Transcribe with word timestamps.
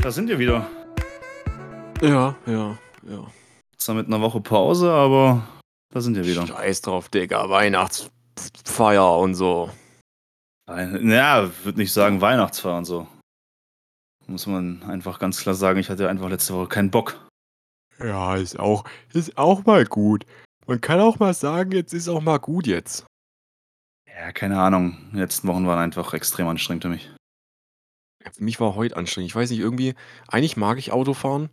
Da 0.00 0.10
sind 0.10 0.28
wir 0.28 0.38
wieder. 0.38 0.68
Ja, 2.00 2.36
ja, 2.46 2.78
ja. 3.02 3.26
Zwar 3.76 3.94
mit 3.96 4.06
einer 4.06 4.20
Woche 4.20 4.40
Pause, 4.40 4.90
aber 4.90 5.46
da 5.92 6.00
sind 6.00 6.16
wir 6.16 6.24
wieder. 6.26 6.46
Scheiß 6.46 6.80
drauf, 6.82 7.08
Digga. 7.08 7.48
Weihnachtsfeier 7.50 9.18
und 9.18 9.34
so. 9.34 9.70
Ein- 10.66 11.10
Ja, 11.10 11.50
würde 11.64 11.78
nicht 11.78 11.92
sagen 11.92 12.20
Weihnachtsfeier 12.20 12.78
und 12.78 12.84
so. 12.84 13.06
Muss 14.26 14.46
man 14.46 14.82
einfach 14.84 15.18
ganz 15.18 15.40
klar 15.40 15.54
sagen, 15.54 15.78
ich 15.78 15.88
hatte 15.88 16.08
einfach 16.08 16.28
letzte 16.28 16.54
Woche 16.54 16.68
keinen 16.68 16.90
Bock. 16.90 17.16
Ja, 17.98 18.36
ist 18.36 18.58
auch, 18.58 18.84
ist 19.12 19.36
auch 19.38 19.64
mal 19.64 19.84
gut. 19.86 20.24
Man 20.68 20.80
kann 20.80 21.00
auch 21.00 21.18
mal 21.18 21.32
sagen, 21.34 21.72
jetzt 21.72 21.94
ist 21.94 22.08
auch 22.08 22.20
mal 22.20 22.38
gut 22.38 22.66
jetzt. 22.66 23.06
Ja, 24.06 24.32
keine 24.32 24.60
Ahnung. 24.60 24.98
Die 25.12 25.18
letzten 25.18 25.48
Wochen 25.48 25.66
waren 25.66 25.78
einfach 25.78 26.12
extrem 26.12 26.46
anstrengend 26.48 26.82
für 26.84 26.90
mich. 26.90 27.10
Ja, 28.24 28.30
Für 28.32 28.44
mich 28.44 28.60
war 28.60 28.74
heute 28.74 28.96
anstrengend. 28.96 29.30
Ich 29.30 29.36
weiß 29.36 29.50
nicht, 29.50 29.60
irgendwie, 29.60 29.94
eigentlich 30.26 30.56
mag 30.56 30.78
ich 30.78 30.92
Autofahren, 30.92 31.48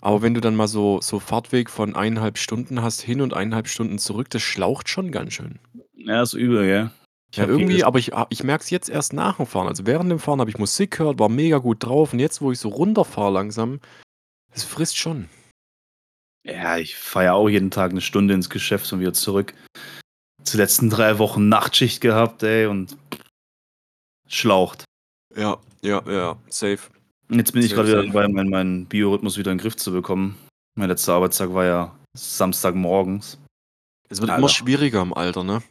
aber 0.00 0.22
wenn 0.22 0.32
du 0.34 0.40
dann 0.40 0.56
mal 0.56 0.68
so, 0.68 1.00
so 1.02 1.18
Fahrtweg 1.20 1.68
von 1.68 1.94
eineinhalb 1.94 2.38
Stunden 2.38 2.82
hast, 2.82 3.02
hin 3.02 3.20
und 3.20 3.34
eineinhalb 3.34 3.68
Stunden 3.68 3.98
zurück, 3.98 4.30
das 4.30 4.42
schlaucht 4.42 4.88
schon 4.88 5.10
ganz 5.12 5.34
schön. 5.34 5.58
Ja, 5.92 6.22
ist 6.22 6.34
übel, 6.34 6.64
gell? 6.66 6.90
Ich 7.32 7.38
Ja, 7.38 7.42
hab 7.42 7.50
irgendwie, 7.50 7.72
jedes- 7.74 7.84
aber 7.86 7.98
ich, 7.98 8.12
ich 8.30 8.44
merke 8.44 8.62
es 8.62 8.70
jetzt 8.70 8.88
erst 8.88 9.12
nach 9.12 9.36
dem 9.38 9.46
Fahren. 9.46 9.66
Also 9.66 9.84
während 9.86 10.10
dem 10.10 10.20
Fahren 10.20 10.40
habe 10.40 10.50
ich 10.50 10.56
Musik 10.58 10.92
gehört, 10.98 11.18
war 11.18 11.28
mega 11.28 11.58
gut 11.58 11.82
drauf 11.84 12.12
und 12.12 12.20
jetzt, 12.20 12.40
wo 12.40 12.52
ich 12.52 12.60
so 12.60 12.68
runterfahre 12.68 13.32
langsam, 13.32 13.80
es 14.52 14.62
frisst 14.62 14.96
schon. 14.96 15.28
Ja, 16.44 16.76
ich 16.76 16.96
fahre 16.96 17.24
ja 17.26 17.32
auch 17.32 17.48
jeden 17.48 17.70
Tag 17.70 17.90
eine 17.90 18.00
Stunde 18.00 18.34
ins 18.34 18.50
Geschäft 18.50 18.92
und 18.92 19.00
wieder 19.00 19.14
zurück. 19.14 19.54
Die 20.40 20.56
letzten 20.56 20.90
drei 20.90 21.18
Wochen 21.18 21.48
Nachtschicht 21.48 22.00
gehabt, 22.00 22.42
ey, 22.42 22.66
und 22.66 22.96
schlaucht. 24.28 24.84
Ja, 25.34 25.58
ja, 25.80 26.02
ja, 26.06 26.36
safe. 26.48 26.90
Jetzt 27.30 27.52
bin 27.52 27.62
ich 27.62 27.68
Sehr, 27.68 27.76
gerade 27.76 27.88
wieder 27.88 28.02
dabei, 28.04 28.28
meinen, 28.28 28.50
meinen 28.50 28.86
Biorhythmus 28.86 29.38
wieder 29.38 29.50
in 29.50 29.58
den 29.58 29.62
Griff 29.62 29.76
zu 29.76 29.90
bekommen. 29.90 30.36
Mein 30.76 30.90
letzter 30.90 31.14
Arbeitstag 31.14 31.54
war 31.54 31.64
ja 31.64 31.98
Samstagmorgens. 32.14 33.38
Es 34.10 34.20
wird 34.20 34.30
Alter. 34.30 34.38
immer 34.38 34.48
schwieriger 34.50 35.00
im 35.00 35.14
Alter, 35.14 35.44
ne? 35.44 35.62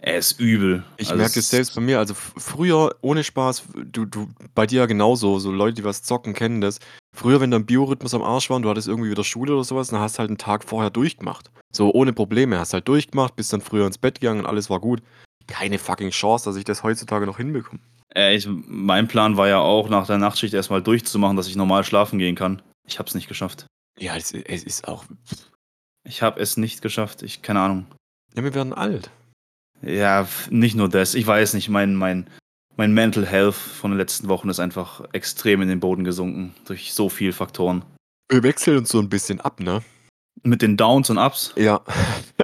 Er 0.00 0.18
ist 0.18 0.40
übel. 0.40 0.82
Ich 0.96 1.10
Also 1.10 1.20
merke 1.20 1.38
es 1.38 1.48
selbst 1.48 1.76
bei 1.76 1.80
mir, 1.80 2.00
also 2.00 2.14
früher, 2.14 2.96
ohne 3.02 3.22
Spaß, 3.22 3.62
du, 3.84 4.04
du, 4.04 4.28
bei 4.52 4.66
dir 4.66 4.80
ja 4.80 4.86
genauso, 4.86 5.38
so 5.38 5.52
Leute, 5.52 5.74
die 5.76 5.84
was 5.84 6.02
zocken, 6.02 6.34
kennen 6.34 6.60
das. 6.60 6.80
Früher, 7.14 7.40
wenn 7.40 7.50
dein 7.50 7.66
Biorhythmus 7.66 8.14
am 8.14 8.22
Arsch 8.22 8.48
war 8.48 8.56
und 8.56 8.62
du 8.62 8.70
hattest 8.70 8.88
irgendwie 8.88 9.10
wieder 9.10 9.24
Schule 9.24 9.52
oder 9.52 9.64
sowas, 9.64 9.88
dann 9.88 10.00
hast 10.00 10.16
du 10.16 10.20
halt 10.20 10.30
einen 10.30 10.38
Tag 10.38 10.64
vorher 10.64 10.90
durchgemacht. 10.90 11.50
So 11.72 11.92
ohne 11.92 12.12
Probleme, 12.12 12.58
hast 12.58 12.72
halt 12.72 12.88
durchgemacht, 12.88 13.36
bist 13.36 13.52
dann 13.52 13.60
früher 13.60 13.86
ins 13.86 13.98
Bett 13.98 14.20
gegangen 14.20 14.40
und 14.40 14.46
alles 14.46 14.70
war 14.70 14.80
gut. 14.80 15.02
Keine 15.46 15.78
fucking 15.78 16.10
Chance, 16.10 16.44
dass 16.44 16.56
ich 16.56 16.64
das 16.64 16.82
heutzutage 16.82 17.26
noch 17.26 17.36
hinbekomme. 17.36 17.80
Äh, 18.14 18.36
ich, 18.36 18.48
mein 18.48 19.08
Plan 19.08 19.36
war 19.36 19.48
ja 19.48 19.58
auch, 19.58 19.88
nach 19.88 20.06
der 20.06 20.18
Nachtschicht 20.18 20.54
erstmal 20.54 20.82
durchzumachen, 20.82 21.36
dass 21.36 21.48
ich 21.48 21.56
normal 21.56 21.84
schlafen 21.84 22.18
gehen 22.18 22.34
kann. 22.34 22.62
Ich 22.86 22.98
habe 22.98 23.08
es 23.08 23.14
nicht 23.14 23.28
geschafft. 23.28 23.66
Ja, 23.98 24.16
es, 24.16 24.32
es 24.32 24.64
ist 24.64 24.88
auch. 24.88 25.04
Ich 26.04 26.22
habe 26.22 26.40
es 26.40 26.56
nicht 26.56 26.82
geschafft. 26.82 27.22
Ich, 27.22 27.42
keine 27.42 27.60
Ahnung. 27.60 27.86
Ja, 28.34 28.42
wir 28.42 28.54
werden 28.54 28.72
alt. 28.72 29.10
Ja, 29.82 30.26
nicht 30.50 30.76
nur 30.76 30.88
das. 30.88 31.14
Ich 31.14 31.26
weiß 31.26 31.54
nicht, 31.54 31.68
mein, 31.68 31.94
mein, 31.94 32.28
mein 32.76 32.92
Mental 32.92 33.26
Health 33.26 33.54
von 33.54 33.90
den 33.90 33.98
letzten 33.98 34.28
Wochen 34.28 34.48
ist 34.48 34.60
einfach 34.60 35.02
extrem 35.12 35.62
in 35.62 35.68
den 35.68 35.80
Boden 35.80 36.04
gesunken. 36.04 36.54
Durch 36.64 36.92
so 36.92 37.08
viele 37.08 37.32
Faktoren. 37.32 37.84
Wir 38.28 38.42
wechseln 38.42 38.78
uns 38.78 38.90
so 38.90 38.98
ein 38.98 39.08
bisschen 39.08 39.40
ab, 39.40 39.60
ne? 39.60 39.82
Mit 40.42 40.62
den 40.62 40.76
Downs 40.76 41.10
und 41.10 41.18
Ups. 41.18 41.52
Ja. 41.56 41.82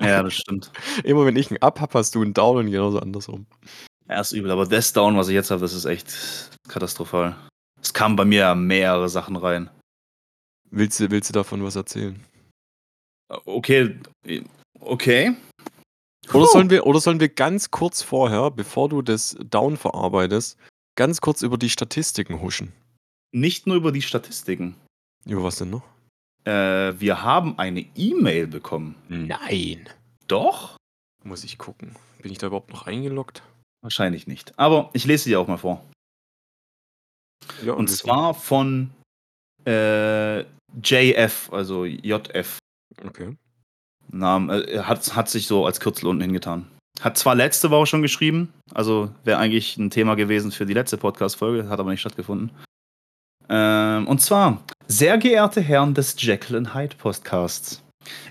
Ja, 0.00 0.22
das 0.22 0.34
stimmt. 0.34 0.70
Immer 1.04 1.24
wenn 1.26 1.36
ich 1.36 1.50
einen 1.50 1.62
Up 1.62 1.80
habe, 1.80 1.98
hast 1.98 2.14
du 2.14 2.22
einen 2.22 2.34
Down 2.34 2.58
und 2.58 2.70
genauso 2.70 3.00
andersrum. 3.00 3.46
Ja, 4.08 4.20
ist 4.20 4.33
übel. 4.33 4.50
Aber 4.50 4.67
das 4.67 4.92
Down, 4.92 5.17
was 5.17 5.28
ich 5.28 5.34
jetzt 5.34 5.50
habe, 5.50 5.62
das 5.62 5.72
ist 5.72 5.86
echt 5.86 6.14
katastrophal. 6.68 7.34
Es 7.80 7.92
kamen 7.92 8.17
bei 8.17 8.24
mir 8.24 8.55
mehrere 8.55 9.08
Sachen 9.08 9.36
rein. 9.36 9.70
Willst 10.70 11.00
du, 11.00 11.11
willst 11.11 11.30
du 11.30 11.33
davon 11.33 11.64
was 11.64 11.77
erzählen? 11.77 12.22
Okay. 13.46 13.98
Okay. 14.80 15.36
Oder 16.27 16.45
Puh. 16.45 16.46
sollen, 16.46 16.70
wir, 16.70 16.86
oder 16.86 17.01
sollen 17.01 17.20
wir 17.20 17.29
ganz 17.29 17.70
kurz 17.70 18.02
vorher, 18.02 18.51
bevor 18.51 18.89
du 18.89 19.02
das 19.02 19.36
Down 19.48 19.77
verarbeitest, 19.77 20.58
ganz 20.96 21.20
kurz 21.20 21.42
über 21.42 21.56
die 21.56 21.70
Statistiken 21.70 22.40
huschen? 22.40 22.73
Nicht 23.33 23.67
nur 23.67 23.77
über 23.77 23.92
die 23.92 24.02
Statistiken. 24.02 24.74
Über 25.27 25.45
was 25.45 25.56
denn 25.56 25.70
noch? 25.70 25.84
Äh, 26.45 26.98
wir 27.01 27.23
haben 27.23 27.58
eine 27.58 27.86
E-Mail 27.95 28.46
bekommen. 28.46 28.95
Nein. 29.08 29.89
Doch? 30.27 30.77
Muss 31.24 31.45
ich 31.45 31.58
gucken. 31.58 31.96
Bin 32.23 32.33
ich 32.33 32.39
da 32.39 32.46
überhaupt 32.48 32.70
noch 32.70 32.86
eingeloggt? 32.86 33.42
Wahrscheinlich 33.83 34.27
nicht. 34.27 34.58
Aber 34.58 34.90
ich 34.92 35.05
lese 35.05 35.24
sie 35.24 35.36
auch 35.36 35.46
mal 35.46 35.56
vor. 35.58 35.85
Ja, 37.64 37.73
Und 37.74 37.89
zwar 37.89 38.35
von 38.35 38.90
äh, 39.67 40.40
JF, 40.83 41.52
also 41.52 41.85
JF. 41.85 42.58
Okay. 43.05 43.36
Namen, 44.11 44.51
äh, 44.51 44.80
hat, 44.80 45.14
hat 45.14 45.29
sich 45.29 45.46
so 45.46 45.67
als 45.67 45.80
Kürzel 45.80 46.07
unten 46.07 46.23
hingetan. 46.23 46.67
Hat 47.01 47.17
zwar 47.17 47.35
letzte 47.35 47.70
Woche 47.70 47.86
schon 47.86 48.02
geschrieben, 48.02 48.52
also 48.74 49.11
wäre 49.24 49.39
eigentlich 49.39 49.77
ein 49.77 49.91
Thema 49.91 50.17
gewesen 50.17 50.51
für 50.51 50.67
die 50.67 50.74
letzte 50.74 50.96
Podcast-Folge, 50.96 51.69
hat 51.69 51.79
aber 51.79 51.91
nicht 51.91 52.01
stattgefunden. 52.01 52.51
Ähm, 53.48 54.07
und 54.08 54.20
zwar, 54.20 54.63
sehr 54.89 55.17
geehrte 55.18 55.61
Herren 55.61 55.95
des 55.95 56.17
Jekyll 56.18 56.57
and 56.57 56.74
Hyde 56.74 56.97
Podcasts, 56.97 57.83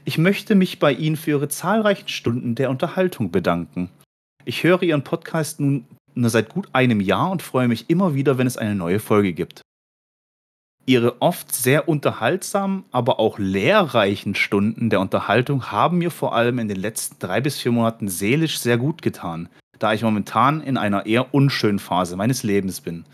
ich 0.05 0.17
möchte 0.17 0.55
mich 0.55 0.79
bei 0.79 0.91
Ihnen 0.91 1.15
für 1.15 1.31
Ihre 1.31 1.49
zahlreichen 1.49 2.07
Stunden 2.07 2.55
der 2.55 2.69
Unterhaltung 2.69 3.31
bedanken. 3.31 3.89
Ich 4.45 4.63
höre 4.63 4.81
Ihren 4.83 5.03
Podcast 5.03 5.59
nun 5.59 5.85
seit 6.15 6.49
gut 6.49 6.67
einem 6.73 6.99
Jahr 6.99 7.31
und 7.31 7.41
freue 7.41 7.67
mich 7.67 7.89
immer 7.89 8.15
wieder, 8.15 8.37
wenn 8.37 8.47
es 8.47 8.57
eine 8.57 8.75
neue 8.75 8.99
Folge 8.99 9.33
gibt. 9.33 9.61
Ihre 10.87 11.21
oft 11.21 11.53
sehr 11.53 11.89
unterhaltsamen, 11.89 12.85
aber 12.91 13.19
auch 13.19 13.37
lehrreichen 13.39 14.35
Stunden 14.35 14.89
der 14.89 15.01
Unterhaltung 15.01 15.69
haben 15.69 15.97
mir 15.97 16.11
vor 16.11 16.33
allem 16.33 16.59
in 16.59 16.69
den 16.69 16.79
letzten 16.79 17.19
drei 17.19 17.41
bis 17.41 17.57
vier 17.57 17.73
Monaten 17.73 18.07
seelisch 18.07 18.57
sehr 18.57 18.77
gut 18.77 19.01
getan, 19.01 19.49
da 19.79 19.91
ich 19.91 20.01
momentan 20.01 20.61
in 20.61 20.77
einer 20.77 21.05
eher 21.05 21.33
unschönen 21.33 21.79
Phase 21.79 22.15
meines 22.15 22.43
Lebens 22.43 22.79
bin. 22.79 23.05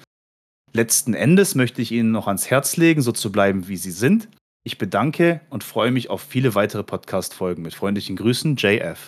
Letzten 0.71 1.15
Endes 1.15 1.55
möchte 1.55 1.81
ich 1.81 1.91
Ihnen 1.91 2.11
noch 2.11 2.27
ans 2.27 2.49
Herz 2.51 2.77
legen, 2.77 3.01
so 3.01 3.11
zu 3.11 3.31
bleiben, 3.31 3.67
wie 3.67 3.77
Sie 3.77 3.91
sind. 3.91 4.29
Ich 4.63 4.77
bedanke 4.77 5.41
und 5.49 5.63
freue 5.63 5.89
mich 5.89 6.11
auf 6.11 6.21
viele 6.21 6.53
weitere 6.53 6.83
Podcast-Folgen. 6.83 7.63
Mit 7.63 7.73
freundlichen 7.73 8.15
Grüßen, 8.15 8.55
JF. 8.55 9.07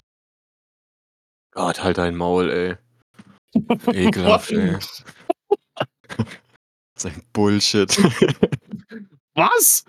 Gott, 1.53 1.84
halt 1.84 2.00
dein 2.00 2.16
Maul, 2.16 2.50
ey. 2.50 2.76
Ekelhaft, 3.94 4.52
ey. 4.52 4.76
Sein 6.97 7.22
Bullshit. 7.34 7.96
Was? 9.35 9.85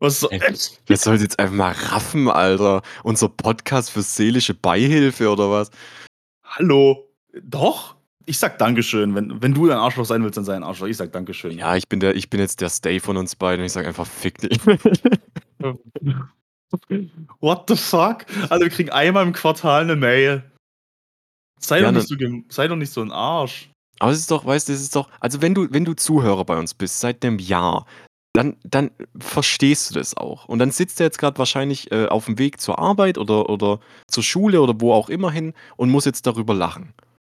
Was 0.00 0.20
soll 0.20 0.30
Ey, 0.32 0.40
Das 0.86 1.02
soll 1.02 1.20
jetzt 1.20 1.38
einfach 1.38 1.54
mal 1.54 1.72
raffen, 1.72 2.28
Alter. 2.28 2.82
Unser 3.04 3.28
Podcast 3.28 3.90
für 3.90 4.00
seelische 4.02 4.54
Beihilfe 4.54 5.28
oder 5.30 5.50
was? 5.50 5.70
Hallo? 6.44 7.06
Doch? 7.42 7.96
Ich 8.24 8.38
sag 8.38 8.58
Dankeschön. 8.58 9.14
Wenn, 9.14 9.42
wenn 9.42 9.52
du 9.54 9.70
ein 9.70 9.76
Arschloch 9.76 10.06
sein 10.06 10.22
willst, 10.22 10.36
dann 10.38 10.44
sei 10.44 10.56
ein 10.56 10.62
Arschloch. 10.62 10.86
Ich 10.86 10.96
sag 10.96 11.12
Dankeschön. 11.12 11.58
Ja, 11.58 11.76
ich 11.76 11.88
bin, 11.88 12.00
der, 12.00 12.14
ich 12.16 12.30
bin 12.30 12.40
jetzt 12.40 12.60
der 12.62 12.70
Stay 12.70 13.00
von 13.00 13.16
uns 13.18 13.36
beiden 13.36 13.60
und 13.60 13.66
ich 13.66 13.72
sag 13.72 13.86
einfach 13.86 14.06
fick 14.06 14.38
dich. 14.38 14.58
What 17.40 17.64
the 17.68 17.76
fuck? 17.76 18.24
Also 18.48 18.64
wir 18.64 18.70
kriegen 18.70 18.90
einmal 18.90 19.26
im 19.26 19.32
Quartal 19.32 19.82
eine 19.82 19.96
Mail. 19.96 20.50
Sei, 21.58 21.80
Ja, 21.80 21.86
doch, 21.86 21.92
ne- 21.92 21.98
nicht 21.98 22.08
so, 22.08 22.54
sei 22.54 22.68
doch 22.68 22.76
nicht 22.76 22.92
so 22.92 23.02
ein 23.02 23.12
Arsch. 23.12 23.70
Aber 23.98 24.12
es 24.12 24.18
ist 24.20 24.30
doch, 24.30 24.46
weißt 24.46 24.68
du, 24.68 24.72
es 24.72 24.80
ist 24.80 24.96
doch, 24.96 25.10
also 25.20 25.42
wenn 25.42 25.52
du, 25.54 25.70
wenn 25.72 25.84
du 25.84 25.92
Zuhörer 25.94 26.44
bei 26.46 26.56
uns 26.58 26.72
bist 26.72 27.00
seit 27.00 27.22
einem 27.24 27.38
Jahr, 27.38 27.84
dann, 28.32 28.56
dann 28.62 28.90
verstehst 29.18 29.90
du 29.90 29.94
das 29.94 30.16
auch. 30.16 30.46
Und 30.46 30.58
dann 30.60 30.70
sitzt 30.70 31.00
er 31.00 31.06
jetzt 31.06 31.18
gerade 31.18 31.38
wahrscheinlich 31.38 31.90
äh, 31.90 32.06
auf 32.06 32.26
dem 32.26 32.38
Weg 32.38 32.60
zur 32.60 32.78
Arbeit 32.78 33.18
oder, 33.18 33.48
oder 33.50 33.80
zur 34.06 34.22
Schule 34.22 34.60
oder 34.60 34.80
wo 34.80 34.92
auch 34.92 35.08
immer 35.08 35.30
hin 35.32 35.52
und 35.76 35.90
muss 35.90 36.04
jetzt 36.04 36.26
darüber 36.26 36.54
lachen. 36.54 36.92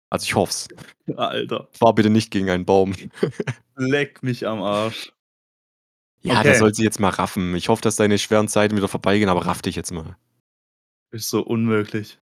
Also 0.09 0.23
ich 0.23 0.35
hoff's. 0.35 0.67
Alter. 1.17 1.67
Fahr 1.77 1.94
bitte 1.94 2.09
nicht 2.09 2.31
gegen 2.31 2.49
einen 2.49 2.65
Baum. 2.65 2.94
Leck 3.75 4.23
mich 4.23 4.47
am 4.47 4.61
Arsch. 4.63 5.11
Ja, 6.23 6.39
Okay. 6.39 6.49
da 6.49 6.55
soll 6.55 6.73
sie 6.73 6.83
jetzt 6.83 7.00
mal 7.00 7.09
raffen. 7.09 7.55
Ich 7.55 7.69
hoffe, 7.69 7.81
dass 7.81 7.95
deine 7.95 8.17
schweren 8.17 8.47
Zeiten 8.47 8.75
wieder 8.75 8.88
vorbeigehen, 8.88 9.29
aber 9.29 9.45
raff 9.45 9.61
dich 9.61 9.75
jetzt 9.75 9.91
mal. 9.91 10.17
Ist 11.11 11.29
so 11.29 11.41
unmöglich. 11.41 12.17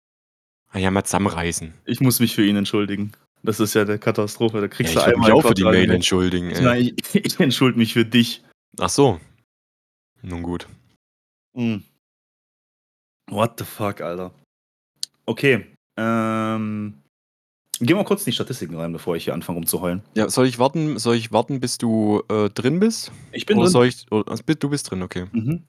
Ah 0.69 0.80
ja, 0.80 0.92
mal 0.92 1.04
zusammenreißen. 1.06 1.74
Ich 1.86 2.01
muss 2.01 2.19
mich 2.19 2.36
für 2.36 2.45
ihn 2.45 2.57
entschuldigen. 2.57 3.13
Das 3.42 3.60
ist 3.60 3.74
ja 3.74 3.86
der 3.86 3.98
Katastrophe. 4.00 4.57
Da 4.57 4.63
Ja, 4.63 4.68
kriegst 4.68 4.94
ich 4.94 5.00
du 5.00 5.06
einmal 5.06 5.19
mich 5.19 5.30
im 5.30 5.36
auch 5.36 5.48
für 5.48 5.54
die 5.54 5.63
Mail 5.63 5.89
entschuldigen. 5.92 6.51
Ich, 6.51 6.62
meine, 6.62 6.80
ich, 6.81 6.95
ich 7.16 7.39
entschuldige 7.39 7.80
mich 7.80 7.94
für 7.94 8.04
dich. 8.06 8.44
Ach 8.80 8.89
so. 8.89 9.19
Nun 10.22 10.44
gut. 10.44 10.68
Hm. 11.56 11.83
What 13.30 13.57
the 13.57 13.66
fuck, 13.66 14.01
Alter. 14.01 14.31
Okay. 15.25 15.66
Ähm, 15.98 17.01
gehen 17.80 17.98
wir 17.98 18.04
kurz 18.04 18.22
in 18.22 18.25
die 18.25 18.33
Statistiken 18.33 18.75
rein, 18.75 18.92
bevor 18.92 19.16
ich 19.16 19.24
hier 19.24 19.33
anfange 19.33 19.57
rumzuheulen. 19.57 20.01
Ja, 20.16 20.30
soll 20.30 20.48
ich 20.48 20.60
warten, 20.60 21.00
soll 21.00 21.16
ich 21.16 21.31
warten, 21.31 21.60
bis 21.60 21.77
du 21.77 22.22
äh, 22.30 22.50
drin 22.50 22.80
bist? 22.80 23.12
Ich 23.31 23.45
bin 23.45 23.57
oder 23.57 23.66
drin. 23.66 23.72
soll 23.72 23.88
ich. 23.88 24.12
Oder, 24.12 24.30
also, 24.30 24.44
du 24.44 24.69
bist 24.69 24.92
drin, 24.92 25.01
okay. 25.01 25.25
Mhm. 25.31 25.63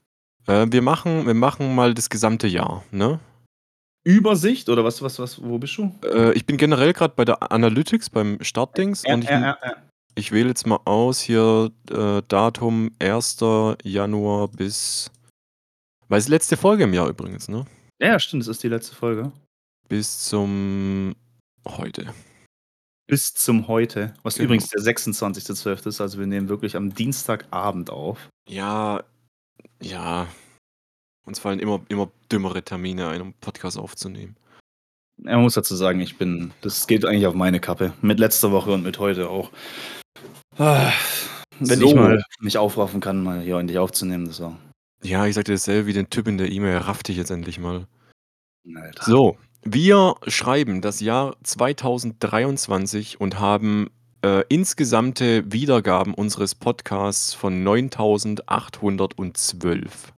Äh, 0.47 0.67
wir, 0.69 0.81
machen, 0.81 1.25
wir 1.25 1.33
machen 1.33 1.73
mal 1.75 1.93
das 1.93 2.09
gesamte 2.09 2.47
Jahr, 2.47 2.83
ne? 2.91 3.19
Übersicht 4.03 4.69
oder 4.69 4.85
was, 4.85 5.01
was, 5.01 5.19
was, 5.19 5.43
wo 5.43 5.57
bist 5.57 5.77
du? 5.77 5.93
Äh, 6.03 6.31
ich 6.33 6.45
bin 6.45 6.55
generell 6.55 6.93
gerade 6.93 7.13
bei 7.15 7.25
der 7.25 7.51
Analytics, 7.51 8.09
beim 8.09 8.37
Startdings 8.41 9.03
und 9.05 9.25
ich, 9.25 9.29
ich 10.17 10.31
wähle 10.31 10.49
jetzt 10.49 10.65
mal 10.65 10.79
aus 10.85 11.21
hier 11.21 11.71
äh, 11.91 12.21
Datum 12.27 12.91
1. 12.99 13.37
Januar 13.83 14.47
bis. 14.47 15.11
Weil 16.09 16.19
es 16.19 16.27
letzte 16.27 16.57
Folge 16.57 16.85
im 16.85 16.93
Jahr 16.93 17.09
übrigens, 17.09 17.47
ne? 17.49 17.65
Ja, 18.01 18.19
stimmt, 18.19 18.43
es 18.43 18.47
ist 18.47 18.63
die 18.63 18.69
letzte 18.69 18.95
Folge. 18.95 19.31
Bis 19.89 20.25
zum 20.25 21.15
heute. 21.67 22.13
Bis 23.07 23.33
zum 23.33 23.67
heute, 23.67 24.13
was 24.23 24.35
Genau. 24.35 24.45
übrigens 24.45 24.69
der 24.69 24.81
26.12. 24.81 25.87
ist, 25.87 26.01
also 26.01 26.19
wir 26.19 26.27
nehmen 26.27 26.49
wirklich 26.49 26.75
am 26.75 26.93
Dienstagabend 26.93 27.89
auf. 27.89 28.29
Ja, 28.49 29.03
ja. 29.81 30.27
Uns 31.25 31.39
fallen 31.39 31.59
immer, 31.59 31.81
immer 31.89 32.09
dümmere 32.31 32.63
Termine 32.63 33.07
ein, 33.09 33.21
um 33.21 33.33
Podcast 33.35 33.77
aufzunehmen. 33.77 34.35
Ja, 35.23 35.33
Man 35.33 35.41
muss 35.43 35.53
dazu 35.55 35.75
sagen, 35.75 35.99
ich 36.01 36.17
bin, 36.17 36.51
das 36.61 36.87
geht 36.87 37.05
eigentlich 37.05 37.27
auf 37.27 37.33
meine 37.33 37.59
Kappe. 37.59 37.93
Mit 38.01 38.19
letzter 38.19 38.51
Woche 38.51 38.71
und 38.71 38.83
mit 38.83 38.99
heute 38.99 39.29
auch. 39.29 39.51
Ah, 40.57 40.91
Wenn 41.59 41.79
So. 41.79 41.87
ich 41.87 41.95
mal 41.95 42.23
mich 42.39 42.57
aufraffen 42.57 43.01
kann, 43.01 43.21
mal 43.23 43.41
hier 43.41 43.57
endlich 43.57 43.79
aufzunehmen, 43.79 44.25
das 44.27 44.39
war. 44.39 44.57
Ja, 45.03 45.25
ich 45.27 45.35
sagte 45.35 45.51
dasselbe 45.51 45.87
wie 45.87 45.93
den 45.93 46.09
Typ 46.09 46.27
in 46.27 46.37
der 46.37 46.49
E-Mail. 46.51 46.77
Raff 46.77 47.03
dich 47.03 47.17
jetzt 47.17 47.31
endlich 47.31 47.59
mal. 47.59 47.85
Alter. 48.75 49.03
So, 49.03 49.37
wir 49.63 50.15
schreiben 50.27 50.81
das 50.81 50.99
Jahr 50.99 51.35
2023 51.43 53.19
und 53.21 53.39
haben 53.39 53.89
äh, 54.23 54.43
insgesamte 54.49 55.49
Wiedergaben 55.51 56.13
unseres 56.13 56.53
Podcasts 56.55 57.33
von 57.33 57.63
9812. 57.63 60.13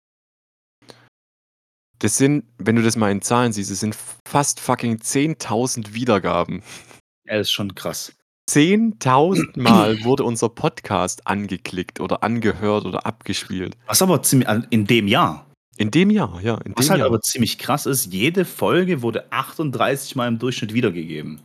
Das 2.00 2.16
sind, 2.18 2.45
wenn 2.60 2.75
du 2.75 2.83
das 2.83 2.95
mal 2.95 3.12
in 3.12 3.24
Zahlen 3.24 3.54
siehst, 3.54 3.72
es 3.72 3.80
sind 3.80 3.98
fast 4.28 4.60
fucking 4.60 4.98
10.000 4.98 5.94
Wiedergaben. 5.94 6.62
Er 7.25 7.40
ist 7.42 7.50
schon 7.51 7.74
krass. 7.74 8.13
10.000 8.50 9.60
Mal 9.60 10.04
wurde 10.04 10.24
unser 10.24 10.50
Podcast 10.50 11.28
angeklickt 11.28 12.00
oder 12.00 12.24
angehört 12.24 12.86
oder 12.86 13.06
abgespielt. 13.06 13.78
Was 13.88 14.02
aber 14.02 14.22
ziemlich, 14.24 14.48
in 14.70 14.86
dem 14.86 15.08
Jahr. 15.08 15.46
In 15.78 15.92
dem 15.92 16.10
Jahr, 16.10 16.40
ja. 16.42 16.56
In 16.62 16.74
Was 16.76 16.90
halt 16.90 17.00
Jahr. 17.00 17.08
aber 17.08 17.22
ziemlich 17.22 17.60
krass 17.60 17.86
ist, 17.86 18.12
jede 18.12 18.46
Folge 18.46 19.02
wurde 19.02 19.32
38 19.32 20.16
Mal 20.16 20.28
im 20.28 20.40
Durchschnitt 20.40 20.74
wiedergegeben. 20.74 21.42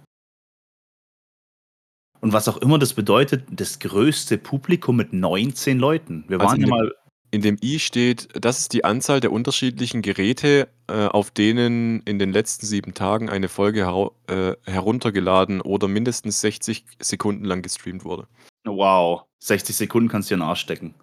Und 2.21 2.33
was 2.33 2.49
auch 2.49 2.57
immer 2.59 2.79
das 2.79 2.95
bedeutet, 2.95 3.45
das 3.51 3.81
größte 3.81 4.39
Publikum 4.39 4.97
mit 4.97 5.13
19 5.13 5.79
Leuten. 5.79 6.25
Wir 6.29 6.41
Also 6.41 6.53
waren 6.53 6.61
ja 6.61 6.69
mal. 6.69 6.95
In 7.35 7.41
dem 7.41 7.57
i 7.63 7.79
steht, 7.79 8.29
das 8.39 8.59
ist 8.61 8.75
die 8.75 8.85
Anzahl 8.85 9.21
der 9.21 9.33
unterschiedlichen 9.33 10.03
Geräte, 10.03 10.69
äh, 10.87 11.07
auf 11.07 11.31
denen 11.31 12.01
in 12.03 12.19
den 12.19 12.31
letzten 12.31 12.67
sieben 12.67 12.93
Tagen 12.93 13.31
eine 13.31 13.49
Folge 13.49 13.87
herau- 13.87 14.13
äh, 14.27 14.55
heruntergeladen 14.71 15.63
oder 15.63 15.89
mindestens 15.89 16.43
60 16.43 16.85
Sekunden 17.01 17.47
lang 17.47 17.63
gestreamt 17.63 18.05
wurde. 18.05 18.29
Wow, 18.65 19.23
60 19.43 19.75
Sekunden 19.75 20.11
kannst 20.11 20.29
du 20.29 20.35
dir 20.35 20.37
in 20.37 20.41
den 20.41 20.49
Arsch 20.51 20.61
stecken. 20.61 20.95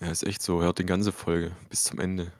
Ja, 0.00 0.12
ist 0.12 0.22
echt 0.24 0.40
so. 0.40 0.62
Hört 0.62 0.78
die 0.78 0.86
ganze 0.86 1.10
Folge 1.10 1.50
bis 1.68 1.82
zum 1.82 1.98
Ende. 1.98 2.32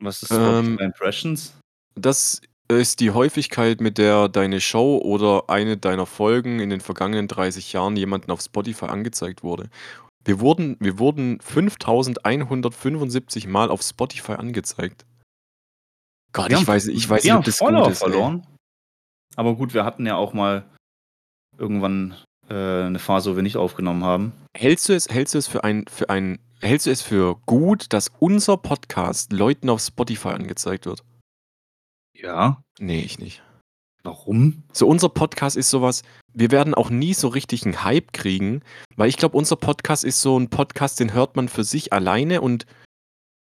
Was 0.00 0.22
ist 0.22 0.32
Ähm, 0.32 0.64
Spotify 0.74 0.84
Impressions? 0.84 1.54
Das 1.94 2.42
ist 2.68 3.00
die 3.00 3.10
Häufigkeit, 3.10 3.80
mit 3.80 3.96
der 3.96 4.28
deine 4.28 4.60
Show 4.60 4.98
oder 4.98 5.44
eine 5.48 5.76
deiner 5.78 6.06
Folgen 6.06 6.60
in 6.60 6.68
den 6.70 6.80
vergangenen 6.80 7.26
30 7.26 7.72
Jahren 7.72 7.96
jemanden 7.96 8.30
auf 8.30 8.42
Spotify 8.42 8.86
angezeigt 8.86 9.42
wurde. 9.42 9.70
Wir 10.24 10.40
wurden, 10.40 10.76
wir 10.80 10.98
wurden 10.98 11.40
5175 11.40 13.46
Mal 13.46 13.70
auf 13.70 13.82
Spotify 13.82 14.32
angezeigt. 14.32 15.04
Gott, 16.32 16.48
Wir 16.48 16.56
ich 16.56 16.60
haben- 16.62 16.66
weiß, 16.66 16.86
ich 16.88 17.08
weiß 17.08 17.24
wir 17.24 17.32
nicht, 17.34 17.38
ob 17.38 17.44
das 17.44 17.58
Follower 17.58 17.84
gut 17.84 17.92
ist. 17.92 18.02
ey. 18.02 18.10
verloren. 18.10 18.46
Aber 19.36 19.54
gut, 19.56 19.74
wir 19.74 19.84
hatten 19.84 20.06
ja 20.06 20.16
auch 20.16 20.32
mal 20.32 20.64
irgendwann 21.58 22.14
äh, 22.48 22.54
eine 22.84 22.98
Phase, 22.98 23.32
wo 23.32 23.36
wir 23.36 23.42
nicht 23.42 23.56
aufgenommen 23.56 24.04
haben. 24.04 24.32
Hältst 24.56 24.88
du 24.88 24.94
es, 24.94 25.08
hältst 25.08 25.34
du 25.34 25.38
es 25.38 25.46
für 25.46 25.64
ein, 25.64 25.86
für 25.88 26.10
ein, 26.10 26.38
hältst 26.60 26.86
du 26.86 26.90
es 26.90 27.02
für 27.02 27.36
gut, 27.46 27.92
dass 27.92 28.10
unser 28.18 28.56
Podcast 28.56 29.32
Leuten 29.32 29.70
auf 29.70 29.80
Spotify 29.80 30.28
angezeigt 30.30 30.86
wird? 30.86 31.04
Ja. 32.16 32.62
Nee, 32.78 33.00
ich 33.00 33.18
nicht. 33.18 33.42
Warum? 34.04 34.64
So, 34.72 34.86
unser 34.86 35.08
Podcast 35.08 35.56
ist 35.56 35.70
sowas, 35.70 36.02
wir 36.34 36.50
werden 36.50 36.74
auch 36.74 36.90
nie 36.90 37.14
so 37.14 37.28
richtig 37.28 37.64
einen 37.64 37.84
Hype 37.84 38.12
kriegen, 38.12 38.60
weil 38.96 39.08
ich 39.08 39.16
glaube, 39.16 39.36
unser 39.38 39.56
Podcast 39.56 40.04
ist 40.04 40.20
so 40.20 40.38
ein 40.38 40.50
Podcast, 40.50 41.00
den 41.00 41.14
hört 41.14 41.36
man 41.36 41.48
für 41.48 41.64
sich 41.64 41.92
alleine 41.92 42.42
und 42.42 42.66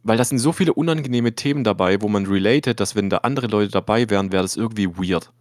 weil 0.03 0.17
da 0.17 0.23
sind 0.23 0.37
so 0.39 0.53
viele 0.53 0.73
unangenehme 0.73 1.35
Themen 1.35 1.65
dabei, 1.65 2.01
wo 2.01 2.07
man 2.07 2.25
related, 2.27 2.79
dass 2.79 2.95
wenn 2.95 3.09
da 3.09 3.17
andere 3.19 3.47
Leute 3.47 3.71
dabei 3.71 4.09
wären, 4.09 4.31
wäre 4.31 4.43
das 4.43 4.55
irgendwie 4.55 4.87
weird. 4.95 5.33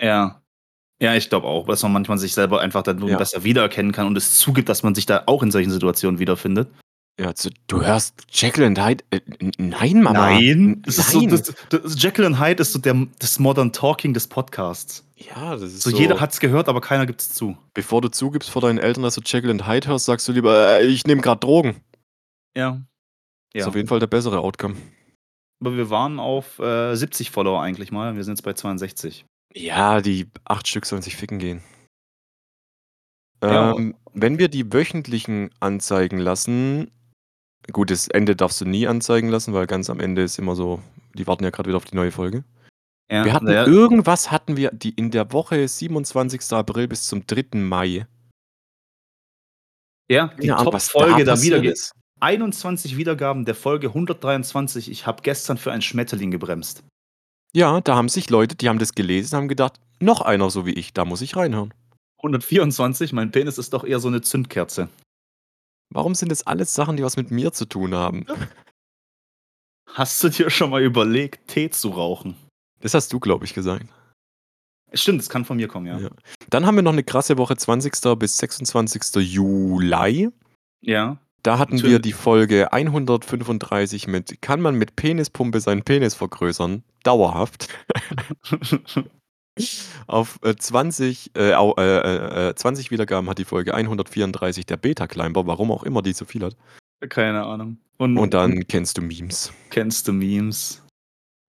Ja. 0.00 0.40
Ja, 1.02 1.14
ich 1.16 1.28
glaube 1.30 1.46
auch, 1.48 1.66
dass 1.66 1.82
man 1.82 1.92
manchmal 1.92 2.18
sich 2.18 2.32
selber 2.34 2.60
einfach 2.60 2.82
dann 2.82 3.04
Ja. 3.08 3.18
besser 3.18 3.42
wiedererkennen 3.42 3.90
kann 3.90 4.06
und 4.06 4.16
es 4.16 4.38
zugibt, 4.38 4.68
dass 4.68 4.84
man 4.84 4.94
sich 4.94 5.06
da 5.06 5.24
auch 5.26 5.42
in 5.42 5.50
solchen 5.50 5.70
Situationen 5.72 6.20
wiederfindet. 6.20 6.68
Ja, 7.20 7.32
so, 7.34 7.50
du 7.66 7.84
hörst 7.84 8.14
Jekyll 8.30 8.64
und 8.64 8.80
Hyde. 8.80 9.02
Äh, 9.10 9.20
nein, 9.58 10.02
Mama. 10.02 10.30
Nein. 10.30 10.82
Das 10.86 10.98
ist 10.98 11.10
so, 11.10 11.18
Nein. 11.20 11.30
das, 11.30 11.52
das, 11.68 12.00
Jekyll 12.00 12.24
und 12.24 12.38
Hyde 12.40 12.62
ist 12.62 12.72
so 12.72 12.78
der, 12.78 12.94
das 13.18 13.38
Modern 13.40 13.72
Talking 13.72 14.14
des 14.14 14.28
Podcasts. 14.28 15.04
ja, 15.16 15.52
das 15.52 15.62
ist 15.62 15.82
So, 15.82 15.90
so. 15.90 15.96
jeder 15.98 16.20
hat's 16.20 16.38
gehört, 16.38 16.68
aber 16.68 16.80
keiner 16.80 17.06
gibt's 17.06 17.34
zu. 17.34 17.58
Bevor 17.74 18.00
du 18.02 18.08
zugibst 18.08 18.50
vor 18.50 18.62
deinen 18.62 18.78
Eltern, 18.78 19.02
dass 19.02 19.16
du 19.16 19.20
Jekyll 19.24 19.50
und 19.50 19.66
Hyde 19.66 19.88
hörst, 19.88 20.04
sagst 20.04 20.28
du 20.28 20.32
lieber, 20.32 20.78
äh, 20.78 20.86
ich 20.86 21.06
nehme 21.06 21.20
gerade 21.20 21.40
Drogen. 21.40 21.80
Ja. 22.56 22.82
Ist 23.52 23.62
Ja. 23.62 23.66
auf 23.68 23.74
jeden 23.74 23.88
Fall 23.88 23.98
der 23.98 24.06
bessere 24.06 24.38
Outcome. 24.38 24.76
Aber 25.60 25.76
wir 25.76 25.90
waren 25.90 26.20
auf 26.20 26.60
äh, 26.60 26.94
70 26.94 27.32
Follower 27.32 27.60
eigentlich 27.60 27.90
mal. 27.90 28.14
Wir 28.14 28.22
sind 28.22 28.34
jetzt 28.38 28.44
bei 28.44 28.52
62. 28.52 29.24
Ja, 29.54 30.00
die 30.00 30.28
acht 30.44 30.68
Stück 30.68 30.86
sollen 30.86 31.02
sich 31.02 31.16
ficken 31.16 31.38
gehen. 31.40 31.62
Ja. 33.42 33.72
Ähm, 33.74 33.96
wenn 34.12 34.38
wir 34.38 34.48
die 34.48 34.72
wöchentlichen 34.72 35.50
anzeigen 35.60 36.18
lassen, 36.18 36.90
gut, 37.72 37.90
das 37.90 38.08
Ende 38.08 38.36
darfst 38.36 38.60
du 38.60 38.64
nie 38.64 38.86
anzeigen 38.86 39.28
lassen, 39.28 39.52
weil 39.52 39.66
ganz 39.66 39.90
am 39.90 40.00
Ende 40.00 40.22
ist 40.22 40.38
immer 40.38 40.56
so, 40.56 40.80
die 41.14 41.26
warten 41.26 41.44
ja 41.44 41.50
gerade 41.50 41.68
wieder 41.68 41.76
auf 41.76 41.84
die 41.84 41.96
neue 41.96 42.12
Folge. 42.12 42.44
Ja, 43.10 43.24
wir 43.24 43.32
hatten 43.32 43.46
naja, 43.46 43.66
irgendwas 43.66 44.30
hatten 44.30 44.56
wir 44.56 44.70
die 44.70 44.90
in 44.90 45.10
der 45.10 45.32
Woche 45.32 45.66
27. 45.66 46.52
April 46.52 46.88
bis 46.88 47.04
zum 47.04 47.26
3. 47.26 47.58
Mai. 47.58 48.06
ja 50.10 50.28
die 50.40 50.50
was 50.50 50.88
Top-Folge 50.88 51.24
da 51.24 51.32
passiert 51.32 51.62
wieder. 51.62 51.72
ist. 51.72 51.92
21 52.20 52.96
Wiedergaben 52.96 53.44
der 53.44 53.54
Folge 53.54 53.88
123. 53.88 54.90
Ich 54.90 55.06
habe 55.06 55.22
gestern 55.22 55.56
für 55.56 55.72
einen 55.72 55.82
Schmetterling 55.82 56.30
gebremst. 56.30 56.82
Ja, 57.54 57.80
da 57.80 57.96
haben 57.96 58.08
sich 58.08 58.28
Leute, 58.28 58.56
die 58.56 58.68
haben 58.68 58.78
das 58.78 58.92
gelesen, 58.92 59.36
haben 59.36 59.48
gedacht, 59.48 59.80
noch 60.00 60.20
einer 60.20 60.50
so 60.50 60.66
wie 60.66 60.72
ich, 60.72 60.92
da 60.92 61.04
muss 61.04 61.22
ich 61.22 61.36
reinhören. 61.36 61.72
124, 62.18 63.12
mein 63.12 63.30
Penis 63.30 63.56
ist 63.58 63.72
doch 63.72 63.84
eher 63.84 64.00
so 64.00 64.08
eine 64.08 64.20
Zündkerze. 64.20 64.88
Warum 65.90 66.14
sind 66.14 66.30
das 66.30 66.46
alles 66.46 66.74
Sachen, 66.74 66.96
die 66.96 67.02
was 67.02 67.16
mit 67.16 67.30
mir 67.30 67.52
zu 67.52 67.64
tun 67.64 67.94
haben? 67.94 68.26
Hast 69.94 70.22
du 70.22 70.28
dir 70.28 70.50
schon 70.50 70.70
mal 70.70 70.82
überlegt, 70.82 71.48
Tee 71.48 71.70
zu 71.70 71.88
rauchen? 71.88 72.36
Das 72.80 72.94
hast 72.94 73.12
du, 73.12 73.18
glaube 73.18 73.46
ich, 73.46 73.54
gesagt. 73.54 73.86
Stimmt, 74.92 75.20
das 75.20 75.28
kann 75.28 75.44
von 75.44 75.56
mir 75.56 75.66
kommen, 75.66 75.86
ja. 75.86 75.98
Ja. 75.98 76.10
Dann 76.50 76.66
haben 76.66 76.76
wir 76.76 76.82
noch 76.82 76.92
eine 76.92 77.02
krasse 77.02 77.36
Woche, 77.38 77.56
20. 77.56 77.92
bis 78.18 78.36
26. 78.38 79.16
Juli. 79.16 80.30
Ja. 80.82 81.18
Da 81.42 81.58
hatten 81.58 81.78
wir 81.78 81.82
Natürlich. 81.82 82.02
die 82.02 82.12
Folge 82.12 82.72
135 82.72 84.06
mit 84.06 84.42
Kann 84.42 84.60
man 84.60 84.74
mit 84.74 84.96
Penispumpe 84.96 85.60
seinen 85.60 85.82
Penis 85.82 86.14
vergrößern? 86.14 86.82
Dauerhaft. 87.02 87.68
Auf 90.06 90.38
äh, 90.42 90.54
20, 90.56 91.32
äh, 91.36 91.50
äh, 91.50 92.48
äh, 92.48 92.54
20 92.54 92.90
Wiedergaben 92.90 93.28
hat 93.28 93.38
die 93.38 93.44
Folge 93.44 93.74
134 93.74 94.66
der 94.66 94.76
Beta-Climber, 94.76 95.46
warum 95.46 95.70
auch 95.70 95.84
immer 95.84 96.02
die 96.02 96.12
so 96.12 96.24
viel 96.24 96.44
hat. 96.44 96.56
Keine 97.08 97.44
Ahnung. 97.44 97.78
Und, 97.98 98.18
Und 98.18 98.34
dann 98.34 98.66
kennst 98.66 98.98
du 98.98 99.02
Memes. 99.02 99.52
kennst 99.70 100.08
du 100.08 100.12
Memes. 100.12 100.82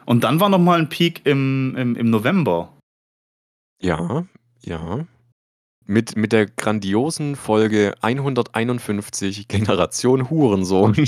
Und 0.05 0.23
dann 0.23 0.39
war 0.39 0.49
noch 0.49 0.59
mal 0.59 0.79
ein 0.79 0.89
Peak 0.89 1.25
im, 1.25 1.75
im, 1.75 1.95
im 1.95 2.09
November. 2.09 2.73
Ja, 3.81 4.25
ja. 4.63 5.05
Mit, 5.89 6.15
mit 6.15 6.33
der 6.33 6.45
grandiosen 6.45 7.35
Folge 7.35 7.95
151 8.01 9.47
Generation 9.47 10.29
Hurensohn. 10.29 10.93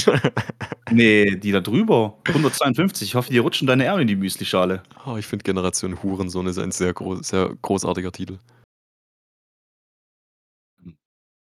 Nee, 0.90 1.36
die 1.36 1.52
da 1.52 1.62
drüber. 1.62 2.18
152. 2.28 3.10
Ich 3.10 3.16
hoffe, 3.16 3.32
die 3.32 3.38
rutschen 3.38 3.68
deine 3.68 3.86
Ärmel 3.86 4.02
in 4.02 4.08
die 4.08 4.16
Müslischale. 4.16 4.82
oh, 5.06 5.18
ich 5.18 5.28
finde 5.28 5.44
Generation 5.44 6.02
Hurensohn 6.02 6.48
ist 6.48 6.58
ein 6.58 6.72
sehr, 6.72 6.94
groß, 6.94 7.28
sehr 7.28 7.56
großartiger 7.62 8.12
Titel. 8.12 8.40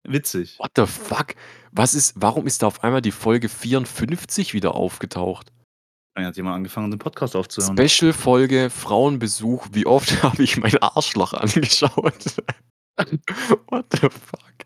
Witzig. 0.03 0.57
What 0.57 0.71
the 0.75 0.87
fuck? 0.87 1.35
Was 1.71 1.93
ist, 1.93 2.15
warum 2.17 2.47
ist 2.47 2.63
da 2.63 2.67
auf 2.67 2.83
einmal 2.83 3.01
die 3.01 3.11
Folge 3.11 3.49
54 3.49 4.55
wieder 4.55 4.73
aufgetaucht? 4.73 5.53
Dann 6.15 6.25
hat 6.25 6.35
jemand 6.35 6.55
angefangen, 6.55 6.89
den 6.89 6.99
Podcast 6.99 7.35
aufzuhören. 7.35 7.77
Special-Folge 7.77 8.71
Frauenbesuch. 8.71 9.67
Wie 9.73 9.85
oft 9.85 10.23
habe 10.23 10.41
ich 10.41 10.57
mein 10.57 10.75
Arschloch 10.79 11.33
angeschaut? 11.33 12.41
What 13.69 13.85
the 13.91 14.09
fuck? 14.09 14.65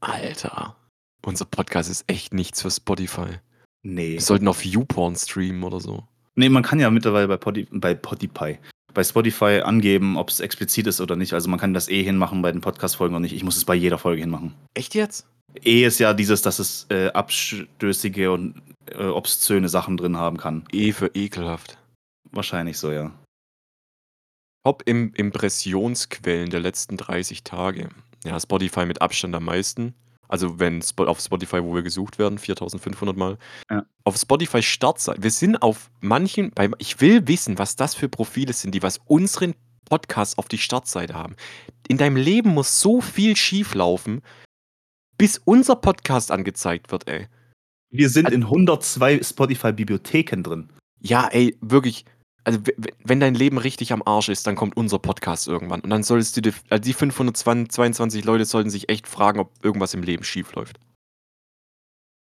Alter. 0.00 0.76
Unser 1.24 1.44
Podcast 1.44 1.90
ist 1.90 2.04
echt 2.06 2.32
nichts 2.32 2.62
für 2.62 2.70
Spotify. 2.70 3.38
Nee. 3.82 4.12
Wir 4.12 4.20
sollten 4.20 4.48
auf 4.48 4.64
YouPorn 4.64 5.16
streamen 5.16 5.62
oder 5.62 5.80
so. 5.80 6.04
Nee, 6.36 6.48
man 6.48 6.62
kann 6.62 6.80
ja 6.80 6.90
mittlerweile 6.90 7.28
bei, 7.28 7.36
Podi 7.36 7.66
bei 7.70 7.94
Podify, 7.94 8.58
bei 8.94 9.04
Spotify 9.04 9.62
angeben, 9.64 10.16
ob 10.16 10.30
es 10.30 10.40
explizit 10.40 10.86
ist 10.86 11.00
oder 11.00 11.16
nicht. 11.16 11.32
Also 11.32 11.48
man 11.48 11.58
kann 11.58 11.74
das 11.74 11.88
eh 11.88 12.02
hinmachen 12.02 12.42
bei 12.42 12.52
den 12.52 12.60
Podcast-Folgen 12.60 13.14
oder 13.14 13.20
nicht. 13.20 13.34
Ich 13.34 13.44
muss 13.44 13.56
es 13.56 13.64
bei 13.64 13.74
jeder 13.74 13.98
Folge 13.98 14.20
hinmachen. 14.20 14.54
Echt 14.74 14.94
jetzt? 14.94 15.26
Eh 15.64 15.84
ist 15.84 15.98
ja 15.98 16.14
dieses, 16.14 16.42
dass 16.42 16.58
es 16.58 16.86
äh, 16.90 17.08
abstößige 17.08 18.30
und 18.30 18.62
äh, 18.92 19.04
obszöne 19.04 19.68
Sachen 19.68 19.96
drin 19.96 20.16
haben 20.16 20.36
kann. 20.36 20.64
E 20.72 20.92
für 20.92 21.10
ekelhaft. 21.14 21.78
Wahrscheinlich 22.30 22.78
so, 22.78 22.92
ja. 22.92 23.10
Top-Impressionsquellen 24.64 26.50
der 26.50 26.60
letzten 26.60 26.96
30 26.96 27.44
Tage. 27.44 27.88
Ja, 28.24 28.38
Spotify 28.38 28.86
mit 28.86 29.00
Abstand 29.00 29.34
am 29.34 29.44
meisten. 29.44 29.94
Also 30.28 30.60
wenn 30.60 30.80
auf 30.96 31.20
Spotify, 31.20 31.62
wo 31.62 31.74
wir 31.74 31.82
gesucht 31.82 32.18
werden, 32.18 32.38
4500 32.38 33.16
Mal. 33.16 33.38
Ja. 33.68 33.84
Auf 34.04 34.16
Spotify 34.16 34.62
Startseite. 34.62 35.22
Wir 35.22 35.30
sind 35.30 35.60
auf 35.60 35.90
manchen, 36.00 36.52
bei, 36.52 36.70
ich 36.78 37.00
will 37.00 37.26
wissen, 37.26 37.58
was 37.58 37.74
das 37.74 37.94
für 37.94 38.08
Profile 38.08 38.52
sind, 38.52 38.74
die 38.74 38.82
was 38.82 39.00
unseren 39.06 39.54
Podcast 39.86 40.38
auf 40.38 40.46
die 40.46 40.58
Startseite 40.58 41.14
haben. 41.14 41.34
In 41.88 41.98
deinem 41.98 42.16
Leben 42.16 42.50
muss 42.50 42.80
so 42.80 43.00
viel 43.00 43.34
schieflaufen, 43.34 44.22
bis 45.18 45.38
unser 45.44 45.74
Podcast 45.74 46.30
angezeigt 46.30 46.92
wird, 46.92 47.08
ey. 47.08 47.26
Wir 47.90 48.08
sind 48.08 48.30
in 48.30 48.44
102 48.44 49.24
Spotify-Bibliotheken 49.24 50.42
drin. 50.44 50.72
Ja, 51.00 51.26
ey, 51.26 51.58
wirklich. 51.60 52.04
Also, 52.44 52.60
wenn 53.04 53.20
dein 53.20 53.34
Leben 53.34 53.58
richtig 53.58 53.92
am 53.92 54.02
Arsch 54.04 54.28
ist, 54.28 54.46
dann 54.46 54.56
kommt 54.56 54.76
unser 54.76 54.98
Podcast 54.98 55.46
irgendwann. 55.46 55.80
Und 55.80 55.90
dann 55.90 56.02
solltest 56.02 56.36
du, 56.36 56.42
dir, 56.42 56.54
also 56.70 56.82
die 56.82 56.94
522 56.94 58.24
Leute 58.24 58.44
sollten 58.44 58.70
sich 58.70 58.88
echt 58.88 59.06
fragen, 59.06 59.40
ob 59.40 59.52
irgendwas 59.62 59.94
im 59.94 60.02
Leben 60.02 60.24
schief 60.24 60.52
läuft. 60.54 60.80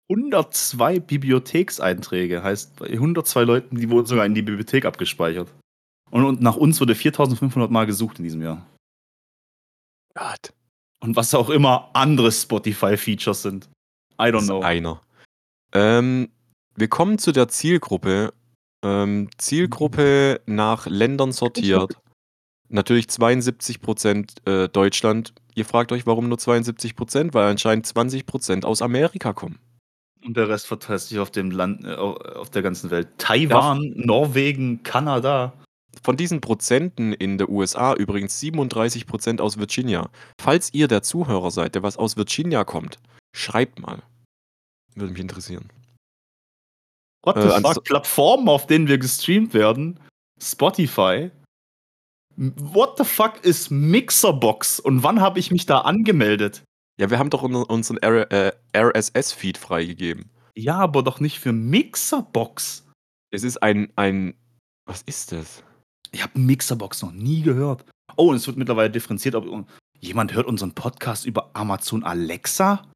102 0.08 1.00
Bibliothekseinträge, 1.00 2.42
heißt 2.42 2.76
bei 2.76 2.86
102 2.92 3.42
Leuten, 3.42 3.76
die 3.76 3.90
wurden 3.90 4.06
sogar 4.06 4.24
in 4.24 4.34
die 4.34 4.42
Bibliothek 4.42 4.84
abgespeichert. 4.84 5.52
Und, 6.10 6.24
und 6.24 6.40
nach 6.40 6.56
uns 6.56 6.80
wurde 6.80 6.94
4500 6.94 7.70
Mal 7.70 7.86
gesucht 7.86 8.18
in 8.18 8.24
diesem 8.24 8.42
Jahr. 8.42 8.64
Gott. 10.14 10.52
Und 11.00 11.16
was 11.16 11.34
auch 11.34 11.50
immer 11.50 11.90
andere 11.92 12.32
Spotify-Features 12.32 13.42
sind. 13.42 13.68
I 14.18 14.24
don't 14.26 14.32
Das 14.32 14.42
ist 14.42 14.48
know. 14.48 14.62
einer. 14.62 15.02
Ähm, 15.72 16.30
wir 16.76 16.88
kommen 16.88 17.18
zu 17.18 17.32
der 17.32 17.48
Zielgruppe. 17.48 18.32
Ähm, 18.84 19.28
Zielgruppe 19.38 20.40
nach 20.46 20.86
Ländern 20.86 21.32
sortiert. 21.32 21.96
Natürlich 22.68 23.06
72% 23.06 24.46
äh, 24.64 24.68
Deutschland. 24.68 25.32
Ihr 25.54 25.64
fragt 25.64 25.92
euch, 25.92 26.06
warum 26.06 26.28
nur 26.28 26.38
72%? 26.38 27.32
Weil 27.32 27.48
anscheinend 27.50 27.86
20% 27.86 28.64
aus 28.64 28.82
Amerika 28.82 29.32
kommen. 29.32 29.58
Und 30.24 30.36
der 30.36 30.48
Rest 30.48 30.66
verteilt 30.66 31.00
sich 31.02 31.18
auf 31.20 31.30
dem 31.30 31.50
Land, 31.52 31.84
äh, 31.84 31.94
au- 31.94 32.16
auf 32.16 32.50
der 32.50 32.62
ganzen 32.62 32.90
Welt. 32.90 33.08
Taiwan, 33.18 33.92
Norwegen, 33.94 34.82
Kanada. 34.82 35.52
Von 36.02 36.16
diesen 36.16 36.40
Prozenten 36.40 37.12
in 37.12 37.38
der 37.38 37.48
USA 37.48 37.94
übrigens 37.94 38.38
37% 38.42 39.40
aus 39.40 39.56
Virginia. 39.58 40.10
Falls 40.40 40.74
ihr 40.74 40.88
der 40.88 41.02
Zuhörer 41.02 41.50
seid, 41.50 41.74
der 41.74 41.82
was 41.82 41.96
aus 41.96 42.16
Virginia 42.16 42.64
kommt, 42.64 42.98
schreibt 43.34 43.78
mal. 43.80 44.02
Würde 44.94 45.12
mich 45.12 45.22
interessieren. 45.22 45.70
What 47.26 47.36
Äh, 47.36 47.42
the 47.42 47.48
anso- 47.48 47.74
fuck? 47.74 47.84
Plattformen, 47.84 48.48
auf 48.48 48.66
denen 48.66 48.88
wir 48.88 48.98
gestreamt 48.98 49.52
werden. 49.52 50.00
Spotify. 50.40 51.30
What 52.36 52.98
the 52.98 53.04
fuck 53.04 53.42
ist 53.44 53.70
Mixerbox? 53.70 54.78
Und 54.80 55.02
wann 55.02 55.20
habe 55.20 55.38
ich 55.38 55.50
mich 55.50 55.66
da 55.66 55.80
angemeldet? 55.80 56.62
Ja, 57.00 57.10
wir 57.10 57.18
haben 57.18 57.30
doch 57.30 57.42
unser- 57.42 57.68
unseren 57.68 57.96
R 57.98 58.30
äh, 58.30 58.52
RSS-Feed 58.76 59.58
freigegeben. 59.58 60.30
Ja, 60.56 60.76
aber 60.78 61.02
doch 61.02 61.20
nicht 61.20 61.38
für 61.40 61.52
Mixerbox. 61.52 62.86
Es 63.30 63.42
ist 63.42 63.62
ein, 63.62 63.92
ein. 63.96 64.34
Was 64.86 65.02
ist 65.02 65.32
das? 65.32 65.62
Ich 66.12 66.22
habe 66.22 66.38
Mixerbox 66.38 67.02
noch 67.02 67.12
nie 67.12 67.42
gehört. 67.42 67.84
Oh, 68.16 68.30
und 68.30 68.36
es 68.36 68.46
wird 68.46 68.56
mittlerweile 68.56 68.90
differenziert, 68.90 69.34
ob 69.34 69.66
jemand 70.00 70.32
hört 70.32 70.46
unseren 70.46 70.74
Podcast 70.74 71.26
über 71.26 71.50
Amazon 71.54 72.04
Alexa. 72.04 72.86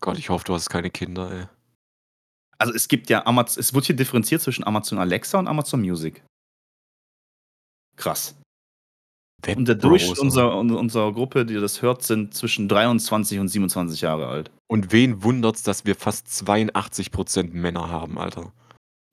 Gott, 0.00 0.18
ich 0.18 0.28
hoffe, 0.28 0.44
du 0.44 0.54
hast 0.54 0.68
keine 0.68 0.90
Kinder, 0.90 1.30
ey. 1.32 1.46
Also 2.58 2.72
es 2.72 2.88
gibt 2.88 3.10
ja 3.10 3.26
Amazon, 3.26 3.60
es 3.60 3.74
wird 3.74 3.84
hier 3.86 3.96
differenziert 3.96 4.40
zwischen 4.42 4.64
Amazon 4.64 4.98
Alexa 4.98 5.38
und 5.38 5.48
Amazon 5.48 5.80
Music. 5.80 6.22
Krass. 7.96 8.36
Und 9.46 9.68
der 9.68 9.74
Durchschnitt 9.74 10.18
unserer, 10.18 10.56
unserer, 10.56 11.12
Gruppe, 11.12 11.44
die 11.44 11.54
das 11.54 11.82
hört, 11.82 12.02
sind 12.02 12.32
zwischen 12.32 12.66
23 12.66 13.38
und 13.38 13.48
27 13.48 14.00
Jahre 14.00 14.28
alt. 14.28 14.50
Und 14.68 14.90
wen 14.90 15.22
wundert's, 15.22 15.62
dass 15.62 15.84
wir 15.84 15.96
fast 15.96 16.28
82% 16.28 17.52
Männer 17.52 17.90
haben, 17.90 18.18
Alter? 18.18 18.52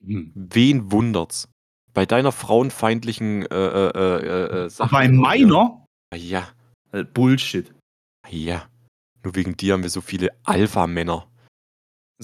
Hm. 0.05 0.31
Wen 0.33 0.91
wundert's? 0.91 1.49
Bei 1.93 2.05
deiner 2.05 2.31
frauenfeindlichen 2.31 3.45
äh, 3.45 3.55
äh, 3.55 3.89
äh, 3.89 4.65
äh, 4.65 4.69
Sache. 4.69 4.91
Bei 4.91 5.09
meiner? 5.09 5.85
Ja, 6.15 6.47
Äh, 6.93 7.03
Bullshit. 7.03 7.73
ja. 8.29 8.67
Nur 9.23 9.35
wegen 9.35 9.55
dir 9.55 9.73
haben 9.73 9.83
wir 9.83 9.89
so 9.89 10.01
viele 10.01 10.29
Alpha-Männer. 10.43 11.27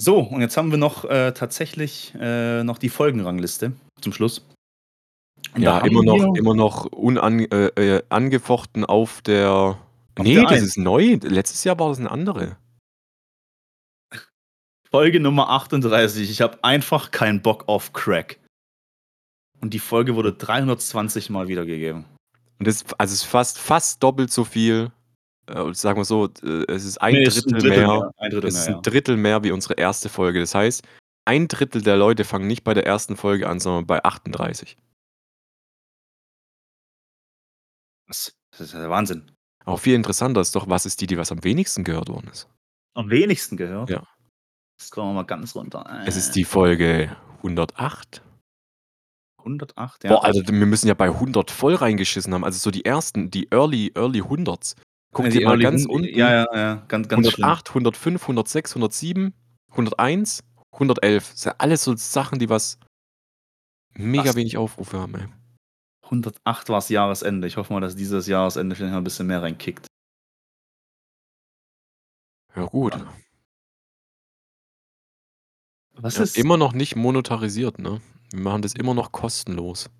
So, 0.00 0.20
und 0.20 0.40
jetzt 0.40 0.56
haben 0.56 0.70
wir 0.70 0.78
noch 0.78 1.04
äh, 1.06 1.32
tatsächlich 1.32 2.14
äh, 2.20 2.62
noch 2.62 2.78
die 2.78 2.88
Folgenrangliste 2.88 3.72
zum 4.00 4.12
Schluss. 4.12 4.46
Und 5.54 5.62
Ja, 5.62 5.80
immer 5.80 6.04
noch, 6.04 6.36
immer 6.36 6.54
noch 6.54 6.86
unan, 6.86 7.40
äh, 7.40 7.66
äh, 7.96 8.02
angefochten 8.08 8.84
auf 8.84 9.22
der. 9.22 9.50
Auf 9.50 10.24
nee, 10.24 10.34
der 10.34 10.44
das 10.44 10.52
Eins. 10.52 10.62
ist 10.62 10.78
neu. 10.78 11.18
Letztes 11.20 11.64
Jahr 11.64 11.80
war 11.80 11.88
das 11.88 11.98
eine 11.98 12.12
andere. 12.12 12.56
Folge 14.88 15.18
Nummer 15.18 15.50
38. 15.50 16.30
Ich 16.30 16.40
habe 16.42 16.62
einfach 16.62 17.10
keinen 17.10 17.42
Bock 17.42 17.64
auf 17.66 17.92
Crack. 17.92 18.38
Und 19.60 19.74
die 19.74 19.80
Folge 19.80 20.14
wurde 20.14 20.32
320 20.32 21.28
Mal 21.28 21.48
wiedergegeben. 21.48 22.04
Und 22.60 22.68
das 22.68 22.84
also 22.98 23.14
es 23.14 23.22
ist 23.22 23.24
fast, 23.24 23.58
fast 23.58 24.00
doppelt 24.00 24.30
so 24.30 24.44
viel. 24.44 24.92
Äh, 25.48 25.74
sagen 25.74 25.98
wir 25.98 26.04
so, 26.04 26.26
äh, 26.42 26.64
es 26.68 26.84
ist 26.84 26.98
ein 26.98 27.14
Nee, 27.14 27.24
es 27.24 27.36
ist 27.36 27.50
Drittel, 27.50 27.70
mehr. 27.70 28.12
Ein 28.18 28.30
Drittel 28.30 28.48
Es 28.48 28.54
mehr, 28.54 28.62
ist 28.62 28.68
ein 28.68 28.82
Drittel 28.82 29.16
mehr 29.16 29.42
wie 29.44 29.50
unsere 29.50 29.74
erste 29.74 30.08
Folge. 30.08 30.40
Das 30.40 30.54
heißt, 30.54 30.86
ein 31.24 31.48
Drittel 31.48 31.82
der 31.82 31.96
Leute 31.96 32.24
fangen 32.24 32.46
nicht 32.46 32.64
bei 32.64 32.74
der 32.74 32.86
ersten 32.86 33.16
Folge 33.16 33.48
an, 33.48 33.60
sondern 33.60 33.86
bei 33.86 34.02
38. 34.04 34.76
Das, 38.06 38.32
das 38.50 38.60
ist 38.60 38.72
ja 38.72 38.80
der 38.80 38.90
Wahnsinn. 38.90 39.30
Aber 39.64 39.78
viel 39.78 39.94
interessanter 39.94 40.40
ist 40.40 40.54
doch, 40.54 40.68
was 40.68 40.86
ist 40.86 41.00
die, 41.00 41.06
die 41.06 41.18
was 41.18 41.30
am 41.30 41.44
wenigsten 41.44 41.84
gehört 41.84 42.08
worden 42.08 42.28
ist. 42.30 42.48
Am 42.94 43.10
wenigsten 43.10 43.56
gehört. 43.56 43.90
Ja. 43.90 44.06
Scrollen 44.80 45.10
wir 45.10 45.14
mal 45.14 45.22
ganz 45.24 45.54
runter. 45.54 46.02
Es 46.06 46.16
ist 46.16 46.32
die 46.32 46.44
Folge 46.44 47.14
108. 47.38 48.22
108, 49.38 50.04
ja. 50.04 50.10
Boah, 50.10 50.24
Alter, 50.24 50.52
wir 50.52 50.66
müssen 50.66 50.88
ja 50.88 50.94
bei 50.94 51.06
100 51.06 51.50
voll 51.50 51.74
reingeschissen 51.74 52.32
haben. 52.34 52.44
Also 52.44 52.58
so 52.58 52.70
die 52.70 52.84
ersten, 52.84 53.30
die 53.30 53.48
Early, 53.50 53.92
Early 53.94 54.22
100s. 54.22 54.76
Guck 55.12 55.24
Ja, 55.26 55.30
dir 55.30 55.38
die 55.40 55.44
mal 55.46 55.58
ganz 55.58 55.86
unten. 55.86 56.08
Ja, 56.14 56.30
ja, 56.32 56.46
ja. 56.54 56.74
Ganz, 56.88 57.08
ganz 57.08 57.30
schlimm. 57.30 57.44
108, 57.44 57.68
105, 57.70 58.22
106, 58.22 58.72
107, 58.72 59.34
101, 59.70 60.44
111. 60.72 61.30
Das 61.30 61.40
sind 61.42 61.54
alles 61.58 61.84
so 61.84 61.96
Sachen, 61.96 62.38
die 62.38 62.48
was 62.48 62.78
mega 63.94 64.30
Was? 64.30 64.36
wenig 64.36 64.56
Aufrufe 64.58 64.98
haben, 64.98 65.14
ey. 65.14 65.26
108 66.04 66.68
war 66.68 66.78
es 66.78 66.88
Jahresende. 66.88 67.46
Ich 67.46 67.56
hoffe 67.56 67.72
mal, 67.72 67.80
dass 67.80 67.96
dieses 67.96 68.26
Jahresende 68.26 68.76
vielleicht 68.76 68.92
noch 68.92 68.98
ein 68.98 69.04
bisschen 69.04 69.26
mehr 69.26 69.42
reinkickt. 69.42 69.86
Ja, 72.54 72.64
gut. 72.64 72.94
Was 75.94 76.16
Ja, 76.16 76.22
ist 76.22 76.36
immer 76.38 76.56
noch 76.56 76.72
nicht 76.72 76.96
monetarisiert, 76.96 77.78
ne? 77.78 78.00
Wir 78.30 78.40
machen 78.40 78.62
das 78.62 78.74
immer 78.74 78.94
noch 78.94 79.10
kostenlos. 79.12 79.90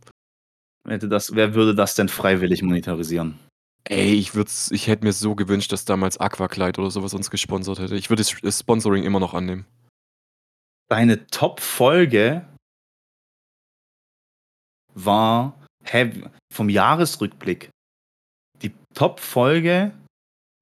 das, 0.85 1.35
wer 1.35 1.55
würde 1.55 1.75
das 1.75 1.95
denn 1.95 2.09
freiwillig 2.09 2.63
monetarisieren? 2.63 3.39
Ey, 3.91 4.13
ich 4.15 4.35
ich 4.35 4.87
hätte 4.87 5.05
mir 5.05 5.13
so 5.15 5.35
gewünscht, 5.35 5.73
dass 5.73 5.87
damals 5.87 6.19
Aquakleid 6.19 6.79
oder 6.79 6.91
sowas 6.91 7.15
uns 7.15 7.31
gesponsert 7.31 7.79
hätte. 7.79 7.97
Ich 7.97 8.11
würde 8.11 8.23
das 8.23 8.39
das 8.43 8.61
Sponsoring 8.61 9.03
immer 9.03 9.19
noch 9.19 9.33
annehmen. 9.33 9.65
Deine 10.91 11.27
Top-Folge 11.27 12.47
war 14.95 15.59
hä, 15.85 16.13
vom 16.53 16.69
Jahresrückblick. 16.69 17.71
Die 18.61 18.75
Top-Folge 18.95 19.93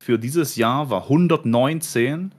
für 0.02 0.18
dieses 0.18 0.54
Jahr 0.54 0.90
war 0.90 1.04
119. 1.04 2.32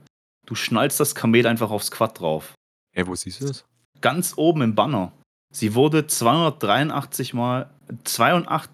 Du 0.46 0.54
schnallst 0.54 1.00
das 1.00 1.14
Kamel 1.14 1.46
einfach 1.46 1.70
aufs 1.70 1.90
Quad 1.90 2.18
drauf. 2.18 2.54
Ey, 2.94 3.06
wo 3.06 3.14
siehst 3.14 3.42
du 3.42 3.46
das? 3.46 3.66
Ganz 4.00 4.34
oben 4.38 4.62
im 4.62 4.74
Banner. 4.74 5.12
Sie 5.52 5.74
wurde 5.74 6.06
283 6.06 7.34
mal 7.34 7.70
82 8.04 8.70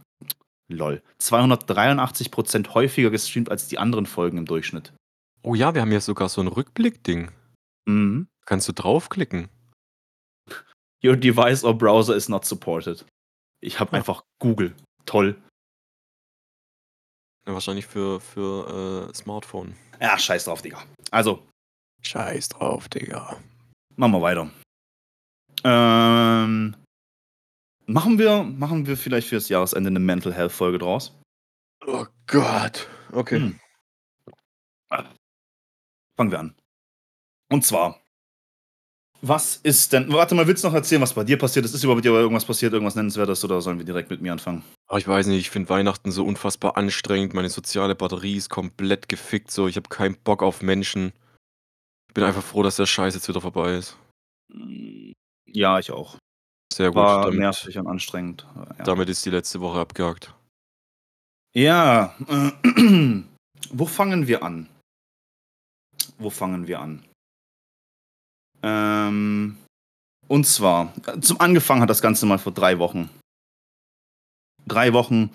lol, 0.68 1.02
283 1.18 2.30
Prozent 2.30 2.74
häufiger 2.74 3.10
gestreamt 3.10 3.50
als 3.50 3.68
die 3.68 3.78
anderen 3.78 4.06
Folgen 4.06 4.38
im 4.38 4.46
Durchschnitt. 4.46 4.92
Oh 5.42 5.54
ja, 5.54 5.74
wir 5.74 5.82
haben 5.82 5.92
ja 5.92 6.00
sogar 6.00 6.28
so 6.28 6.40
ein 6.40 6.48
Rückblick-Ding. 6.48 7.30
Mhm. 7.86 8.28
Kannst 8.46 8.68
du 8.68 8.72
draufklicken? 8.72 9.48
Your 11.04 11.16
device 11.16 11.64
or 11.64 11.76
browser 11.76 12.16
is 12.16 12.28
not 12.28 12.44
supported. 12.44 13.04
Ich 13.60 13.78
habe 13.80 13.92
Ja. 13.92 13.98
einfach 13.98 14.22
Google. 14.40 14.74
Toll. 15.06 15.36
Ja, 17.46 17.52
wahrscheinlich 17.52 17.86
für, 17.86 18.20
für 18.20 19.10
äh, 19.10 19.14
Smartphone. 19.14 19.76
Ja, 20.00 20.18
scheiß 20.18 20.44
drauf, 20.46 20.62
Digga. 20.62 20.82
Also, 21.10 21.46
Scheiß 22.02 22.48
drauf, 22.50 22.88
Digga. 22.88 23.38
machen 23.96 24.12
wir 24.12 24.22
weiter. 24.22 24.50
Ähm, 25.62 26.74
machen 27.86 28.18
wir, 28.18 28.42
machen 28.42 28.86
wir 28.86 28.96
vielleicht 28.96 29.28
fürs 29.28 29.48
Jahresende 29.48 29.88
eine 29.88 30.00
Mental 30.00 30.32
Health 30.32 30.52
Folge 30.52 30.78
draus? 30.78 31.12
Oh 31.86 32.06
Gott. 32.26 32.88
Okay. 33.12 33.36
Hm. 33.36 33.60
Fangen 36.16 36.30
wir 36.30 36.38
an. 36.38 36.54
Und 37.50 37.64
zwar, 37.64 38.00
was 39.20 39.56
ist 39.56 39.92
denn. 39.92 40.12
Warte 40.12 40.34
mal, 40.34 40.46
willst 40.46 40.64
du 40.64 40.68
noch 40.68 40.74
erzählen, 40.74 41.00
was 41.00 41.14
bei 41.14 41.24
dir 41.24 41.38
passiert 41.38 41.64
ist? 41.64 41.74
Ist 41.74 41.82
überhaupt 41.82 42.02
bei 42.02 42.08
dir 42.08 42.14
irgendwas 42.14 42.44
passiert, 42.44 42.72
irgendwas 42.72 42.94
Nennenswertes 42.94 43.42
oder 43.44 43.60
sollen 43.62 43.78
wir 43.78 43.84
direkt 43.86 44.10
mit 44.10 44.20
mir 44.20 44.32
anfangen? 44.32 44.62
Aber 44.86 44.98
ich 44.98 45.08
weiß 45.08 45.26
nicht, 45.28 45.40
ich 45.40 45.50
finde 45.50 45.70
Weihnachten 45.70 46.12
so 46.12 46.24
unfassbar 46.24 46.76
anstrengend. 46.76 47.32
Meine 47.32 47.48
soziale 47.48 47.94
Batterie 47.94 48.36
ist 48.36 48.50
komplett 48.50 49.08
gefickt. 49.08 49.50
So, 49.50 49.66
ich 49.66 49.76
habe 49.76 49.88
keinen 49.88 50.16
Bock 50.16 50.42
auf 50.42 50.62
Menschen. 50.62 51.12
Ich 52.08 52.14
bin 52.14 52.24
einfach 52.24 52.42
froh, 52.42 52.62
dass 52.62 52.76
der 52.76 52.86
Scheiß 52.86 53.14
jetzt 53.14 53.28
wieder 53.28 53.40
vorbei 53.40 53.76
ist. 53.76 53.96
Ja, 55.46 55.78
ich 55.78 55.90
auch. 55.90 56.18
Sehr 56.74 56.88
gut. 56.88 56.96
War 56.96 57.26
damit, 57.26 57.38
nervig 57.38 57.78
und 57.78 57.86
anstrengend. 57.86 58.44
Ja. 58.56 58.84
damit 58.84 59.08
ist 59.08 59.24
die 59.24 59.30
letzte 59.30 59.60
Woche 59.60 59.78
abgehakt. 59.78 60.34
Ja, 61.54 62.16
äh, 62.26 62.50
wo 63.70 63.86
fangen 63.86 64.26
wir 64.26 64.42
an? 64.42 64.68
Wo 66.18 66.30
fangen 66.30 66.66
wir 66.66 66.80
an? 66.80 67.04
Ähm, 68.64 69.56
und 70.26 70.46
zwar, 70.48 70.92
zum 71.20 71.40
angefangen 71.40 71.80
hat 71.80 71.90
das 71.90 72.02
Ganze 72.02 72.26
mal 72.26 72.38
vor 72.38 72.50
drei 72.50 72.80
Wochen. 72.80 73.08
Drei 74.66 74.92
Wochen, 74.94 75.30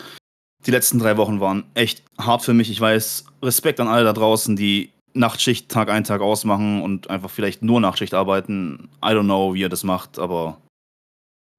die 0.65 0.71
letzten 0.71 0.99
drei 0.99 1.15
Wochen 1.15 1.39
waren 1.39 1.63
echt 1.73 2.03
hart 2.17 2.41
für 2.41 2.53
mich. 2.53 2.69
Ich 2.69 2.81
weiß, 2.81 3.23
Respekt 3.41 3.79
an 3.79 3.87
alle 3.87 4.03
da 4.03 4.11
draußen, 4.11 4.57
die 4.57 4.91
Nachtschicht 5.13 5.69
Tag 5.69 5.87
ein, 5.87 6.03
Tag 6.03 6.19
ausmachen 6.19 6.81
und 6.81 7.09
einfach 7.09 7.29
vielleicht 7.29 7.61
nur 7.61 7.79
Nachtschicht 7.79 8.13
arbeiten. 8.13 8.89
I 9.01 9.11
don't 9.11 9.23
know, 9.23 9.53
wie 9.53 9.61
ihr 9.61 9.69
das 9.69 9.85
macht, 9.85 10.19
aber 10.19 10.57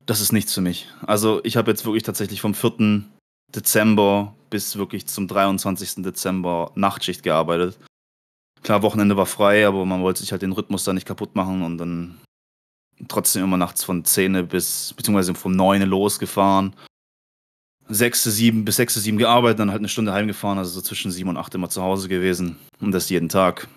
das 0.06 0.20
ist 0.20 0.32
nichts 0.32 0.54
für 0.54 0.60
mich. 0.60 0.88
Also 1.06 1.40
ich 1.44 1.56
habe 1.56 1.70
jetzt 1.70 1.84
wirklich 1.84 2.02
tatsächlich 2.02 2.40
vom 2.40 2.54
4. 2.54 3.04
Dezember 3.54 4.34
bis 4.48 4.76
wirklich 4.76 5.06
zum 5.06 5.28
23. 5.28 6.02
Dezember 6.02 6.72
Nachtschicht 6.74 7.22
gearbeitet. 7.22 7.78
Klar, 8.62 8.82
Wochenende 8.82 9.16
war 9.16 9.26
frei, 9.26 9.66
aber 9.66 9.84
man 9.86 10.02
wollte 10.02 10.20
sich 10.20 10.32
halt 10.32 10.42
den 10.42 10.52
Rhythmus 10.52 10.84
da 10.84 10.92
nicht 10.92 11.06
kaputt 11.06 11.34
machen 11.34 11.62
und 11.62 11.78
dann 11.78 12.20
trotzdem 13.08 13.44
immer 13.44 13.56
nachts 13.56 13.84
von 13.84 14.04
10 14.04 14.48
bis, 14.48 14.92
beziehungsweise 14.94 15.34
vom 15.34 15.52
9 15.52 15.82
losgefahren. 15.82 16.74
6, 17.88 18.24
7 18.24 18.64
bis 18.64 18.76
6, 18.76 18.94
7 18.94 19.18
gearbeitet, 19.18 19.58
dann 19.58 19.70
halt 19.70 19.80
eine 19.80 19.88
Stunde 19.88 20.12
heimgefahren, 20.12 20.58
also 20.58 20.70
so 20.70 20.80
zwischen 20.80 21.10
7 21.10 21.28
und 21.28 21.36
8 21.36 21.54
immer 21.54 21.70
zu 21.70 21.82
Hause 21.82 22.08
gewesen. 22.08 22.56
Und 22.80 22.92
das 22.92 23.08
jeden 23.08 23.28
Tag. 23.28 23.68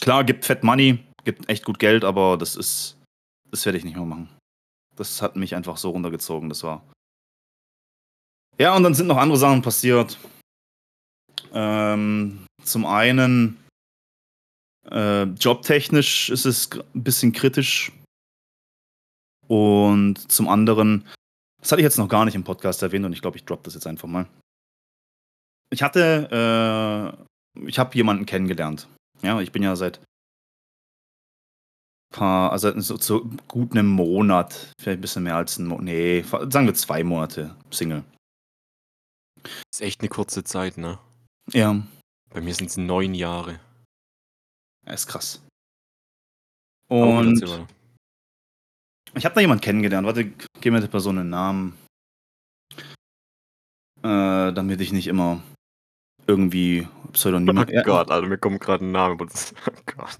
Klar, 0.00 0.24
gibt 0.24 0.44
Fett 0.44 0.64
Money, 0.64 1.00
gibt 1.24 1.48
echt 1.48 1.64
gut 1.64 1.78
Geld, 1.78 2.04
aber 2.04 2.38
das 2.38 2.56
ist, 2.56 2.96
das 3.50 3.66
werde 3.66 3.78
ich 3.78 3.84
nicht 3.84 3.96
mehr 3.96 4.06
machen. 4.06 4.28
Das 4.98 5.22
hat 5.22 5.36
mich 5.36 5.54
einfach 5.54 5.76
so 5.76 5.90
runtergezogen, 5.90 6.48
das 6.48 6.64
war. 6.64 6.82
Ja, 8.58 8.74
und 8.74 8.82
dann 8.82 8.94
sind 8.94 9.06
noch 9.06 9.16
andere 9.16 9.38
Sachen 9.38 9.62
passiert. 9.62 10.18
Ähm, 11.52 12.44
zum 12.64 12.84
einen, 12.84 13.56
äh, 14.90 15.22
jobtechnisch 15.22 16.30
ist 16.30 16.46
es 16.46 16.68
ein 16.72 17.04
bisschen 17.04 17.32
kritisch. 17.32 17.92
Und 19.46 20.30
zum 20.30 20.48
anderen, 20.48 21.06
das 21.60 21.70
hatte 21.70 21.80
ich 21.80 21.84
jetzt 21.84 21.98
noch 21.98 22.08
gar 22.08 22.24
nicht 22.24 22.34
im 22.34 22.42
Podcast 22.42 22.82
erwähnt 22.82 23.06
und 23.06 23.12
ich 23.12 23.22
glaube, 23.22 23.36
ich 23.36 23.44
droppe 23.44 23.62
das 23.64 23.74
jetzt 23.74 23.86
einfach 23.86 24.08
mal. 24.08 24.26
Ich 25.70 25.82
hatte, 25.82 27.14
äh, 27.56 27.66
ich 27.68 27.78
habe 27.78 27.94
jemanden 27.94 28.26
kennengelernt. 28.26 28.88
Ja, 29.22 29.40
ich 29.40 29.52
bin 29.52 29.62
ja 29.62 29.76
seit 29.76 30.00
paar, 32.10 32.52
also 32.52 32.78
so, 32.80 32.96
so 32.96 33.30
gut 33.48 33.72
einem 33.72 33.88
Monat, 33.88 34.72
vielleicht 34.80 34.98
ein 34.98 35.00
bisschen 35.00 35.22
mehr 35.24 35.36
als 35.36 35.58
ein 35.58 35.66
Monat, 35.66 35.84
nee, 35.84 36.22
sagen 36.22 36.66
wir 36.66 36.74
zwei 36.74 37.04
Monate 37.04 37.54
Single. 37.70 38.04
Ist 39.72 39.80
echt 39.82 40.00
eine 40.00 40.08
kurze 40.08 40.44
Zeit, 40.44 40.78
ne? 40.78 40.98
Ja. 41.52 41.80
Bei 42.30 42.40
mir 42.40 42.54
sind 42.54 42.70
es 42.70 42.76
neun 42.76 43.14
Jahre. 43.14 43.60
Ja, 44.86 44.92
ist 44.92 45.06
krass. 45.06 45.42
Und 46.88 47.42
ich 49.14 49.24
habe 49.24 49.34
da 49.34 49.40
jemanden 49.40 49.62
kennengelernt. 49.62 50.06
Warte, 50.06 50.24
gib 50.60 50.72
mir 50.72 50.80
der 50.80 50.88
Person 50.88 51.18
einen 51.18 51.30
Namen. 51.30 51.78
Äh, 54.02 54.52
damit 54.52 54.80
ich 54.80 54.92
nicht 54.92 55.06
immer 55.06 55.42
irgendwie 56.26 56.86
Pseudonyme. 57.12 57.66
Oh 57.68 57.82
Gott, 57.84 58.10
Alter, 58.10 58.26
mir 58.26 58.38
kommt 58.38 58.60
gerade 58.60 58.84
ein 58.84 58.92
Name. 58.92 59.16
Oh 59.66 59.80
Gott. 59.96 60.18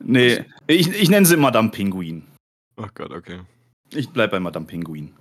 Nee, 0.00 0.44
ich, 0.66 0.88
ich 0.88 1.08
nenne 1.08 1.26
sie 1.26 1.36
Madame 1.36 1.70
Pinguin. 1.70 2.24
Oh 2.76 2.86
Gott, 2.94 3.10
okay. 3.10 3.40
Ich 3.90 4.08
bleib 4.10 4.30
bei 4.30 4.40
Madame 4.40 4.66
Pinguin. 4.66 5.16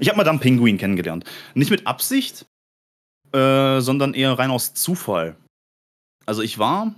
Ich 0.00 0.08
habe 0.08 0.16
Madame 0.16 0.38
Pinguin 0.38 0.78
kennengelernt. 0.78 1.24
Nicht 1.54 1.70
mit 1.70 1.86
Absicht, 1.86 2.46
äh, 3.32 3.80
sondern 3.80 4.14
eher 4.14 4.38
rein 4.38 4.50
aus 4.50 4.74
Zufall. 4.74 5.36
Also 6.24 6.42
ich 6.42 6.58
war 6.58 6.94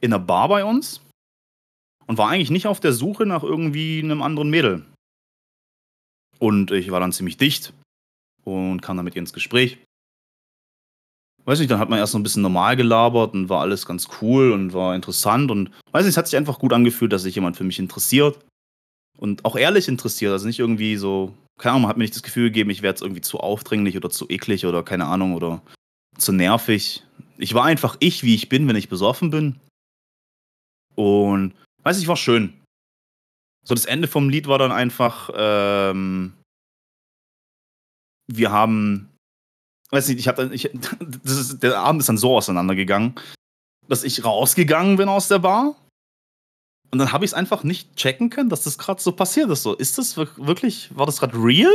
in 0.00 0.12
einer 0.12 0.22
Bar 0.22 0.48
bei 0.48 0.64
uns 0.64 1.00
und 2.06 2.18
war 2.18 2.28
eigentlich 2.28 2.50
nicht 2.50 2.66
auf 2.66 2.80
der 2.80 2.92
Suche 2.92 3.26
nach 3.26 3.42
irgendwie 3.42 4.00
einem 4.02 4.22
anderen 4.22 4.50
Mädel. 4.50 4.84
Und 6.38 6.70
ich 6.70 6.90
war 6.90 7.00
dann 7.00 7.12
ziemlich 7.12 7.36
dicht 7.36 7.72
und 8.44 8.80
kam 8.82 8.96
dann 8.96 9.04
mit 9.04 9.14
ihr 9.14 9.20
ins 9.20 9.32
Gespräch. 9.32 9.78
Weiß 11.44 11.58
nicht, 11.58 11.70
dann 11.70 11.80
hat 11.80 11.88
man 11.88 11.98
erst 11.98 12.12
so 12.12 12.18
ein 12.18 12.22
bisschen 12.22 12.42
normal 12.42 12.76
gelabert 12.76 13.34
und 13.34 13.48
war 13.48 13.60
alles 13.60 13.84
ganz 13.84 14.08
cool 14.20 14.52
und 14.52 14.72
war 14.72 14.94
interessant 14.94 15.50
und 15.50 15.70
weiß 15.90 16.04
nicht, 16.04 16.12
es 16.12 16.16
hat 16.16 16.28
sich 16.28 16.36
einfach 16.36 16.58
gut 16.58 16.72
angefühlt, 16.72 17.12
dass 17.12 17.22
sich 17.22 17.34
jemand 17.34 17.56
für 17.56 17.64
mich 17.64 17.80
interessiert 17.80 18.38
und 19.18 19.44
auch 19.44 19.56
ehrlich 19.56 19.88
interessiert. 19.88 20.32
Also 20.32 20.46
nicht 20.46 20.60
irgendwie 20.60 20.96
so, 20.96 21.34
keine 21.58 21.72
Ahnung, 21.72 21.82
man 21.82 21.88
hat 21.90 21.96
mir 21.96 22.04
nicht 22.04 22.14
das 22.14 22.22
Gefühl 22.22 22.48
gegeben, 22.48 22.70
ich 22.70 22.82
wäre 22.82 22.92
jetzt 22.92 23.02
irgendwie 23.02 23.20
zu 23.22 23.38
aufdringlich 23.38 23.96
oder 23.96 24.10
zu 24.10 24.28
eklig 24.28 24.66
oder 24.66 24.84
keine 24.84 25.06
Ahnung 25.06 25.34
oder 25.34 25.62
zu 26.16 26.32
nervig. 26.32 27.02
Ich 27.38 27.54
war 27.54 27.64
einfach 27.64 27.96
ich, 27.98 28.22
wie 28.22 28.34
ich 28.34 28.48
bin, 28.48 28.68
wenn 28.68 28.76
ich 28.76 28.88
besoffen 28.88 29.30
bin. 29.30 29.58
Und 30.94 31.54
weiß 31.82 31.98
nicht, 31.98 32.08
war 32.08 32.16
schön. 32.16 32.54
So, 33.64 33.74
das 33.74 33.84
Ende 33.84 34.08
vom 34.08 34.28
Lied 34.28 34.48
war 34.48 34.58
dann 34.58 34.72
einfach, 34.72 35.30
ähm, 35.34 36.34
wir 38.26 38.50
haben, 38.50 39.11
weiß 39.92 40.08
nicht, 40.08 40.18
ich 40.18 40.28
habe 40.28 40.42
dann, 40.42 40.52
ich, 40.52 40.70
das 41.24 41.36
ist, 41.36 41.62
der 41.62 41.78
Abend 41.78 42.00
ist 42.00 42.08
dann 42.08 42.18
so 42.18 42.36
auseinandergegangen, 42.36 43.14
dass 43.88 44.04
ich 44.04 44.24
rausgegangen 44.24 44.96
bin 44.96 45.08
aus 45.08 45.28
der 45.28 45.38
Bar 45.40 45.76
und 46.90 46.98
dann 46.98 47.12
habe 47.12 47.24
ich 47.24 47.30
es 47.30 47.34
einfach 47.34 47.62
nicht 47.64 47.96
checken 47.96 48.30
können, 48.30 48.48
dass 48.50 48.64
das 48.64 48.78
gerade 48.78 49.00
so 49.02 49.12
passiert 49.12 49.50
ist. 49.50 49.62
So, 49.62 49.74
ist 49.74 49.98
das 49.98 50.16
wir- 50.16 50.28
wirklich, 50.36 50.94
war 50.96 51.06
das 51.06 51.20
gerade 51.20 51.36
real? 51.36 51.72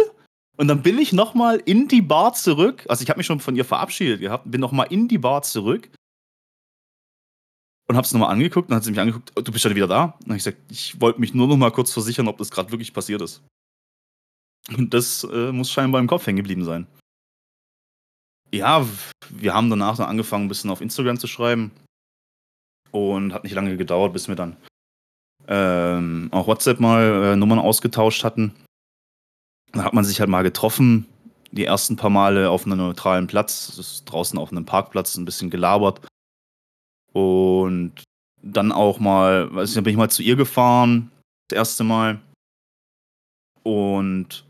Und 0.58 0.68
dann 0.68 0.82
bin 0.82 0.98
ich 0.98 1.14
nochmal 1.14 1.58
in 1.66 1.88
die 1.88 2.02
Bar 2.02 2.34
zurück. 2.34 2.84
Also 2.90 3.04
ich 3.04 3.10
habe 3.10 3.18
mich 3.20 3.28
schon 3.28 3.40
von 3.40 3.56
ihr 3.56 3.66
verabschiedet 3.66 4.20
gehabt, 4.22 4.50
bin 4.50 4.60
nochmal 4.62 4.88
in 4.92 5.08
die 5.08 5.20
Bar 5.20 5.44
zurück 5.44 5.90
und 7.88 7.96
habe 7.96 8.06
es 8.06 8.12
nochmal 8.12 8.32
angeguckt. 8.32 8.70
Dann 8.70 8.78
hat 8.78 8.84
sie 8.84 8.90
mich 8.92 9.00
angeguckt, 9.00 9.32
"Oh, 9.36 9.42
du 9.42 9.52
bist 9.52 9.62
schon 9.64 9.76
wieder 9.76 9.88
da. 9.88 10.04
Und 10.06 10.14
dann 10.22 10.30
habe 10.30 10.38
ich 10.38 10.44
gesagt, 10.44 10.58
ich 10.72 11.00
wollte 11.00 11.20
mich 11.20 11.34
nur 11.36 11.48
noch 11.48 11.58
mal 11.58 11.72
kurz 11.72 11.92
versichern, 11.94 12.28
ob 12.28 12.38
das 12.40 12.50
gerade 12.50 12.72
wirklich 12.72 12.92
passiert 12.94 13.22
ist. 13.22 13.44
Und 14.76 14.94
das 14.94 15.24
äh, 15.26 15.52
muss 15.52 15.72
scheinbar 15.72 16.02
im 16.02 16.08
Kopf 16.08 16.26
hängen 16.26 16.38
geblieben 16.38 16.64
sein. 16.66 16.88
Ja, 18.52 18.86
wir 19.30 19.54
haben 19.54 19.70
danach 19.70 19.98
dann 19.98 20.08
angefangen, 20.08 20.46
ein 20.46 20.50
bisschen 20.50 20.70
auf 20.70 20.82
Instagram 20.82 21.20
zu 21.20 21.28
schreiben. 21.28 21.72
Und 22.92 23.34
hat 23.34 23.44
nicht 23.44 23.54
lange 23.54 23.76
gedauert, 23.76 24.14
bis 24.14 24.28
wir 24.28 24.36
dann 24.36 24.56
ähm, 25.48 26.30
auch 26.32 26.48
WhatsApp 26.48 26.80
mal 26.80 27.24
äh, 27.24 27.36
Nummern 27.36 27.60
ausgetauscht 27.60 28.24
hatten. 28.24 28.54
Dann 29.72 29.84
hat 29.84 29.94
man 29.94 30.06
sich 30.06 30.20
halt 30.20 30.30
mal 30.30 30.44
getroffen, 30.44 31.06
die 31.52 31.66
ersten 31.66 31.96
paar 31.96 32.10
Male 32.10 32.50
auf 32.50 32.66
einem 32.66 32.78
neutralen 32.78 33.28
Platz, 33.28 33.68
das 33.68 33.80
ist 33.80 34.06
draußen 34.06 34.38
auf 34.38 34.52
einem 34.52 34.66
Parkplatz, 34.66 35.16
ein 35.16 35.26
bisschen 35.26 35.50
gelabert. 35.50 36.06
Und 37.14 37.94
dann 38.42 38.72
auch 38.72 39.00
mal, 39.00 39.54
weiß 39.54 39.70
ich, 39.70 39.76
dann 39.76 39.84
bin 39.84 39.92
ich 39.92 39.98
mal 39.98 40.10
zu 40.10 40.24
ihr 40.24 40.36
gefahren, 40.36 41.12
das 41.50 41.58
erste 41.58 41.84
Mal. 41.84 42.20
Und 43.64 44.46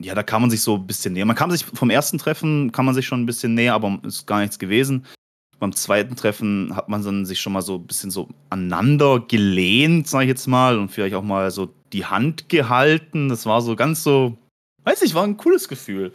ja, 0.00 0.14
da 0.14 0.22
kann 0.22 0.40
man 0.40 0.50
sich 0.50 0.62
so 0.62 0.76
ein 0.76 0.86
bisschen 0.86 1.14
näher. 1.14 1.24
Man 1.24 1.36
kam 1.36 1.50
sich 1.50 1.64
vom 1.64 1.90
ersten 1.90 2.18
Treffen 2.18 2.72
kann 2.72 2.84
man 2.84 2.94
sich 2.94 3.06
schon 3.06 3.22
ein 3.22 3.26
bisschen 3.26 3.54
näher, 3.54 3.74
aber 3.74 4.00
ist 4.04 4.26
gar 4.26 4.40
nichts 4.40 4.58
gewesen. 4.58 5.04
Beim 5.58 5.72
zweiten 5.72 6.14
Treffen 6.14 6.76
hat 6.76 6.88
man 6.88 7.02
dann 7.02 7.26
sich 7.26 7.40
schon 7.40 7.52
mal 7.52 7.62
so 7.62 7.76
ein 7.76 7.86
bisschen 7.86 8.12
so 8.12 8.28
aneinander 8.48 9.20
gelehnt, 9.20 10.06
sag 10.06 10.22
ich 10.22 10.28
jetzt 10.28 10.46
mal, 10.46 10.78
und 10.78 10.90
vielleicht 10.90 11.16
auch 11.16 11.22
mal 11.22 11.50
so 11.50 11.74
die 11.92 12.06
Hand 12.06 12.48
gehalten. 12.48 13.28
Das 13.28 13.44
war 13.44 13.60
so 13.60 13.74
ganz 13.74 14.04
so, 14.04 14.38
weiß 14.84 15.02
ich, 15.02 15.14
war 15.14 15.24
ein 15.24 15.36
cooles 15.36 15.68
Gefühl. 15.68 16.12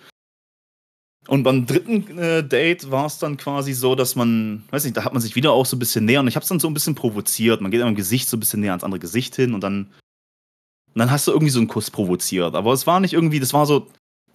Und 1.27 1.43
beim 1.43 1.65
dritten 1.65 2.17
äh, 2.17 2.43
Date 2.43 2.91
war 2.91 3.05
es 3.05 3.17
dann 3.17 3.37
quasi 3.37 3.73
so, 3.73 3.95
dass 3.95 4.15
man, 4.15 4.63
weiß 4.71 4.83
nicht, 4.83 4.97
da 4.97 5.05
hat 5.05 5.13
man 5.13 5.21
sich 5.21 5.35
wieder 5.35 5.51
auch 5.51 5.65
so 5.65 5.75
ein 5.75 5.79
bisschen 5.79 6.05
näher 6.05 6.19
und 6.19 6.27
ich 6.27 6.35
habe 6.35 6.43
es 6.43 6.49
dann 6.49 6.59
so 6.59 6.67
ein 6.67 6.73
bisschen 6.73 6.95
provoziert. 6.95 7.61
Man 7.61 7.71
geht 7.71 7.81
im 7.81 7.95
Gesicht 7.95 8.27
so 8.27 8.35
ein 8.35 8.41
bisschen 8.41 8.59
näher 8.59 8.71
ans 8.71 8.83
andere 8.83 8.99
Gesicht 8.99 9.35
hin 9.35 9.53
und 9.53 9.61
dann, 9.61 9.89
und 10.93 10.99
dann 10.99 11.11
hast 11.11 11.27
du 11.27 11.31
irgendwie 11.31 11.49
so 11.51 11.59
einen 11.59 11.67
Kuss 11.67 11.89
provoziert. 11.91 12.55
Aber 12.55 12.73
es 12.73 12.85
war 12.87 12.99
nicht 12.99 13.13
irgendwie, 13.13 13.39
das 13.39 13.53
war 13.53 13.65
so, 13.65 13.87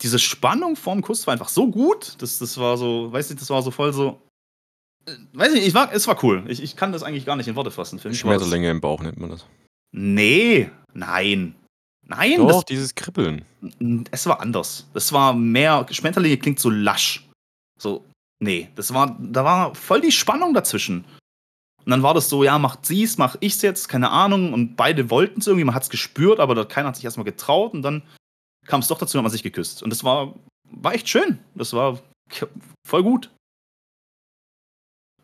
diese 0.03 0.19
Spannung 0.19 0.77
vorm 0.77 1.03
Kuss 1.03 1.27
war 1.27 1.33
einfach 1.33 1.49
so 1.49 1.69
gut. 1.71 2.15
Das, 2.19 2.39
das 2.39 2.59
war 2.59 2.77
so, 2.77 3.13
weiß 3.13 3.31
nicht, 3.31 3.41
das 3.41 3.51
war 3.51 3.63
so 3.63 3.71
voll 3.71 3.93
so. 3.93 4.21
äh, 5.07 5.13
Weiß 5.33 5.53
nicht, 5.53 5.67
ich 5.67 5.75
war, 5.75 5.93
es 5.93 6.07
war 6.09 6.23
cool. 6.25 6.45
Ich, 6.49 6.63
ich 6.63 6.77
kann 6.77 6.93
das 6.93 7.03
eigentlich 7.03 7.27
gar 7.27 7.37
nicht 7.37 7.49
in 7.49 7.57
Worte 7.57 7.71
fassen. 7.71 7.99
Für 7.99 8.09
mich 8.09 8.19
Schmetterlinge 8.19 8.71
im 8.71 8.81
Bauch 8.81 9.01
nennt 9.03 9.19
man 9.19 9.31
das. 9.31 9.45
Nee, 9.93 10.71
nein. 10.95 11.55
Nein, 12.07 12.39
Doch, 12.39 12.49
das, 12.49 12.65
dieses 12.65 12.95
Kribbeln. 12.95 13.45
es 14.11 14.27
war 14.27 14.41
anders. 14.41 14.87
Das 14.95 15.13
war 15.13 15.35
mehr, 15.35 15.87
Schmetterlinge 15.91 16.39
klingt 16.39 16.59
so 16.59 16.71
lasch. 16.71 17.29
So, 17.79 18.05
nee, 18.41 18.69
das 18.77 18.95
war, 18.95 19.17
da 19.21 19.45
war 19.45 19.75
voll 19.75 20.01
die 20.01 20.11
Spannung 20.13 20.55
dazwischen. 20.55 21.05
Und 21.85 21.91
dann 21.91 22.03
war 22.03 22.15
das 22.15 22.29
so, 22.29 22.45
ja, 22.45 22.59
macht 22.59 22.85
sie 22.85 23.03
es, 23.03 23.19
mach 23.19 23.37
ich's 23.41 23.63
jetzt, 23.63 23.89
keine 23.89 24.11
Ahnung. 24.11 24.53
Und 24.53 24.77
beide 24.77 25.11
wollten 25.11 25.41
es 25.41 25.47
irgendwie, 25.47 25.65
man 25.65 25.75
hat 25.75 25.85
es 25.85 25.91
gespürt, 25.91 26.41
aber 26.41 26.67
keiner 26.67 26.89
hat 26.89 26.97
sich 26.97 27.05
erstmal 27.05 27.25
getraut. 27.25 27.73
Und 27.73 27.83
dann 27.83 28.03
kam 28.67 28.81
es 28.81 28.89
doch 28.89 28.99
dazu, 28.99 29.17
hat 29.17 29.23
man 29.23 29.33
sich 29.33 29.43
geküsst. 29.43 29.83
Und 29.83 29.91
das 29.91 30.05
war, 30.05 30.35
war 30.71 30.95
echt 30.95 31.09
schön. 31.09 31.39
Das 31.55 31.73
war 31.73 32.01
voll 32.87 33.03
gut. 33.03 33.31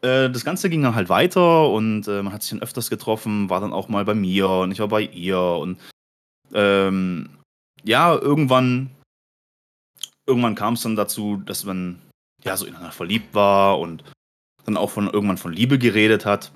Äh, 0.05 0.31
das 0.31 0.45
Ganze 0.45 0.69
ging 0.69 0.83
dann 0.83 0.95
halt 0.95 1.09
weiter 1.09 1.71
und 1.71 2.07
äh, 2.09 2.23
man 2.23 2.33
hat 2.33 2.43
sich 2.43 2.51
dann 2.51 2.63
öfters 2.63 2.91
getroffen, 2.91 3.49
war 3.49 3.61
dann 3.61 3.73
auch 3.73 3.89
mal 3.89 4.05
bei 4.05 4.15
mir 4.15 4.49
und 4.49 4.71
ich 4.71 4.79
war 4.79 4.89
bei 4.89 5.01
ihr 5.01 5.41
und 5.41 5.81
ähm, 6.53 7.31
ja, 7.85 8.15
irgendwann, 8.15 8.91
irgendwann 10.27 10.55
kam 10.55 10.75
es 10.75 10.83
dann 10.83 10.95
dazu, 10.95 11.43
dass 11.47 11.65
man 11.65 12.03
ja 12.43 12.57
so 12.57 12.67
ineinander 12.67 12.93
verliebt 12.93 13.35
war 13.35 13.79
und 13.79 14.05
dann 14.65 14.77
auch 14.77 14.91
von 14.91 15.09
irgendwann 15.09 15.39
von 15.39 15.53
Liebe 15.53 15.79
geredet 15.79 16.25
hat. 16.25 16.53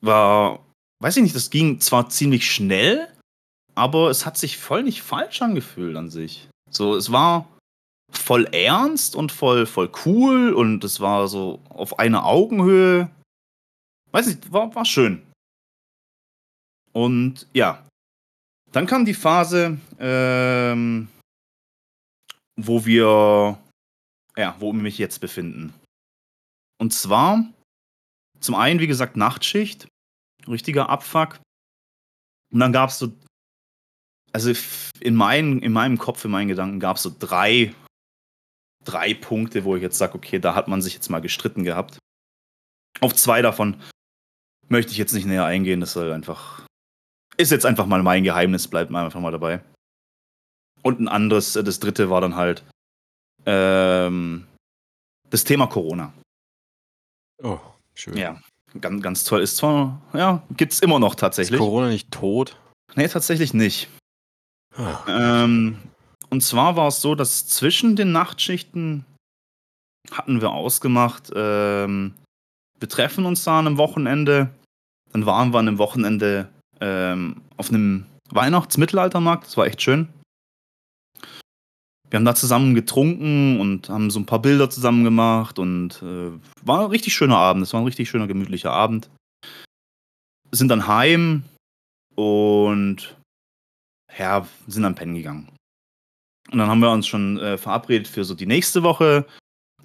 War, 0.00 0.64
weiß 1.00 1.16
ich 1.16 1.22
nicht, 1.22 1.34
das 1.34 1.50
ging 1.50 1.80
zwar 1.80 2.08
ziemlich 2.08 2.50
schnell, 2.50 3.08
aber 3.74 4.10
es 4.10 4.26
hat 4.26 4.36
sich 4.36 4.58
voll 4.58 4.82
nicht 4.82 5.02
falsch 5.02 5.40
angefühlt 5.42 5.96
an 5.96 6.10
sich. 6.10 6.48
So, 6.70 6.96
es 6.96 7.12
war 7.12 7.48
voll 8.10 8.46
ernst 8.52 9.16
und 9.16 9.32
voll, 9.32 9.66
voll 9.66 9.90
cool 10.04 10.52
und 10.52 10.84
es 10.84 11.00
war 11.00 11.28
so 11.28 11.60
auf 11.68 11.98
einer 11.98 12.24
Augenhöhe. 12.24 13.10
Weiß 14.12 14.26
nicht, 14.26 14.52
war, 14.52 14.74
war 14.74 14.84
schön. 14.84 15.22
Und 16.92 17.46
ja, 17.52 17.86
dann 18.72 18.86
kam 18.86 19.04
die 19.04 19.14
Phase, 19.14 19.78
ähm, 19.98 21.08
wo 22.56 22.84
wir, 22.84 23.58
ja, 24.36 24.56
wo 24.58 24.72
wir 24.72 24.82
mich 24.82 24.98
jetzt 24.98 25.20
befinden. 25.20 25.74
Und 26.78 26.92
zwar 26.92 27.44
zum 28.40 28.54
einen, 28.54 28.80
wie 28.80 28.86
gesagt, 28.86 29.16
Nachtschicht, 29.16 29.88
richtiger 30.46 30.88
Abfuck. 30.88 31.40
Und 32.52 32.60
dann 32.60 32.72
gab 32.72 32.90
es 32.90 32.98
so, 32.98 33.12
also 34.32 34.52
in, 35.00 35.14
mein, 35.14 35.58
in 35.58 35.72
meinem 35.72 35.98
Kopf, 35.98 36.24
in 36.24 36.30
meinen 36.30 36.48
Gedanken 36.48 36.80
gab 36.80 36.96
es 36.96 37.02
so 37.02 37.14
drei, 37.16 37.74
drei 38.84 39.14
Punkte, 39.14 39.64
wo 39.64 39.76
ich 39.76 39.82
jetzt 39.82 39.98
sage, 39.98 40.14
okay, 40.14 40.38
da 40.38 40.54
hat 40.54 40.68
man 40.68 40.80
sich 40.80 40.94
jetzt 40.94 41.10
mal 41.10 41.20
gestritten 41.20 41.64
gehabt. 41.64 41.98
Auf 43.00 43.14
zwei 43.14 43.42
davon 43.42 43.80
möchte 44.68 44.92
ich 44.92 44.98
jetzt 44.98 45.12
nicht 45.12 45.26
näher 45.26 45.44
eingehen, 45.44 45.80
das 45.80 45.92
soll 45.92 46.12
einfach 46.12 46.68
ist 47.38 47.52
jetzt 47.52 47.64
einfach 47.64 47.86
mal 47.86 48.02
mein 48.02 48.24
Geheimnis, 48.24 48.68
bleibt 48.68 48.90
mal 48.90 49.04
einfach 49.04 49.20
mal 49.20 49.30
dabei. 49.30 49.62
Und 50.82 51.00
ein 51.00 51.08
anderes, 51.08 51.56
äh, 51.56 51.64
das 51.64 51.80
dritte 51.80 52.10
war 52.10 52.20
dann 52.20 52.36
halt 52.36 52.64
ähm, 53.46 54.46
das 55.30 55.44
Thema 55.44 55.68
Corona. 55.68 56.12
Oh, 57.42 57.58
schön. 57.94 58.16
Ja, 58.16 58.40
ganz, 58.80 59.02
ganz 59.02 59.24
toll. 59.24 59.40
Ist 59.42 59.56
zwar, 59.56 60.00
ja, 60.12 60.42
gibt's 60.56 60.80
immer 60.80 60.98
noch 60.98 61.14
tatsächlich. 61.14 61.58
Ist 61.58 61.64
Corona 61.64 61.88
nicht 61.88 62.10
tot? 62.10 62.56
Nee, 62.94 63.08
tatsächlich 63.08 63.54
nicht. 63.54 63.88
Ah. 64.76 64.98
Ähm, 65.08 65.78
und 66.30 66.42
zwar 66.42 66.76
war 66.76 66.88
es 66.88 67.00
so, 67.00 67.14
dass 67.14 67.46
zwischen 67.46 67.96
den 67.96 68.12
Nachtschichten 68.12 69.04
hatten 70.10 70.40
wir 70.40 70.50
ausgemacht, 70.50 71.30
ähm, 71.34 72.14
wir 72.78 72.88
treffen 72.88 73.26
uns 73.26 73.44
da 73.44 73.58
an 73.58 73.66
einem 73.66 73.78
Wochenende. 73.78 74.50
Dann 75.12 75.26
waren 75.26 75.52
wir 75.52 75.58
an 75.58 75.68
einem 75.68 75.78
Wochenende 75.78 76.48
ähm, 76.80 77.42
auf 77.56 77.70
einem 77.70 78.06
Weihnachtsmittelaltermarkt. 78.30 79.46
Das 79.46 79.56
war 79.56 79.66
echt 79.66 79.82
schön. 79.82 80.08
Wir 82.10 82.16
haben 82.16 82.24
da 82.24 82.34
zusammen 82.34 82.74
getrunken 82.74 83.60
und 83.60 83.88
haben 83.88 84.10
so 84.10 84.18
ein 84.18 84.26
paar 84.26 84.40
Bilder 84.40 84.70
zusammen 84.70 85.04
gemacht 85.04 85.58
und 85.58 86.02
äh, 86.02 86.30
war 86.64 86.80
ein 86.80 86.90
richtig 86.90 87.14
schöner 87.14 87.36
Abend. 87.36 87.62
Es 87.62 87.72
war 87.72 87.80
ein 87.80 87.86
richtig 87.86 88.08
schöner, 88.08 88.26
gemütlicher 88.26 88.72
Abend. 88.72 89.10
Sind 90.50 90.68
dann 90.68 90.86
heim 90.86 91.42
und 92.14 93.16
ja, 94.18 94.46
sind 94.66 94.82
dann 94.82 94.94
pennen 94.94 95.14
gegangen. 95.14 95.48
Und 96.50 96.58
dann 96.58 96.68
haben 96.68 96.80
wir 96.80 96.90
uns 96.90 97.06
schon 97.06 97.38
äh, 97.38 97.58
verabredet 97.58 98.08
für 98.08 98.24
so 98.24 98.34
die 98.34 98.46
nächste 98.46 98.82
Woche. 98.82 99.26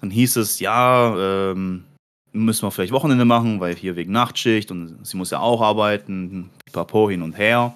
Dann 0.00 0.10
hieß 0.10 0.36
es, 0.36 0.60
ja, 0.60 1.14
ähm, 1.16 1.84
müssen 2.32 2.66
wir 2.66 2.70
vielleicht 2.70 2.92
Wochenende 2.92 3.26
machen, 3.26 3.60
weil 3.60 3.74
hier 3.74 3.96
wegen 3.96 4.12
Nachtschicht 4.12 4.70
und 4.70 5.04
sie 5.06 5.16
muss 5.16 5.30
ja 5.30 5.40
auch 5.40 5.60
arbeiten, 5.60 6.50
pipapo 6.64 7.10
hin 7.10 7.22
und 7.22 7.36
her. 7.36 7.74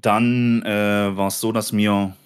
Dann 0.00 0.62
äh, 0.62 1.16
war 1.16 1.28
es 1.28 1.40
so, 1.40 1.52
dass 1.52 1.72
wir 1.72 2.16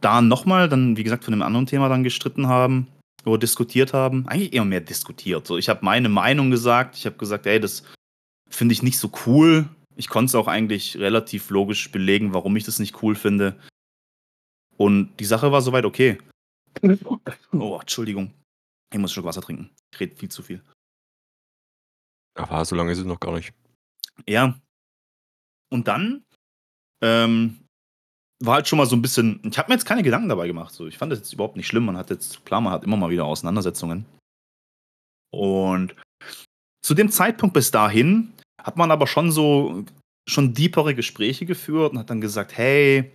da 0.00 0.20
nochmal, 0.20 0.68
dann 0.68 0.96
wie 0.96 1.04
gesagt, 1.04 1.24
von 1.24 1.34
einem 1.34 1.42
anderen 1.42 1.66
Thema 1.66 1.88
dann 1.88 2.02
gestritten 2.04 2.48
haben 2.48 2.88
oder 3.24 3.38
diskutiert 3.38 3.92
haben. 3.92 4.26
Eigentlich 4.28 4.52
eher 4.52 4.64
mehr 4.64 4.80
diskutiert. 4.80 5.46
So, 5.46 5.58
ich 5.58 5.68
habe 5.68 5.84
meine 5.84 6.08
Meinung 6.08 6.50
gesagt. 6.50 6.96
Ich 6.96 7.06
habe 7.06 7.16
gesagt, 7.16 7.46
ey, 7.46 7.60
das 7.60 7.82
finde 8.48 8.72
ich 8.72 8.82
nicht 8.82 8.98
so 8.98 9.10
cool. 9.26 9.68
Ich 9.96 10.08
konnte 10.08 10.30
es 10.30 10.34
auch 10.34 10.46
eigentlich 10.46 10.98
relativ 10.98 11.50
logisch 11.50 11.90
belegen, 11.90 12.34
warum 12.34 12.56
ich 12.56 12.64
das 12.64 12.78
nicht 12.78 13.02
cool 13.02 13.14
finde. 13.14 13.58
Und 14.76 15.16
die 15.18 15.24
Sache 15.24 15.52
war 15.52 15.62
soweit 15.62 15.84
okay. 15.84 16.18
Oh, 17.52 17.78
Entschuldigung. 17.80 18.34
Ich 18.92 18.98
muss 18.98 19.12
schon 19.12 19.24
Wasser 19.24 19.40
trinken. 19.40 19.70
Ich 19.92 20.00
rede 20.00 20.14
viel 20.14 20.28
zu 20.28 20.42
viel. 20.42 20.62
Aber 22.34 22.64
so 22.66 22.76
lange 22.76 22.92
ist 22.92 22.98
es 22.98 23.06
noch 23.06 23.18
gar 23.18 23.34
nicht. 23.34 23.54
Ja. 24.28 24.60
Und 25.70 25.88
dann 25.88 26.25
ähm, 27.02 27.60
war 28.42 28.56
halt 28.56 28.68
schon 28.68 28.78
mal 28.78 28.86
so 28.86 28.96
ein 28.96 29.02
bisschen. 29.02 29.40
Ich 29.44 29.58
habe 29.58 29.68
mir 29.68 29.74
jetzt 29.74 29.86
keine 29.86 30.02
Gedanken 30.02 30.28
dabei 30.28 30.46
gemacht. 30.46 30.74
So. 30.74 30.86
Ich 30.86 30.98
fand 30.98 31.12
das 31.12 31.20
jetzt 31.20 31.32
überhaupt 31.32 31.56
nicht 31.56 31.66
schlimm. 31.66 31.86
Man 31.86 31.96
hat 31.96 32.10
jetzt, 32.10 32.44
klar, 32.44 32.60
man 32.60 32.72
hat 32.72 32.84
immer 32.84 32.96
mal 32.96 33.10
wieder 33.10 33.24
Auseinandersetzungen. 33.24 34.04
Und 35.32 35.94
zu 36.82 36.94
dem 36.94 37.10
Zeitpunkt 37.10 37.54
bis 37.54 37.70
dahin 37.70 38.32
hat 38.62 38.76
man 38.76 38.90
aber 38.90 39.06
schon 39.06 39.32
so 39.32 39.84
schon 40.28 40.54
deepere 40.54 40.94
Gespräche 40.94 41.46
geführt 41.46 41.92
und 41.92 41.98
hat 41.98 42.10
dann 42.10 42.20
gesagt, 42.20 42.56
hey, 42.56 43.12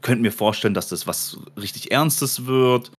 könnt 0.00 0.22
mir 0.22 0.30
vorstellen, 0.30 0.74
dass 0.74 0.88
das 0.88 1.06
was 1.06 1.38
richtig 1.56 1.90
Ernstes 1.90 2.46
wird 2.46 2.92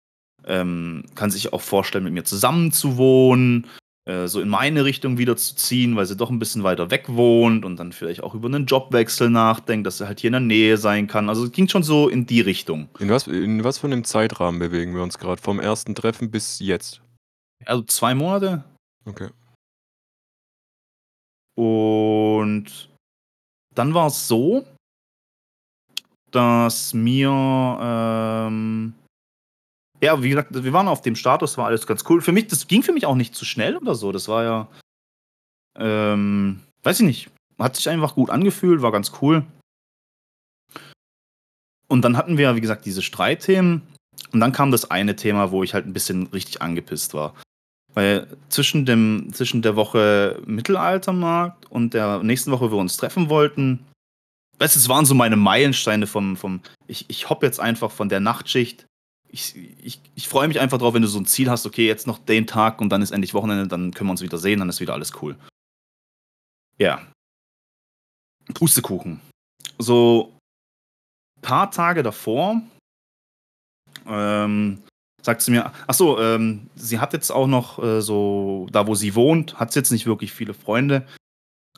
ähm, 0.46 1.04
kann 1.14 1.30
sich 1.30 1.52
auch 1.52 1.60
vorstellen, 1.60 2.04
mit 2.04 2.12
mir 2.12 2.24
zusammen 2.24 2.72
zu 2.72 2.96
wohnen, 2.96 3.66
äh, 4.04 4.26
so 4.26 4.40
in 4.40 4.48
meine 4.48 4.84
Richtung 4.84 5.16
wieder 5.18 5.36
zu 5.36 5.54
ziehen, 5.54 5.94
weil 5.94 6.06
sie 6.06 6.16
doch 6.16 6.28
ein 6.28 6.40
bisschen 6.40 6.64
weiter 6.64 6.90
weg 6.90 7.04
wohnt 7.08 7.64
und 7.64 7.76
dann 7.76 7.92
vielleicht 7.92 8.22
auch 8.22 8.34
über 8.34 8.48
einen 8.48 8.66
Jobwechsel 8.66 9.30
nachdenkt, 9.30 9.86
dass 9.86 9.98
sie 9.98 10.06
halt 10.06 10.18
hier 10.18 10.28
in 10.28 10.32
der 10.32 10.40
Nähe 10.40 10.76
sein 10.76 11.06
kann. 11.06 11.28
Also 11.28 11.44
es 11.44 11.52
ging 11.52 11.68
schon 11.68 11.84
so 11.84 12.08
in 12.08 12.26
die 12.26 12.40
Richtung. 12.40 12.88
In 12.98 13.10
was, 13.10 13.28
in 13.28 13.62
was 13.62 13.78
für 13.78 13.86
einem 13.86 14.02
Zeitrahmen 14.02 14.58
bewegen 14.58 14.94
wir 14.94 15.02
uns 15.02 15.18
gerade? 15.18 15.40
Vom 15.40 15.60
ersten 15.60 15.94
Treffen 15.94 16.30
bis 16.30 16.58
jetzt? 16.58 17.00
Also 17.64 17.82
zwei 17.84 18.14
Monate. 18.14 18.64
Okay. 19.04 19.28
Und 21.54 22.88
dann 23.74 23.94
war 23.94 24.08
es 24.08 24.26
so, 24.26 24.64
dass 26.32 26.92
mir 26.94 27.30
ähm, 27.80 28.94
ja, 30.02 30.20
wie 30.20 30.30
gesagt, 30.30 30.48
wir 30.52 30.72
waren 30.72 30.88
auf 30.88 31.00
dem 31.00 31.14
Status, 31.14 31.56
war 31.56 31.66
alles 31.66 31.86
ganz 31.86 32.04
cool. 32.08 32.20
Für 32.20 32.32
mich, 32.32 32.48
das 32.48 32.66
ging 32.66 32.82
für 32.82 32.92
mich 32.92 33.06
auch 33.06 33.14
nicht 33.14 33.36
zu 33.36 33.44
schnell 33.44 33.76
oder 33.76 33.94
so. 33.94 34.10
Das 34.10 34.26
war 34.26 34.42
ja, 34.42 34.68
ähm, 35.78 36.60
weiß 36.82 37.00
ich 37.00 37.06
nicht, 37.06 37.30
hat 37.58 37.76
sich 37.76 37.88
einfach 37.88 38.16
gut 38.16 38.28
angefühlt, 38.28 38.82
war 38.82 38.90
ganz 38.90 39.12
cool. 39.22 39.46
Und 41.86 42.02
dann 42.02 42.16
hatten 42.16 42.36
wir, 42.36 42.56
wie 42.56 42.60
gesagt, 42.60 42.84
diese 42.84 43.02
Streitthemen. 43.02 43.82
Und 44.32 44.40
dann 44.40 44.52
kam 44.52 44.72
das 44.72 44.90
eine 44.90 45.14
Thema, 45.14 45.52
wo 45.52 45.62
ich 45.62 45.72
halt 45.72 45.86
ein 45.86 45.92
bisschen 45.92 46.26
richtig 46.28 46.60
angepisst 46.62 47.14
war. 47.14 47.34
Weil 47.94 48.26
zwischen, 48.48 48.86
dem, 48.86 49.28
zwischen 49.32 49.62
der 49.62 49.76
Woche 49.76 50.40
Mittelaltermarkt 50.46 51.70
und 51.70 51.94
der 51.94 52.22
nächsten 52.24 52.50
Woche, 52.50 52.72
wo 52.72 52.76
wir 52.76 52.80
uns 52.80 52.96
treffen 52.96 53.28
wollten, 53.28 53.84
weißt 54.58 54.74
du, 54.74 54.80
es 54.80 54.88
waren 54.88 55.04
so 55.04 55.14
meine 55.14 55.36
Meilensteine 55.36 56.06
vom, 56.06 56.36
vom 56.36 56.60
ich, 56.88 57.04
ich 57.08 57.28
hopp 57.30 57.42
jetzt 57.42 57.60
einfach 57.60 57.90
von 57.90 58.08
der 58.08 58.20
Nachtschicht 58.20 58.86
ich, 59.32 59.56
ich, 59.82 60.00
ich 60.14 60.28
freue 60.28 60.46
mich 60.46 60.60
einfach 60.60 60.78
drauf, 60.78 60.94
wenn 60.94 61.02
du 61.02 61.08
so 61.08 61.18
ein 61.18 61.26
Ziel 61.26 61.50
hast, 61.50 61.66
okay, 61.66 61.86
jetzt 61.86 62.06
noch 62.06 62.18
den 62.18 62.46
Tag 62.46 62.80
und 62.80 62.90
dann 62.90 63.02
ist 63.02 63.10
endlich 63.10 63.34
Wochenende, 63.34 63.66
dann 63.66 63.92
können 63.92 64.08
wir 64.08 64.12
uns 64.12 64.22
wieder 64.22 64.38
sehen, 64.38 64.58
dann 64.58 64.68
ist 64.68 64.80
wieder 64.80 64.92
alles 64.92 65.22
cool. 65.22 65.36
Ja. 66.78 67.06
Pustekuchen. 68.54 69.20
So 69.78 70.32
paar 71.40 71.70
Tage 71.70 72.02
davor 72.02 72.60
ähm, 74.06 74.82
sagt 75.22 75.42
sie 75.42 75.52
mir, 75.52 75.72
ach 75.86 75.94
so, 75.94 76.20
ähm, 76.20 76.68
sie 76.74 76.98
hat 76.98 77.14
jetzt 77.14 77.30
auch 77.30 77.46
noch 77.46 77.82
äh, 77.82 78.02
so, 78.02 78.66
da 78.70 78.86
wo 78.86 78.94
sie 78.94 79.14
wohnt, 79.14 79.58
hat 79.58 79.72
sie 79.72 79.78
jetzt 79.78 79.92
nicht 79.92 80.06
wirklich 80.06 80.32
viele 80.32 80.54
Freunde, 80.54 81.06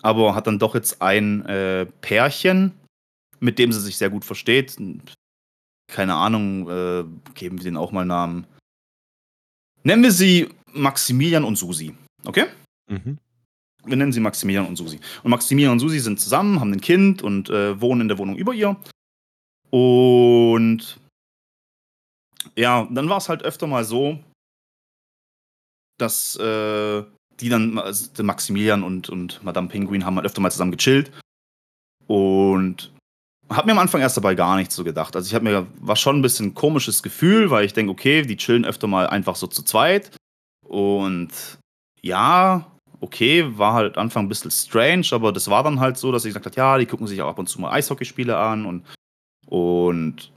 aber 0.02 0.34
hat 0.34 0.46
dann 0.46 0.58
doch 0.58 0.74
jetzt 0.74 1.00
ein 1.00 1.46
äh, 1.46 1.86
Pärchen, 2.00 2.72
mit 3.38 3.58
dem 3.58 3.72
sie 3.72 3.80
sich 3.80 3.96
sehr 3.96 4.10
gut 4.10 4.24
versteht 4.24 4.78
keine 5.86 6.14
Ahnung, 6.14 6.68
äh, 6.68 7.04
geben 7.34 7.58
wir 7.58 7.64
denen 7.64 7.76
auch 7.76 7.92
mal 7.92 8.04
Namen. 8.04 8.46
Nennen 9.82 10.02
wir 10.02 10.12
sie 10.12 10.48
Maximilian 10.72 11.44
und 11.44 11.56
Susi, 11.56 11.94
okay? 12.24 12.46
Mhm. 12.88 13.18
Wir 13.84 13.96
nennen 13.96 14.12
sie 14.12 14.20
Maximilian 14.20 14.66
und 14.66 14.76
Susi. 14.76 14.98
Und 15.22 15.30
Maximilian 15.30 15.72
und 15.72 15.80
Susi 15.80 16.00
sind 16.00 16.18
zusammen, 16.18 16.58
haben 16.58 16.72
ein 16.72 16.80
Kind 16.80 17.22
und 17.22 17.50
äh, 17.50 17.80
wohnen 17.80 18.02
in 18.02 18.08
der 18.08 18.18
Wohnung 18.18 18.36
über 18.36 18.54
ihr. 18.54 18.76
Und 19.70 20.98
ja, 22.56 22.88
dann 22.90 23.08
war 23.08 23.18
es 23.18 23.28
halt 23.28 23.42
öfter 23.42 23.66
mal 23.66 23.84
so, 23.84 24.18
dass 25.98 26.36
äh, 26.36 27.04
die 27.40 27.48
dann, 27.48 27.78
also 27.78 28.22
Maximilian 28.22 28.82
und, 28.82 29.10
und 29.10 29.42
Madame 29.42 29.68
Penguin 29.68 30.04
haben 30.04 30.16
halt 30.16 30.26
öfter 30.26 30.40
mal 30.40 30.50
zusammen 30.50 30.72
gechillt. 30.72 31.12
Und 32.06 32.93
hab 33.50 33.66
mir 33.66 33.72
am 33.72 33.78
Anfang 33.78 34.00
erst 34.00 34.16
dabei 34.16 34.34
gar 34.34 34.56
nichts 34.56 34.74
so 34.74 34.84
gedacht. 34.84 35.14
Also 35.16 35.26
ich 35.26 35.34
habe 35.34 35.44
mir, 35.44 35.66
war 35.80 35.96
schon 35.96 36.18
ein 36.18 36.22
bisschen 36.22 36.46
ein 36.46 36.54
komisches 36.54 37.02
Gefühl, 37.02 37.50
weil 37.50 37.64
ich 37.64 37.72
denke, 37.72 37.92
okay, 37.92 38.22
die 38.22 38.36
chillen 38.36 38.64
öfter 38.64 38.86
mal 38.86 39.06
einfach 39.06 39.36
so 39.36 39.46
zu 39.46 39.62
zweit. 39.62 40.10
Und 40.66 41.30
ja, 42.00 42.66
okay, 43.00 43.44
war 43.58 43.74
halt 43.74 43.98
Anfang 43.98 44.24
ein 44.24 44.28
bisschen 44.28 44.50
strange, 44.50 45.06
aber 45.12 45.32
das 45.32 45.48
war 45.48 45.62
dann 45.62 45.80
halt 45.80 45.98
so, 45.98 46.10
dass 46.10 46.24
ich 46.24 46.30
gesagt 46.30 46.46
habe, 46.46 46.56
ja, 46.56 46.78
die 46.78 46.86
gucken 46.86 47.06
sich 47.06 47.20
auch 47.20 47.28
ab 47.28 47.38
und 47.38 47.48
zu 47.48 47.60
mal 47.60 47.70
Eishockeyspiele 47.72 48.36
an 48.36 48.64
und, 48.64 48.84
und 49.46 50.32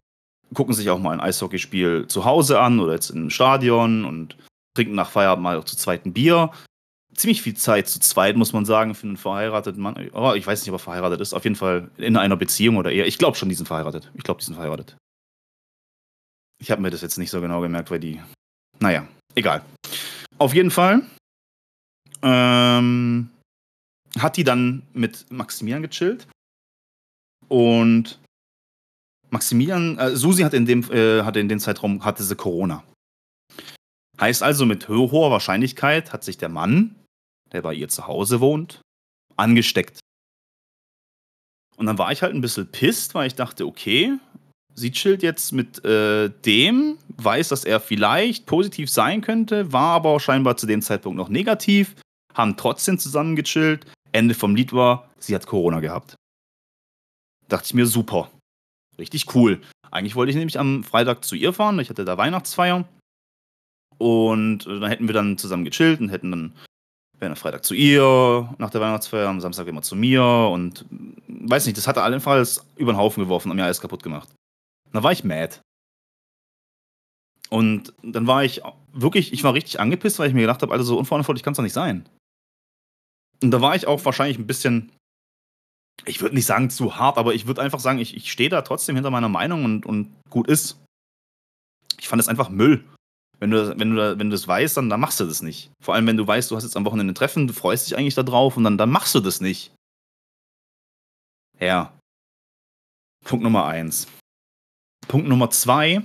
gucken 0.54 0.74
sich 0.74 0.90
auch 0.90 1.00
mal 1.00 1.12
ein 1.12 1.22
Eishockeyspiel 1.22 2.08
zu 2.08 2.26
Hause 2.26 2.60
an 2.60 2.80
oder 2.80 2.94
jetzt 2.94 3.10
im 3.10 3.30
Stadion 3.30 4.06
und 4.06 4.38
trinken 4.76 4.96
nach 4.96 5.10
Feierabend 5.10 5.44
mal 5.44 5.58
auch 5.58 5.64
zu 5.64 5.78
zweiten 5.78 6.14
Bier. 6.14 6.52
Ziemlich 7.18 7.42
viel 7.42 7.56
Zeit 7.56 7.88
zu 7.88 8.00
zweit, 8.00 8.38
muss 8.38 8.54
man 8.54 8.66
sagen, 8.66 8.94
für 8.94 9.08
einen 9.08 9.18
verheirateten 9.18 9.82
Mann. 9.82 10.10
Oh, 10.14 10.34
ich 10.36 10.46
weiß 10.46 10.62
nicht, 10.62 10.70
ob 10.70 10.76
er 10.76 10.84
verheiratet 10.84 11.20
ist. 11.20 11.34
Auf 11.34 11.44
jeden 11.44 11.56
Fall 11.56 11.90
in 11.98 12.16
einer 12.16 12.38
Beziehung 12.38 12.78
oder 12.78 12.92
eher. 12.92 13.08
Ich 13.08 13.18
glaube 13.18 13.36
schon, 13.36 13.50
die 13.50 13.56
sind 13.56 13.66
verheiratet. 13.66 14.12
Ich 14.14 14.24
glaube, 14.24 14.40
die 14.40 14.46
sind 14.46 14.54
verheiratet. 14.54 14.96
Ich 16.60 16.70
habe 16.70 16.82
mir 16.82 16.92
das 16.92 17.02
jetzt 17.02 17.18
nicht 17.18 17.32
so 17.32 17.42
genau 17.42 17.62
gemerkt, 17.62 17.90
weil 17.90 18.00
die. 18.00 18.22
Naja, 18.80 19.08
egal. 19.34 19.64
Auf 20.38 20.54
jeden 20.54 20.70
Fall 20.70 21.02
ähm, 22.22 23.30
hat 24.20 24.38
die 24.38 24.44
dann 24.44 24.84
mit 24.94 25.26
Maximilian 25.32 25.82
gechillt. 25.82 26.28
Und 27.48 28.20
Maximilian, 29.30 29.98
äh, 29.98 30.16
Susi 30.16 30.44
hat 30.44 30.54
in 30.54 30.66
dem, 30.66 30.84
äh, 30.92 31.24
hatte 31.24 31.40
in 31.40 31.50
dem 31.50 31.60
Zeitraum 31.60 32.04
hatte 32.04 32.24
sie 32.24 32.36
Corona. 32.36 32.84
Heißt 34.20 34.42
also, 34.42 34.66
mit 34.66 34.90
ho 34.90 35.12
hoher 35.12 35.32
Wahrscheinlichkeit 35.32 36.12
hat 36.12 36.24
sich 36.24 36.38
der 36.38 36.50
Mann, 36.50 36.96
der 37.52 37.62
bei 37.62 37.74
ihr 37.74 37.88
zu 37.88 38.08
Hause 38.08 38.40
wohnt, 38.40 38.82
angesteckt. 39.36 40.00
Und 41.78 41.86
dann 41.86 41.98
war 41.98 42.12
ich 42.12 42.22
halt 42.24 42.34
ein 42.34 42.42
bisschen 42.42 42.72
pisst, 42.72 43.14
weil 43.14 43.28
ich 43.28 43.36
dachte, 43.36 43.66
okay, 43.66 44.18
sie 44.74 44.92
chillt 44.92 45.24
jetzt 45.24 45.52
mit 45.52 45.84
äh, 45.86 46.30
dem, 46.46 46.98
weiß, 47.18 47.50
dass 47.50 47.66
er 47.66 47.80
vielleicht 47.80 48.46
positiv 48.46 48.90
sein 48.90 49.22
könnte, 49.22 49.72
war 49.72 49.96
aber 49.96 50.20
scheinbar 50.20 50.58
zu 50.58 50.66
dem 50.66 50.82
Zeitpunkt 50.82 51.18
noch 51.18 51.30
negativ, 51.30 51.96
haben 52.34 52.58
trotzdem 52.58 52.98
zusammen 52.98 53.36
gechillt. 53.36 53.86
Ende 54.12 54.34
vom 54.34 54.56
Lied 54.56 54.74
war, 54.74 55.10
sie 55.20 55.36
hat 55.36 55.46
Corona 55.46 55.80
gehabt. 55.80 56.16
Dachte 57.48 57.66
ich 57.66 57.74
mir, 57.74 57.86
super. 57.86 58.32
Richtig 58.98 59.36
cool. 59.36 59.62
Eigentlich 59.92 60.16
wollte 60.16 60.32
ich 60.32 60.36
nämlich 60.36 60.60
am 60.60 60.84
Freitag 60.84 61.24
zu 61.24 61.36
ihr 61.36 61.54
fahren. 61.54 61.80
Ich 61.80 61.90
hatte 61.90 62.06
da 62.06 62.18
Weihnachtsfeier. 62.18 62.88
Und 63.98 64.66
äh, 64.68 64.80
dann 64.80 64.90
hätten 64.90 65.08
wir 65.08 65.14
dann 65.14 65.38
zusammen 65.38 65.66
gechillt 65.66 66.00
und 66.00 66.10
hätten 66.10 66.32
dann 66.32 66.54
wären 67.20 67.32
am 67.32 67.38
Freitag 67.38 67.66
zu 67.66 67.74
ihr, 67.74 68.54
nach 68.58 68.70
der 68.70 68.82
Weihnachtsfeier, 68.82 69.28
am 69.28 69.42
Samstag 69.42 69.68
immer 69.68 69.82
zu 69.82 69.96
mir 69.96 70.24
und 70.24 70.86
mm, 70.92 71.50
weiß 71.50 71.66
nicht, 71.66 71.78
das 71.78 71.88
hat 71.88 71.98
er 71.98 72.04
allenfalls 72.04 72.66
über 72.76 72.94
den 72.94 72.98
Haufen 72.98 73.24
geworfen 73.24 73.50
und 73.50 73.58
mir 73.58 73.64
alles 73.64 73.82
kaputt 73.82 74.04
gemacht. 74.04 74.30
Dann 74.92 75.04
war 75.04 75.12
ich 75.12 75.24
mad. 75.24 75.60
Und 77.50 77.94
dann 78.04 78.28
war 78.28 78.44
ich 78.44 78.62
wirklich, 78.92 79.34
ich 79.34 79.44
war 79.44 79.54
richtig 79.54 79.80
angepisst, 79.80 80.20
weil 80.20 80.28
ich 80.28 80.34
mir 80.34 80.42
gedacht 80.42 80.62
habe, 80.62 80.74
also 80.74 80.84
so 80.84 80.98
unverantwortlich 80.98 81.44
kann 81.44 81.54
es 81.54 81.58
doch 81.58 81.64
nicht 81.64 81.74
sein. 81.74 82.08
Und 83.42 83.52
da 83.52 83.62
war 83.62 83.76
ich 83.76 83.88
auch 83.88 84.04
wahrscheinlich 84.04 84.38
ein 84.38 84.48
bisschen, 84.48 84.92
ich 86.06 86.22
würde 86.22 86.36
nicht 86.36 86.46
sagen 86.46 86.70
zu 86.70 86.98
hart, 86.98 87.18
aber 87.18 87.34
ich 87.34 87.48
würde 87.48 87.62
einfach 87.62 87.80
sagen, 87.80 88.00
ich, 88.00 88.16
ich 88.16 88.32
stehe 88.32 88.50
da 88.50 88.62
trotzdem 88.62 88.96
hinter 88.96 89.12
meiner 89.12 89.30
Meinung 89.30 89.64
und, 89.64 89.86
und 89.86 90.14
gut 90.30 90.48
ist. 90.48 90.84
Ich 92.00 92.08
fand 92.08 92.22
es 92.22 92.28
einfach 92.28 92.50
Müll. 92.50 92.84
Wenn 93.40 93.52
du, 93.52 93.78
wenn, 93.78 93.96
du, 93.96 94.20
wenn 94.20 94.30
du 94.30 94.36
das 94.36 94.48
weißt, 94.48 94.78
dann, 94.78 94.90
dann 94.90 95.00
machst 95.00 95.20
du 95.20 95.26
das 95.26 95.42
nicht. 95.42 95.72
Vor 95.82 95.94
allem, 95.94 96.08
wenn 96.08 96.18
du 96.18 96.26
weißt, 96.26 96.50
du 96.50 96.56
hast 96.56 96.64
jetzt 96.64 96.76
am 96.76 96.86
Wochenende 96.86 97.12
ein 97.12 97.16
Treffen, 97.16 97.48
du 97.48 97.54
freust 97.54 97.88
dich 97.88 97.98
eigentlich 97.98 98.16
darauf 98.16 98.58
und 98.58 98.64
dann, 98.64 98.78
dann 98.78 98.90
machst 98.90 99.14
du 99.14 99.20
das 99.20 99.42
nicht. 99.42 99.72
Ja. 101.60 101.94
Punkt 103.26 103.44
Nummer 103.44 103.66
eins. 103.66 104.08
Punkt 105.08 105.28
Nummer 105.28 105.50
zwei. 105.50 106.02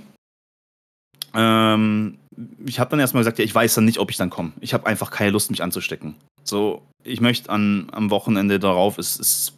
Ähm, 1.33 2.19
ich 2.65 2.79
habe 2.79 2.91
dann 2.91 2.99
erstmal 2.99 3.21
gesagt, 3.21 3.39
ja, 3.39 3.45
ich 3.45 3.53
weiß 3.53 3.75
dann 3.75 3.85
nicht, 3.85 3.99
ob 3.99 4.11
ich 4.11 4.17
dann 4.17 4.29
komme. 4.29 4.53
Ich 4.59 4.73
habe 4.73 4.85
einfach 4.85 5.11
keine 5.11 5.31
Lust, 5.31 5.49
mich 5.49 5.63
anzustecken. 5.63 6.15
So, 6.43 6.83
ich 7.03 7.21
möchte 7.21 7.49
an, 7.49 7.87
am 7.91 8.09
Wochenende 8.09 8.59
darauf, 8.59 8.97
es 8.97 9.17
ist 9.17 9.57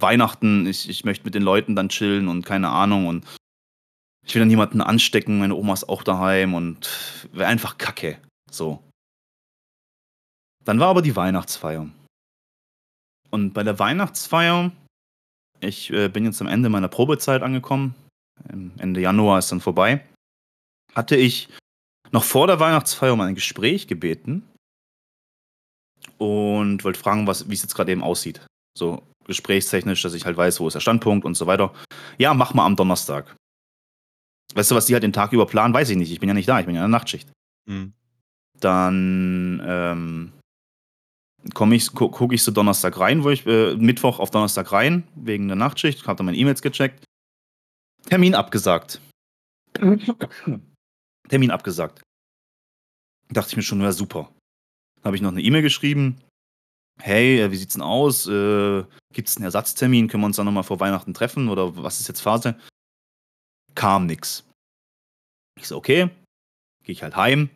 Weihnachten, 0.00 0.66
ich, 0.66 0.88
ich 0.88 1.04
möchte 1.04 1.24
mit 1.24 1.34
den 1.34 1.42
Leuten 1.42 1.76
dann 1.76 1.88
chillen 1.88 2.28
und 2.28 2.44
keine 2.44 2.68
Ahnung 2.70 3.06
und 3.06 3.24
ich 4.26 4.34
will 4.34 4.40
dann 4.40 4.48
niemanden 4.48 4.80
anstecken, 4.80 5.38
meine 5.38 5.54
Oma 5.54 5.74
ist 5.74 5.88
auch 5.88 6.02
daheim 6.02 6.54
und 6.54 6.88
wäre 7.32 7.48
einfach 7.48 7.78
kacke. 7.78 8.18
So. 8.50 8.82
Dann 10.64 10.80
war 10.80 10.88
aber 10.88 11.02
die 11.02 11.16
Weihnachtsfeier. 11.16 11.88
Und 13.30 13.52
bei 13.52 13.62
der 13.62 13.78
Weihnachtsfeier, 13.78 14.72
ich 15.60 15.90
äh, 15.90 16.08
bin 16.08 16.24
jetzt 16.24 16.40
am 16.40 16.46
Ende 16.46 16.68
meiner 16.68 16.88
Probezeit 16.88 17.42
angekommen, 17.42 17.94
Ende 18.48 19.00
Januar 19.00 19.38
ist 19.38 19.52
dann 19.52 19.60
vorbei, 19.60 20.04
hatte 20.94 21.16
ich 21.16 21.48
noch 22.12 22.24
vor 22.24 22.46
der 22.46 22.60
Weihnachtsfeier 22.60 23.12
um 23.12 23.20
ein 23.20 23.34
Gespräch 23.34 23.86
gebeten 23.86 24.48
und 26.18 26.84
wollte 26.84 26.98
fragen, 26.98 27.26
wie 27.26 27.54
es 27.54 27.62
jetzt 27.62 27.74
gerade 27.74 27.92
eben 27.92 28.02
aussieht. 28.02 28.40
So 28.76 29.02
gesprächstechnisch, 29.26 30.02
dass 30.02 30.14
ich 30.14 30.24
halt 30.24 30.36
weiß, 30.36 30.60
wo 30.60 30.68
ist 30.68 30.74
der 30.74 30.80
Standpunkt 30.80 31.24
und 31.24 31.34
so 31.34 31.46
weiter. 31.46 31.72
Ja, 32.18 32.34
mach 32.34 32.54
mal 32.54 32.66
am 32.66 32.76
Donnerstag. 32.76 33.34
Weißt 34.54 34.70
du, 34.70 34.74
was 34.74 34.86
die 34.86 34.94
halt 34.94 35.02
den 35.02 35.12
Tag 35.12 35.32
über 35.32 35.46
planen, 35.46 35.74
weiß 35.74 35.90
ich 35.90 35.96
nicht. 35.96 36.12
Ich 36.12 36.20
bin 36.20 36.28
ja 36.28 36.34
nicht 36.34 36.48
da, 36.48 36.60
ich 36.60 36.66
bin 36.66 36.74
ja 36.74 36.84
in 36.84 36.90
der 36.90 36.98
Nachtschicht. 36.98 37.30
Mhm. 37.66 37.92
Dann 38.60 39.62
ähm, 39.66 40.32
komme 41.52 41.74
ich, 41.74 41.92
gu 41.92 42.08
gucke 42.08 42.34
ich 42.34 42.42
so 42.42 42.52
Donnerstag 42.52 42.98
rein, 42.98 43.24
wo 43.24 43.30
ich 43.30 43.44
äh, 43.46 43.74
Mittwoch 43.74 44.20
auf 44.20 44.30
Donnerstag 44.30 44.70
rein, 44.72 45.06
wegen 45.16 45.48
der 45.48 45.56
Nachtschicht, 45.56 46.06
habe 46.06 46.16
dann 46.16 46.26
meine 46.26 46.38
E-Mails 46.38 46.62
gecheckt. 46.62 47.04
Termin 48.06 48.34
abgesagt. 48.34 49.00
Termin 51.28 51.50
abgesagt. 51.50 52.02
Dachte 53.30 53.50
ich 53.50 53.56
mir 53.56 53.62
schon, 53.62 53.80
ja 53.80 53.92
super. 53.92 54.30
Dann 54.96 55.06
habe 55.06 55.16
ich 55.16 55.22
noch 55.22 55.32
eine 55.32 55.42
E-Mail 55.42 55.62
geschrieben. 55.62 56.20
Hey, 57.00 57.40
äh, 57.40 57.50
wie 57.50 57.56
sieht's 57.56 57.74
denn 57.74 57.82
aus? 57.82 58.28
Äh, 58.28 58.84
Gibt 59.12 59.28
es 59.28 59.36
einen 59.36 59.44
Ersatztermin? 59.44 60.06
Können 60.06 60.22
wir 60.22 60.26
uns 60.26 60.36
dann 60.36 60.46
nochmal 60.46 60.62
vor 60.62 60.78
Weihnachten 60.78 61.12
treffen? 61.12 61.48
Oder 61.48 61.76
was 61.76 61.98
ist 61.98 62.08
jetzt 62.08 62.20
Phase? 62.20 62.56
Kam 63.74 64.06
nichts. 64.06 64.44
Ich 65.58 65.68
so, 65.68 65.76
okay, 65.76 66.10
gehe 66.82 66.92
ich 66.92 67.02
halt 67.02 67.16
heim. 67.16 67.50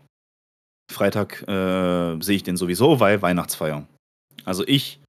Freitag 0.90 1.42
äh, 1.42 2.20
sehe 2.20 2.36
ich 2.36 2.42
den 2.42 2.56
sowieso, 2.56 3.00
weil 3.00 3.20
Weihnachtsfeier. 3.20 3.86
Also 4.44 4.66
ich, 4.66 5.00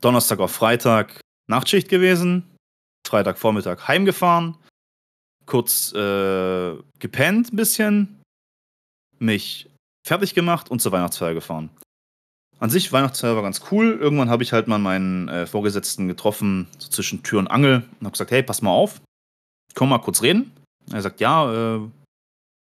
Donnerstag 0.00 0.40
auf 0.40 0.52
Freitag 0.52 1.20
Nachtschicht 1.48 1.88
gewesen, 1.88 2.54
Freitagvormittag 3.06 3.88
heimgefahren, 3.88 4.56
kurz 5.46 5.92
äh, 5.92 6.76
gepennt 6.98 7.52
ein 7.52 7.56
bisschen, 7.56 8.22
mich 9.18 9.70
fertig 10.06 10.34
gemacht 10.34 10.70
und 10.70 10.80
zur 10.80 10.92
Weihnachtsfeier 10.92 11.34
gefahren. 11.34 11.70
An 12.58 12.70
sich, 12.70 12.92
Weihnachtsfeier 12.92 13.34
war 13.34 13.42
ganz 13.42 13.62
cool. 13.70 13.98
Irgendwann 14.00 14.30
habe 14.30 14.42
ich 14.42 14.52
halt 14.52 14.68
mal 14.68 14.78
meinen 14.78 15.28
äh, 15.28 15.46
Vorgesetzten 15.46 16.08
getroffen, 16.08 16.68
so 16.78 16.88
zwischen 16.88 17.22
Tür 17.22 17.40
und 17.40 17.48
Angel, 17.48 17.76
und 17.76 18.06
habe 18.06 18.12
gesagt, 18.12 18.30
hey, 18.30 18.42
pass 18.42 18.62
mal 18.62 18.70
auf, 18.70 19.00
wir 19.74 19.86
mal 19.86 19.98
kurz 19.98 20.22
reden? 20.22 20.52
Er 20.92 21.02
sagt, 21.02 21.20
ja, 21.20 21.76
äh, 21.76 21.80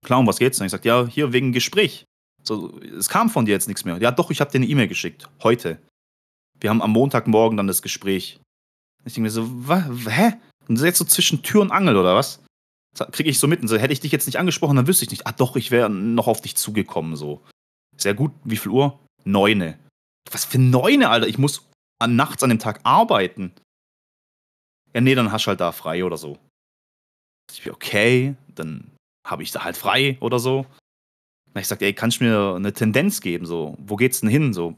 klar, 0.04 0.20
um 0.20 0.26
was 0.26 0.38
geht's? 0.38 0.60
Und 0.60 0.66
ich 0.66 0.72
sag, 0.72 0.84
ja, 0.84 1.06
hier 1.06 1.32
wegen 1.32 1.52
Gespräch. 1.52 2.04
So, 2.42 2.78
es 2.80 3.08
kam 3.08 3.28
von 3.28 3.44
dir 3.44 3.52
jetzt 3.52 3.66
nichts 3.66 3.84
mehr. 3.84 3.98
Ja, 3.98 4.12
doch, 4.12 4.30
ich 4.30 4.40
habe 4.40 4.50
dir 4.50 4.58
eine 4.58 4.66
E-Mail 4.66 4.88
geschickt. 4.88 5.28
Heute. 5.42 5.78
Wir 6.60 6.70
haben 6.70 6.80
am 6.80 6.92
Montagmorgen 6.92 7.56
dann 7.56 7.66
das 7.66 7.82
Gespräch. 7.82 8.38
Ich 9.04 9.14
denke 9.14 9.22
mir 9.22 9.30
so, 9.30 9.46
was, 9.68 9.84
hä? 10.08 10.34
Und 10.68 10.80
jetzt 10.80 10.98
so 10.98 11.04
zwischen 11.04 11.42
Tür 11.42 11.60
und 11.60 11.70
Angel, 11.70 11.96
oder 11.96 12.14
was? 12.14 12.42
Kriege 13.12 13.28
ich 13.28 13.38
so 13.38 13.46
mitten. 13.46 13.68
So, 13.68 13.76
hätte 13.76 13.92
ich 13.92 14.00
dich 14.00 14.12
jetzt 14.12 14.26
nicht 14.26 14.38
angesprochen, 14.38 14.76
dann 14.76 14.86
wüsste 14.86 15.04
ich 15.04 15.10
nicht. 15.10 15.26
Ah, 15.26 15.32
doch, 15.32 15.56
ich 15.56 15.70
wäre 15.70 15.90
noch 15.90 16.28
auf 16.28 16.40
dich 16.40 16.56
zugekommen, 16.56 17.16
so. 17.16 17.42
Sehr 17.96 18.14
gut. 18.14 18.32
Wie 18.44 18.56
viel 18.56 18.72
Uhr? 18.72 18.98
Neune. 19.24 19.78
Was 20.30 20.44
für 20.44 20.58
Neune, 20.58 21.08
Alter? 21.10 21.26
Ich 21.26 21.38
muss 21.38 21.68
an, 21.98 22.16
nachts 22.16 22.42
an 22.42 22.50
dem 22.50 22.58
Tag 22.58 22.80
arbeiten. 22.84 23.52
Ja, 24.94 25.00
nee, 25.00 25.14
dann 25.14 25.30
hast 25.30 25.44
du 25.44 25.48
halt 25.48 25.60
da 25.60 25.72
frei 25.72 26.04
oder 26.04 26.16
so. 26.16 26.38
Ich 27.52 27.62
bin 27.62 27.72
okay, 27.72 28.34
dann 28.54 28.90
habe 29.26 29.42
ich 29.42 29.50
da 29.50 29.64
halt 29.64 29.76
frei 29.76 30.16
oder 30.20 30.38
so. 30.38 30.66
Und 31.54 31.60
ich 31.60 31.68
sagte, 31.68 31.84
ey, 31.86 31.92
kannst 31.94 32.20
du 32.20 32.24
mir 32.24 32.54
eine 32.54 32.72
Tendenz 32.72 33.20
geben? 33.20 33.46
So, 33.46 33.76
wo 33.78 33.96
geht's 33.96 34.20
denn 34.20 34.28
hin? 34.28 34.52
So, 34.52 34.74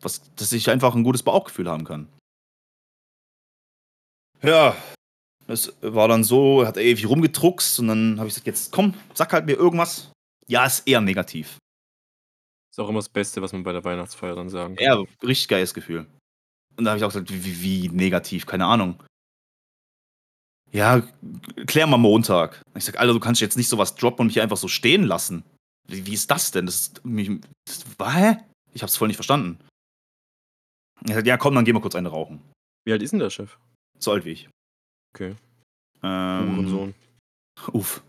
was, 0.00 0.22
dass 0.34 0.52
ich 0.52 0.70
einfach 0.70 0.94
ein 0.94 1.04
gutes 1.04 1.22
Bauchgefühl 1.22 1.68
haben 1.68 1.84
kann. 1.84 2.08
Ja, 4.42 4.76
es 5.46 5.72
war 5.80 6.08
dann 6.08 6.24
so, 6.24 6.62
er 6.62 6.68
hat 6.68 6.76
ewig 6.76 7.08
rumgedruckst 7.08 7.80
und 7.80 7.88
dann 7.88 8.18
habe 8.18 8.28
ich 8.28 8.34
gesagt, 8.34 8.46
jetzt 8.46 8.72
komm, 8.72 8.94
sag 9.14 9.32
halt 9.32 9.46
mir 9.46 9.54
irgendwas. 9.54 10.10
Ja, 10.46 10.66
ist 10.66 10.86
eher 10.86 11.00
negativ. 11.00 11.58
Ist 12.70 12.78
auch 12.78 12.88
immer 12.88 12.98
das 12.98 13.08
Beste, 13.08 13.40
was 13.40 13.52
man 13.52 13.62
bei 13.62 13.72
der 13.72 13.84
Weihnachtsfeier 13.84 14.34
dann 14.34 14.50
sagen 14.50 14.76
kann. 14.76 14.84
Ja, 14.84 15.02
richtig 15.26 15.48
geiles 15.48 15.72
Gefühl. 15.72 16.06
Und 16.76 16.84
da 16.84 16.90
habe 16.90 16.98
ich 16.98 17.04
auch 17.04 17.08
gesagt: 17.08 17.32
„Wie 17.32 17.44
wie 17.44 17.62
wie 17.62 17.88
negativ? 17.88 18.44
Keine 18.44 18.66
Ahnung.“ 18.66 19.02
„Ja, 20.72 21.02
klär 21.66 21.86
mal 21.86 21.96
Montag.“ 21.96 22.62
Ich 22.74 22.84
sage: 22.84 22.98
„Alter, 22.98 23.12
du 23.12 23.20
kannst 23.20 23.40
jetzt 23.40 23.56
nicht 23.56 23.68
so 23.68 23.78
was 23.78 23.94
droppen 23.94 24.22
und 24.22 24.26
mich 24.28 24.40
einfach 24.40 24.56
so 24.56 24.68
stehen 24.68 25.04
lassen. 25.04 25.44
Wie 25.88 26.06
wie 26.06 26.14
ist 26.14 26.30
das 26.30 26.50
denn? 26.50 26.66
Das 26.66 26.76
ist 26.76 27.04
mich 27.04 27.30
das 27.66 27.84
hä? 28.14 28.38
Ich 28.72 28.82
habe 28.82 28.90
es 28.90 28.96
voll 28.96 29.08
nicht 29.08 29.16
verstanden.“ 29.16 29.58
Er 31.08 31.14
sagt: 31.14 31.26
„Ja, 31.26 31.36
komm, 31.36 31.54
dann 31.54 31.64
gehen 31.64 31.74
wir 31.74 31.80
kurz 31.80 31.94
eine 31.94 32.08
rauchen.“ 32.08 32.40
Wie 32.84 32.92
alt 32.92 33.02
ist 33.02 33.12
denn 33.12 33.20
der 33.20 33.30
Chef? 33.30 33.58
So 33.98 34.12
alt 34.12 34.24
wie 34.24 34.30
ich. 34.30 34.48
Okay. 35.14 35.34
Ähm, 36.02 36.56
Hurensohn. 36.56 36.94
Uff. 37.72 38.02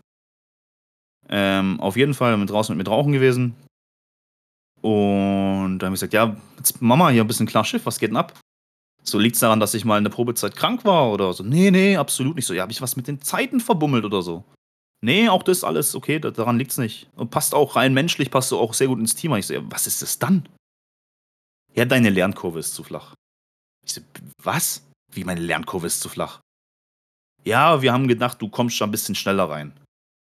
Ähm, 1.28 1.80
auf 1.80 1.96
jeden 1.96 2.14
Fall 2.14 2.36
mit 2.36 2.50
draußen 2.50 2.76
mit 2.76 2.86
mir 2.86 2.92
rauchen 2.92 3.12
gewesen. 3.12 3.54
Und 4.80 5.78
dann 5.78 5.86
habe 5.86 5.94
ich 5.94 6.00
gesagt: 6.00 6.12
„Ja, 6.12 6.36
jetzt 6.56 6.80
Mama 6.80 7.08
hier 7.10 7.24
ein 7.24 7.26
bisschen 7.26 7.46
klar 7.46 7.64
Schiff, 7.64 7.86
was 7.86 7.98
geht 7.98 8.10
denn 8.10 8.16
ab?“ 8.16 8.38
So: 9.10 9.18
„Liegt's 9.18 9.40
daran, 9.40 9.60
dass 9.60 9.74
ich 9.74 9.84
mal 9.84 9.98
in 9.98 10.04
der 10.04 10.10
Probezeit 10.10 10.56
krank 10.56 10.84
war 10.84 11.10
oder 11.12 11.32
so?“ 11.32 11.42
„Ne, 11.42 11.70
ne, 11.70 11.96
absolut 11.96 12.36
nicht.“ 12.36 12.46
So: 12.46 12.54
„Ja, 12.54 12.62
habe 12.62 12.72
ich 12.72 12.82
was 12.82 12.96
mit 12.96 13.06
den 13.08 13.20
Zeiten 13.22 13.60
verbummelt 13.60 14.04
oder 14.04 14.22
so?“ 14.22 14.44
„Ne, 15.02 15.28
auch 15.30 15.42
das 15.42 15.64
alles 15.64 15.94
okay, 15.94 16.18
da 16.18 16.30
daran 16.30 16.58
liegt's 16.58 16.78
nicht. 16.78 17.08
Und 17.16 17.30
passt 17.30 17.54
auch 17.54 17.76
rein 17.76 17.94
menschlich 17.94 18.30
passt 18.30 18.50
du 18.52 18.58
auch 18.58 18.74
sehr 18.74 18.88
gut 18.88 18.98
ins 18.98 19.14
Team.“ 19.14 19.34
Ich 19.34 19.46
so: 19.46 19.54
„Ja, 19.54 19.60
was 19.70 19.86
ist 19.86 20.02
das 20.02 20.18
dann?“ 20.18 20.48
„Ja, 21.74 21.84
deine 21.84 22.10
Lernkurve 22.10 22.58
ist 22.60 22.74
zu 22.74 22.82
flach.“ 22.84 23.14
Ich 23.86 23.94
so: 23.94 24.00
„B 24.00 24.20
was? 24.42 24.82
Wie 25.12 25.24
meine 25.24 25.40
Lernkurve 25.40 25.86
ist 25.86 26.00
zu 26.00 26.08
flach?“ 26.08 26.40
„Ja, 27.44 27.82
wir 27.82 27.92
haben 27.92 28.08
gedacht, 28.08 28.42
du 28.42 28.48
kommst 28.48 28.80
da 28.80 28.84
'n 28.86 28.90
bisschen 28.90 29.14
schneller 29.14 29.48
rein.“ 29.48 29.72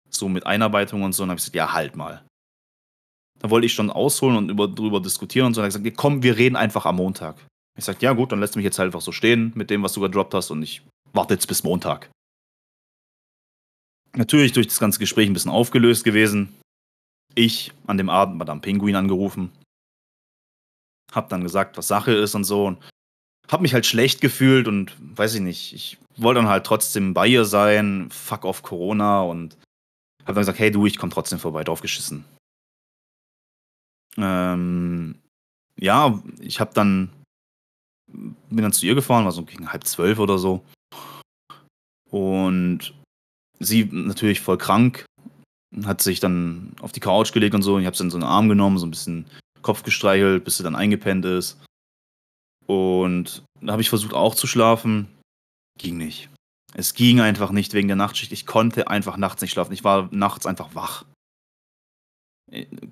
So 0.10 0.27
mit 0.29 0.45
Einarbeitung 0.45 1.03
und 1.03 1.13
so. 1.13 1.23
Und 1.23 1.29
dann 1.29 1.34
habe 1.34 1.39
ich 1.39 1.45
gesagt: 1.45 1.55
„Ja, 1.55 1.73
halt 1.73 1.95
mal.“ 1.95 2.23
Da 3.39 3.49
wollte 3.49 3.65
ich 3.67 3.73
schon 3.73 3.89
ausholen 3.89 4.36
und 4.38 4.49
über 4.49 4.67
drüber 4.67 4.99
diskutieren 4.99 5.47
und 5.47 5.53
so. 5.53 5.62
Dann 5.62 5.67
hat 5.71 5.75
er 5.75 5.79
gesagt: 5.79 5.86
„Ne, 5.86 5.91
komm, 5.93 6.23
wir 6.23 6.38
reden 6.38 6.55
einfach 6.58 6.86
am 6.86 6.97
Montag.“ 6.97 7.38
Ich 7.80 7.86
sage: 7.86 8.00
„Ja 8.02 8.12
gut, 8.12 8.34
dann 8.34 8.42
lässt 8.42 8.56
du 8.56 8.60
mich 8.60 8.65
jetzt 8.65 8.78
halt 8.78 8.88
einfach 8.88 9.00
so 9.00 9.13
stehen 9.13 9.54
mit 9.56 9.70
dem, 9.70 9.82
was 9.84 9.94
du 9.94 10.02
gedroppt 10.02 10.34
hast 10.34 10.52
und 10.52 10.62
ich 10.63 10.82
warte 11.13 11.34
jetzt 11.34 11.48
bis 11.48 11.63
Montag.“ 11.63 12.10
Natürlich 14.18 14.52
durch 14.52 14.68
das 14.68 14.80
ganze 14.80 15.00
Gespräch 15.00 15.30
'n 15.30 15.34
bisschen 15.34 15.50
aufgelöst 15.50 16.04
gewesen. 16.04 16.54
Ich 17.36 17.72
an 17.88 17.98
dem 17.98 18.10
Abend 18.10 18.38
Madame 18.38 18.62
Pinguin 18.62 18.96
angerufen. 18.96 19.52
Habe 21.13 21.30
dann 21.30 21.42
gesagt, 21.44 21.78
was 21.78 21.88
Sache 21.88 22.12
ist 22.12 22.36
und 22.36 22.44
so 22.44 22.65
und 22.68 22.80
habe 23.52 23.63
mich 23.63 23.74
halt 23.74 23.86
schlecht 23.86 24.22
gefühlt 24.22 24.68
und 24.68 24.96
weiß 25.00 25.36
ich 25.36 25.42
nicht, 25.42 25.74
ich 25.74 25.98
wollte 26.18 26.42
dann 26.42 26.50
halt 26.50 26.65
trotzdem 26.65 27.13
bei 27.13 27.28
ihr 27.28 27.46
sein, 27.46 28.10
fuck 28.12 28.46
off 28.46 28.62
Corona 28.62 29.22
und 29.22 29.56
habe 30.24 30.34
dann 30.34 30.42
gesagt: 30.42 30.60
„Hey 30.60 30.72
du, 30.72 30.86
ich 30.86 30.98
komme 30.98 31.13
trotzdem 31.13 31.39
vorbei, 31.39 31.63
drauf 31.63 31.82
geschissen.“ 31.82 32.26
Ähm, 34.18 35.15
ja, 35.80 36.22
ich 36.39 36.60
habe 36.60 36.74
dann 36.74 37.10
bin 38.12 38.63
dann 38.63 38.74
zu 38.74 38.86
ihr 38.86 38.95
gefahren, 38.95 39.26
war 39.26 39.32
so 39.32 39.43
gegen 39.43 39.67
11:30 39.67 40.19
oder 40.19 40.38
so. 40.38 40.63
Und 42.10 42.93
sie 43.60 43.86
natürlich 43.91 44.41
voll 44.41 44.58
krank, 44.58 45.06
hat 45.84 46.02
sich 46.02 46.19
dann 46.19 46.74
auf 46.82 46.91
die 46.91 47.00
Couch 47.00 47.32
gelegt 47.34 47.56
und 47.56 47.62
so 47.62 47.76
und 47.76 47.82
ich 47.82 47.86
habe 47.86 47.95
sie 47.95 48.04
in 48.04 48.10
so 48.10 48.17
'n 48.17 48.24
Arm 48.24 48.50
genommen, 48.50 48.78
so 48.78 48.88
'n 48.88 48.91
bisschen 48.91 49.26
Kopf 49.62 49.84
gestreichelt, 49.84 50.43
bis 50.43 50.58
sie 50.58 50.63
dann 50.63 50.76
eingepennt 50.76 51.26
ist. 51.26 51.62
Und 52.65 53.43
dann 53.60 53.72
habe 53.72 53.82
ich 53.82 53.89
versucht 53.89 54.13
auch 54.13 54.36
zu 54.36 54.48
schlafen, 54.48 55.08
ging 55.78 55.98
nicht. 55.98 56.30
Es 56.74 56.93
ging 56.93 57.19
einfach 57.19 57.52
nicht 57.52 57.74
wegen 57.74 57.88
der 57.88 57.98
Nachtschicht. 57.98 58.32
Ich 58.32 58.45
konnte 58.45 58.88
einfach 58.88 59.17
nachts 59.17 59.41
nicht 59.41 59.52
schlafen. 59.52 59.74
Ich 59.74 59.84
war 59.84 60.08
nachts 60.12 60.45
einfach 60.45 60.76
wach. 60.76 61.04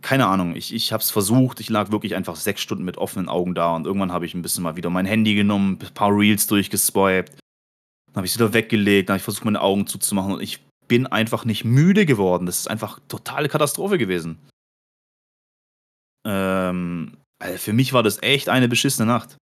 Keine 0.02 0.28
Ahnung, 0.28 0.56
ich 0.56 0.74
ich 0.74 0.93
habe 0.93 1.02
es 1.02 1.10
versucht. 1.10 1.60
Ich 1.60 1.70
lag 1.70 1.91
wirklich 1.91 2.15
einfach 2.15 2.36
6 2.36 2.62
Stunden 2.62 2.84
mit 2.86 2.98
offenen 2.98 3.28
Augen 3.28 3.56
da 3.56 3.76
und 3.76 3.88
irgendwann 3.88 4.12
habe 4.12 4.26
ich 4.26 4.36
'n 4.36 4.41
bisschen 4.43 4.63
mal 4.63 4.76
wieder 4.76 4.89
mein 4.91 5.06
Handy 5.06 5.34
genommen, 5.36 5.80
p 5.80 5.88
paar 5.93 6.15
Reels 6.15 6.46
durchgeswiped. 6.48 7.32
Dann 8.08 8.17
habe 8.17 8.28
ich's 8.28 8.36
wieder 8.38 8.54
weggelegt, 8.54 9.10
dann 9.10 9.15
habe 9.15 9.20
ich 9.20 9.24
versucht, 9.26 9.46
meine 9.46 9.62
Augen 9.62 9.88
zuzumachen 9.88 10.34
und 10.34 10.41
ich 10.41 10.62
bin 10.88 11.08
einfach 11.08 11.46
nicht 11.46 11.65
müde 11.65 12.06
geworden. 12.06 12.46
Das 12.48 12.60
ist 12.60 12.70
einfach 12.70 13.00
totale 13.10 13.50
Katastrophe 13.50 13.98
gewesen. 13.98 14.39
Ähm, 16.26 17.17
äh, 17.39 17.58
für 17.58 17.74
mich 17.74 17.93
war 17.93 18.04
das 18.04 18.22
echt 18.22 18.50
eine 18.50 18.67
beschissene 18.67 19.08
Nacht. 19.08 19.38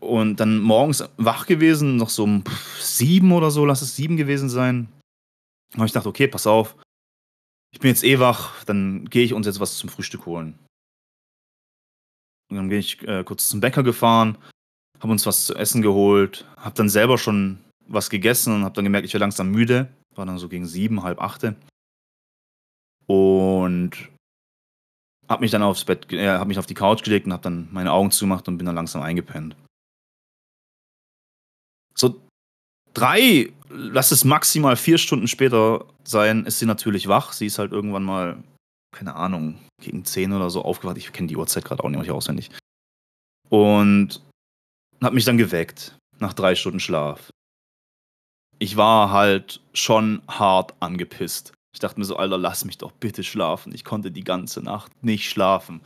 Und 0.00 0.40
dann 0.40 0.58
morgens 0.60 1.04
wach 1.18 1.46
gewesen, 1.46 1.96
noch 1.96 2.08
so 2.08 2.24
um 2.24 2.42
7 2.80 3.32
oder 3.32 3.50
so, 3.50 3.66
lass 3.66 3.82
es 3.82 3.96
7 3.96 4.16
gewesen 4.16 4.48
sein. 4.48 4.88
Habe 5.74 5.86
ich 5.86 5.92
gedacht: 5.92 6.06
„Okay, 6.06 6.28
pass 6.28 6.46
auf. 6.46 6.76
Ich 7.72 7.80
bin 7.80 7.90
jetzt 7.90 8.04
eh 8.04 8.18
wach, 8.18 8.64
dann 8.64 9.04
gehe 9.08 9.24
ich 9.24 9.32
uns 9.32 9.46
jetzt 9.46 9.60
was 9.60 9.78
zum 9.78 9.88
Frühstück 9.88 10.26
holen.“ 10.26 10.58
Und 12.50 12.56
dann 12.56 12.68
bin 12.68 12.78
ich, 12.78 13.02
äh, 13.06 13.22
kurz 13.24 13.48
zum 13.48 13.60
Bäcker 13.60 13.82
gefahren, 13.82 14.36
habe 15.00 15.12
uns 15.12 15.24
was 15.26 15.46
zu 15.46 15.54
essen 15.54 15.82
geholt, 15.82 16.46
habe 16.56 16.74
dann 16.74 16.88
selber 16.88 17.16
schon 17.16 17.58
was 17.86 18.10
gegessen 18.10 18.54
und 18.54 18.64
habe 18.64 18.74
dann 18.74 18.84
gemerkt, 18.84 19.06
ich 19.06 19.14
werde 19.14 19.24
langsam 19.24 19.50
müde. 19.50 19.88
War 20.14 20.26
dann 20.26 20.38
so 20.38 20.48
gegen 20.48 20.66
7, 20.66 21.00
7:30. 21.00 21.56
Und 23.06 24.10
habe 25.28 25.40
mich 25.42 25.50
dann 25.52 25.62
aufs 25.62 25.84
Bett 25.84 26.12
äh, 26.12 26.28
habe 26.28 26.48
mich 26.48 26.58
auf 26.58 26.66
die 26.66 26.74
Couch 26.74 27.04
gelegt 27.04 27.26
und 27.26 27.32
habe 27.32 27.42
dann 27.42 27.68
meine 27.72 27.92
Augen 27.92 28.10
zugemacht 28.10 28.48
und 28.48 28.58
bin 28.58 28.66
dann 28.66 28.74
langsam 28.74 29.02
eingepennt. 29.02 29.56
So 31.94 32.20
3, 32.94 33.52
lass 33.70 34.10
es 34.10 34.24
maximal 34.24 34.76
4 34.76 34.98
Stunden 34.98 35.28
später 35.28 35.86
sein, 36.04 36.44
ist 36.44 36.58
sie 36.58 36.66
natürlich 36.66 37.08
wach. 37.08 37.32
Sie 37.32 37.46
ist 37.46 37.58
halt 37.58 37.72
irgendwann 37.72 38.04
mal, 38.04 38.42
keine 38.94 39.14
Ahnung, 39.14 39.58
gegen 39.80 40.04
10 40.04 40.32
oder 40.32 40.50
so 40.50 40.62
aufgewacht. 40.62 40.98
Ich 40.98 41.12
kenne 41.12 41.28
die 41.28 41.36
Uhrzeit 41.36 41.64
grad 41.64 41.80
auch 41.80 41.88
nicht 41.88 42.10
auswendig. 42.10 42.50
Und 43.48 44.22
hat 45.02 45.14
mich 45.14 45.24
dann 45.24 45.38
geweckt 45.38 45.96
nach 46.18 46.34
3 46.34 46.54
Stunden 46.54 46.80
Schlaf. 46.80 47.30
Ich 48.58 48.76
war 48.76 49.10
halt 49.10 49.62
schon 49.72 50.20
hart 50.28 50.74
angepisst. 50.80 51.54
Ich 51.72 51.80
dachte 51.80 51.98
mir 51.98 52.04
so: 52.04 52.16
„Alter, 52.16 52.36
lass 52.36 52.64
mich 52.64 52.76
doch 52.76 52.92
bitte 52.92 53.24
schlafen.“ 53.24 53.74
Ich 53.74 53.84
konnte 53.84 54.10
die 54.10 54.24
ganze 54.24 54.60
Nacht 54.60 54.92
nicht 55.02 55.30
schlafen. 55.30 55.80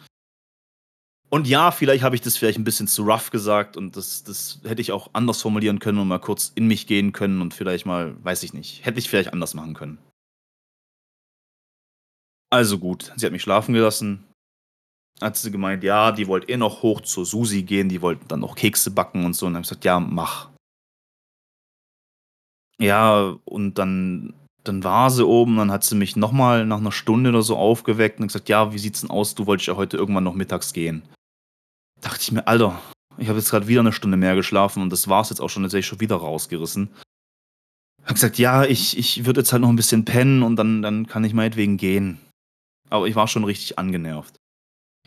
Und 1.34 1.48
ja, 1.48 1.72
vielleicht 1.72 2.04
habe 2.04 2.14
ich 2.14 2.22
das 2.22 2.36
vielleicht 2.36 2.58
'n 2.60 2.62
bisschen 2.62 2.86
zu 2.86 3.02
rough 3.02 3.30
gesagt 3.32 3.76
und 3.76 3.96
das 3.96 4.22
das 4.22 4.60
hätte 4.62 4.80
ich 4.80 4.92
auch 4.92 5.10
anders 5.14 5.42
formulieren 5.42 5.80
können 5.80 5.98
und 5.98 6.06
mal 6.06 6.20
kurz 6.20 6.52
in 6.54 6.68
mich 6.68 6.86
gehen 6.86 7.10
können 7.12 7.40
und 7.42 7.52
vielleicht 7.54 7.86
mal 7.86 8.14
weiß 8.22 8.44
ich 8.44 8.54
nicht, 8.54 8.86
hätte 8.86 9.00
ich 9.00 9.08
vielleicht 9.10 9.32
anders 9.32 9.52
machen 9.54 9.74
können. 9.74 9.98
Also 12.52 12.78
gut, 12.78 13.12
sie 13.16 13.26
hat 13.26 13.32
mich 13.32 13.42
schlafen 13.42 13.74
gelassen. 13.74 14.24
Hat 15.22 15.36
sie 15.36 15.50
gemeint, 15.52 15.84
ja, 15.84 16.12
die 16.12 16.28
wollte 16.28 16.48
eh 16.50 16.56
noch 16.58 16.82
hoch 16.82 17.02
zur 17.02 17.26
Susi 17.26 17.62
gehen, 17.64 17.88
die 17.88 18.02
wollten 18.02 18.28
dann 18.28 18.40
noch 18.40 18.56
Kekse 18.56 18.90
backen 18.92 19.24
und 19.26 19.34
so. 19.36 19.46
Und 19.46 19.52
dann 19.54 19.58
habe 19.58 19.64
ich 19.64 19.70
gesagt: 19.70 19.84
„Ja, 19.86 20.00
mach.“ 20.00 20.50
Ja, 22.80 23.36
und 23.44 23.78
dann 23.78 24.34
dann 24.64 24.82
war 24.82 25.10
sie 25.10 25.26
oben, 25.26 25.56
dann 25.58 25.70
hat 25.70 25.84
sie 25.84 25.94
mich 25.94 26.16
noch 26.16 26.32
mal 26.32 26.64
nach 26.66 26.80
'ner 26.80 26.90
Stunde 26.92 27.30
oder 27.30 27.42
so 27.42 27.56
aufgeweckt 27.56 28.18
und 28.18 28.26
gesagt: 28.28 28.48
„Ja, 28.48 28.72
wie 28.72 28.78
sieht's 28.78 29.02
denn 29.02 29.10
aus? 29.10 29.34
Du 29.34 29.46
wolltest 29.46 29.68
ja 29.68 29.76
heute 29.76 29.96
irgendwann 29.96 30.24
noch 30.24 30.34
mittags 30.34 30.72
gehen.“ 30.72 31.02
Dachte 32.02 32.20
ich 32.22 32.33
mir: 32.33 32.46
„Alter, 32.46 32.80
ich 33.18 33.28
habe 33.28 33.38
jetzt 33.38 33.50
grad 33.50 33.66
wieder 33.68 33.83
'ne 33.83 33.92
Stunde 33.92 34.16
mehr 34.16 34.35
geschlafen 34.35 34.83
und 34.83 34.90
das 34.90 35.09
war's 35.09 35.30
jetzt 35.30 35.40
auch 35.40 35.48
schon, 35.50 35.62
jetzt 35.64 35.74
ich 35.74 35.87
schon 35.87 36.00
wieder 36.00 36.16
rausgerissen.“ 36.16 36.90
Habe 38.02 38.14
gesagt: 38.14 38.38
„Ja, 38.38 38.64
ich 38.64 38.98
ich 38.98 39.24
würde 39.24 39.40
jetzt 39.40 39.52
halt 39.52 39.62
noch 39.62 39.70
'n 39.70 39.76
bisschen 39.76 40.04
pennen 40.04 40.42
und 40.42 40.57
dann 40.57 40.83
dann 40.83 41.07
kann 41.07 41.24
ich 41.24 41.33
meinetwegen 41.35 41.76
gehen.“ 41.76 42.18
Aber 42.90 43.07
ich 43.09 43.16
war 43.16 43.28
schon 43.28 43.44
richtig 43.44 43.78
angenervt. 43.78 44.37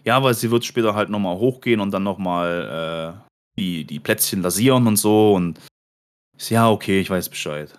Ja, 0.06 0.24
weil 0.24 0.34
sie 0.36 0.52
wird 0.52 0.66
später 0.66 0.96
halt 0.96 1.10
noch 1.10 1.20
mal 1.20 1.38
hochgehen 1.38 1.82
und 1.82 1.92
dann 1.92 2.04
noch 2.04 2.18
mal, 2.20 3.20
äh, 3.26 3.60
die 3.60 3.86
die 3.86 4.00
Plätzchen 4.02 4.42
lasieren 4.44 4.88
und 4.88 4.98
so 4.98 5.34
und 5.36 5.60
ich 6.38 6.50
„Ja, 6.52 6.70
okay, 6.72 7.00
ich 7.02 7.10
weiß 7.10 7.30
Bescheid.“ 7.30 7.74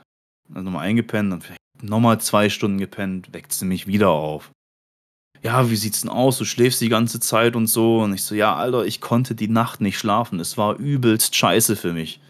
Dann 0.48 0.64
noch 0.64 0.72
mal 0.72 0.80
eingepennt, 0.82 1.32
dann 1.32 1.42
vielleicht 1.42 1.60
noch 1.82 2.00
mal 2.00 2.20
2 2.20 2.50
Stunden 2.50 2.78
gepennt, 2.78 3.32
weckt 3.34 3.52
sie 3.52 3.66
mich 3.66 3.86
wieder 3.88 4.10
auf. 4.10 4.50
„Ja, 5.42 5.70
wie 5.70 5.76
sieht's 5.76 6.00
denn 6.02 6.10
aus? 6.10 6.38
Du 6.38 6.44
schläfst 6.44 6.80
die 6.80 6.88
ganze 6.88 7.20
Zeit 7.20 7.56
und 7.56 7.66
so.“ 7.66 8.00
Und 8.00 8.14
ich 8.14 8.22
so: 8.24 8.34
„Ja, 8.34 8.56
Alter, 8.56 8.84
ich 8.84 9.00
konnte 9.00 9.34
die 9.34 9.48
Nacht 9.48 9.80
nicht 9.80 9.98
schlafen. 9.98 10.40
Es 10.40 10.56
war 10.58 10.76
übelst 10.76 11.34
scheiße 11.36 11.76
für 11.76 11.92
mich.“ 11.92 12.20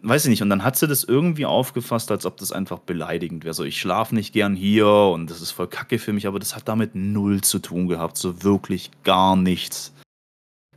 Weiß 0.00 0.24
ich 0.26 0.30
nicht. 0.30 0.42
Und 0.42 0.50
dann 0.50 0.62
hat 0.62 0.76
sie 0.76 0.86
das 0.86 1.02
irgendwie 1.02 1.44
aufgefasst, 1.46 2.12
als 2.12 2.24
ob 2.24 2.36
das 2.36 2.52
einfach 2.52 2.78
beleidigend 2.78 3.44
wäre. 3.44 3.54
So: 3.54 3.64
„Ich 3.64 3.80
schlafe 3.80 4.14
nicht 4.14 4.32
gern 4.32 4.54
hier 4.54 4.86
und 4.88 5.28
das 5.30 5.40
ist 5.40 5.50
voll 5.50 5.66
Kacke 5.68 5.98
für 5.98 6.12
mich“, 6.12 6.26
aber 6.28 6.38
das 6.38 6.54
hat 6.54 6.68
damit 6.68 6.94
0 6.94 7.40
zu 7.40 7.58
tun 7.58 7.88
gehabt, 7.88 8.16
so 8.16 8.42
wirklich 8.44 8.90
gar 9.02 9.34
nichts. 9.36 9.92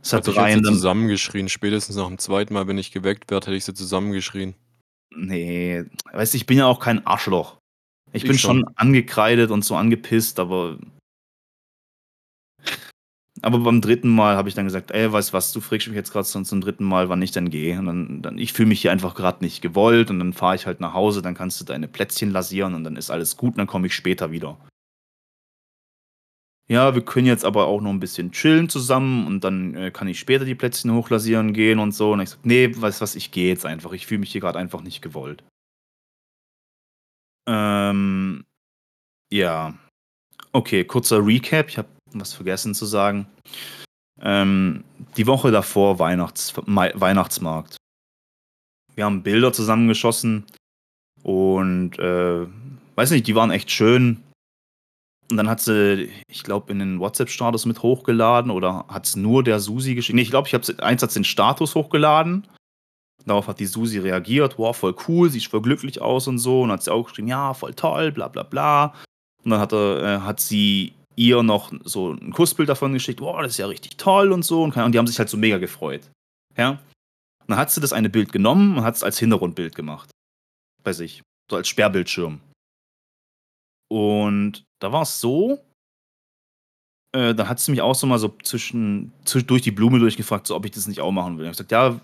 Es 0.02 0.12
Hat 0.12 0.18
hat 0.18 0.26
dich 0.26 0.36
hat 0.38 0.46
sie 0.48 0.54
rein 0.54 0.62
dann 0.64 0.74
zusammengeschrien. 0.74 1.48
Spätestens 1.48 1.94
nach 1.96 2.08
dem 2.08 2.18
2. 2.18 2.52
Mal, 2.52 2.66
wenn 2.66 2.78
ich 2.78 2.90
geweckt 2.90 3.30
werde, 3.30 3.46
hätte 3.46 3.56
ich 3.56 3.64
sie 3.64 3.74
zusammengeschrien. 3.74 4.54
Ne, 5.14 5.88
weißt 6.12 6.32
du, 6.34 6.36
ich 6.38 6.46
bin 6.46 6.58
ja 6.58 6.66
auch 6.66 6.80
kein 6.80 7.06
Arschloch. 7.06 7.58
Ich 8.12 8.24
bin 8.24 8.32
Ich 8.32 8.40
schon. 8.40 8.62
schon 8.62 8.76
angekreidet 8.76 9.50
und 9.52 9.64
so 9.64 9.76
angepisst, 9.76 10.40
aber 10.40 10.78
aber 13.42 13.58
beim 13.58 13.80
3. 13.80 14.08
Mal 14.08 14.36
habe 14.36 14.48
ich 14.48 14.54
dann 14.54 14.64
gesagt: 14.64 14.90
„Ey, 14.90 15.12
weißt 15.12 15.32
was, 15.32 15.52
du 15.52 15.60
fragst 15.60 15.88
mich 15.88 15.96
jetzt 15.96 16.12
grad 16.12 16.26
schon 16.26 16.44
zum 16.44 16.60
3. 16.60 16.84
Mal, 16.84 17.08
wann 17.08 17.22
ich 17.22 17.32
denn 17.32 17.50
gehe 17.50 17.78
und 17.78 17.86
dann 17.86 18.22
dann 18.22 18.38
ich 18.38 18.52
fühle 18.52 18.68
mich 18.68 18.80
hier 18.82 18.92
einfach 18.92 19.14
grad 19.14 19.42
nicht 19.42 19.60
gewollt 19.62 20.10
und 20.10 20.18
dann 20.18 20.32
fahre 20.32 20.56
ich 20.56 20.66
halt 20.66 20.80
nach 20.80 20.94
Hause, 20.94 21.22
dann 21.22 21.34
kannst 21.34 21.60
du 21.60 21.64
deine 21.64 21.88
Plätzchen 21.88 22.30
lasieren 22.30 22.74
und 22.74 22.84
dann 22.84 22.96
ist 22.96 23.10
alles 23.10 23.36
gut 23.36 23.54
und 23.54 23.58
dann 23.58 23.66
komme 23.66 23.86
ich 23.88 23.94
später 23.94 24.30
wieder.“ 24.32 24.58
ja, 26.68 26.94
wir 26.94 27.04
können 27.04 27.26
jetzt 27.26 27.44
aber 27.44 27.66
auch 27.66 27.80
noch 27.80 27.90
ein 27.90 28.00
bisschen 28.00 28.32
chillen 28.32 28.68
zusammen 28.68 29.26
und 29.26 29.44
dann 29.44 29.74
äh, 29.74 29.90
kann 29.90 30.08
ich 30.08 30.18
später 30.18 30.44
die 30.44 30.54
Plätzchen 30.54 30.92
hochlasieren 30.94 31.52
gehen 31.52 31.78
und 31.78 31.92
so. 31.92 32.12
Und 32.12 32.20
ich 32.20 32.30
sag, 32.30 32.46
nee, 32.46 32.70
weißt 32.74 33.00
was, 33.02 33.14
ich 33.14 33.30
gehe 33.30 33.48
jetzt 33.48 33.66
einfach. 33.66 33.92
Ich 33.92 34.06
fühle 34.06 34.20
mich 34.20 34.32
hier 34.32 34.40
gerade 34.40 34.58
einfach 34.58 34.80
nicht 34.80 35.02
gewollt. 35.02 35.44
Ähm, 37.46 38.44
ja. 39.32 39.74
Okay, 40.52 40.84
kurzer 40.84 41.24
Recap. 41.26 41.68
Ich 41.68 41.78
habe 41.78 41.88
was 42.20 42.32
vergessen 42.32 42.74
zu 42.74 42.86
sagen. 42.86 43.26
Ähm, 44.20 44.84
die 45.16 45.26
Woche 45.26 45.50
davor 45.50 45.98
Weihnachts 45.98 46.54
Weihnachtsmarkt. 46.66 47.76
Wir 48.94 49.04
haben 49.04 49.22
Bilder 49.22 49.52
zusammengeschossen 49.52 50.44
und 51.22 51.98
äh, 51.98 52.46
weiß 52.94 53.10
nicht, 53.10 53.26
die 53.26 53.34
waren 53.34 53.50
echt 53.50 53.70
schön. 53.70 54.22
Und 55.30 55.38
dann 55.38 55.48
hat 55.48 55.60
sie, 55.60 56.10
ich 56.28 56.42
glaube, 56.42 56.70
in 56.72 56.78
den 56.78 57.00
WhatsApp-Status 57.00 57.64
mit 57.64 57.82
hochgeladen 57.82 58.50
oder 58.50 58.84
hat 58.88 59.06
es 59.06 59.16
nur 59.16 59.42
der 59.42 59.60
Susi 59.60 59.94
geschickt. 59.94 60.14
Nee, 60.14 60.22
ich 60.22 60.30
glaube, 60.30 60.48
ich 60.48 60.54
habe 60.54 60.84
eins 60.84 61.02
hat 61.02 61.14
den 61.14 61.24
Status 61.24 61.74
hochgeladen. 61.74 62.46
Darauf 63.24 63.46
hat 63.46 63.60
die 63.60 63.66
Susi 63.66 63.98
reagiert, 63.98 64.58
wow, 64.58 64.76
voll 64.76 64.94
cool, 65.08 65.30
sieht 65.30 65.46
voll 65.46 65.62
glücklich 65.62 66.02
aus 66.02 66.28
und 66.28 66.38
so. 66.38 66.62
Und 66.62 66.70
hat 66.72 66.82
sie 66.82 66.92
auch 66.92 67.08
geschrieben, 67.08 67.28
ja, 67.28 67.54
voll 67.54 67.72
toll, 67.72 68.12
bla 68.12 68.28
bla 68.28 68.42
bla. 68.42 68.94
Und 69.42 69.52
dann 69.52 69.60
hat, 69.60 69.72
er, 69.72 70.02
äh, 70.02 70.20
hat 70.20 70.40
sie 70.40 70.92
ihr 71.16 71.42
noch 71.42 71.72
so 71.84 72.12
ein 72.12 72.32
Kussbild 72.32 72.68
davon 72.68 72.92
geschickt, 72.92 73.20
wow, 73.20 73.40
das 73.42 73.52
ist 73.52 73.58
ja 73.58 73.66
richtig 73.66 73.96
toll 73.96 74.32
und 74.32 74.44
so. 74.44 74.62
Und, 74.62 74.74
die 74.74 74.98
haben 74.98 75.06
sich 75.06 75.18
halt 75.18 75.28
so 75.28 75.36
mega 75.36 75.58
gefreut. 75.58 76.10
Ja. 76.56 76.70
Und 77.40 77.48
dann 77.48 77.58
hat 77.58 77.70
sie 77.70 77.80
das 77.80 77.92
eine 77.92 78.10
Bild 78.10 78.32
genommen 78.32 78.78
und 78.78 78.84
hat 78.84 78.96
es 78.96 79.02
als 79.02 79.18
Hintergrundbild 79.18 79.74
gemacht. 79.74 80.10
Bei 80.82 80.92
sich. 80.92 81.22
So 81.50 81.56
als 81.56 81.68
Sperrbildschirm. 81.68 82.40
Und 83.90 84.64
da 84.80 84.92
war 84.92 85.02
es 85.02 85.20
so, 85.20 85.60
äh, 87.14 87.34
da 87.34 87.46
hat 87.46 87.60
sie 87.60 87.70
mich 87.70 87.82
auch 87.82 87.94
so 87.94 88.06
mal 88.06 88.18
so 88.18 88.34
zwischen, 88.42 89.12
zwischen 89.24 89.46
durch 89.46 89.62
die 89.62 89.70
Blume 89.70 89.98
durchgefragt, 89.98 90.46
so 90.46 90.56
ob 90.56 90.64
ich 90.64 90.70
das 90.70 90.86
nicht 90.86 91.00
auch 91.00 91.12
machen 91.12 91.36
will. 91.36 91.44
Ich 91.44 91.48
habe 91.48 91.66
gesagt, 91.66 91.72
ja, 91.72 92.00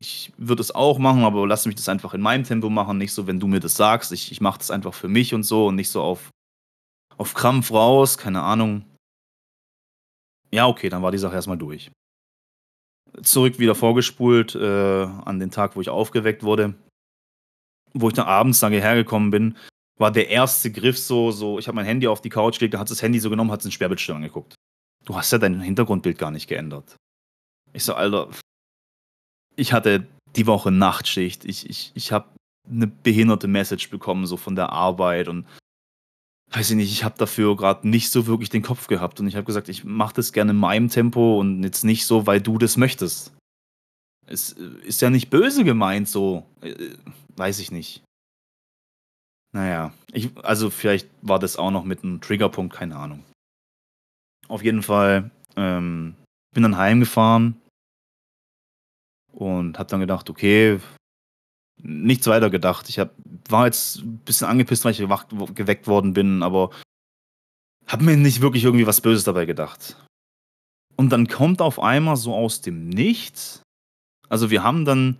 ich 0.00 0.32
würde 0.36 0.62
es 0.62 0.74
auch 0.74 0.98
machen, 0.98 1.24
aber 1.24 1.46
lass 1.46 1.66
mich 1.66 1.76
das 1.76 1.88
einfach 1.88 2.14
in 2.14 2.20
meinem 2.20 2.44
Tempo 2.44 2.70
machen, 2.70 2.98
nicht 2.98 3.12
so, 3.12 3.26
wenn 3.26 3.40
du 3.40 3.46
mir 3.46 3.60
das 3.60 3.74
sagst. 3.74 4.12
Ich, 4.12 4.32
ich 4.32 4.40
mache 4.40 4.58
das 4.58 4.70
einfach 4.70 4.94
für 4.94 5.08
mich 5.08 5.34
und 5.34 5.42
so 5.42 5.66
und 5.66 5.76
nicht 5.76 5.90
so 5.90 6.02
auf, 6.02 6.30
auf 7.18 7.34
Krampf 7.34 7.70
raus, 7.70 8.16
keine 8.16 8.42
Ahnung. 8.42 8.84
Ja, 10.50 10.66
okay, 10.66 10.88
dann 10.88 11.02
war 11.02 11.12
die 11.12 11.18
Sache 11.18 11.34
erstmal 11.34 11.58
durch. 11.58 11.90
Zurück 13.22 13.58
wieder 13.58 13.74
vorgespult 13.74 14.54
äh, 14.54 15.04
an 15.04 15.38
den 15.38 15.50
Tag, 15.50 15.76
wo 15.76 15.80
ich 15.80 15.90
aufgeweckt 15.90 16.42
wurde. 16.42 16.74
Wo 17.92 18.08
ich 18.08 18.14
dann 18.14 18.26
abends 18.26 18.60
dann 18.60 18.72
hergekommen 18.72 19.30
bin, 19.30 19.56
war 19.98 20.12
der 20.12 20.28
erste 20.28 20.70
Griff 20.70 20.98
so, 20.98 21.32
so 21.32 21.58
ich 21.58 21.66
habe 21.66 21.76
mein 21.76 21.86
Handy 21.86 22.06
auf 22.06 22.20
die 22.20 22.28
Couch 22.28 22.58
gelegt, 22.58 22.74
da 22.74 22.78
hat 22.78 22.90
das 22.90 23.02
Handy 23.02 23.18
so 23.18 23.30
genommen, 23.30 23.50
hat 23.50 23.60
es 23.60 23.66
in 23.66 23.72
Sperrbildschirm 23.72 24.16
angeguckt. 24.16 24.54
Du 25.04 25.16
hast 25.16 25.32
ja 25.32 25.38
dein 25.38 25.60
Hintergrundbild 25.60 26.18
gar 26.18 26.30
nicht 26.30 26.48
geändert. 26.48 26.96
Ich 27.72 27.84
so, 27.84 27.94
Alter, 27.94 28.30
ich 29.56 29.72
hatte 29.72 30.06
die 30.36 30.46
Woche 30.46 30.70
Nachtschicht. 30.70 31.44
Ich, 31.44 31.68
ich, 31.68 31.92
ich 31.94 32.12
habe 32.12 32.28
eine 32.70 32.86
behinderte 32.86 33.48
Message 33.48 33.90
bekommen, 33.90 34.26
so 34.26 34.36
von 34.36 34.54
der 34.54 34.70
Arbeit 34.70 35.28
und 35.28 35.46
weiß 36.50 36.70
ich 36.70 36.76
nicht, 36.76 36.92
ich 36.92 37.04
habe 37.04 37.18
dafür 37.18 37.56
gerade 37.56 37.88
nicht 37.88 38.10
so 38.10 38.26
wirklich 38.26 38.48
den 38.48 38.62
Kopf 38.62 38.86
gehabt 38.86 39.20
und 39.20 39.28
ich 39.28 39.36
habe 39.36 39.44
gesagt, 39.44 39.68
ich 39.68 39.84
mache 39.84 40.14
das 40.14 40.32
gerne 40.32 40.52
in 40.52 40.56
meinem 40.56 40.88
Tempo 40.88 41.38
und 41.38 41.62
jetzt 41.62 41.84
nicht 41.84 42.06
so, 42.06 42.26
weil 42.26 42.40
du 42.40 42.58
das 42.58 42.76
möchtest. 42.76 43.32
Es 44.26 44.52
ist 44.52 45.00
ja 45.00 45.10
nicht 45.10 45.30
böse 45.30 45.64
gemeint 45.64 46.08
so, 46.08 46.46
äh, 46.60 46.94
weiß 47.36 47.58
ich 47.60 47.70
nicht. 47.70 48.02
Naja, 49.52 49.92
ich, 50.12 50.36
also 50.38 50.70
vielleicht 50.70 51.08
war 51.22 51.38
das 51.38 51.56
auch 51.56 51.70
noch 51.70 51.84
mit 51.84 52.04
einem 52.04 52.20
Triggerpunkt, 52.20 52.74
keine 52.74 52.96
Ahnung. 52.96 53.24
Auf 54.46 54.62
jeden 54.62 54.82
Fall 54.82 55.30
ähm, 55.56 56.14
bin 56.54 56.62
dann 56.62 56.76
heimgefahren 56.76 57.60
und 59.32 59.78
habe 59.78 59.88
dann 59.88 60.00
gedacht, 60.00 60.28
okay, 60.28 60.80
nichts 61.82 62.26
weiter 62.26 62.50
gedacht. 62.50 62.88
Ich 62.88 62.98
hab, 62.98 63.12
war 63.48 63.66
jetzt 63.66 63.98
ein 63.98 64.18
bisschen 64.18 64.46
angepisst, 64.48 64.84
weil 64.84 64.92
ich 64.92 64.98
gewacht, 64.98 65.28
geweckt 65.54 65.86
worden 65.86 66.12
bin, 66.12 66.42
aber 66.42 66.70
habe 67.86 68.04
mir 68.04 68.16
nicht 68.16 68.40
wirklich 68.40 68.64
irgendwie 68.64 68.86
was 68.86 69.00
Böses 69.00 69.24
dabei 69.24 69.46
gedacht. 69.46 69.96
Und 70.96 71.10
dann 71.10 71.28
kommt 71.28 71.62
auf 71.62 71.80
einmal 71.80 72.16
so 72.16 72.34
aus 72.34 72.60
dem 72.60 72.88
Nichts, 72.88 73.62
also 74.28 74.50
wir 74.50 74.62
haben 74.62 74.84
dann 74.84 75.16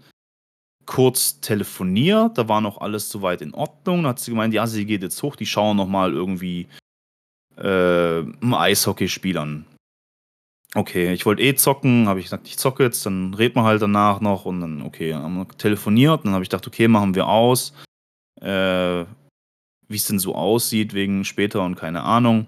kurz 0.86 1.40
telefoniert, 1.40 2.38
da 2.38 2.48
war 2.48 2.60
noch 2.60 2.78
alles 2.78 3.10
soweit 3.10 3.42
in 3.42 3.54
Ordnung. 3.54 4.02
Da 4.02 4.10
hat 4.10 4.20
sie 4.20 4.30
gemeint, 4.30 4.54
ja, 4.54 4.66
sie 4.66 4.86
geht 4.86 5.02
jetzt 5.02 5.22
hoch, 5.22 5.36
die 5.36 5.46
schauen 5.46 5.76
noch 5.76 5.86
mal 5.86 6.12
irgendwie 6.12 6.66
äh, 7.56 8.20
ein 8.20 8.54
Eishockeyspiel 8.54 9.36
an. 9.36 9.66
Okay, 10.78 11.12
ich 11.12 11.26
wollte 11.26 11.42
eh 11.42 11.56
zocken, 11.56 12.06
habe 12.06 12.20
ich 12.20 12.26
gesagt, 12.26 12.46
ich 12.46 12.56
zocke 12.56 12.84
jetzt, 12.84 13.04
dann 13.04 13.34
reden 13.34 13.56
wir 13.56 13.64
halt 13.64 13.82
danach 13.82 14.20
noch 14.20 14.44
und 14.44 14.60
dann, 14.60 14.82
okay, 14.82 15.12
haben 15.12 15.34
wir 15.34 15.48
telefoniert, 15.48 16.24
dann 16.24 16.34
habe 16.34 16.44
ich 16.44 16.50
gedacht, 16.50 16.68
okay, 16.68 16.86
machen 16.86 17.16
wir 17.16 17.26
aus, 17.26 17.72
äh, 18.40 19.04
wie 19.88 19.96
es 19.96 20.06
denn 20.06 20.20
so 20.20 20.36
aussieht 20.36 20.94
wegen 20.94 21.24
später 21.24 21.64
und 21.64 21.74
keine 21.74 22.04
Ahnung. 22.04 22.46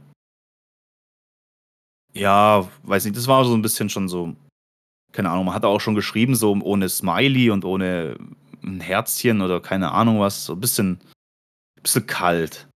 Ja, 2.12 2.68
weiß 2.84 3.04
nicht, 3.04 3.16
das 3.16 3.26
war 3.26 3.44
so 3.44 3.52
ein 3.54 3.62
bisschen 3.62 3.88
schon 3.88 4.08
so 4.08 4.36
keine 5.12 5.30
Ahnung, 5.30 5.46
man 5.46 5.54
hat 5.56 5.64
auch 5.64 5.80
schon 5.80 5.96
geschrieben, 5.96 6.36
so 6.36 6.52
ohne 6.52 6.88
Smiley 6.88 7.50
und 7.50 7.64
ohne 7.64 8.16
ein 8.62 8.80
Herzchen 8.80 9.40
oder 9.40 9.60
keine 9.60 9.90
Ahnung 9.90 10.20
was, 10.20 10.44
so 10.44 10.52
ein 10.52 10.60
bisschen, 10.60 11.00
bisschen 11.82 12.06
kalt. 12.06 12.68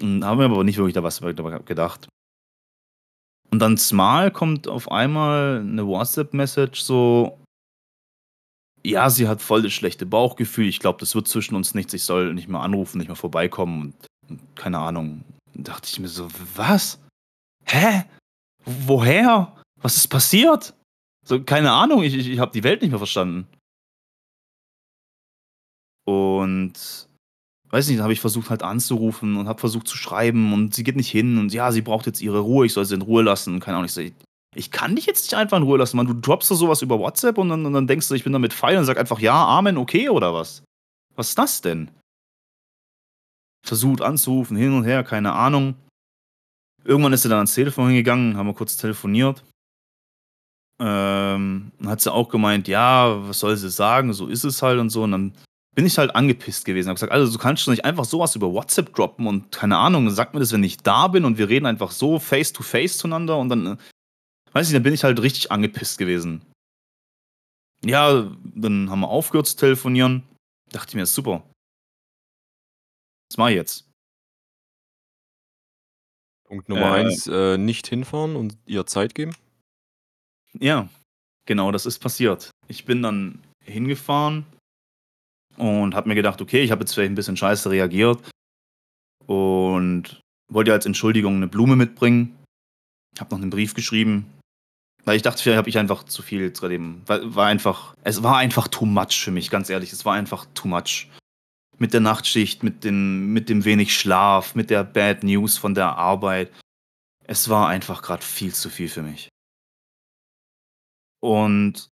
Und 0.00 0.24
haben 0.24 0.38
wir 0.38 0.46
aber 0.46 0.64
nicht 0.64 0.78
wirklich 0.78 0.94
da 0.94 1.02
was 1.02 1.20
gedacht. 1.20 2.08
Und 3.50 3.60
dann 3.60 3.78
mal 3.92 4.30
kommt 4.30 4.68
auf 4.68 4.90
einmal 4.90 5.60
eine 5.60 5.86
WhatsApp-Message 5.86 6.80
so, 6.80 7.38
ja, 8.84 9.10
sie 9.10 9.28
hat 9.28 9.42
voll 9.42 9.62
das 9.62 9.72
schlechte 9.72 10.06
Bauchgefühl, 10.06 10.66
ich 10.66 10.80
glaube, 10.80 11.00
das 11.00 11.14
wird 11.14 11.28
zwischen 11.28 11.54
uns 11.54 11.74
nichts, 11.74 11.92
ich 11.94 12.04
soll 12.04 12.34
nicht 12.34 12.48
mehr 12.48 12.60
anrufen, 12.60 12.98
nicht 12.98 13.08
mehr 13.08 13.16
vorbeikommen 13.16 13.94
und 14.28 14.56
keine 14.56 14.78
Ahnung. 14.78 15.24
Da 15.54 15.72
dachte 15.72 15.88
ich 15.90 15.98
mir 15.98 16.08
so, 16.08 16.28
was? 16.54 17.00
Hä? 17.64 18.04
Woher? 18.64 19.56
Was 19.80 19.96
ist 19.96 20.08
passiert? 20.08 20.74
So, 21.24 21.42
keine 21.42 21.72
Ahnung, 21.72 22.02
ich, 22.02 22.14
ich, 22.14 22.28
ich 22.28 22.38
habe 22.38 22.52
die 22.52 22.64
Welt 22.64 22.82
nicht 22.82 22.90
mehr 22.90 22.98
verstanden. 22.98 23.48
Und 26.06 27.08
weiß 27.70 27.88
nicht, 27.88 28.00
habe 28.00 28.12
ich 28.12 28.20
versucht 28.20 28.50
halt 28.50 28.62
anzurufen 28.62 29.36
und 29.36 29.48
habe 29.48 29.60
versucht 29.60 29.88
zu 29.88 29.96
schreiben 29.96 30.52
und 30.52 30.74
sie 30.74 30.84
geht 30.84 30.96
nicht 30.96 31.10
hin 31.10 31.38
und 31.38 31.52
ja, 31.52 31.72
sie 31.72 31.82
braucht 31.82 32.06
jetzt 32.06 32.20
ihre 32.20 32.40
Ruhe, 32.40 32.66
ich 32.66 32.72
soll 32.72 32.84
sie 32.84 32.94
in 32.94 33.02
Ruhe 33.02 33.22
lassen. 33.22 33.60
Keine 33.60 33.76
Ahnung, 33.76 33.86
ich 33.86 33.92
sage, 33.92 34.12
ich 34.54 34.70
kann 34.70 34.96
dich 34.96 35.06
jetzt 35.06 35.24
nicht 35.24 35.34
einfach 35.34 35.58
in 35.58 35.64
Ruhe 35.64 35.78
lassen, 35.78 35.96
man. 35.96 36.06
Du 36.06 36.14
droppst 36.14 36.50
da 36.50 36.54
sowas 36.54 36.82
über 36.82 36.98
WhatsApp 36.98 37.38
und 37.38 37.48
dann, 37.48 37.66
und 37.66 37.72
dann 37.72 37.86
denkst 37.86 38.08
du, 38.08 38.14
ich 38.14 38.24
bin 38.24 38.32
damit 38.32 38.52
feil 38.52 38.78
und 38.78 38.84
sag 38.84 38.98
einfach 38.98 39.20
ja, 39.20 39.44
Amen, 39.46 39.76
okay 39.76 40.08
oder 40.08 40.32
was? 40.32 40.62
Was 41.14 41.30
ist 41.30 41.38
das 41.38 41.60
denn? 41.60 41.90
Versucht 43.66 44.00
anzurufen, 44.00 44.56
hin 44.56 44.72
und 44.72 44.84
her, 44.84 45.02
keine 45.02 45.32
Ahnung. 45.32 45.74
Irgendwann 46.84 47.12
ist 47.12 47.22
sie 47.22 47.28
dann 47.28 47.38
ans 47.38 47.54
Telefon 47.54 47.88
hingegangen, 47.88 48.36
haben 48.36 48.46
wir 48.46 48.54
kurz 48.54 48.76
telefoniert. 48.76 49.44
Ähm, 50.78 51.72
hat 51.84 52.00
sie 52.00 52.12
auch 52.12 52.28
gemeint, 52.28 52.68
ja, 52.68 53.28
was 53.28 53.40
soll 53.40 53.56
sie 53.56 53.70
sagen, 53.70 54.12
so 54.12 54.28
ist 54.28 54.44
es 54.44 54.62
halt 54.62 54.78
und 54.78 54.90
so. 54.90 55.02
Und 55.02 55.12
dann 55.12 55.32
bin 55.76 55.84
ich 55.84 55.98
halt 55.98 56.16
angepisst 56.16 56.64
gewesen. 56.64 56.88
Hab 56.88 56.96
gesagt, 56.96 57.12
also 57.12 57.30
du 57.30 57.38
kannst 57.38 57.66
doch 57.66 57.70
nicht 57.70 57.84
einfach 57.84 58.06
sowas 58.06 58.34
über 58.34 58.52
WhatsApp 58.52 58.94
droppen 58.94 59.26
und 59.26 59.52
keine 59.52 59.76
Ahnung, 59.76 60.08
sag 60.10 60.32
mir 60.32 60.40
das, 60.40 60.52
wenn 60.52 60.64
ich 60.64 60.78
da 60.78 61.06
bin 61.06 61.26
und 61.26 61.36
wir 61.36 61.50
reden 61.50 61.66
einfach 61.66 61.90
so 61.90 62.18
face 62.18 62.52
to 62.52 62.62
face 62.62 62.96
zueinander 62.96 63.36
und 63.36 63.50
dann, 63.50 63.66
äh, 63.66 63.76
weiß 64.52 64.68
ich, 64.68 64.72
dann 64.72 64.82
bin 64.82 64.94
ich 64.94 65.04
halt 65.04 65.20
richtig 65.20 65.52
angepisst 65.52 65.98
gewesen. 65.98 66.40
Ja, 67.84 68.34
dann 68.54 68.88
haben 68.90 69.00
wir 69.00 69.08
aufgehört 69.08 69.46
zu 69.46 69.56
telefonieren. 69.56 70.22
Dachte 70.72 70.88
ich 70.90 70.94
mir, 70.94 71.04
super. 71.04 71.42
Was 73.30 73.36
mach 73.36 73.48
ich 73.48 73.56
jetzt? 73.56 73.86
Punkt 76.48 76.70
Nummer 76.70 76.96
äh, 76.96 77.00
eins, 77.00 77.26
äh, 77.26 77.58
nicht 77.58 77.86
hinfahren 77.86 78.34
und 78.34 78.56
ihr 78.64 78.86
Zeit 78.86 79.14
geben. 79.14 79.36
Ja, 80.58 80.88
genau, 81.44 81.70
das 81.70 81.84
ist 81.84 81.98
passiert. 81.98 82.50
Ich 82.66 82.86
bin 82.86 83.02
dann 83.02 83.42
hingefahren 83.62 84.46
und 85.56 85.94
habe 85.94 86.08
mir 86.08 86.14
gedacht, 86.14 86.40
okay, 86.40 86.62
ich 86.62 86.70
habe 86.70 86.80
jetzt 86.82 86.94
vielleicht 86.94 87.12
ein 87.12 87.16
bisschen 87.16 87.36
scheiße 87.36 87.70
reagiert 87.70 88.18
und 89.26 90.20
wollte 90.48 90.72
als 90.72 90.86
Entschuldigung 90.86 91.36
eine 91.36 91.48
Blume 91.48 91.76
mitbringen. 91.76 92.36
Habe 93.18 93.34
noch 93.34 93.42
einen 93.42 93.50
Brief 93.50 93.74
geschrieben, 93.74 94.26
weil 95.04 95.16
ich 95.16 95.22
dachte, 95.22 95.42
vielleicht 95.42 95.58
habe 95.58 95.68
ich 95.68 95.78
einfach 95.78 96.04
zu 96.04 96.22
viel 96.22 96.52
zu 96.52 96.68
dem. 96.68 97.02
War, 97.06 97.46
einfach, 97.46 97.94
es 98.02 98.22
war 98.22 98.36
einfach 98.36 98.68
too 98.68 98.86
much 98.86 99.20
für 99.22 99.30
mich, 99.30 99.50
ganz 99.50 99.70
ehrlich. 99.70 99.92
Es 99.92 100.04
war 100.04 100.14
einfach 100.14 100.46
too 100.54 100.68
much. 100.68 101.08
Mit 101.78 101.92
der 101.92 102.00
Nachtschicht, 102.00 102.62
mit, 102.62 102.84
den, 102.84 103.32
mit 103.32 103.48
dem 103.48 103.64
wenig 103.64 103.94
Schlaf, 103.94 104.54
mit 104.54 104.70
der 104.70 104.82
Bad 104.82 105.22
News 105.22 105.58
von 105.58 105.74
der 105.74 105.96
Arbeit. 105.96 106.50
Es 107.24 107.48
war 107.48 107.68
einfach 107.68 108.02
gerade 108.02 108.22
viel 108.22 108.52
zu 108.52 108.68
viel 108.70 108.88
für 108.88 109.02
mich. 109.02 109.28
Und 111.20 111.88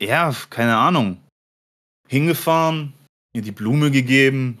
ja, 0.00 0.34
keine 0.50 0.76
Ahnung 0.76 1.21
hingefahren, 2.12 2.92
ihr 3.34 3.40
die 3.40 3.52
Blume 3.52 3.90
gegeben 3.90 4.58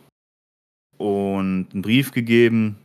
und 0.96 1.68
einen 1.70 1.82
Brief 1.82 2.10
gegeben. 2.10 2.78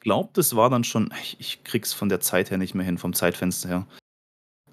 Glaubt, 0.00 0.36
es 0.36 0.54
war 0.54 0.68
dann 0.68 0.84
schon, 0.84 1.12
ich, 1.22 1.40
ich 1.40 1.64
krieg's 1.64 1.94
von 1.94 2.10
der 2.10 2.20
Zeit 2.20 2.50
her 2.50 2.58
nicht 2.58 2.74
mehr 2.74 2.84
hin, 2.84 2.98
vom 2.98 3.14
Zeitfenster 3.14 3.68
her. 3.68 3.86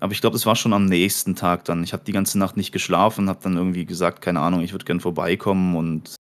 Aber 0.01 0.11
ich 0.11 0.19
glaube, 0.19 0.35
es 0.35 0.45
war 0.45 0.57
schon 0.57 0.73
am 0.73 0.85
nächsten 0.85 1.35
Tag 1.35 1.63
dann. 1.63 1.81
Ich 1.81 1.93
habe 1.93 2.03
die 2.03 2.11
ganze 2.11 2.37
Nacht 2.37 2.57
nicht 2.57 2.73
geschlafen, 2.73 3.29
habe 3.29 3.41
dann 3.41 3.55
irgendwie 3.55 3.85
gesagt, 3.85 4.21
keine 4.21 4.41
Ahnung, 4.41 4.61
ich 4.61 4.73
würde 4.73 4.83
gern 4.83 4.99
vorbeikommen 4.99 5.77
und 5.77 6.15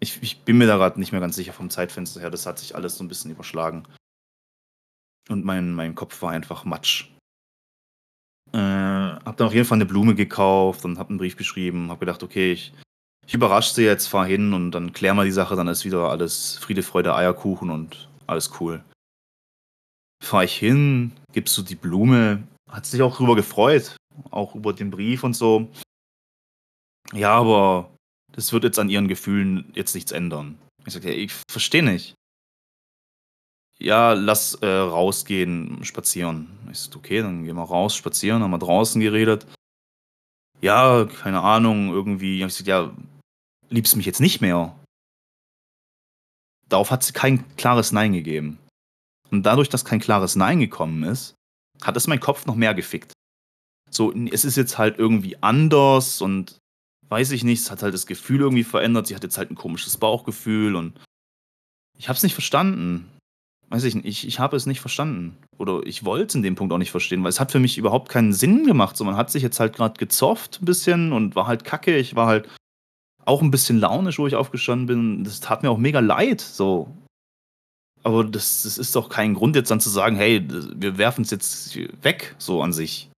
ich, 0.00 0.22
ich 0.22 0.42
bin 0.42 0.58
mir 0.58 0.66
da 0.66 0.76
gerade 0.76 1.00
nicht 1.00 1.12
mehr 1.12 1.22
ganz 1.22 1.34
sicher 1.34 1.54
vom 1.54 1.70
Zeitfenster 1.70 2.20
her. 2.20 2.30
Das 2.30 2.44
hat 2.44 2.58
sich 2.58 2.76
alles 2.76 2.98
so 2.98 3.04
ein 3.04 3.08
bisschen 3.08 3.30
überschlagen. 3.30 3.88
Und 5.30 5.46
mein, 5.46 5.72
mein 5.72 5.94
Kopf 5.94 6.20
war 6.20 6.32
einfach 6.32 6.66
matsch. 6.66 7.08
Äh, 8.54 8.56
hab 8.56 9.36
dann 9.36 9.48
auf 9.48 9.54
jeden 9.54 9.66
Fall 9.66 9.78
eine 9.78 9.86
Blume 9.86 10.14
gekauft 10.14 10.84
und 10.84 10.96
hab 10.96 11.08
einen 11.08 11.18
Brief 11.18 11.36
geschrieben. 11.36 11.90
Hab 11.90 11.98
gedacht, 11.98 12.22
okay, 12.22 12.52
ich, 12.52 12.72
ich 13.26 13.34
überrasche 13.34 13.74
sie 13.74 13.84
jetzt, 13.84 14.06
fahr 14.06 14.26
hin 14.26 14.52
und 14.54 14.70
dann 14.70 14.92
klären 14.92 15.16
wir 15.16 15.24
die 15.24 15.32
Sache, 15.32 15.56
dann 15.56 15.66
ist 15.66 15.84
wieder 15.84 16.08
alles 16.08 16.56
Friede, 16.58 16.84
Freude, 16.84 17.16
Eierkuchen 17.16 17.70
und 17.70 18.08
alles 18.28 18.52
cool. 18.60 18.84
Fahr 20.22 20.44
ich 20.44 20.54
hin, 20.56 21.10
gibst 21.32 21.58
du 21.58 21.62
die 21.62 21.74
Blume, 21.74 22.44
hat 22.70 22.86
sich 22.86 23.02
auch 23.02 23.16
drüber 23.16 23.34
gefreut, 23.34 23.96
auch 24.30 24.54
über 24.54 24.72
den 24.72 24.92
Brief 24.92 25.24
und 25.24 25.34
so. 25.34 25.68
Ja, 27.12 27.32
aber 27.32 27.90
das 28.30 28.52
wird 28.52 28.62
jetzt 28.62 28.78
an 28.78 28.88
ihren 28.88 29.08
Gefühlen 29.08 29.72
jetzt 29.74 29.96
nichts 29.96 30.12
ändern. 30.12 30.58
Ich 30.86 30.92
sag, 30.94 31.02
ja, 31.02 31.10
ich 31.10 31.32
verstehe 31.50 31.82
nicht. 31.82 32.14
Ja, 33.78 34.12
lass 34.12 34.54
äh, 34.56 34.66
rausgehen, 34.66 35.84
spazieren. 35.84 36.48
Ich 36.70 36.78
sag, 36.78 36.96
okay, 36.96 37.20
dann 37.20 37.44
gehen 37.44 37.56
wir 37.56 37.64
raus, 37.64 37.94
spazieren, 37.94 38.42
haben 38.42 38.50
wir 38.50 38.58
draußen 38.58 39.00
geredet. 39.00 39.46
Ja, 40.60 41.04
keine 41.04 41.42
Ahnung, 41.42 41.90
irgendwie. 41.90 42.42
Ich 42.42 42.54
sag, 42.54 42.66
ja, 42.66 42.94
liebst 43.68 43.96
mich 43.96 44.06
jetzt 44.06 44.20
nicht 44.20 44.40
mehr. 44.40 44.74
Darauf 46.68 46.90
hat 46.90 47.02
sie 47.02 47.12
kein 47.12 47.44
klares 47.56 47.92
Nein 47.92 48.12
gegeben. 48.12 48.58
Und 49.30 49.42
dadurch, 49.44 49.68
dass 49.68 49.84
kein 49.84 50.00
klares 50.00 50.36
Nein 50.36 50.60
gekommen 50.60 51.02
ist, 51.02 51.34
hat 51.82 51.96
es 51.96 52.06
mein 52.06 52.20
Kopf 52.20 52.46
noch 52.46 52.54
mehr 52.54 52.74
gefickt. 52.74 53.12
So, 53.90 54.12
es 54.12 54.44
ist 54.44 54.56
jetzt 54.56 54.78
halt 54.78 54.98
irgendwie 54.98 55.42
anders 55.42 56.20
und 56.20 56.58
weiß 57.08 57.32
ich 57.32 57.44
nicht, 57.44 57.60
es 57.60 57.70
hat 57.70 57.82
halt 57.82 57.94
das 57.94 58.06
Gefühl 58.06 58.40
irgendwie 58.40 58.64
verändert. 58.64 59.06
Sie 59.06 59.14
hat 59.14 59.22
jetzt 59.22 59.38
halt 59.38 59.50
ein 59.50 59.56
komisches 59.56 59.96
Bauchgefühl 59.96 60.74
und 60.74 60.98
ich 61.98 62.08
habe 62.08 62.16
es 62.16 62.22
nicht 62.22 62.34
verstanden. 62.34 63.08
Weiß 63.74 63.82
ich 63.82 63.96
nicht, 63.96 64.06
ich, 64.06 64.24
ich 64.28 64.38
habe 64.38 64.56
es 64.56 64.66
nicht 64.66 64.80
verstanden. 64.80 65.36
Oder 65.58 65.80
ich 65.84 66.04
wollte 66.04 66.26
es 66.26 66.34
in 66.36 66.44
dem 66.44 66.54
Punkt 66.54 66.72
auch 66.72 66.78
nicht 66.78 66.92
verstehen, 66.92 67.24
weil 67.24 67.30
es 67.30 67.40
hat 67.40 67.50
für 67.50 67.58
mich 67.58 67.76
überhaupt 67.76 68.08
keinen 68.08 68.32
Sinn 68.32 68.64
gemacht. 68.64 68.96
So, 68.96 69.02
man 69.02 69.16
hat 69.16 69.32
sich 69.32 69.42
jetzt 69.42 69.58
halt 69.58 69.74
gerade 69.74 69.98
gezofft 69.98 70.60
ein 70.62 70.64
bisschen 70.64 71.12
und 71.12 71.34
war 71.34 71.48
halt 71.48 71.64
kacke. 71.64 71.96
Ich 71.96 72.14
war 72.14 72.28
halt 72.28 72.48
auch 73.24 73.42
ein 73.42 73.50
bisschen 73.50 73.80
launisch, 73.80 74.20
wo 74.20 74.28
ich 74.28 74.36
aufgestanden 74.36 74.86
bin. 74.86 75.24
Das 75.24 75.40
tat 75.40 75.64
mir 75.64 75.70
auch 75.70 75.78
mega 75.78 75.98
leid. 75.98 76.40
So. 76.40 76.88
Aber 78.04 78.22
das, 78.22 78.62
das 78.62 78.78
ist 78.78 78.94
doch 78.94 79.08
kein 79.08 79.34
Grund, 79.34 79.56
jetzt 79.56 79.72
dann 79.72 79.80
zu 79.80 79.90
sagen, 79.90 80.14
hey, 80.14 80.46
wir 80.76 80.96
werfen 80.96 81.22
es 81.22 81.32
jetzt 81.32 81.76
weg, 82.04 82.36
so 82.38 82.62
an 82.62 82.72
sich 82.72 83.10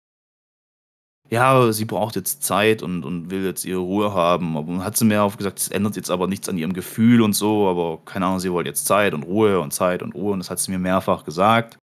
ja, 1.30 1.72
sie 1.72 1.84
braucht 1.84 2.16
jetzt 2.16 2.42
Zeit 2.42 2.82
und, 2.82 3.04
und 3.04 3.30
will 3.30 3.44
jetzt 3.44 3.64
ihre 3.64 3.80
Ruhe 3.80 4.14
haben. 4.14 4.56
Aber 4.56 4.84
hat 4.84 4.96
sie 4.96 5.04
mir 5.04 5.22
auch 5.22 5.36
gesagt, 5.36 5.58
es 5.58 5.68
ändert 5.68 5.96
jetzt 5.96 6.10
aber 6.10 6.26
nichts 6.26 6.48
an 6.48 6.58
ihrem 6.58 6.72
Gefühl 6.72 7.20
und 7.22 7.32
so, 7.32 7.68
aber 7.68 8.00
keine 8.04 8.26
Ahnung, 8.26 8.40
sie 8.40 8.52
wollte 8.52 8.68
jetzt 8.68 8.86
Zeit 8.86 9.12
und 9.14 9.24
Ruhe 9.24 9.60
und 9.60 9.72
Zeit 9.72 10.02
und 10.02 10.14
Ruhe 10.14 10.32
und 10.32 10.38
das 10.38 10.50
hat 10.50 10.58
sie 10.58 10.70
mir 10.70 10.78
mehrfach 10.78 11.24
gesagt. 11.24 11.78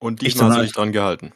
Und 0.00 0.22
diesmal 0.22 0.50
hast 0.50 0.58
du 0.58 0.62
dich 0.62 0.72
dran 0.72 0.92
gehalten. 0.92 1.32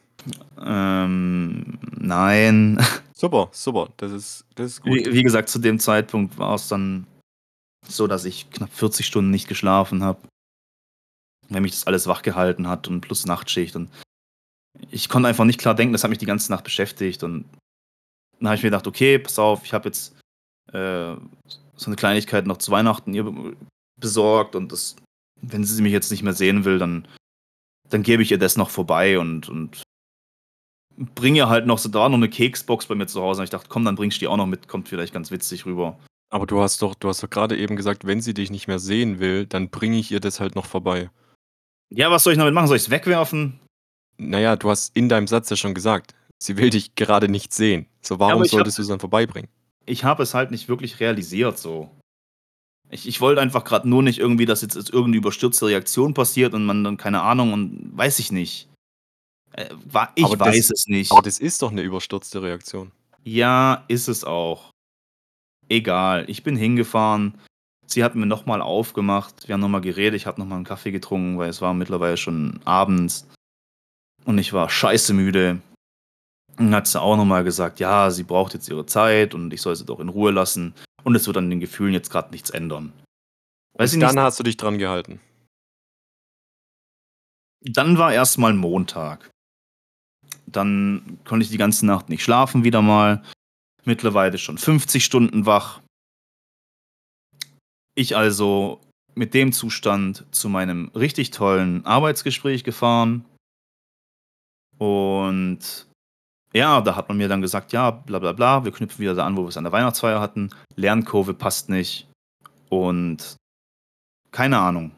Ähm, 0.61 1.79
nein. 1.97 2.79
Super, 3.15 3.49
super, 3.51 3.89
das 3.97 4.13
ist, 4.13 4.45
das 4.55 4.67
ist 4.67 4.83
gut. 4.83 4.93
Wie, 4.93 5.13
wie 5.13 5.23
gesagt, 5.25 5.49
zu 5.49 5.59
dem 5.59 5.81
Zeitpunkt 5.81 6.39
war 6.39 6.55
es 6.55 6.69
dann 6.69 7.05
so, 7.85 8.07
dass 8.07 8.25
ich 8.25 8.49
knapp 8.51 8.73
40 8.73 9.05
Stunden 9.05 9.33
nicht 9.33 9.49
geschlafen 9.49 10.05
habe. 10.05 10.21
Wenn 11.49 11.63
mich 11.65 11.73
das 11.73 11.89
alles 11.89 12.07
wach 12.07 12.23
gehalten 12.23 12.69
hat 12.69 12.87
und 12.87 13.01
plus 13.01 13.27
Nachtschicht 13.27 13.75
und 13.75 13.91
ich 14.91 15.09
konnte 15.09 15.29
einfach 15.29 15.45
nicht 15.45 15.61
klar 15.61 15.75
denken, 15.75 15.93
das 15.93 16.05
hat 16.05 16.11
mich 16.11 16.19
die 16.19 16.27
ganze 16.27 16.53
Nacht 16.53 16.65
beschäftigt. 16.65 17.23
Und 17.23 17.45
dann 18.39 18.49
habe 18.49 18.57
ich 18.57 18.63
mir 18.63 18.71
gedacht, 18.71 18.87
okay, 18.87 19.19
pass 19.19 19.39
auf, 19.39 19.65
ich 19.65 19.73
habe 19.73 19.89
jetzt 19.89 20.17
äh, 20.73 21.15
so 21.77 21.87
eine 21.87 21.97
Kleinigkeit 21.97 22.47
noch 22.47 22.59
zu 22.59 22.71
Weihnachten 22.71 23.15
ihr 23.15 23.55
besorgt 24.01 24.55
und 24.55 24.71
das, 24.71 24.97
wenn 25.41 25.65
sie 25.65 25.83
mich 25.83 25.93
jetzt 25.93 26.11
nicht 26.11 26.23
mehr 26.23 26.33
sehen 26.33 26.65
will, 26.65 26.79
dann, 26.79 27.07
dann 27.89 28.03
gebe 28.03 28.23
ich 28.23 28.31
ihr 28.31 28.39
das 28.39 28.57
noch 28.57 28.71
vorbei 28.71 29.19
und, 29.19 29.49
und 29.49 29.83
bringe 30.97 31.39
ihr 31.39 31.49
halt 31.49 31.67
noch 31.67 31.79
so 31.79 31.89
da 31.89 32.09
noch 32.09 32.17
eine 32.17 32.29
Keksbox 32.29 32.87
bei 32.87 32.95
mir 32.95 33.07
zu 33.07 33.23
Hause. 33.23 33.41
Und 33.41 33.45
ich 33.45 33.51
dachte, 33.51 33.69
komm, 33.69 33.85
dann 33.85 33.97
bringst 33.97 34.19
du 34.19 34.21
die 34.21 34.29
auch 34.29 34.37
noch 34.37 34.47
mit, 34.47 34.69
kommt 34.69 34.89
vielleicht 34.89 35.13
ganz 35.13 35.31
witzig 35.31 35.67
rüber. 35.67 35.99
Aber 36.31 36.47
du 36.47 36.61
hast 36.61 36.83
doch, 36.83 36.95
du 36.95 37.09
hast 37.09 37.23
doch 37.23 37.31
gerade 37.31 37.57
eben 37.57 37.77
gesagt, 37.77 38.07
wenn 38.07 38.21
sie 38.21 38.35
dich 38.35 38.51
nicht 38.51 38.69
mehr 38.69 38.79
sehen 38.79 39.19
will, 39.19 39.47
dann 39.47 39.71
bringe 39.71 39.99
ich 39.99 40.11
ihr 40.11 40.21
das 40.21 40.41
halt 40.41 40.55
noch 40.55 40.67
vorbei. 40.67 41.11
Ja, 41.91 42.11
was 42.11 42.23
soll 42.23 42.35
ich 42.35 42.39
damit 42.39 42.53
machen? 42.53 42.67
Soll 42.67 42.77
ich 42.77 42.83
es 42.83 42.91
wegwerfen? 42.91 43.59
Naja, 44.19 44.57
du 44.57 44.71
hast 44.71 44.95
in 44.97 45.09
deinem 45.09 45.27
Satz 45.27 45.49
ja 45.51 45.57
schon 45.57 45.75
gesagt, 45.75 46.15
sie 46.39 46.57
will 46.57 46.71
dich 46.71 46.95
gerade 46.95 47.29
nicht 47.29 47.53
sehen. 47.53 47.87
So, 48.03 48.19
warum 48.19 48.43
ja, 48.43 48.49
solltest 48.49 48.79
du 48.79 48.83
es 48.83 48.89
dann 48.89 49.01
vorbeibringen? 49.01 49.51
Ich 49.87 50.05
habe 50.05 50.23
es 50.23 50.35
halt 50.35 50.51
nicht 50.51 50.69
wirklich 50.69 51.01
realisiert 51.01 51.59
so. 51.59 51.91
Ich, 52.91 53.07
ich 53.07 53.21
wollte 53.21 53.41
einfach 53.41 53.65
gerade 53.65 53.89
nur 53.89 54.03
nicht 54.03 54.19
irgendwie, 54.19 54.47
dass 54.47 54.63
jetzt, 54.63 54.75
jetzt 54.75 54.91
irgendeine 54.91 55.19
überstürzte 55.19 55.67
Reaktion 55.67 56.15
passiert 56.15 56.55
und 56.55 56.65
man 56.65 56.85
dann 56.85 56.97
keine 56.97 57.23
Ahnung 57.23 57.53
und 57.53 57.91
weiß 57.97 58.19
ich 58.19 58.33
nicht. 58.33 58.69
Äh, 59.53 59.69
war, 59.85 60.13
ich 60.15 60.25
aber 60.25 60.39
weiß 60.41 60.69
das, 60.69 60.81
es 60.81 60.87
nicht. 60.87 61.13
Aber 61.13 61.23
das 61.23 61.39
ist 61.39 61.63
doch 61.63 61.71
eine 61.71 61.83
überstürzte 61.83 62.43
Reaktion. 62.43 62.93
Ja, 63.25 63.85
ist 63.89 64.09
es 64.09 64.25
auch. 64.25 64.71
Egal, 65.69 66.25
ich 66.29 66.43
bin 66.43 66.57
hingefahren. 66.57 67.39
Sie 67.87 68.05
hat 68.05 68.15
mir 68.15 68.27
nochmal 68.27 68.63
aufgemacht. 68.63 69.49
Wir 69.49 69.55
haben 69.55 69.61
nochmal 69.61 69.81
geredet. 69.81 70.15
Ich 70.15 70.27
habe 70.27 70.41
nochmal 70.41 70.57
einen 70.57 70.65
Kaffee 70.65 70.91
getrunken, 70.91 71.39
weil 71.39 71.51
es 71.51 71.61
war 71.61 71.75
mittlerweile 71.75 72.17
schon 72.17 72.61
abends. 72.65 73.27
Und 74.29 74.37
ich 74.37 74.53
war 74.53 74.69
scheiße 74.69 75.15
müde. 75.15 75.63
Dann 76.59 76.75
hat 76.75 76.87
sie 76.87 77.01
auch 77.01 77.17
nochmal 77.17 77.45
gesagt, 77.45 77.81
ja, 77.81 78.11
sie 78.11 78.25
braucht 78.25 78.53
jetzt 78.53 78.69
ihre 78.69 78.85
Zeit 78.85 79.33
und 79.33 79.55
ich 79.55 79.63
soll 79.63 79.75
sie 79.75 79.87
doch 79.87 80.01
in 80.01 80.11
Ruhe 80.11 80.33
lassen. 80.33 80.75
Und 81.03 81.15
es 81.15 81.27
wird 81.27 81.39
an 81.39 81.49
den 81.49 81.61
Gefühlen 81.61 81.95
jetzt 81.95 82.11
gerade 82.11 82.31
nichts 82.31 82.51
ändern. 82.51 82.93
Weiß 83.79 83.95
und 83.95 84.01
dann 84.01 84.17
nicht, 84.17 84.23
hast 84.23 84.39
du 84.39 84.43
dich 84.43 84.59
dran 84.59 84.77
gehalten. 84.77 85.19
Dann 87.63 87.97
war 87.97 88.13
erstmal 88.13 88.53
Montag. 88.53 89.31
Dann 90.45 91.19
konnte 91.25 91.45
ich 91.45 91.51
die 91.51 91.57
ganze 91.57 91.87
Nacht 91.87 92.11
nicht 92.11 92.23
schlafen 92.23 92.65
wieder 92.65 92.83
mal. 92.83 93.25
Mittlerweile 93.87 94.37
schon 94.37 94.59
50 94.59 95.07
Stunden 95.07 95.47
wach. 95.47 95.81
Ich 97.95 98.15
also 98.15 98.83
mit 99.15 99.33
dem 99.33 99.53
Zustand 99.53 100.27
zu 100.33 100.51
meinem 100.51 100.91
richtig 100.95 101.31
tollen 101.31 101.87
Arbeitsgespräch 101.87 102.63
gefahren. 102.63 103.25
Und 104.79 105.87
ja, 106.55 106.81
da 106.81 106.97
hat 106.97 107.09
man 107.09 107.19
mir 107.19 107.29
dann 107.29 107.43
gesagt, 107.43 107.73
ja, 107.73 107.91
bla 107.91 108.19
bla 108.19 108.33
bla, 108.33 108.65
wir 108.65 108.73
knüpfen 108.73 109.01
wieder 109.01 109.15
da 109.15 109.27
an, 109.27 109.37
wo 109.37 109.43
wir 109.43 109.49
es 109.49 109.57
an 109.57 109.65
der 109.65 109.73
Weihnachtsfeier 109.73 110.21
hatten. 110.21 110.51
Lernkurve 110.77 111.35
passt 111.35 111.69
nicht. 111.69 112.09
Und 112.71 113.37
keine 114.33 114.59
Ahnung. 114.59 114.93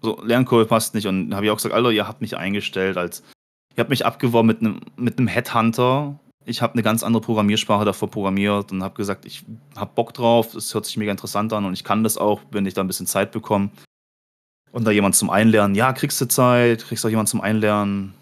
So, 0.00 0.22
Lernkurve 0.22 0.66
passt 0.66 0.94
nicht. 0.94 1.06
Und 1.06 1.34
habe 1.34 1.46
ich 1.46 1.50
auch 1.50 1.56
gesagt, 1.56 1.74
Alter, 1.74 1.90
ihr 1.90 2.06
habt 2.06 2.20
mich 2.20 2.36
eingestellt 2.36 2.96
als. 2.96 3.22
Ihr 3.76 3.80
habt 3.82 3.90
mich 3.90 4.06
abgeworben 4.06 4.48
mit 4.48 4.60
einem 4.60 4.80
mit 4.96 5.18
Headhunter. 5.18 6.18
Ich 6.44 6.62
habe 6.62 6.72
eine 6.72 6.82
ganz 6.82 7.02
andere 7.02 7.20
Programmiersprache 7.20 7.84
davor 7.84 8.10
programmiert 8.10 8.72
und 8.72 8.82
habe 8.82 8.94
gesagt, 8.94 9.24
ich 9.24 9.44
habe 9.76 9.92
Bock 9.94 10.14
drauf, 10.14 10.54
es 10.54 10.72
hört 10.74 10.86
sich 10.86 10.96
mega 10.96 11.10
interessant 11.10 11.52
an 11.52 11.64
und 11.64 11.74
ich 11.74 11.84
kann 11.84 12.02
das 12.02 12.16
auch, 12.16 12.40
wenn 12.50 12.66
ich 12.66 12.74
da 12.74 12.80
ein 12.80 12.86
bisschen 12.86 13.06
Zeit 13.06 13.30
bekomme. 13.32 13.70
Und 14.72 14.84
da 14.84 14.90
jemand 14.90 15.14
zum 15.14 15.30
Einlernen, 15.30 15.76
ja, 15.76 15.92
kriegst 15.92 16.20
du 16.20 16.26
Zeit, 16.26 16.84
kriegst 16.86 17.04
auch 17.04 17.10
jemand 17.10 17.28
zum 17.28 17.40
Einlernen, 17.40 18.14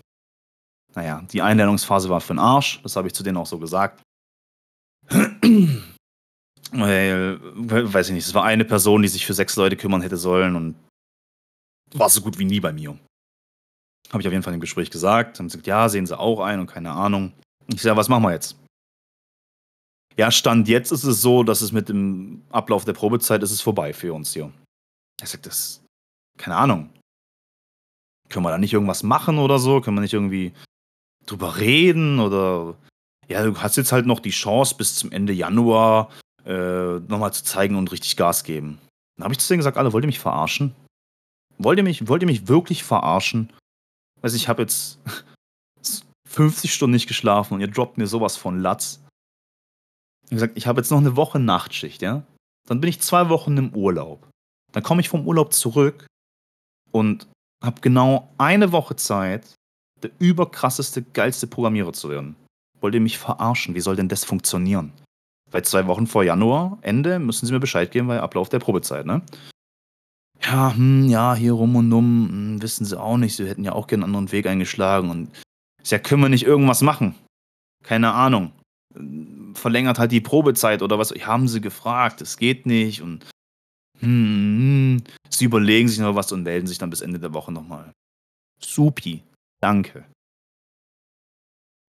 naja, 0.96 1.22
die 1.30 1.42
Einlernungsphase 1.42 2.08
war 2.08 2.20
für 2.22 2.32
den 2.32 2.38
Arsch, 2.38 2.80
das 2.82 2.96
habe 2.96 3.06
ich 3.06 3.14
zu 3.14 3.22
denen 3.22 3.36
auch 3.36 3.46
so 3.46 3.58
gesagt. 3.58 4.02
Weil, 6.72 7.38
weiß 7.40 8.08
ich 8.08 8.14
nicht, 8.14 8.26
es 8.26 8.34
war 8.34 8.42
eine 8.44 8.64
Person, 8.64 9.02
die 9.02 9.08
sich 9.08 9.24
für 9.24 9.34
sechs 9.34 9.54
Leute 9.56 9.76
kümmern 9.76 10.02
hätte 10.02 10.16
sollen 10.16 10.56
und 10.56 10.74
war 11.94 12.08
so 12.08 12.22
gut 12.22 12.38
wie 12.38 12.44
nie 12.44 12.58
bei 12.60 12.72
mir. 12.72 12.98
Habe 14.10 14.20
ich 14.20 14.26
auf 14.26 14.32
jeden 14.32 14.42
Fall 14.42 14.54
im 14.54 14.60
Gespräch 14.60 14.90
gesagt. 14.90 15.38
Haben 15.38 15.46
gesagt, 15.46 15.66
ja, 15.66 15.88
sehen 15.88 16.06
sie 16.06 16.18
auch 16.18 16.40
ein 16.40 16.60
und 16.60 16.66
keine 16.66 16.90
Ahnung. 16.92 17.32
Ich 17.68 17.82
sage, 17.82 17.96
was 17.96 18.08
machen 18.08 18.24
wir 18.24 18.32
jetzt? 18.32 18.56
Ja, 20.16 20.30
Stand 20.30 20.66
jetzt 20.66 20.92
ist 20.92 21.04
es 21.04 21.20
so, 21.20 21.42
dass 21.42 21.60
es 21.60 21.72
mit 21.72 21.88
dem 21.88 22.42
Ablauf 22.50 22.84
der 22.84 22.94
Probezeit 22.94 23.42
ist 23.42 23.50
es 23.50 23.60
vorbei 23.60 23.92
für 23.92 24.14
uns 24.14 24.32
hier. 24.32 24.50
Ich 25.22 25.28
sage, 25.28 25.42
das, 25.42 25.84
keine 26.38 26.56
Ahnung. 26.56 26.90
Können 28.28 28.44
wir 28.44 28.50
da 28.50 28.58
nicht 28.58 28.72
irgendwas 28.72 29.02
machen 29.02 29.38
oder 29.38 29.58
so? 29.58 29.80
Können 29.80 29.98
wir 29.98 30.00
nicht 30.00 30.14
irgendwie 30.14 30.52
drüber 31.26 31.58
reden 31.58 32.20
oder 32.20 32.76
ja, 33.28 33.44
du 33.44 33.58
hast 33.60 33.76
jetzt 33.76 33.92
halt 33.92 34.06
noch 34.06 34.20
die 34.20 34.30
Chance 34.30 34.74
bis 34.76 34.94
zum 34.94 35.12
Ende 35.12 35.32
Januar 35.32 36.10
äh, 36.44 37.00
nochmal 37.00 37.32
zu 37.32 37.44
zeigen 37.44 37.76
und 37.76 37.90
richtig 37.92 38.16
Gas 38.16 38.44
geben. 38.44 38.78
Dann 39.16 39.24
habe 39.24 39.34
ich 39.34 39.40
zu 39.40 39.48
denen 39.48 39.58
gesagt, 39.58 39.76
alle, 39.76 39.92
wollt 39.92 40.04
ihr 40.04 40.08
mich 40.08 40.20
verarschen? 40.20 40.74
Wollt 41.58 41.78
ihr 41.78 41.84
mich, 41.84 42.08
wollt 42.08 42.22
ihr 42.22 42.28
mich 42.28 42.48
wirklich 42.48 42.84
verarschen? 42.84 43.52
Weiß 44.20 44.34
ich 44.34 44.48
habe 44.48 44.62
jetzt 44.62 44.98
50 46.28 46.72
Stunden 46.72 46.94
nicht 46.94 47.08
geschlafen 47.08 47.54
und 47.54 47.60
ihr 47.60 47.68
droppt 47.68 47.98
mir 47.98 48.06
sowas 48.06 48.36
von 48.36 48.60
Latz. 48.60 49.00
Ich 50.24 50.32
habe 50.32 50.34
gesagt, 50.34 50.56
ich 50.56 50.66
habe 50.66 50.80
jetzt 50.80 50.90
noch 50.90 50.98
eine 50.98 51.16
Woche 51.16 51.38
Nachtschicht, 51.38 52.02
ja? 52.02 52.24
Dann 52.68 52.80
bin 52.80 52.90
ich 52.90 53.00
zwei 53.00 53.28
Wochen 53.28 53.56
im 53.56 53.74
Urlaub. 53.74 54.28
Dann 54.72 54.82
komme 54.82 55.00
ich 55.00 55.08
vom 55.08 55.26
Urlaub 55.26 55.52
zurück 55.52 56.06
und 56.90 57.28
habe 57.64 57.80
genau 57.80 58.32
eine 58.38 58.72
Woche 58.72 58.96
Zeit, 58.96 59.54
der 60.02 60.10
überkrasseste, 60.18 61.02
geilste 61.02 61.46
Programmierer 61.46 61.92
zu 61.92 62.10
werden. 62.10 62.36
Wollt 62.80 62.94
ihr 62.94 63.00
mich 63.00 63.18
verarschen? 63.18 63.74
Wie 63.74 63.80
soll 63.80 63.96
denn 63.96 64.08
das 64.08 64.24
funktionieren? 64.24 64.92
Weil 65.50 65.64
zwei 65.64 65.86
Wochen 65.86 66.06
vor 66.06 66.24
Januar, 66.24 66.78
Ende, 66.82 67.18
müssen 67.18 67.46
sie 67.46 67.52
mir 67.52 67.60
Bescheid 67.60 67.90
geben, 67.90 68.08
weil 68.08 68.20
Ablauf 68.20 68.48
der 68.48 68.58
Probezeit, 68.58 69.06
ne? 69.06 69.22
Ja, 70.42 70.74
hm, 70.74 71.08
ja, 71.08 71.34
hier 71.34 71.52
rum 71.52 71.76
und 71.76 71.92
um, 71.92 72.28
hm, 72.28 72.62
wissen 72.62 72.84
sie 72.84 73.00
auch 73.00 73.16
nicht, 73.16 73.36
sie 73.36 73.48
hätten 73.48 73.64
ja 73.64 73.72
auch 73.72 73.86
gerne 73.86 74.04
einen 74.04 74.14
anderen 74.14 74.32
Weg 74.32 74.46
eingeschlagen 74.46 75.10
und 75.10 75.30
ja, 75.84 75.98
können 75.98 76.22
wir 76.22 76.28
nicht 76.28 76.44
irgendwas 76.44 76.82
machen? 76.82 77.14
Keine 77.84 78.12
Ahnung. 78.12 78.52
Verlängert 79.54 79.98
halt 79.98 80.12
die 80.12 80.20
Probezeit 80.20 80.82
oder 80.82 80.98
was? 80.98 81.10
Haben 81.12 81.48
sie 81.48 81.60
gefragt, 81.60 82.20
es 82.20 82.36
geht 82.36 82.66
nicht 82.66 83.02
und 83.02 83.24
hm, 84.00 85.00
hm, 85.00 85.02
sie 85.30 85.44
überlegen 85.44 85.88
sich 85.88 85.98
noch 85.98 86.14
was 86.14 86.32
und 86.32 86.42
melden 86.42 86.66
sich 86.66 86.78
dann 86.78 86.90
bis 86.90 87.00
Ende 87.00 87.18
der 87.18 87.32
Woche 87.32 87.52
nochmal. 87.52 87.92
Supi. 88.60 89.22
Danke. 89.60 90.04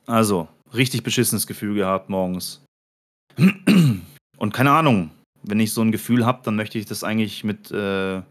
Also, 0.06 0.48
richtig 0.74 1.04
beschissenes 1.04 1.48
Gefühl 1.48 1.76
gehabt 1.76 2.10
morgens. 2.10 2.64
Und 3.38 4.54
keine 4.54 4.72
Ahnung, 4.72 5.12
wenn 5.44 5.60
ich 5.60 5.74
so 5.74 5.82
ein 5.82 5.92
Gefühl 5.92 6.26
habe, 6.26 6.42
dann 6.44 6.56
möchte 6.56 6.78
ich 6.78 6.86
das 6.86 7.04
eigentlich 7.04 7.44
mit 7.44 7.72
äh, 7.72 8.22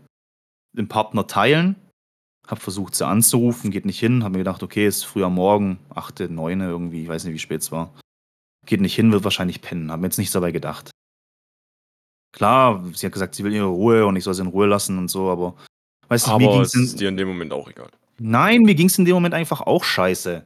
dem 0.72 0.88
Partner 0.88 1.26
teilen. 1.26 1.76
Hab 2.46 2.62
versucht, 2.62 2.94
sie 2.94 3.06
anzurufen, 3.06 3.70
geht 3.70 3.86
nicht 3.86 3.98
hin. 3.98 4.22
Hab 4.22 4.32
mir 4.32 4.38
gedacht, 4.38 4.62
okay, 4.62 4.86
ist 4.86 5.04
früher 5.04 5.30
Morgen, 5.30 5.78
8., 5.94 6.30
9. 6.30 6.60
irgendwie, 6.60 7.02
ich 7.02 7.08
weiß 7.08 7.24
nicht, 7.24 7.34
wie 7.34 7.38
spät 7.38 7.62
es 7.62 7.72
war. 7.72 7.92
Geht 8.66 8.80
nicht 8.80 8.94
hin, 8.94 9.12
wird 9.12 9.24
wahrscheinlich 9.24 9.60
pennen. 9.60 9.90
Hab 9.90 10.00
mir 10.00 10.06
jetzt 10.06 10.18
nichts 10.18 10.32
dabei 10.32 10.52
gedacht. 10.52 10.90
Klar, 12.32 12.84
sie 12.92 13.06
hat 13.06 13.12
gesagt, 13.12 13.34
sie 13.34 13.44
will 13.44 13.54
ihre 13.54 13.66
Ruhe 13.66 14.06
und 14.06 14.16
ich 14.16 14.24
soll 14.24 14.34
sie 14.34 14.42
in 14.42 14.48
Ruhe 14.48 14.66
lassen 14.66 14.98
und 14.98 15.08
so, 15.08 15.30
aber 15.30 15.56
weißt 16.08 16.26
du, 16.26 16.30
aber 16.32 16.38
mir 16.44 16.52
ging's 16.52 16.74
es 16.74 16.82
ist 16.82 17.00
dir 17.00 17.08
in 17.08 17.16
dem 17.16 17.28
Moment 17.28 17.52
auch 17.52 17.68
egal. 17.68 17.90
Nein, 18.18 18.62
mir 18.62 18.74
ging 18.74 18.86
es 18.86 18.98
in 18.98 19.04
dem 19.04 19.14
Moment 19.14 19.34
einfach 19.34 19.60
auch 19.60 19.84
scheiße. 19.84 20.44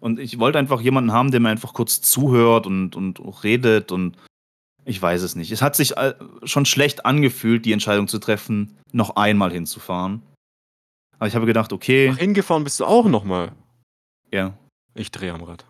Und 0.00 0.18
ich 0.18 0.38
wollte 0.38 0.58
einfach 0.58 0.80
jemanden 0.80 1.12
haben, 1.12 1.30
der 1.30 1.40
mir 1.40 1.48
einfach 1.48 1.74
kurz 1.74 2.00
zuhört 2.00 2.66
und, 2.66 2.96
und 2.96 3.20
redet 3.42 3.90
und 3.92 4.16
ich 4.84 5.02
weiß 5.02 5.22
es 5.22 5.36
nicht. 5.36 5.52
Es 5.52 5.60
hat 5.60 5.76
sich 5.76 5.94
schon 6.44 6.64
schlecht 6.64 7.04
angefühlt, 7.04 7.66
die 7.66 7.72
Entscheidung 7.72 8.08
zu 8.08 8.18
treffen, 8.18 8.78
noch 8.92 9.16
einmal 9.16 9.52
hinzufahren. 9.52 10.22
Aber 11.18 11.26
ich 11.26 11.34
habe 11.34 11.46
gedacht, 11.46 11.72
okay. 11.72 12.10
Ach, 12.12 12.18
hingefahren 12.18 12.64
bist 12.64 12.80
du 12.80 12.86
auch 12.86 13.06
nochmal? 13.06 13.52
Ja. 14.32 14.56
Ich 14.94 15.10
drehe 15.10 15.32
am 15.32 15.42
Rad. 15.42 15.66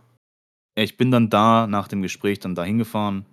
Ich 0.77 0.97
bin 0.97 1.11
dann 1.11 1.31
da 1.31 1.67
nach 1.67 1.89
dem 1.89 2.03
Gespräch 2.03 2.39
dann 2.39 2.55
da 2.55 2.63
hingefahren. 2.63 3.27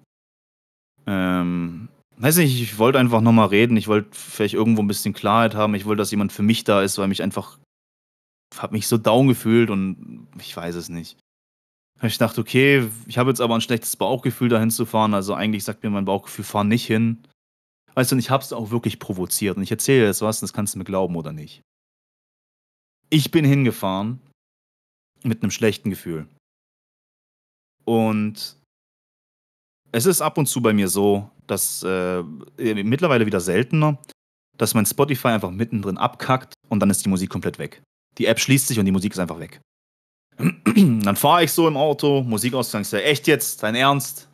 Ähm, 1.05 1.89
weiß 2.17 2.37
nicht, 2.37 2.59
ich 2.59 2.79
wollte 2.79 2.97
einfach 2.97 3.21
nochmal 3.21 3.49
reden. 3.49 3.77
Ich 3.77 3.87
wollte 3.87 4.09
vielleicht 4.11 4.55
irgendwo 4.55 4.81
ein 4.81 4.87
bisschen 4.87 5.13
Klarheit 5.13 5.53
haben. 5.53 5.75
Ich 5.75 5.85
wollte, 5.85 5.99
dass 5.99 6.11
jemand 6.11 6.31
für 6.31 6.41
mich 6.41 6.63
da 6.63 6.81
ist, 6.81 6.97
weil 6.97 7.07
mich 7.07 7.21
einfach 7.21 7.59
habe 8.57 8.73
mich 8.73 8.87
so 8.87 8.97
down 8.97 9.27
gefühlt 9.27 9.69
und 9.69 10.27
ich 10.39 10.55
weiß 10.55 10.75
es 10.75 10.89
nicht. 10.89 11.17
Ich 12.01 12.17
dachte, 12.17 12.41
okay, 12.41 12.89
ich 13.07 13.17
habe 13.17 13.29
jetzt 13.29 13.39
aber 13.39 13.55
ein 13.55 13.61
schlechtes 13.61 13.95
Bauchgefühl, 13.95 14.49
dahin 14.49 14.69
zu 14.69 14.85
fahren. 14.85 15.13
Also 15.13 15.33
eigentlich 15.33 15.63
sagt 15.63 15.83
mir 15.83 15.89
mein 15.89 16.05
Bauchgefühl, 16.05 16.43
fahr 16.43 16.63
nicht 16.63 16.85
hin. 16.85 17.25
Weißt 17.93 18.11
du, 18.11 18.15
und 18.15 18.19
ich 18.19 18.29
habe 18.29 18.43
es 18.43 18.51
auch 18.51 18.71
wirklich 18.71 18.99
provoziert. 18.99 19.55
Und 19.55 19.63
ich 19.63 19.71
erzähle 19.71 20.05
jetzt 20.05 20.21
was, 20.21 20.41
das 20.41 20.51
kannst 20.51 20.75
du 20.75 20.79
mir 20.79 20.83
glauben 20.83 21.15
oder 21.15 21.31
nicht. 21.31 21.61
Ich 23.09 23.31
bin 23.31 23.45
hingefahren 23.45 24.19
mit 25.23 25.41
einem 25.41 25.51
schlechten 25.51 25.89
Gefühl. 25.89 26.27
Und 27.85 28.57
es 29.91 30.05
ist 30.05 30.21
ab 30.21 30.37
und 30.37 30.47
zu 30.47 30.61
bei 30.61 30.73
mir 30.73 30.89
so, 30.89 31.29
dass 31.47 31.83
äh, 31.83 32.21
mittlerweile 32.57 33.25
wieder 33.25 33.39
seltener, 33.39 33.97
dass 34.57 34.73
mein 34.73 34.85
Spotify 34.85 35.29
einfach 35.29 35.51
mittendrin 35.51 35.97
abkackt 35.97 36.53
und 36.67 36.81
dann 36.81 36.89
ist 36.89 37.05
die 37.05 37.09
Musik 37.09 37.29
komplett 37.29 37.59
weg. 37.59 37.81
Die 38.17 38.25
App 38.25 38.39
schließt 38.39 38.67
sich 38.67 38.79
und 38.79 38.85
die 38.85 38.91
Musik 38.91 39.13
ist 39.13 39.19
einfach 39.19 39.39
weg. 39.39 39.61
Dann 40.37 41.15
fahre 41.15 41.43
ich 41.43 41.51
so 41.51 41.67
im 41.67 41.77
Auto, 41.77 42.21
Musikausgang, 42.23 42.81
ist 42.81 42.93
ja 42.93 42.99
echt 42.99 43.27
jetzt, 43.27 43.63
dein 43.63 43.75
Ernst? 43.75 44.29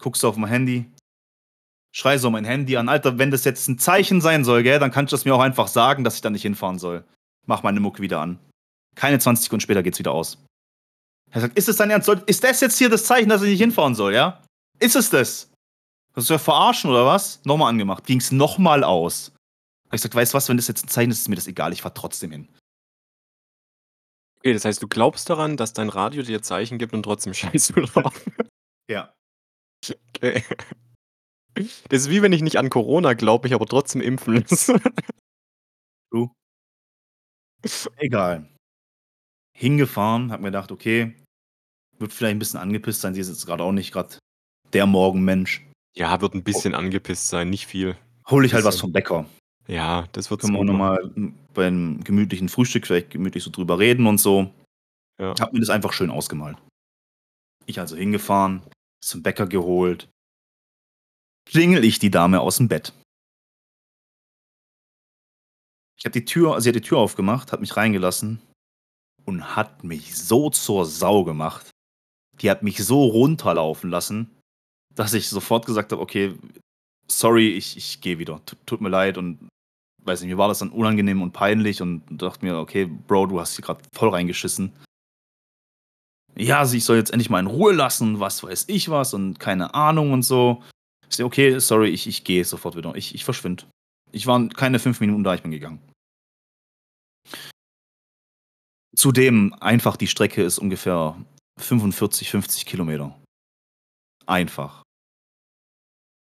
Guckst 0.00 0.22
du 0.22 0.28
auf 0.28 0.36
mein 0.36 0.50
Handy, 0.50 0.90
schrei 1.96 2.18
so 2.18 2.30
mein 2.30 2.44
Handy 2.44 2.76
an, 2.76 2.90
Alter, 2.90 3.18
wenn 3.18 3.30
das 3.30 3.44
jetzt 3.44 3.68
ein 3.68 3.78
Zeichen 3.78 4.20
sein 4.20 4.44
soll, 4.44 4.62
gell, 4.62 4.78
dann 4.78 4.90
kannst 4.90 5.12
du 5.12 5.16
das 5.16 5.24
mir 5.24 5.34
auch 5.34 5.40
einfach 5.40 5.68
sagen, 5.68 6.04
dass 6.04 6.16
ich 6.16 6.20
da 6.20 6.28
nicht 6.28 6.42
hinfahren 6.42 6.78
soll. 6.78 7.04
Mach 7.46 7.62
meine 7.62 7.80
Mucke 7.80 8.02
wieder 8.02 8.20
an. 8.20 8.38
Keine 8.94 9.18
20 9.18 9.44
Sekunden 9.44 9.62
später 9.62 9.82
geht's 9.82 9.98
wieder 9.98 10.12
aus. 10.12 10.38
Er 11.30 11.40
sagt, 11.40 11.56
ist 11.56 11.68
es 11.68 11.76
dein 11.76 11.90
Ernst? 11.90 12.08
Ist 12.26 12.44
das 12.44 12.60
jetzt 12.60 12.78
hier 12.78 12.90
das 12.90 13.04
Zeichen, 13.04 13.28
dass 13.28 13.42
ich 13.42 13.50
nicht 13.50 13.60
hinfahren 13.60 13.94
soll, 13.94 14.14
ja? 14.14 14.42
Ist 14.78 14.96
es 14.96 15.10
das? 15.10 15.50
Das 16.14 16.24
ist 16.24 16.30
ja 16.30 16.38
verarschen 16.38 16.90
oder 16.90 17.06
was? 17.06 17.40
Nochmal 17.44 17.70
angemacht. 17.70 18.04
Ging's 18.04 18.30
nochmal 18.30 18.84
aus. 18.84 19.32
Hab 19.86 19.94
ich 19.94 20.02
gesagt, 20.02 20.14
weißt 20.14 20.32
du 20.32 20.36
was, 20.36 20.48
wenn 20.48 20.56
das 20.56 20.68
jetzt 20.68 20.84
ein 20.84 20.88
Zeichen 20.88 21.10
ist, 21.10 21.20
ist 21.20 21.28
mir 21.28 21.36
das 21.36 21.46
egal, 21.46 21.72
ich 21.72 21.82
fahr 21.82 21.94
trotzdem 21.94 22.30
hin. 22.30 22.48
Okay, 24.38 24.52
das 24.52 24.64
heißt, 24.64 24.82
du 24.82 24.88
glaubst 24.88 25.28
daran, 25.30 25.56
dass 25.56 25.72
dein 25.72 25.88
Radio 25.88 26.22
dir 26.22 26.42
Zeichen 26.42 26.78
gibt 26.78 26.94
und 26.94 27.02
trotzdem 27.02 27.34
scheißt 27.34 27.76
du 27.76 27.80
drauf? 27.80 28.24
Ja. 28.90 29.12
Okay. 30.10 30.44
Das 31.88 32.02
ist 32.02 32.10
wie 32.10 32.22
wenn 32.22 32.32
ich 32.32 32.42
nicht 32.42 32.58
an 32.58 32.70
Corona 32.70 33.14
glaube, 33.14 33.46
mich 33.46 33.54
aber 33.54 33.66
trotzdem 33.66 34.00
impfen 34.00 34.44
lasse. 34.48 34.80
Du? 36.10 36.30
Egal. 37.96 38.48
Hingefahren, 39.56 40.30
hab 40.30 40.40
mir 40.40 40.48
gedacht, 40.48 40.70
okay, 40.70 41.16
wird 41.98 42.12
vielleicht 42.12 42.36
ein 42.36 42.38
bisschen 42.38 42.60
angepisst 42.60 43.00
sein. 43.00 43.14
Sie 43.14 43.20
ist 43.20 43.28
jetzt 43.28 43.46
gerade 43.46 43.64
auch 43.64 43.72
nicht 43.72 43.92
gerade 43.92 44.18
der 44.72 44.86
Morgenmensch. 44.86 45.66
Ja, 45.96 46.20
wird 46.20 46.34
ein 46.34 46.44
bisschen 46.44 46.74
angepisst 46.74 47.28
sein, 47.28 47.48
nicht 47.48 47.66
viel. 47.66 47.96
Hol 48.28 48.44
ich 48.44 48.52
halt 48.52 48.64
was 48.64 48.78
vom 48.78 48.92
Bäcker. 48.92 49.24
Ja, 49.68 50.06
das 50.12 50.30
wird 50.30 50.40
Können 50.40 50.54
wir 50.54 50.60
auch 50.60 50.64
nochmal 50.64 51.10
beim 51.54 52.02
gemütlichen 52.04 52.48
Frühstück 52.48 52.86
vielleicht 52.86 53.10
gemütlich 53.10 53.42
so 53.42 53.50
drüber 53.50 53.78
reden 53.78 54.06
und 54.06 54.18
so. 54.18 54.52
Ja. 55.18 55.34
Hab 55.40 55.52
mir 55.52 55.60
das 55.60 55.70
einfach 55.70 55.92
schön 55.92 56.10
ausgemalt. 56.10 56.56
Ich 57.66 57.80
also 57.80 57.96
hingefahren, 57.96 58.62
zum 59.00 59.22
Bäcker 59.22 59.46
geholt. 59.46 60.08
Klingel 61.46 61.84
ich 61.84 61.98
die 61.98 62.10
Dame 62.10 62.40
aus 62.40 62.58
dem 62.58 62.68
Bett. 62.68 62.92
Ich 65.98 66.04
habe 66.04 66.12
die 66.12 66.24
Tür, 66.24 66.60
sie 66.60 66.68
hat 66.68 66.76
die 66.76 66.80
Tür 66.80 66.98
aufgemacht, 66.98 67.52
hat 67.52 67.60
mich 67.60 67.76
reingelassen 67.76 68.40
und 69.24 69.56
hat 69.56 69.82
mich 69.82 70.16
so 70.16 70.50
zur 70.50 70.86
Sau 70.86 71.24
gemacht. 71.24 71.70
Die 72.40 72.50
hat 72.50 72.62
mich 72.62 72.84
so 72.84 73.04
runterlaufen 73.04 73.90
lassen, 73.90 74.30
dass 74.94 75.14
ich 75.14 75.28
sofort 75.28 75.66
gesagt 75.66 75.92
habe, 75.92 76.02
okay, 76.02 76.36
sorry, 77.10 77.48
ich, 77.48 77.76
ich 77.76 78.00
gehe 78.00 78.18
wieder. 78.18 78.40
Tut 78.66 78.80
mir 78.80 78.90
leid 78.90 79.16
und 79.18 79.48
weiß 80.06 80.20
nicht, 80.20 80.30
mir 80.30 80.38
war 80.38 80.48
das 80.48 80.60
dann 80.60 80.70
unangenehm 80.70 81.22
und 81.22 81.32
peinlich 81.32 81.82
und 81.82 82.02
dachte 82.10 82.44
mir, 82.44 82.58
okay, 82.58 82.86
Bro, 82.86 83.26
du 83.26 83.40
hast 83.40 83.56
hier 83.56 83.64
gerade 83.64 83.82
voll 83.92 84.10
reingeschissen. 84.10 84.72
Ja, 86.36 86.58
also 86.60 86.76
ich 86.76 86.84
soll 86.84 86.96
jetzt 86.96 87.10
endlich 87.10 87.30
mal 87.30 87.40
in 87.40 87.46
Ruhe 87.46 87.72
lassen, 87.72 88.20
was 88.20 88.42
weiß 88.42 88.66
ich 88.68 88.90
was 88.90 89.14
und 89.14 89.38
keine 89.38 89.74
Ahnung 89.74 90.12
und 90.12 90.22
so. 90.22 90.62
Ich 91.08 91.16
sehe, 91.16 91.24
okay, 91.24 91.58
sorry, 91.58 91.88
ich, 91.88 92.06
ich 92.06 92.24
gehe 92.24 92.44
sofort 92.44 92.76
wieder. 92.76 92.94
Ich, 92.94 93.14
ich 93.14 93.24
verschwinde. 93.24 93.64
Ich 94.12 94.26
war 94.26 94.46
keine 94.48 94.78
fünf 94.78 95.00
Minuten 95.00 95.24
da, 95.24 95.34
ich 95.34 95.42
bin 95.42 95.50
gegangen. 95.50 95.80
Zudem 98.94 99.54
einfach 99.60 99.96
die 99.96 100.06
Strecke 100.06 100.42
ist 100.42 100.58
ungefähr 100.58 101.16
45, 101.58 102.30
50 102.30 102.66
Kilometer. 102.66 103.18
Einfach. 104.26 104.82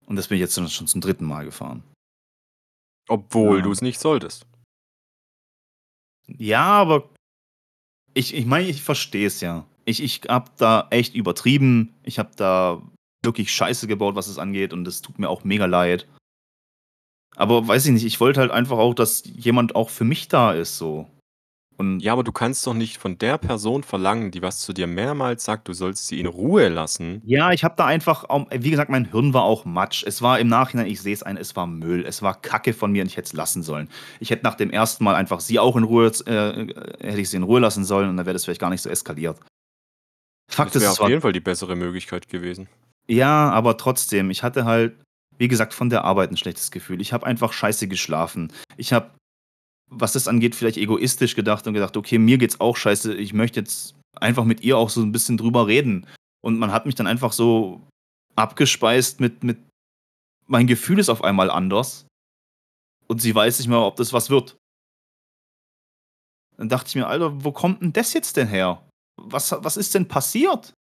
Und 0.06 0.16
das 0.18 0.28
bin 0.28 0.36
ich 0.36 0.42
jetzt 0.42 0.56
schon 0.56 0.88
zum 0.88 1.02
dritten 1.02 1.26
Mal 1.26 1.46
gefahren. 1.46 1.84
Obwohl 3.08 3.58
ja. 3.58 3.64
du 3.64 3.72
es 3.72 3.82
nicht 3.82 4.00
solltest. 4.00 4.46
Ja, 6.28 6.66
aber 6.66 7.10
ich, 8.14 8.34
ich 8.34 8.46
meine, 8.46 8.68
ich 8.68 8.82
verstehe 8.82 9.28
es 9.28 9.42
ja. 9.42 9.66
Ich, 9.86 10.02
ich 10.02 10.22
habe 10.28 10.50
da 10.58 10.88
echt 10.90 11.14
übertrieben. 11.14 11.94
Ich 12.04 12.18
habe 12.18 12.32
da 12.36 12.82
wirklich 13.24 13.52
Scheiße 13.52 13.88
gebaut, 13.88 14.16
was 14.16 14.28
es 14.28 14.40
angeht, 14.40 14.74
und 14.74 14.88
es 14.88 15.02
tut 15.02 15.20
mir 15.20 15.30
auch 15.30 15.44
mega 15.44 15.66
leid. 15.66 16.08
Aber 17.36 17.68
weiß 17.68 17.86
ich 17.86 17.92
nicht, 17.92 18.06
ich 18.06 18.20
wollte 18.20 18.40
halt 18.40 18.52
einfach 18.52 18.78
auch, 18.78 18.94
dass 18.94 19.24
jemand 19.26 19.76
auch 19.76 19.90
für 19.90 20.06
mich 20.06 20.28
da 20.28 20.54
ist, 20.54 20.78
so. 20.78 21.10
Und 21.78 22.00
Ja, 22.00 22.14
aber 22.14 22.24
du 22.24 22.32
kannst 22.32 22.66
doch 22.66 22.74
nicht 22.74 22.98
von 22.98 23.18
der 23.18 23.38
Person 23.38 23.84
verlangen, 23.84 24.32
die 24.32 24.42
was 24.42 24.60
zu 24.60 24.74
dir 24.74 24.88
mehrmals 24.88 25.44
sagt, 25.44 25.68
du 25.68 25.74
sollst 25.74 26.08
sie 26.08 26.20
in 26.20 26.26
Ruhe 26.26 26.70
lassen. 26.70 27.22
Ja, 27.26 27.52
ich 27.52 27.64
habe 27.64 27.76
da 27.78 27.86
einfach, 27.86 28.26
wie 28.52 28.70
gesagt, 28.70 28.90
mein 28.90 29.06
Hirn 29.06 29.34
war 29.34 29.44
auch 29.44 29.66
Matsch. 29.66 30.04
Es 30.06 30.22
war 30.22 30.40
im 30.40 30.48
Nachhinein, 30.48 30.88
ich 30.88 31.02
sehe 31.02 31.14
es 31.14 31.24
ein, 31.24 31.38
es 31.38 31.56
war 31.56 31.68
Müll. 31.68 32.06
Es 32.06 32.22
war 32.22 32.40
Kacke 32.42 32.74
von 32.74 32.92
mir 32.92 33.02
und 33.02 33.08
ich 33.08 33.18
hätte 33.18 33.28
es 33.28 33.34
lassen 33.34 33.64
sollen. 33.64 33.90
Ich 34.20 34.30
hätte 34.30 34.44
nach 34.44 34.56
dem 34.56 34.72
ersten 34.72 35.04
Mal 35.04 35.16
einfach 35.16 35.40
sie 35.40 35.60
auch 35.60 35.76
in 35.76 35.84
Ruhe, 35.84 36.08
äh, 36.26 36.68
hätte 37.06 37.22
ich 37.22 37.30
sie 37.30 37.38
in 37.38 37.44
Ruhe 37.44 37.60
lassen 37.60 37.84
sollen 37.84 38.10
und 38.10 38.18
dann 38.18 38.26
wäre 38.26 38.34
das 38.34 38.46
vielleicht 38.46 38.62
gar 38.62 38.70
nicht 38.70 38.82
so 38.82 38.90
eskaliert. 38.90 39.40
Fakt 40.52 40.76
Das 40.76 40.84
ist, 40.84 40.90
wäre 40.90 41.04
auf 41.04 41.10
jeden 41.10 41.22
Fall 41.22 41.34
die 41.34 41.40
bessere 41.40 41.76
Möglichkeit 41.76 42.30
gewesen. 42.30 42.68
ja, 43.08 43.50
aber 43.50 43.78
trotzdem, 43.78 44.30
ich 44.30 44.44
hatte 44.44 44.66
halt, 44.66 44.96
wie 45.38 45.48
gesagt, 45.48 45.74
von 45.74 45.90
der 45.90 46.04
Arbeit 46.06 46.32
ein 46.32 46.38
schlechtes 46.38 46.72
Gefühl. 46.72 47.02
Ich 47.02 47.12
habe 47.14 47.26
einfach 47.26 47.52
scheiße 47.52 47.88
geschlafen. 47.88 48.52
Ich 48.78 48.94
habe 48.94 49.12
was 49.90 50.14
das 50.14 50.28
angeht, 50.28 50.56
vielleicht 50.56 50.78
egoistisch 50.78 51.36
gedacht 51.36 51.68
und 51.68 51.74
gedacht, 51.74 51.96
okay, 51.98 52.18
mir 52.18 52.38
geht's 52.38 52.60
auch 52.60 52.78
scheiße, 52.78 53.16
ich 53.16 53.34
möchte 53.34 53.60
jetzt 53.60 53.96
einfach 54.16 54.46
mit 54.46 54.62
ihr 54.62 54.78
auch 54.78 54.90
so 54.90 55.02
ein 55.02 55.12
bisschen 55.12 55.38
drüber 55.38 55.68
reden. 55.68 56.08
Und 56.42 56.58
man 56.58 56.72
hat 56.72 56.86
mich 56.86 56.96
dann 56.96 57.08
einfach 57.08 57.34
so 57.34 57.88
abgespeist 58.36 59.20
mit, 59.20 59.44
mit 59.44 59.58
mein 60.48 60.68
Gefühl 60.68 61.00
ist 61.00 61.10
auf 61.10 61.24
einmal 61.24 61.50
anders. 61.50 62.08
Und 63.08 63.22
sie 63.22 63.34
weiß 63.34 63.60
nicht 63.60 63.68
mehr, 63.68 63.82
ob 63.82 63.96
das 63.96 64.14
was 64.14 64.30
wird. 64.30 64.58
Dann 66.58 66.70
dachte 66.70 66.90
ich 66.90 66.96
mir, 66.96 67.08
Alter, 67.08 67.44
wo 67.44 67.52
kommt 67.52 67.82
denn 67.82 67.94
das 67.94 68.14
jetzt 68.14 68.38
denn 68.38 68.48
her? 68.48 68.88
Was, 69.18 69.52
was 69.52 69.78
ist 69.78 69.94
denn 69.94 70.08
passiert? 70.08 70.74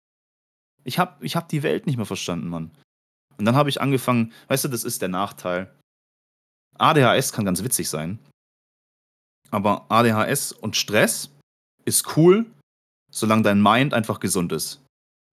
Ich 0.84 0.98
hab, 0.98 1.22
ich 1.22 1.36
hab 1.36 1.48
die 1.48 1.62
Welt 1.62 1.86
nicht 1.86 1.96
mehr 1.96 2.06
verstanden, 2.06 2.48
Mann. 2.48 2.70
Und 3.38 3.44
dann 3.44 3.56
habe 3.56 3.68
ich 3.68 3.80
angefangen, 3.80 4.32
weißt 4.48 4.64
du, 4.64 4.68
das 4.68 4.84
ist 4.84 5.02
der 5.02 5.08
Nachteil. 5.08 5.74
ADHS 6.78 7.32
kann 7.32 7.44
ganz 7.44 7.62
witzig 7.64 7.88
sein. 7.88 8.18
Aber 9.50 9.86
ADHS 9.90 10.52
und 10.52 10.76
Stress 10.76 11.30
ist 11.84 12.16
cool, 12.16 12.46
solange 13.10 13.42
dein 13.42 13.62
Mind 13.62 13.94
einfach 13.94 14.20
gesund 14.20 14.52
ist. 14.52 14.82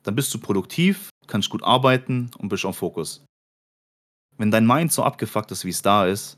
Dann 0.04 0.16
bist 0.16 0.34
du 0.34 0.40
produktiv, 0.40 1.10
kannst 1.28 1.50
gut 1.50 1.64
arbeiten 1.64 2.30
und 2.38 2.50
bist 2.50 2.66
auf 2.66 2.78
Fokus. 2.78 3.24
Wenn 4.38 4.52
dein 4.52 4.66
Mind 4.66 4.92
so 4.92 5.04
abgefuckt 5.04 5.52
ist, 5.52 5.66
wie 5.66 5.70
es 5.70 5.82
da 5.82 6.06
ist, 6.06 6.38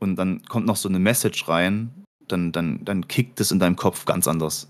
und 0.00 0.16
dann 0.16 0.42
kommt 0.44 0.66
noch 0.66 0.76
so 0.76 0.88
eine 0.88 0.98
Message 0.98 1.48
rein, 1.48 2.04
dann, 2.26 2.52
dann, 2.52 2.84
dann 2.84 3.08
kickt 3.08 3.40
es 3.40 3.50
in 3.50 3.58
deinem 3.58 3.76
Kopf 3.76 4.04
ganz 4.04 4.28
anders. 4.28 4.68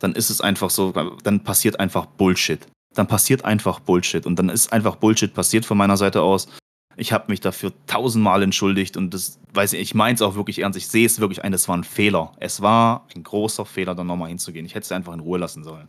Dann 0.00 0.12
ist 0.12 0.30
es 0.30 0.40
einfach 0.40 0.70
so, 0.70 0.92
dann 1.22 1.44
passiert 1.44 1.78
einfach 1.80 2.06
Bullshit. 2.06 2.66
Dann 2.94 3.06
passiert 3.06 3.44
einfach 3.44 3.80
Bullshit. 3.80 4.26
Und 4.26 4.38
dann 4.38 4.48
ist 4.48 4.72
einfach 4.72 4.96
Bullshit 4.96 5.32
passiert 5.32 5.64
von 5.64 5.78
meiner 5.78 5.96
Seite 5.96 6.22
aus. 6.22 6.48
Ich 6.96 7.12
habe 7.12 7.30
mich 7.30 7.40
dafür 7.40 7.72
tausendmal 7.86 8.42
entschuldigt 8.42 8.96
und 8.96 9.12
das 9.12 9.38
weiß 9.52 9.74
ich, 9.74 9.80
ich 9.80 9.94
meine 9.94 10.14
es 10.14 10.22
auch 10.22 10.34
wirklich 10.34 10.60
ernst. 10.60 10.78
Ich 10.78 10.88
sehe 10.88 11.04
es 11.04 11.20
wirklich 11.20 11.44
ein, 11.44 11.52
es 11.52 11.68
war 11.68 11.76
ein 11.76 11.84
Fehler. 11.84 12.32
Es 12.40 12.62
war 12.62 13.06
ein 13.14 13.22
großer 13.22 13.66
Fehler, 13.66 13.94
da 13.94 14.02
nochmal 14.02 14.28
hinzugehen. 14.28 14.64
Ich 14.64 14.74
hätte 14.74 14.84
es 14.84 14.92
einfach 14.92 15.12
in 15.12 15.20
Ruhe 15.20 15.38
lassen 15.38 15.62
sollen. 15.62 15.88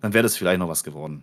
Dann 0.00 0.12
wäre 0.12 0.24
das 0.24 0.36
vielleicht 0.36 0.58
noch 0.58 0.68
was 0.68 0.82
geworden. 0.82 1.22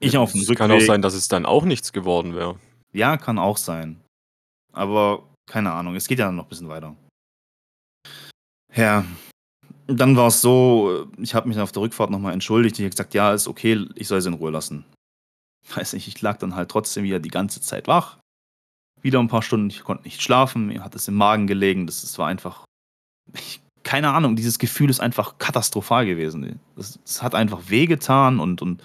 Ich 0.00 0.12
ja, 0.12 0.20
auf 0.20 0.32
dem 0.32 0.40
Rückweg. 0.42 0.58
Kann 0.58 0.70
auch 0.70 0.80
sein, 0.80 1.00
dass 1.00 1.14
es 1.14 1.28
dann 1.28 1.46
auch 1.46 1.64
nichts 1.64 1.92
geworden 1.92 2.34
wäre. 2.34 2.58
Ja, 2.92 3.16
kann 3.16 3.38
auch 3.38 3.56
sein. 3.56 4.00
Aber 4.72 5.26
keine 5.46 5.72
Ahnung, 5.72 5.96
es 5.96 6.06
geht 6.06 6.18
ja 6.18 6.30
noch 6.30 6.44
ein 6.44 6.48
bisschen 6.48 6.68
weiter. 6.68 6.94
Ja, 8.74 9.04
dann 9.86 10.16
war 10.16 10.28
es 10.28 10.42
so, 10.42 11.06
ich 11.16 11.34
habe 11.34 11.48
mich 11.48 11.58
auf 11.58 11.72
der 11.72 11.82
Rückfahrt 11.82 12.10
nochmal 12.10 12.34
entschuldigt. 12.34 12.78
Ich 12.78 12.84
habe 12.84 12.90
gesagt, 12.90 13.14
ja, 13.14 13.32
ist 13.32 13.48
okay, 13.48 13.86
ich 13.94 14.06
soll 14.06 14.20
sie 14.20 14.28
in 14.28 14.34
Ruhe 14.34 14.50
lassen. 14.50 14.84
Weiß 15.74 15.92
nicht, 15.92 16.08
ich 16.08 16.20
lag 16.20 16.38
dann 16.38 16.54
halt 16.54 16.70
trotzdem 16.70 17.04
wieder 17.04 17.20
die 17.20 17.30
ganze 17.30 17.60
Zeit 17.60 17.86
wach. 17.88 18.18
Wieder 19.00 19.20
ein 19.20 19.28
paar 19.28 19.42
Stunden, 19.42 19.68
ich 19.70 19.84
konnte 19.84 20.04
nicht 20.04 20.22
schlafen, 20.22 20.66
mir 20.66 20.82
hat 20.82 20.94
es 20.94 21.06
im 21.08 21.14
Magen 21.14 21.46
gelegen. 21.46 21.86
Das, 21.86 22.00
das 22.00 22.18
war 22.18 22.26
einfach, 22.26 22.64
ich, 23.34 23.60
keine 23.84 24.10
Ahnung, 24.10 24.34
dieses 24.34 24.58
Gefühl 24.58 24.90
ist 24.90 25.00
einfach 25.00 25.38
katastrophal 25.38 26.04
gewesen. 26.04 26.58
Es 26.76 27.22
hat 27.22 27.34
einfach 27.34 27.70
wehgetan 27.70 28.40
und, 28.40 28.60
und 28.60 28.82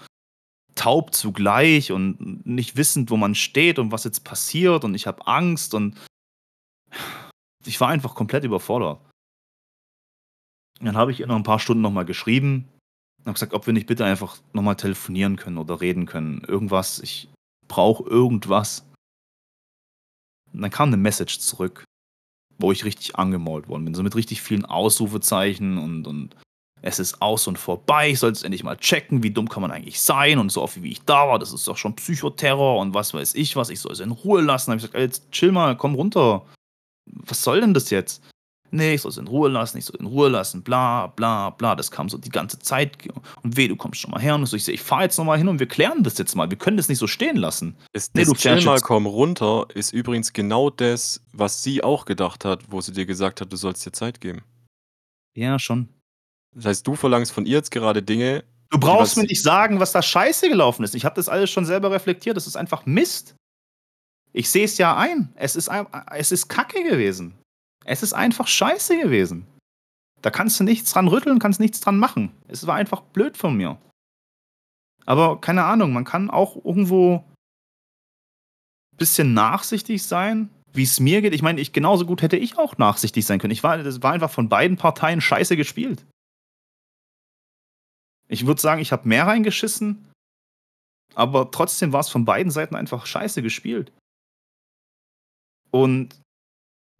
taub 0.76 1.14
zugleich 1.14 1.92
und 1.92 2.46
nicht 2.46 2.76
wissend, 2.76 3.10
wo 3.10 3.16
man 3.16 3.34
steht 3.34 3.78
und 3.78 3.92
was 3.92 4.04
jetzt 4.04 4.24
passiert 4.24 4.84
und 4.84 4.94
ich 4.94 5.06
habe 5.06 5.26
Angst 5.26 5.74
und 5.74 5.96
ich 7.64 7.80
war 7.80 7.88
einfach 7.88 8.14
komplett 8.14 8.44
überfordert. 8.44 9.00
Dann 10.80 10.96
habe 10.96 11.12
ich 11.12 11.20
ihr 11.20 11.26
noch 11.26 11.36
ein 11.36 11.44
paar 11.44 11.60
Stunden 11.60 11.82
nochmal 11.82 12.04
geschrieben 12.04 12.68
habe 13.26 13.34
gesagt, 13.34 13.54
ob 13.54 13.66
wir 13.66 13.72
nicht 13.72 13.86
bitte 13.86 14.04
einfach 14.04 14.36
nochmal 14.52 14.76
telefonieren 14.76 15.36
können 15.36 15.58
oder 15.58 15.80
reden 15.80 16.06
können. 16.06 16.42
Irgendwas, 16.46 16.98
ich 16.98 17.28
brauche 17.68 18.08
irgendwas. 18.08 18.84
Und 20.52 20.62
dann 20.62 20.70
kam 20.70 20.88
eine 20.88 20.96
Message 20.96 21.38
zurück, 21.40 21.84
wo 22.58 22.70
ich 22.70 22.84
richtig 22.84 23.16
angemalt 23.16 23.68
worden 23.68 23.84
bin. 23.84 23.94
So 23.94 24.02
mit 24.02 24.14
richtig 24.14 24.42
vielen 24.42 24.64
Ausrufezeichen 24.64 25.78
und, 25.78 26.06
und 26.06 26.36
es 26.82 26.98
ist 26.98 27.22
aus 27.22 27.46
und 27.46 27.58
vorbei, 27.58 28.10
ich 28.10 28.18
sollte 28.18 28.36
es 28.36 28.42
endlich 28.42 28.62
mal 28.62 28.76
checken, 28.76 29.22
wie 29.22 29.30
dumm 29.30 29.48
kann 29.48 29.62
man 29.62 29.70
eigentlich 29.70 30.02
sein 30.02 30.38
und 30.38 30.52
so 30.52 30.60
oft 30.60 30.82
wie 30.82 30.92
ich 30.92 31.02
da 31.02 31.26
war, 31.28 31.38
das 31.38 31.50
ist 31.50 31.66
doch 31.66 31.78
schon 31.78 31.96
Psychoterror 31.96 32.78
und 32.78 32.92
was 32.92 33.14
weiß 33.14 33.34
ich 33.36 33.56
was, 33.56 33.70
ich 33.70 33.80
soll 33.80 33.92
es 33.92 34.00
in 34.00 34.10
Ruhe 34.10 34.42
lassen. 34.42 34.70
Dann 34.70 34.78
habe 34.78 34.86
ich 34.86 34.92
gesagt, 34.92 35.02
jetzt 35.02 35.32
chill 35.32 35.50
mal, 35.50 35.78
komm 35.78 35.94
runter. 35.94 36.44
Was 37.06 37.42
soll 37.42 37.62
denn 37.62 37.72
das 37.72 37.88
jetzt? 37.88 38.22
Nee, 38.70 38.94
ich 38.94 39.02
soll 39.02 39.10
es 39.10 39.18
in 39.18 39.28
Ruhe 39.28 39.48
lassen, 39.48 39.78
ich 39.78 39.84
soll 39.84 39.94
es 39.96 40.00
in 40.00 40.06
Ruhe 40.06 40.28
lassen, 40.28 40.62
bla, 40.62 41.06
bla, 41.06 41.50
bla. 41.50 41.76
Das 41.76 41.90
kam 41.90 42.08
so 42.08 42.18
die 42.18 42.30
ganze 42.30 42.58
Zeit. 42.58 42.96
Und 43.42 43.56
weh, 43.56 43.68
du 43.68 43.76
kommst 43.76 44.00
schon 44.00 44.10
mal 44.10 44.20
her. 44.20 44.34
Und 44.34 44.46
so, 44.46 44.56
ich, 44.56 44.66
ich 44.68 44.82
fahre 44.82 45.04
jetzt 45.04 45.16
nochmal 45.16 45.38
hin 45.38 45.48
und 45.48 45.60
wir 45.60 45.68
klären 45.68 46.02
das 46.02 46.18
jetzt 46.18 46.34
mal. 46.34 46.50
Wir 46.50 46.58
können 46.58 46.76
das 46.76 46.88
nicht 46.88 46.98
so 46.98 47.06
stehen 47.06 47.36
lassen. 47.36 47.76
Das, 47.92 48.10
nee, 48.14 48.24
du 48.24 48.34
chill 48.34 48.60
mal, 48.64 48.80
komm 48.80 49.06
runter, 49.06 49.66
ist 49.74 49.92
übrigens 49.92 50.32
genau 50.32 50.70
das, 50.70 51.20
was 51.32 51.62
sie 51.62 51.84
auch 51.84 52.04
gedacht 52.04 52.44
hat, 52.44 52.62
wo 52.68 52.80
sie 52.80 52.92
dir 52.92 53.06
gesagt 53.06 53.40
hat, 53.40 53.52
du 53.52 53.56
sollst 53.56 53.86
dir 53.86 53.92
Zeit 53.92 54.20
geben. 54.20 54.42
Ja, 55.36 55.58
schon. 55.58 55.88
Das 56.54 56.66
heißt, 56.66 56.86
du 56.86 56.94
verlangst 56.94 57.32
von 57.32 57.46
ihr 57.46 57.58
jetzt 57.58 57.70
gerade 57.70 58.02
Dinge. 58.02 58.44
Du 58.70 58.78
brauchst 58.78 59.16
mir 59.16 59.24
nicht 59.24 59.42
sagen, 59.42 59.78
was 59.78 59.92
da 59.92 60.02
scheiße 60.02 60.48
gelaufen 60.48 60.82
ist. 60.82 60.94
Ich 60.94 61.04
habe 61.04 61.14
das 61.14 61.28
alles 61.28 61.50
schon 61.50 61.64
selber 61.64 61.92
reflektiert. 61.92 62.36
Das 62.36 62.46
ist 62.46 62.56
einfach 62.56 62.86
Mist. 62.86 63.36
Ich 64.32 64.50
sehe 64.50 64.64
es 64.64 64.78
ja 64.78 64.96
ein. 64.96 65.32
Es 65.36 65.54
ist, 65.54 65.70
es 66.10 66.32
ist 66.32 66.48
Kacke 66.48 66.82
gewesen. 66.82 67.38
Es 67.84 68.02
ist 68.02 68.14
einfach 68.14 68.46
scheiße 68.46 68.98
gewesen. 68.98 69.46
Da 70.22 70.30
kannst 70.30 70.58
du 70.58 70.64
nichts 70.64 70.92
dran 70.92 71.08
rütteln, 71.08 71.38
kannst 71.38 71.60
nichts 71.60 71.80
dran 71.80 71.98
machen. 71.98 72.32
Es 72.48 72.66
war 72.66 72.74
einfach 72.74 73.02
blöd 73.02 73.36
von 73.36 73.56
mir. 73.56 73.78
Aber 75.04 75.40
keine 75.40 75.64
Ahnung, 75.64 75.92
man 75.92 76.04
kann 76.04 76.30
auch 76.30 76.56
irgendwo 76.64 77.16
ein 78.92 78.96
bisschen 78.96 79.34
nachsichtig 79.34 80.02
sein, 80.02 80.48
wie 80.72 80.84
es 80.84 80.98
mir 80.98 81.20
geht. 81.20 81.34
Ich 81.34 81.42
meine, 81.42 81.60
ich 81.60 81.74
genauso 81.74 82.06
gut 82.06 82.22
hätte 82.22 82.38
ich 82.38 82.56
auch 82.56 82.78
nachsichtig 82.78 83.26
sein 83.26 83.38
können. 83.38 83.52
Ich 83.52 83.62
war, 83.62 83.78
das 83.78 84.02
war 84.02 84.12
einfach 84.12 84.30
von 84.30 84.48
beiden 84.48 84.78
Parteien 84.78 85.20
scheiße 85.20 85.56
gespielt. 85.56 86.06
Ich 88.28 88.46
würde 88.46 88.60
sagen, 88.60 88.80
ich 88.80 88.92
habe 88.92 89.06
mehr 89.06 89.26
reingeschissen, 89.26 90.10
aber 91.14 91.50
trotzdem 91.50 91.92
war 91.92 92.00
es 92.00 92.08
von 92.08 92.24
beiden 92.24 92.50
Seiten 92.50 92.74
einfach 92.74 93.04
scheiße 93.04 93.42
gespielt. 93.42 93.92
Und 95.70 96.23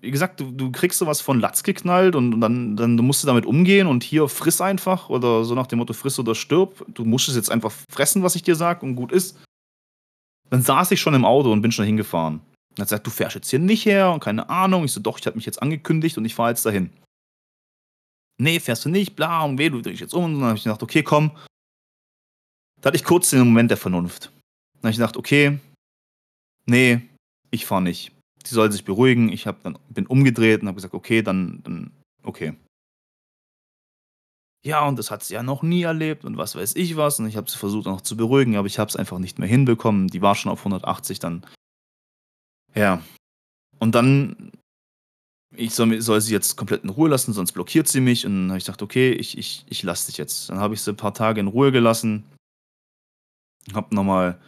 wie 0.05 0.11
gesagt, 0.11 0.41
du, 0.41 0.51
du 0.51 0.71
kriegst 0.71 0.99
sowas 0.99 1.21
von 1.21 1.41
Latz 1.41 1.63
geknallt 1.63 2.15
und, 2.15 2.41
dann, 2.41 2.77
dann 2.77 2.97
musst 2.97 3.23
du 3.23 3.27
damit 3.27 3.47
umgehen 3.47 3.87
und 3.87 4.05
hier 4.05 4.29
friss 4.29 4.61
einfach 4.61 5.09
oder 5.09 5.45
so 5.45 5.55
nach 5.55 5.67
dem 5.67 5.79
Motto 5.79 5.93
friss 5.93 6.19
oder 6.19 6.35
stirb. 6.35 6.85
Du 6.89 7.05
musst 7.05 7.29
es 7.29 7.37
jetzt 7.37 7.51
einfach 7.51 7.73
fressen, 7.91 8.23
was 8.23 8.37
ich 8.37 8.43
dir 8.43 8.55
sag 8.55 8.83
und 8.83 8.97
gut 8.97 9.13
ist. 9.13 9.39
Dann 10.51 10.63
saß 10.63 10.91
ich 10.93 11.01
schon 11.01 11.15
im 11.15 11.25
Auto 11.25 11.51
und 11.51 11.63
bin 11.63 11.73
schon 11.73 11.87
hingefahren. 11.87 12.41
Er 12.77 12.83
hat 12.83 12.89
gesagt, 12.89 13.07
du 13.07 13.11
fährst 13.11 13.35
jetzt 13.35 13.51
hier 13.51 13.59
nicht 13.59 13.87
her 13.87 14.13
und 14.13 14.21
keine 14.21 14.49
Ahnung. 14.49 14.85
Ich 14.85 14.93
so, 14.93 15.01
doch, 15.01 15.19
ich 15.19 15.27
habe 15.27 15.37
mich 15.37 15.47
jetzt 15.47 15.63
angekündigt 15.63 16.19
und 16.19 16.25
ich 16.25 16.35
fahre 16.35 16.51
jetzt 16.51 16.67
dahin 16.67 16.91
nee, 18.39 18.61
fährst 18.61 18.85
du 18.85 18.89
nicht, 18.89 19.17
bla, 19.17 19.43
und 19.45 19.59
weh, 19.59 19.71
du 19.71 19.81
drehst 19.81 20.01
jetzt 20.01 20.15
um. 20.15 20.25
Und 20.25 20.35
dann 20.35 20.49
habe 20.49 20.59
ich 20.59 20.65
gedacht, 20.65 20.83
okay, 20.83 21.03
komm. 21.03 21.31
Da 22.81 22.89
hatte 22.89 22.97
ich 22.97 23.05
kurz 23.05 23.31
den 23.31 23.41
Moment 23.41 23.71
der 23.71 23.79
Vernunft. 23.79 24.31
Dann 24.75 24.83
habe 24.83 24.91
ich 24.91 24.97
gedacht, 24.97 25.17
okay, 25.17 25.59
nee, 26.67 27.01
ich 27.51 27.67
fahre 27.67 27.83
nicht. 27.83 28.13
Die 28.47 28.55
soll 28.55 28.71
sich 28.71 28.85
beruhigen. 28.85 29.31
Ich 29.31 29.47
hab 29.47 29.63
dann, 29.63 29.79
bin 29.89 30.07
umgedreht 30.07 30.63
und 30.63 30.69
habe 30.69 30.77
gesagt, 30.77 30.95
okay, 30.95 31.23
dann, 31.23 31.63
dann, 31.63 31.91
okay. 32.23 32.55
Ja, 34.65 34.87
und 34.87 34.99
das 34.99 35.11
hat 35.11 35.23
sie 35.23 35.35
ja 35.35 35.43
noch 35.43 35.63
nie 35.63 35.83
erlebt 35.83 36.25
und 36.25 36.39
was 36.39 36.55
weiß 36.55 36.75
ich 36.77 36.97
was. 36.97 37.19
Und 37.19 37.27
ich 37.27 37.37
habe 37.37 37.51
sie 37.51 37.59
versucht 37.59 37.87
noch 37.87 38.01
zu 38.01 38.17
beruhigen, 38.17 38.57
aber 38.57 38.67
ich 38.67 38.79
habe 38.79 38.89
es 38.89 38.97
einfach 38.97 39.19
nicht 39.19 39.39
mehr 39.39 39.49
hinbekommen. 39.49 40.09
Die 40.09 40.23
war 40.23 40.35
schon 40.35 40.51
auf 40.51 40.61
180 40.61 41.19
dann. 41.19 41.45
Ja. 42.75 43.03
Und 43.79 43.95
dann 43.95 44.53
ich 45.57 45.75
soll, 45.75 46.01
soll, 46.01 46.21
sie 46.21 46.33
jetzt 46.33 46.57
komplett 46.57 46.85
in 46.85 46.91
Ruhe 46.91 47.09
lassen, 47.09 47.33
sonst 47.33 47.53
blockiert 47.53 47.89
sie 47.89 48.01
mich. 48.01 48.27
Und 48.27 48.35
dann 48.35 48.49
habe 48.51 48.59
ich 48.59 48.65
gedacht, 48.65 48.83
okay, 48.83 49.13
ich, 49.13 49.39
ich, 49.39 49.65
ich 49.69 49.83
lasse 49.83 50.07
dich 50.07 50.17
jetzt. 50.17 50.51
Dann 50.51 50.59
habe 50.59 50.75
ich 50.75 50.83
sie 50.83 50.93
ein 50.93 50.97
paar 50.97 51.15
Tage 51.15 51.41
in 51.41 51.47
Ruhe 51.47 51.73
gelassen. 51.73 52.25
Hab 53.73 53.93
nochmal 53.93 54.41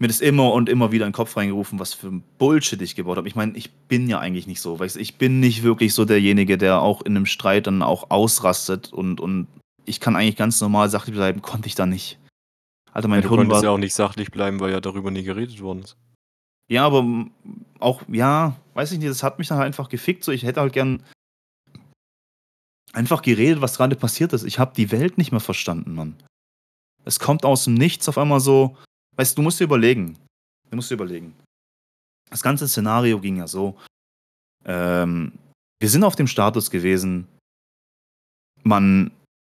mir 0.00 0.08
das 0.08 0.20
immer 0.20 0.52
und 0.52 0.68
immer 0.68 0.92
wieder 0.92 1.04
in 1.04 1.10
den 1.10 1.16
Kopf 1.16 1.36
reingerufen, 1.36 1.78
was 1.78 1.92
für 1.92 2.08
ein 2.08 2.22
Bullshit 2.38 2.80
ich 2.80 2.96
gebaut 2.96 3.18
habe. 3.18 3.28
Ich 3.28 3.36
meine, 3.36 3.56
ich 3.56 3.70
bin 3.70 4.08
ja 4.08 4.18
eigentlich 4.18 4.46
nicht 4.46 4.60
so. 4.60 4.78
Weißt, 4.78 4.96
ich 4.96 5.16
bin 5.16 5.40
nicht 5.40 5.62
wirklich 5.62 5.92
so 5.92 6.04
derjenige, 6.04 6.56
der 6.56 6.80
auch 6.80 7.02
in 7.02 7.16
einem 7.16 7.26
Streit 7.26 7.66
dann 7.66 7.82
auch 7.82 8.10
ausrastet 8.10 8.92
und, 8.92 9.20
und 9.20 9.46
ich 9.84 10.00
kann 10.00 10.16
eigentlich 10.16 10.36
ganz 10.36 10.60
normal 10.60 10.88
sachlich 10.88 11.14
bleiben, 11.14 11.42
konnte 11.42 11.68
ich 11.68 11.74
da 11.74 11.84
nicht. 11.84 12.18
Alter, 12.92 13.08
mein 13.08 13.22
ja, 13.22 13.28
du 13.28 13.36
konntest 13.36 13.50
war, 13.50 13.62
ja 13.62 13.70
auch 13.70 13.78
nicht 13.78 13.94
sachlich 13.94 14.30
bleiben, 14.30 14.58
weil 14.60 14.72
ja 14.72 14.80
darüber 14.80 15.10
nie 15.10 15.22
geredet 15.22 15.60
worden 15.60 15.82
ist. 15.82 15.96
Ja, 16.68 16.86
aber 16.86 17.26
auch, 17.78 18.02
ja, 18.08 18.56
weiß 18.74 18.92
ich 18.92 18.98
nicht, 18.98 19.10
das 19.10 19.22
hat 19.22 19.38
mich 19.38 19.48
dann 19.48 19.58
halt 19.58 19.66
einfach 19.66 19.88
gefickt. 19.88 20.24
So, 20.24 20.32
ich 20.32 20.44
hätte 20.44 20.60
halt 20.60 20.72
gern 20.72 21.02
einfach 22.92 23.22
geredet, 23.22 23.60
was 23.60 23.76
gerade 23.76 23.96
passiert 23.96 24.32
ist. 24.32 24.44
Ich 24.44 24.58
habe 24.58 24.74
die 24.74 24.90
Welt 24.90 25.18
nicht 25.18 25.32
mehr 25.32 25.40
verstanden, 25.40 25.94
Mann. 25.94 26.16
Es 27.04 27.18
kommt 27.18 27.44
aus 27.44 27.64
dem 27.64 27.74
Nichts 27.74 28.08
auf 28.08 28.18
einmal 28.18 28.40
so. 28.40 28.76
Weißt 29.16 29.36
du, 29.36 29.42
musst 29.42 29.60
dir 29.60 29.64
überlegen. 29.64 30.16
Du 30.70 30.76
musst 30.76 30.90
dir 30.90 30.94
überlegen. 30.94 31.34
Das 32.30 32.42
ganze 32.42 32.68
Szenario 32.68 33.20
ging 33.20 33.36
ja 33.36 33.46
so. 33.46 33.76
Ähm, 34.64 35.32
wir 35.80 35.88
sind 35.88 36.04
auf 36.04 36.16
dem 36.16 36.26
Status 36.26 36.70
gewesen. 36.70 37.26
Man 38.62 39.10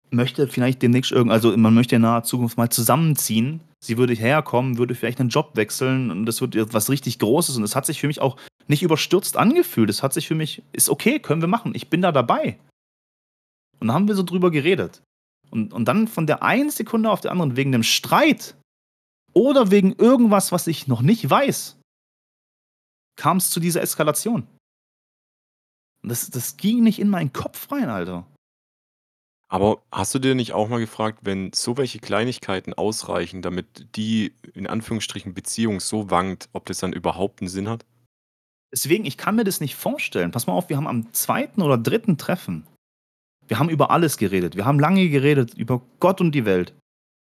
möchte 0.09 0.47
vielleicht 0.47 0.81
demnächst 0.81 1.11
irgend, 1.11 1.31
also 1.31 1.55
man 1.57 1.73
möchte 1.73 1.95
in 1.95 2.03
naher 2.03 2.23
Zukunft 2.23 2.57
mal 2.57 2.69
zusammenziehen 2.69 3.61
sie 3.83 3.97
würde 3.97 4.13
herkommen, 4.13 4.77
würde 4.77 4.95
vielleicht 4.95 5.19
einen 5.19 5.29
Job 5.29 5.55
wechseln 5.55 6.11
und 6.11 6.25
das 6.25 6.39
wird 6.39 6.73
was 6.73 6.89
richtig 6.89 7.19
Großes 7.19 7.57
und 7.57 7.63
es 7.63 7.75
hat 7.75 7.85
sich 7.85 7.99
für 7.99 8.07
mich 8.07 8.21
auch 8.21 8.37
nicht 8.67 8.83
überstürzt 8.83 9.37
angefühlt. 9.37 9.89
Es 9.89 10.03
hat 10.03 10.13
sich 10.13 10.27
für 10.27 10.35
mich, 10.35 10.61
ist 10.71 10.89
okay, 10.89 11.19
können 11.19 11.41
wir 11.41 11.47
machen, 11.47 11.73
ich 11.75 11.89
bin 11.89 12.01
da 12.01 12.11
dabei. 12.11 12.57
Und 13.79 13.87
dann 13.87 13.95
haben 13.95 14.07
wir 14.07 14.15
so 14.15 14.23
drüber 14.23 14.51
geredet. 14.51 15.01
Und, 15.49 15.73
und 15.73 15.85
dann 15.85 16.07
von 16.07 16.27
der 16.27 16.43
einen 16.43 16.69
Sekunde 16.69 17.09
auf 17.09 17.21
der 17.21 17.31
anderen 17.31 17.57
wegen 17.57 17.71
dem 17.71 17.83
Streit 17.83 18.55
oder 19.34 19.71
wegen 19.71 19.93
irgendwas, 19.93 20.51
was 20.51 20.67
ich 20.67 20.88
noch 20.88 21.01
nicht 21.01 21.29
weiß, 21.29 21.77
kam 23.15 23.38
es 23.38 23.49
zu 23.49 23.59
dieser 23.59 23.82
Eskalation. 23.82 24.47
Das, 26.03 26.29
das 26.29 26.57
ging 26.57 26.84
nicht 26.84 26.99
in 26.99 27.09
meinen 27.09 27.32
Kopf 27.34 27.71
rein, 27.71 27.89
Alter. 27.89 28.25
Aber 29.47 29.84
hast 29.91 30.15
du 30.15 30.19
dir 30.19 30.34
nicht 30.34 30.53
auch 30.53 30.69
mal 30.69 30.79
gefragt, 30.79 31.19
wenn 31.23 31.51
so 31.53 31.77
welche 31.77 31.99
Kleinigkeiten 31.99 32.73
ausreichen, 32.73 33.41
damit 33.41 33.95
die 33.95 34.34
in 34.53 34.65
Anführungsstrichen 34.65 35.34
Beziehung 35.34 35.82
so 35.82 36.09
wankt, 36.09 36.49
ob 36.53 36.65
das 36.65 36.79
dann 36.79 36.93
überhaupt 36.93 37.41
einen 37.41 37.49
Sinn 37.49 37.67
hat? 37.67 37.86
Deswegen, 38.71 39.03
ich 39.03 39.17
kann 39.17 39.36
mir 39.36 39.43
das 39.43 39.59
nicht 39.59 39.75
vorstellen. 39.75 40.32
Pass 40.32 40.47
mal 40.47 40.53
auf, 40.53 40.69
wir 40.69 40.77
haben 40.77 40.88
am 40.88 41.11
zweiten 41.13 41.61
oder 41.61 41.77
dritten 41.77 42.17
Treffen, 42.17 42.65
wir 43.51 43.59
haben 43.59 43.69
über 43.69 43.91
alles 43.91 44.15
geredet. 44.15 44.55
Wir 44.55 44.63
haben 44.63 44.79
lange 44.79 45.09
geredet 45.09 45.53
über 45.55 45.82
Gott 45.99 46.21
und 46.21 46.32
die 46.32 46.45
Welt. 46.45 46.73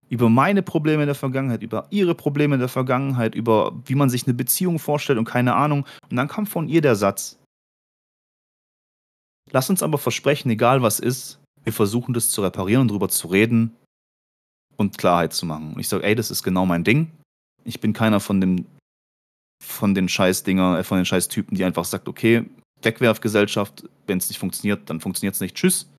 Über 0.09 0.29
meine 0.29 0.63
Probleme 0.63 1.03
in 1.03 1.07
der 1.07 1.15
Vergangenheit, 1.15 1.63
über 1.63 1.87
ihre 1.91 2.15
Probleme 2.15 2.55
in 2.55 2.61
der 2.61 2.69
Vergangenheit, 2.69 3.35
über 3.35 3.73
wie 3.87 3.95
man 3.95 4.09
sich 4.09 4.27
eine 4.27 4.35
Beziehung 4.35 4.79
vorstellt 4.79 5.19
und 5.19 5.25
keine 5.25 5.55
Ahnung. 5.55 5.85
Und 6.09 6.17
dann 6.17 6.29
kam 6.29 6.47
von 6.47 6.69
ihr 6.69 6.81
der 6.81 6.95
Satz. 6.95 7.39
Lass 9.51 9.71
uns 9.71 9.83
aber 9.83 9.99
versprechen, 9.99 10.51
egal 10.51 10.83
was 10.83 11.01
ist, 11.01 11.41
wir 11.65 11.73
versuchen 11.73 12.15
das 12.15 12.31
zu 12.31 12.43
reparieren 12.43 12.83
und 12.83 12.91
drüber 12.91 13.09
zu 13.09 13.29
reden 13.29 13.75
und 14.77 14.99
Klarheit 14.99 15.33
zu 15.33 15.47
machen. 15.47 15.75
Und 15.75 15.81
ich 15.81 15.89
sage, 15.89 16.05
ey, 16.05 16.15
das 16.15 16.31
ist 16.31 16.43
genau 16.43 16.67
mein 16.67 16.85
Ding. 16.85 17.11
Ich 17.65 17.81
bin 17.81 17.93
keiner 17.93 18.21
von 18.21 18.41
dem 18.41 18.67
von 19.63 19.95
den 19.95 20.09
Scheißdinger, 20.09 20.79
äh, 20.79 20.85
von 20.85 20.99
den 20.99 21.07
Scheißtypen, 21.07 21.57
die 21.57 21.65
einfach 21.65 21.85
sagt, 21.85 22.09
okay, 22.09 22.45
Wegwerfgesellschaft, 22.83 23.89
wenn 24.07 24.19
es 24.19 24.29
nicht 24.29 24.39
funktioniert, 24.39 24.89
dann 24.91 25.01
funktioniert 25.01 25.35
es 25.35 25.41
nicht. 25.41 25.57
Tschüss. 25.57 25.91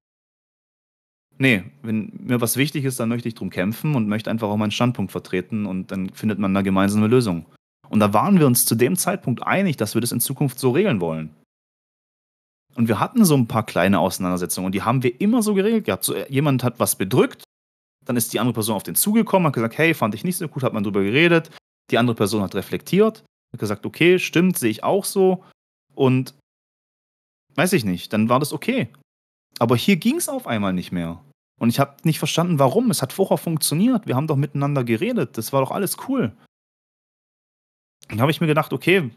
Nee, 1.39 1.63
wenn 1.83 2.11
mir 2.19 2.41
was 2.41 2.57
wichtig 2.57 2.83
ist, 2.85 2.99
dann 2.99 3.09
möchte 3.09 3.27
ich 3.27 3.35
drum 3.35 3.49
kämpfen 3.49 3.95
und 3.95 4.07
möchte 4.07 4.31
einfach 4.31 4.47
auch 4.47 4.57
meinen 4.57 4.71
Standpunkt 4.71 5.11
vertreten 5.11 5.65
und 5.65 5.91
dann 5.91 6.09
findet 6.09 6.39
man 6.39 6.55
eine 6.55 6.63
gemeinsame 6.63 7.07
Lösung. 7.07 7.45
Und 7.89 7.99
da 7.99 8.13
waren 8.13 8.39
wir 8.39 8.47
uns 8.47 8.65
zu 8.65 8.75
dem 8.75 8.95
Zeitpunkt 8.95 9.43
einig, 9.43 9.77
dass 9.77 9.93
wir 9.93 10.01
das 10.01 10.11
in 10.11 10.19
Zukunft 10.19 10.59
so 10.59 10.71
regeln 10.71 10.99
wollen. 10.99 11.29
Und 12.75 12.87
wir 12.87 12.99
hatten 12.99 13.25
so 13.25 13.35
ein 13.35 13.47
paar 13.47 13.65
kleine 13.65 13.99
Auseinandersetzungen 13.99 14.67
und 14.67 14.75
die 14.75 14.83
haben 14.83 15.01
wir 15.03 15.19
immer 15.19 15.41
so 15.41 15.53
geregelt 15.53 15.85
gehabt. 15.85 16.03
So, 16.03 16.13
äh, 16.13 16.31
jemand 16.31 16.63
hat 16.63 16.79
was 16.79 16.95
bedrückt, 16.95 17.43
dann 18.05 18.17
ist 18.17 18.33
die 18.33 18.39
andere 18.39 18.53
Person 18.53 18.75
auf 18.75 18.83
den 18.83 18.95
zugekommen, 18.95 19.47
hat 19.47 19.53
gesagt, 19.53 19.77
hey, 19.77 19.93
fand 19.93 20.15
ich 20.15 20.23
nicht 20.23 20.37
so 20.37 20.47
gut, 20.47 20.63
hat 20.63 20.73
man 20.73 20.83
drüber 20.83 21.03
geredet. 21.03 21.49
Die 21.91 21.97
andere 21.97 22.15
Person 22.15 22.41
hat 22.41 22.55
reflektiert, 22.55 23.23
hat 23.53 23.59
gesagt, 23.59 23.85
okay, 23.85 24.19
stimmt, 24.19 24.57
sehe 24.57 24.69
ich 24.69 24.83
auch 24.83 25.05
so. 25.05 25.43
Und 25.95 26.35
weiß 27.55 27.73
ich 27.73 27.83
nicht, 27.83 28.13
dann 28.13 28.29
war 28.29 28.39
das 28.39 28.53
okay. 28.53 28.89
Aber 29.59 29.75
hier 29.75 29.97
ging 29.97 30.17
es 30.17 30.29
auf 30.29 30.47
einmal 30.47 30.73
nicht 30.73 30.91
mehr. 30.91 31.23
Und 31.59 31.69
ich 31.69 31.79
habe 31.79 31.95
nicht 32.03 32.19
verstanden, 32.19 32.59
warum. 32.59 32.91
Es 32.91 33.01
hat 33.01 33.13
vorher 33.13 33.37
funktioniert. 33.37 34.05
Wir 34.05 34.15
haben 34.15 34.27
doch 34.27 34.35
miteinander 34.35 34.83
geredet. 34.83 35.37
Das 35.37 35.53
war 35.53 35.61
doch 35.61 35.71
alles 35.71 35.97
cool. 36.07 36.35
Dann 38.09 38.21
habe 38.21 38.31
ich 38.31 38.39
mir 38.39 38.47
gedacht, 38.47 38.73
okay, 38.73 39.11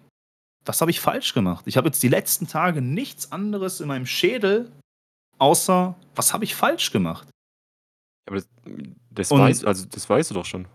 was 0.64 0.80
habe 0.80 0.91
ich 0.91 1.01
falsch 1.01 1.34
gemacht? 1.34 1.66
Ich 1.66 1.76
habe 1.76 1.88
jetzt 1.88 2.03
die 2.03 2.09
letzten 2.09 2.47
Tage 2.47 2.82
nichts 2.82 3.32
anderes 3.32 3.80
in 3.80 3.88
meinem 3.88 4.07
Schädel, 4.07 4.72
außer 5.38 5.95
was 6.14 6.32
habe 6.32 6.45
ich 6.45 6.55
falsch 6.55 6.91
gemacht? 6.91 7.28
Aber 8.28 8.36
das, 8.36 8.49
das, 9.11 9.30
weiß, 9.30 9.64
also 9.64 9.86
das 9.86 10.09
weißt 10.09 10.30
du 10.30 10.34
doch 10.34 10.45
schon. 10.45 10.66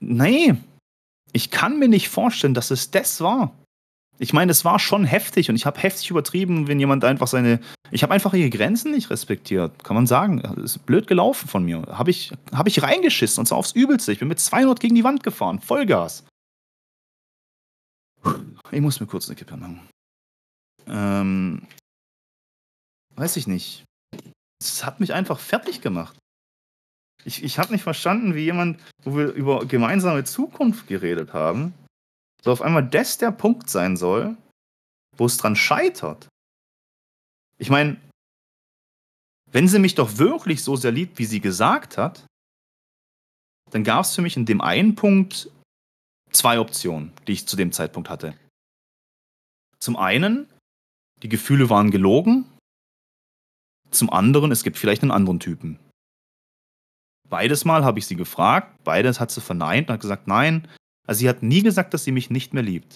Nee, 0.00 0.54
ich 1.32 1.50
kann 1.50 1.78
mir 1.78 1.88
nicht 1.88 2.08
vorstellen, 2.08 2.54
dass 2.54 2.70
es 2.70 2.90
das 2.90 3.20
war. 3.20 3.56
Ich 4.18 4.32
meine, 4.32 4.50
es 4.50 4.64
war 4.64 4.78
schon 4.78 5.04
heftig 5.04 5.50
und 5.50 5.56
ich 5.56 5.66
habe 5.66 5.80
heftig 5.80 6.10
übertrieben, 6.10 6.68
wenn 6.68 6.80
jemand 6.80 7.04
einfach 7.04 7.26
seine. 7.26 7.60
Ich 7.90 8.02
habe 8.02 8.14
einfach 8.14 8.32
ihre 8.32 8.50
Grenzen 8.50 8.90
nicht 8.90 9.10
respektiert, 9.10 9.84
kann 9.84 9.94
man 9.94 10.06
sagen. 10.06 10.40
Das 10.42 10.76
ist 10.76 10.86
blöd 10.86 11.06
gelaufen 11.06 11.48
von 11.48 11.64
mir. 11.64 11.82
Habe 11.88 12.10
ich, 12.10 12.32
hab 12.52 12.66
ich 12.66 12.82
reingeschissen 12.82 13.40
und 13.40 13.46
zwar 13.46 13.58
aufs 13.58 13.72
Übelste. 13.72 14.12
Ich 14.12 14.18
bin 14.18 14.28
mit 14.28 14.40
200 14.40 14.80
gegen 14.80 14.94
die 14.94 15.04
Wand 15.04 15.22
gefahren, 15.22 15.60
Vollgas. 15.60 16.24
Ich 18.70 18.80
muss 18.80 19.00
mir 19.00 19.06
kurz 19.06 19.28
eine 19.28 19.36
Kippe 19.36 19.56
machen. 19.56 19.80
Ähm, 20.88 21.62
weiß 23.14 23.36
ich 23.36 23.46
nicht. 23.46 23.84
Es 24.60 24.84
hat 24.84 25.00
mich 25.00 25.12
einfach 25.12 25.38
fertig 25.38 25.80
gemacht. 25.80 26.16
Ich, 27.24 27.42
ich 27.42 27.58
habe 27.58 27.72
nicht 27.72 27.82
verstanden, 27.82 28.34
wie 28.34 28.44
jemand, 28.44 28.80
wo 29.02 29.16
wir 29.16 29.32
über 29.32 29.66
gemeinsame 29.66 30.24
Zukunft 30.24 30.86
geredet 30.86 31.32
haben, 31.32 31.74
so 32.46 32.52
auf 32.52 32.62
einmal 32.62 32.88
das 32.88 33.18
der 33.18 33.32
Punkt 33.32 33.68
sein 33.68 33.96
soll, 33.96 34.36
wo 35.16 35.26
es 35.26 35.36
dran 35.36 35.56
scheitert. 35.56 36.28
Ich 37.58 37.70
meine, 37.70 38.00
wenn 39.50 39.66
sie 39.66 39.80
mich 39.80 39.96
doch 39.96 40.18
wirklich 40.18 40.62
so 40.62 40.76
sehr 40.76 40.92
liebt, 40.92 41.18
wie 41.18 41.24
sie 41.24 41.40
gesagt 41.40 41.98
hat, 41.98 42.24
dann 43.72 43.82
gab 43.82 44.04
es 44.04 44.14
für 44.14 44.22
mich 44.22 44.36
in 44.36 44.46
dem 44.46 44.60
einen 44.60 44.94
Punkt 44.94 45.50
zwei 46.30 46.60
Optionen, 46.60 47.12
die 47.26 47.32
ich 47.32 47.48
zu 47.48 47.56
dem 47.56 47.72
Zeitpunkt 47.72 48.08
hatte. 48.08 48.38
Zum 49.80 49.96
einen, 49.96 50.48
die 51.24 51.28
Gefühle 51.28 51.68
waren 51.68 51.90
gelogen. 51.90 52.44
Zum 53.90 54.08
anderen, 54.08 54.52
es 54.52 54.62
gibt 54.62 54.78
vielleicht 54.78 55.02
einen 55.02 55.10
anderen 55.10 55.40
Typen. 55.40 55.80
Beides 57.28 57.64
Mal 57.64 57.84
habe 57.84 57.98
ich 57.98 58.06
sie 58.06 58.14
gefragt, 58.14 58.84
beides 58.84 59.18
hat 59.18 59.32
sie 59.32 59.40
verneint 59.40 59.88
und 59.88 59.94
hat 59.94 60.00
gesagt, 60.00 60.28
nein, 60.28 60.68
also 61.06 61.20
sie 61.20 61.28
hat 61.28 61.42
nie 61.42 61.62
gesagt, 61.62 61.94
dass 61.94 62.04
sie 62.04 62.12
mich 62.12 62.30
nicht 62.30 62.54
mehr 62.54 62.62
liebt. 62.62 62.94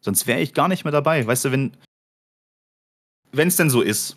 Sonst 0.00 0.26
wäre 0.26 0.40
ich 0.40 0.54
gar 0.54 0.68
nicht 0.68 0.84
mehr 0.84 0.92
dabei. 0.92 1.26
Weißt 1.26 1.44
du, 1.44 1.52
wenn 1.52 1.76
wenn 3.32 3.48
es 3.48 3.56
denn 3.56 3.70
so 3.70 3.82
ist 3.82 4.16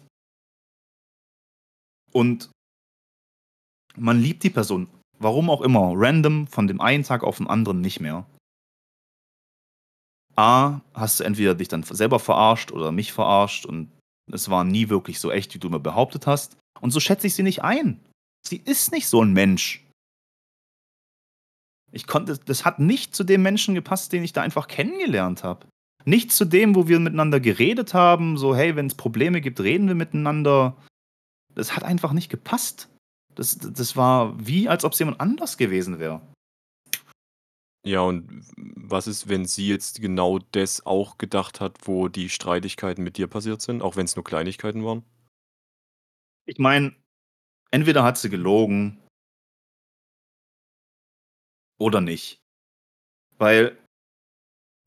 und 2.11 2.49
man 3.95 4.21
liebt 4.21 4.43
die 4.43 4.49
Person, 4.49 4.87
warum 5.19 5.49
auch 5.49 5.61
immer, 5.61 5.91
random 5.95 6.47
von 6.47 6.67
dem 6.67 6.79
einen 6.79 7.03
Tag 7.03 7.23
auf 7.23 7.37
den 7.37 7.47
anderen 7.47 7.81
nicht 7.81 7.99
mehr. 7.99 8.25
A, 10.37 10.79
hast 10.93 11.19
du 11.19 11.23
entweder 11.25 11.55
dich 11.55 11.67
dann 11.67 11.83
selber 11.83 12.19
verarscht 12.19 12.71
oder 12.71 12.91
mich 12.91 13.11
verarscht 13.11 13.65
und 13.65 13.91
es 14.31 14.49
war 14.49 14.63
nie 14.63 14.87
wirklich 14.87 15.19
so 15.19 15.29
echt, 15.29 15.53
wie 15.53 15.59
du 15.59 15.69
mir 15.69 15.79
behauptet 15.79 16.25
hast. 16.25 16.57
Und 16.79 16.91
so 16.91 16.99
schätze 16.99 17.27
ich 17.27 17.35
sie 17.35 17.43
nicht 17.43 17.63
ein. 17.63 17.99
Sie 18.47 18.57
ist 18.57 18.91
nicht 18.91 19.07
so 19.07 19.21
ein 19.21 19.33
Mensch. 19.33 19.80
Ich 21.91 22.07
konnte, 22.07 22.37
das 22.37 22.65
hat 22.65 22.79
nicht 22.79 23.15
zu 23.15 23.23
dem 23.23 23.41
Menschen 23.41 23.75
gepasst, 23.75 24.13
den 24.13 24.23
ich 24.23 24.33
da 24.33 24.41
einfach 24.41 24.67
kennengelernt 24.67 25.43
habe. 25.43 25.67
Nicht 26.05 26.31
zu 26.31 26.45
dem, 26.45 26.75
wo 26.75 26.87
wir 26.87 26.99
miteinander 26.99 27.39
geredet 27.39 27.93
haben, 27.93 28.37
so, 28.37 28.55
hey, 28.55 28.75
wenn 28.75 28.87
es 28.87 28.95
Probleme 28.95 29.41
gibt, 29.41 29.59
reden 29.59 29.87
wir 29.87 29.95
miteinander. 29.95 30.77
Das 31.53 31.75
hat 31.75 31.83
einfach 31.83 32.13
nicht 32.13 32.29
gepasst. 32.29 32.89
Das, 33.35 33.57
das 33.57 33.95
war 33.95 34.35
wie, 34.45 34.67
als 34.67 34.83
ob 34.83 34.93
es 34.93 34.99
jemand 34.99 35.19
anders 35.19 35.57
gewesen 35.57 35.99
wäre. 35.99 36.21
Ja, 37.83 38.01
und 38.01 38.45
was 38.75 39.07
ist, 39.07 39.27
wenn 39.27 39.45
sie 39.45 39.67
jetzt 39.67 40.01
genau 40.01 40.39
das 40.51 40.85
auch 40.85 41.17
gedacht 41.17 41.59
hat, 41.59 41.87
wo 41.87 42.07
die 42.07 42.29
Streitigkeiten 42.29 43.03
mit 43.03 43.17
dir 43.17 43.27
passiert 43.27 43.61
sind, 43.61 43.81
auch 43.81 43.95
wenn 43.95 44.05
es 44.05 44.15
nur 44.15 44.23
Kleinigkeiten 44.23 44.83
waren? 44.83 45.03
Ich 46.45 46.59
meine, 46.59 46.95
entweder 47.71 48.03
hat 48.03 48.17
sie 48.17 48.29
gelogen 48.29 49.00
oder 51.81 51.99
nicht. 51.99 52.39
Weil 53.37 53.77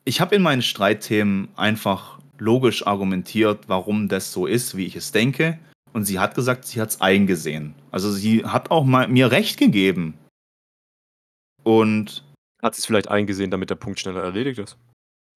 ich 0.04 0.20
habe 0.20 0.36
in 0.36 0.42
meinen 0.42 0.62
Streitthemen 0.62 1.48
einfach 1.56 2.20
logisch 2.38 2.86
argumentiert, 2.86 3.68
warum 3.68 4.08
das 4.08 4.32
so 4.32 4.46
ist, 4.46 4.76
wie 4.76 4.86
ich 4.86 4.96
es 4.96 5.12
denke. 5.12 5.58
Und 5.92 6.04
sie 6.04 6.18
hat 6.18 6.34
gesagt, 6.34 6.64
sie 6.66 6.80
hat 6.80 6.90
es 6.90 7.00
eingesehen. 7.00 7.74
Also 7.90 8.10
sie 8.12 8.44
hat 8.44 8.70
auch 8.70 8.84
mal 8.84 9.08
mir 9.08 9.30
recht 9.30 9.58
gegeben. 9.58 10.18
Und 11.62 12.24
hat 12.62 12.74
sie 12.74 12.80
es 12.80 12.86
vielleicht 12.86 13.08
eingesehen, 13.08 13.50
damit 13.50 13.70
der 13.70 13.76
Punkt 13.76 14.00
schneller 14.00 14.22
erledigt 14.22 14.58
ist? 14.58 14.76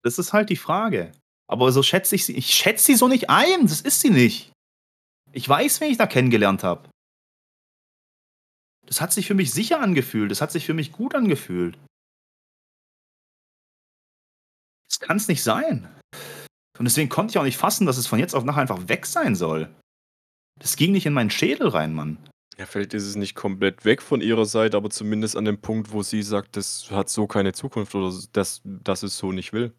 Das 0.03 0.19
ist 0.19 0.33
halt 0.33 0.51
die 0.51 0.57
Frage. 0.57 1.13
Aber 1.49 1.73
so 1.73 1.83
schätze 1.83 2.15
ich 2.15 2.25
sie. 2.25 2.37
Ich 2.37 2.53
schätze 2.53 2.85
sie 2.85 2.95
so 2.95 3.09
nicht 3.09 3.31
ein. 3.31 3.63
Das 3.63 3.81
ist 3.81 4.01
sie 4.01 4.11
nicht. 4.11 4.53
Ich 5.33 5.49
weiß, 5.49 5.81
wen 5.81 5.91
ich 5.91 5.99
da 5.99 6.07
kennengelernt 6.07 6.63
habe. 6.63 6.89
Das 8.89 9.03
hat 9.03 9.13
sich 9.13 9.27
für 9.27 9.35
mich 9.35 9.53
sicher 9.53 9.81
angefühlt. 9.81 10.31
Das 10.31 10.41
hat 10.41 10.51
sich 10.51 10.65
für 10.65 10.73
mich 10.73 10.93
gut 10.93 11.15
angefühlt. 11.15 11.79
Das 14.89 14.99
kann 14.99 15.19
es 15.19 15.29
nicht 15.29 15.43
sein. 15.43 15.87
Und 16.79 16.85
deswegen 16.87 17.11
konnte 17.11 17.33
ich 17.33 17.39
auch 17.39 17.45
nicht 17.45 17.59
fassen, 17.59 17.87
dass 17.87 17.99
es 17.99 18.07
von 18.07 18.19
jetzt 18.19 18.35
auf 18.35 18.45
nachher 18.45 18.63
einfach 18.63 18.89
weg 18.89 19.05
sein 19.05 19.35
soll. 19.35 19.69
Das 20.59 20.77
ging 20.77 20.93
nicht 20.93 21.05
in 21.05 21.13
meinen 21.13 21.31
Schädel 21.31 21.69
rein, 21.69 21.95
Mann. 21.95 22.17
Ja, 22.57 22.65
vielleicht 22.65 22.95
ist 22.95 23.05
es 23.05 23.15
nicht 23.15 23.35
komplett 23.35 23.85
weg 23.85 24.01
von 24.01 24.23
ihrer 24.23 24.47
Seite, 24.47 24.77
aber 24.77 24.89
zumindest 24.89 25.37
an 25.37 25.45
dem 25.45 25.61
Punkt, 25.61 25.93
wo 25.93 26.03
sie 26.03 26.23
sagt, 26.23 26.57
das 26.57 26.91
hat 26.91 27.11
so 27.11 27.27
keine 27.27 27.53
Zukunft 27.53 27.95
oder 27.95 28.13
das, 28.33 28.63
das 28.65 29.03
es 29.03 29.19
so 29.19 29.33
nicht 29.33 29.53
will. 29.53 29.73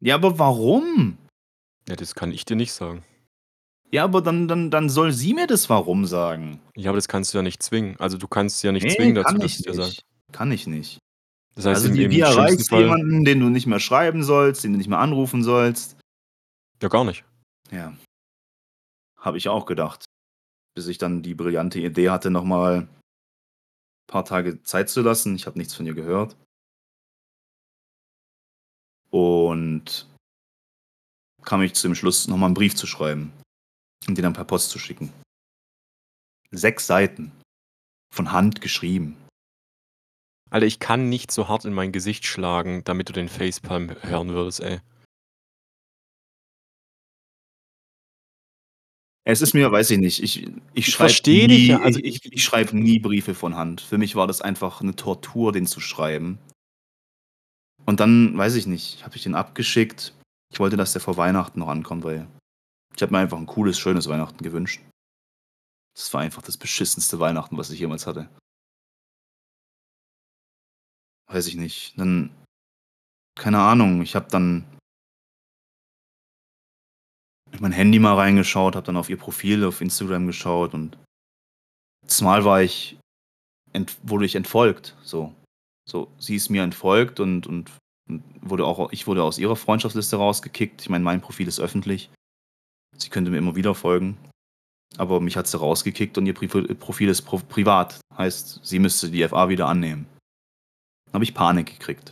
Ja, 0.00 0.14
aber 0.14 0.38
warum? 0.38 1.18
Ja, 1.88 1.96
das 1.96 2.14
kann 2.14 2.30
ich 2.30 2.44
dir 2.44 2.56
nicht 2.56 2.72
sagen. 2.72 3.04
Ja, 3.92 4.04
aber 4.04 4.22
dann, 4.22 4.48
dann, 4.48 4.70
dann 4.70 4.88
soll 4.88 5.12
sie 5.12 5.34
mir 5.34 5.46
das 5.46 5.68
Warum 5.68 6.06
sagen. 6.06 6.60
Ja, 6.74 6.90
aber 6.90 6.96
das 6.96 7.08
kannst 7.08 7.34
du 7.34 7.38
ja 7.38 7.42
nicht 7.42 7.62
zwingen. 7.62 7.94
Also 8.00 8.16
du 8.16 8.26
kannst 8.26 8.62
ja 8.62 8.72
nicht 8.72 8.84
nee, 8.84 8.96
zwingen 8.96 9.14
dazu, 9.14 9.36
dass 9.36 9.58
sie 9.58 9.64
dir 9.64 9.74
sagt. 9.74 10.02
Kann 10.32 10.50
ich 10.50 10.66
nicht. 10.66 10.98
Das 11.54 11.66
heißt, 11.66 11.84
also, 11.84 11.94
wie, 11.94 12.08
wie 12.08 12.20
erreichst 12.20 12.72
du 12.72 12.76
jemanden, 12.76 13.26
den 13.26 13.40
du 13.40 13.50
nicht 13.50 13.66
mehr 13.66 13.80
schreiben 13.80 14.24
sollst, 14.24 14.64
den 14.64 14.72
du 14.72 14.78
nicht 14.78 14.88
mehr 14.88 14.98
anrufen 14.98 15.44
sollst? 15.44 15.98
Ja, 16.80 16.88
gar 16.88 17.04
nicht. 17.04 17.22
Ja. 17.70 17.92
Habe 19.18 19.36
ich 19.36 19.50
auch 19.50 19.66
gedacht. 19.66 20.06
Bis 20.74 20.86
ich 20.86 20.96
dann 20.96 21.22
die 21.22 21.34
brillante 21.34 21.78
Idee 21.78 22.08
hatte, 22.08 22.30
nochmal 22.30 22.78
ein 22.78 22.88
paar 24.06 24.24
Tage 24.24 24.62
Zeit 24.62 24.88
zu 24.88 25.02
lassen. 25.02 25.36
Ich 25.36 25.44
habe 25.44 25.58
nichts 25.58 25.74
von 25.74 25.84
ihr 25.84 25.92
gehört. 25.92 26.34
Und 29.10 30.08
kam 31.42 31.60
ich 31.60 31.74
zu 31.74 31.88
dem 31.88 31.94
Schluss, 31.94 32.26
nochmal 32.26 32.46
einen 32.46 32.54
Brief 32.54 32.74
zu 32.74 32.86
schreiben 32.86 33.34
und 34.08 34.16
den 34.16 34.22
dann 34.22 34.32
per 34.32 34.44
Post 34.44 34.70
zu 34.70 34.78
schicken. 34.78 35.12
Sechs 36.50 36.86
Seiten. 36.86 37.32
Von 38.14 38.32
Hand 38.32 38.60
geschrieben. 38.60 39.16
Alter, 40.50 40.66
ich 40.66 40.80
kann 40.80 41.08
nicht 41.08 41.32
so 41.32 41.48
hart 41.48 41.64
in 41.64 41.72
mein 41.72 41.92
Gesicht 41.92 42.26
schlagen, 42.26 42.84
damit 42.84 43.08
du 43.08 43.14
den 43.14 43.30
Facepalm 43.30 43.90
hören 44.02 44.28
würdest, 44.30 44.60
ey. 44.60 44.80
Es 49.24 49.40
ist 49.40 49.54
mir, 49.54 49.70
weiß 49.70 49.90
ich 49.92 49.98
nicht, 49.98 50.22
ich, 50.22 50.42
ich 50.42 50.52
Ich 50.74 50.86
schreibe 50.88 51.08
verstehe 51.08 51.48
dich 51.48 51.58
nie, 51.58 51.66
ja, 51.68 51.80
also 51.80 52.00
ich, 52.00 52.24
ich, 52.24 52.32
ich 52.32 52.44
schreibe 52.44 52.76
nie 52.76 52.98
Briefe 52.98 53.34
von 53.34 53.56
Hand. 53.56 53.80
Für 53.80 53.96
mich 53.96 54.16
war 54.16 54.26
das 54.26 54.42
einfach 54.42 54.80
eine 54.80 54.96
Tortur, 54.96 55.52
den 55.52 55.66
zu 55.66 55.80
schreiben. 55.80 56.38
Und 57.86 58.00
dann, 58.00 58.36
weiß 58.36 58.56
ich 58.56 58.66
nicht, 58.66 59.04
habe 59.04 59.16
ich 59.16 59.22
den 59.22 59.34
abgeschickt. 59.34 60.12
Ich 60.52 60.60
wollte, 60.60 60.76
dass 60.76 60.92
der 60.92 61.00
vor 61.00 61.16
Weihnachten 61.16 61.60
noch 61.60 61.68
ankommt, 61.68 62.04
weil 62.04 62.26
ich 62.94 63.02
habe 63.02 63.12
mir 63.12 63.18
einfach 63.18 63.38
ein 63.38 63.46
cooles, 63.46 63.78
schönes 63.78 64.08
Weihnachten 64.08 64.42
gewünscht. 64.42 64.80
Das 65.94 66.12
war 66.14 66.22
einfach 66.22 66.42
das 66.42 66.56
beschissenste 66.56 67.20
Weihnachten, 67.20 67.58
was 67.58 67.70
ich 67.70 67.80
jemals 67.80 68.06
hatte. 68.06 68.28
Weiß 71.26 71.46
ich 71.46 71.56
nicht. 71.56 71.98
Dann, 71.98 72.30
keine 73.38 73.60
Ahnung, 73.60 74.02
ich 74.02 74.14
habe 74.14 74.28
dann 74.30 74.64
in 77.52 77.60
mein 77.60 77.72
Handy 77.72 77.98
mal 77.98 78.14
reingeschaut, 78.14 78.76
habe 78.76 78.86
dann 78.86 78.96
auf 78.96 79.10
ihr 79.10 79.18
Profil 79.18 79.64
auf 79.64 79.80
Instagram 79.80 80.26
geschaut 80.26 80.74
und 80.74 80.98
zumal 82.06 82.44
war 82.44 82.62
ich, 82.62 82.98
ent, 83.72 83.96
wurde 84.02 84.24
ich 84.24 84.34
entfolgt. 84.34 84.96
So, 85.02 85.34
so, 85.88 86.10
sie 86.18 86.36
ist 86.36 86.48
mir 86.48 86.62
entfolgt 86.62 87.20
und, 87.20 87.46
und, 87.46 87.70
und 88.08 88.22
wurde 88.40 88.64
auch, 88.64 88.92
ich 88.92 89.06
wurde 89.06 89.22
aus 89.22 89.38
ihrer 89.38 89.56
Freundschaftsliste 89.56 90.16
rausgekickt. 90.16 90.80
Ich 90.80 90.88
meine, 90.88 91.04
mein 91.04 91.20
Profil 91.20 91.48
ist 91.48 91.60
öffentlich. 91.60 92.10
Sie 92.96 93.08
könnte 93.08 93.30
mir 93.30 93.38
immer 93.38 93.56
wieder 93.56 93.74
folgen. 93.74 94.18
Aber 94.98 95.20
mich 95.20 95.36
hat 95.36 95.46
sie 95.46 95.58
rausgekickt 95.58 96.18
und 96.18 96.26
ihr 96.26 96.34
Profil 96.34 97.08
ist 97.08 97.22
privat. 97.22 98.00
Heißt, 98.16 98.60
sie 98.62 98.78
müsste 98.78 99.10
die 99.10 99.26
FA 99.26 99.48
wieder 99.48 99.66
annehmen. 99.66 100.06
Dann 101.06 101.14
habe 101.14 101.24
ich 101.24 101.34
Panik 101.34 101.66
gekriegt. 101.66 102.10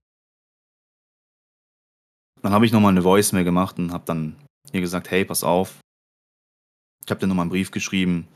Dann 2.42 2.52
habe 2.52 2.64
ich 2.64 2.72
nochmal 2.72 2.92
eine 2.92 3.02
Voice-Mail 3.02 3.44
gemacht 3.44 3.78
und 3.78 3.92
habe 3.92 4.04
dann 4.06 4.36
ihr 4.72 4.80
gesagt, 4.80 5.10
hey, 5.10 5.24
pass 5.26 5.44
auf. 5.44 5.80
Ich 7.04 7.10
habe 7.10 7.20
dir 7.20 7.26
nochmal 7.26 7.44
einen 7.44 7.50
Brief 7.50 7.70
geschrieben. 7.70 8.28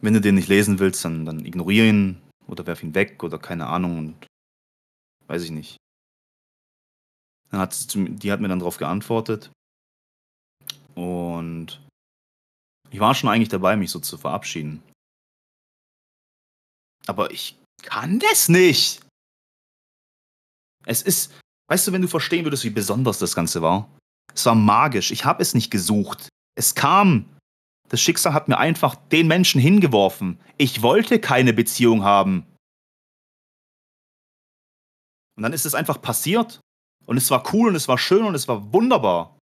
Wenn 0.00 0.14
du 0.14 0.20
den 0.20 0.36
nicht 0.36 0.48
lesen 0.48 0.78
willst, 0.78 1.04
dann, 1.04 1.24
dann 1.24 1.44
ignoriere 1.44 1.88
ihn 1.88 2.22
oder 2.46 2.66
werf 2.66 2.84
ihn 2.84 2.94
weg 2.94 3.22
oder 3.24 3.38
keine 3.38 3.66
Ahnung 3.66 3.98
und 3.98 4.26
weiß 5.26 5.42
ich 5.42 5.50
nicht. 5.50 5.76
Dann 7.50 7.60
hat 7.60 7.74
sie, 7.74 8.10
die 8.10 8.30
hat 8.30 8.40
mir 8.40 8.48
dann 8.48 8.60
darauf 8.60 8.76
geantwortet 8.76 9.50
und 10.98 11.80
ich 12.90 12.98
war 12.98 13.14
schon 13.14 13.30
eigentlich 13.30 13.50
dabei, 13.50 13.76
mich 13.76 13.92
so 13.92 14.00
zu 14.00 14.18
verabschieden. 14.18 14.82
Aber 17.06 17.30
ich 17.30 17.56
kann 17.82 18.18
das 18.18 18.48
nicht. 18.48 19.00
Es 20.86 21.02
ist, 21.02 21.32
weißt 21.70 21.86
du, 21.86 21.92
wenn 21.92 22.02
du 22.02 22.08
verstehen 22.08 22.44
würdest, 22.44 22.64
wie 22.64 22.70
besonders 22.70 23.20
das 23.20 23.36
Ganze 23.36 23.62
war. 23.62 23.88
Es 24.34 24.44
war 24.46 24.56
magisch. 24.56 25.12
Ich 25.12 25.24
habe 25.24 25.40
es 25.40 25.54
nicht 25.54 25.70
gesucht. 25.70 26.28
Es 26.56 26.74
kam. 26.74 27.32
Das 27.90 28.00
Schicksal 28.00 28.32
hat 28.32 28.48
mir 28.48 28.58
einfach 28.58 28.96
den 28.96 29.28
Menschen 29.28 29.60
hingeworfen. 29.60 30.40
Ich 30.56 30.82
wollte 30.82 31.20
keine 31.20 31.52
Beziehung 31.52 32.02
haben. 32.02 32.44
Und 35.36 35.44
dann 35.44 35.52
ist 35.52 35.64
es 35.64 35.76
einfach 35.76 36.02
passiert. 36.02 36.58
Und 37.06 37.16
es 37.18 37.30
war 37.30 37.54
cool 37.54 37.68
und 37.68 37.76
es 37.76 37.86
war 37.86 37.98
schön 37.98 38.24
und 38.24 38.34
es 38.34 38.48
war 38.48 38.72
wunderbar. 38.72 39.37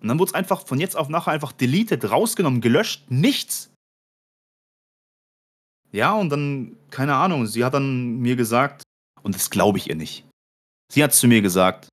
Und 0.00 0.08
dann 0.08 0.18
wurde 0.18 0.30
es 0.30 0.34
einfach 0.34 0.66
von 0.66 0.78
jetzt 0.78 0.96
auf 0.96 1.08
nachher 1.08 1.32
einfach 1.32 1.52
deleted, 1.52 2.10
rausgenommen, 2.10 2.60
gelöscht, 2.60 3.10
nichts. 3.10 3.72
Ja, 5.92 6.14
und 6.14 6.28
dann, 6.30 6.76
keine 6.90 7.14
Ahnung, 7.14 7.46
sie 7.46 7.64
hat 7.64 7.74
dann 7.74 8.18
mir 8.18 8.36
gesagt, 8.36 8.82
und 9.22 9.34
das 9.34 9.50
glaube 9.50 9.78
ich 9.78 9.88
ihr 9.88 9.96
nicht. 9.96 10.26
Sie 10.92 11.02
hat 11.02 11.14
zu 11.14 11.26
mir 11.26 11.40
gesagt, 11.40 11.88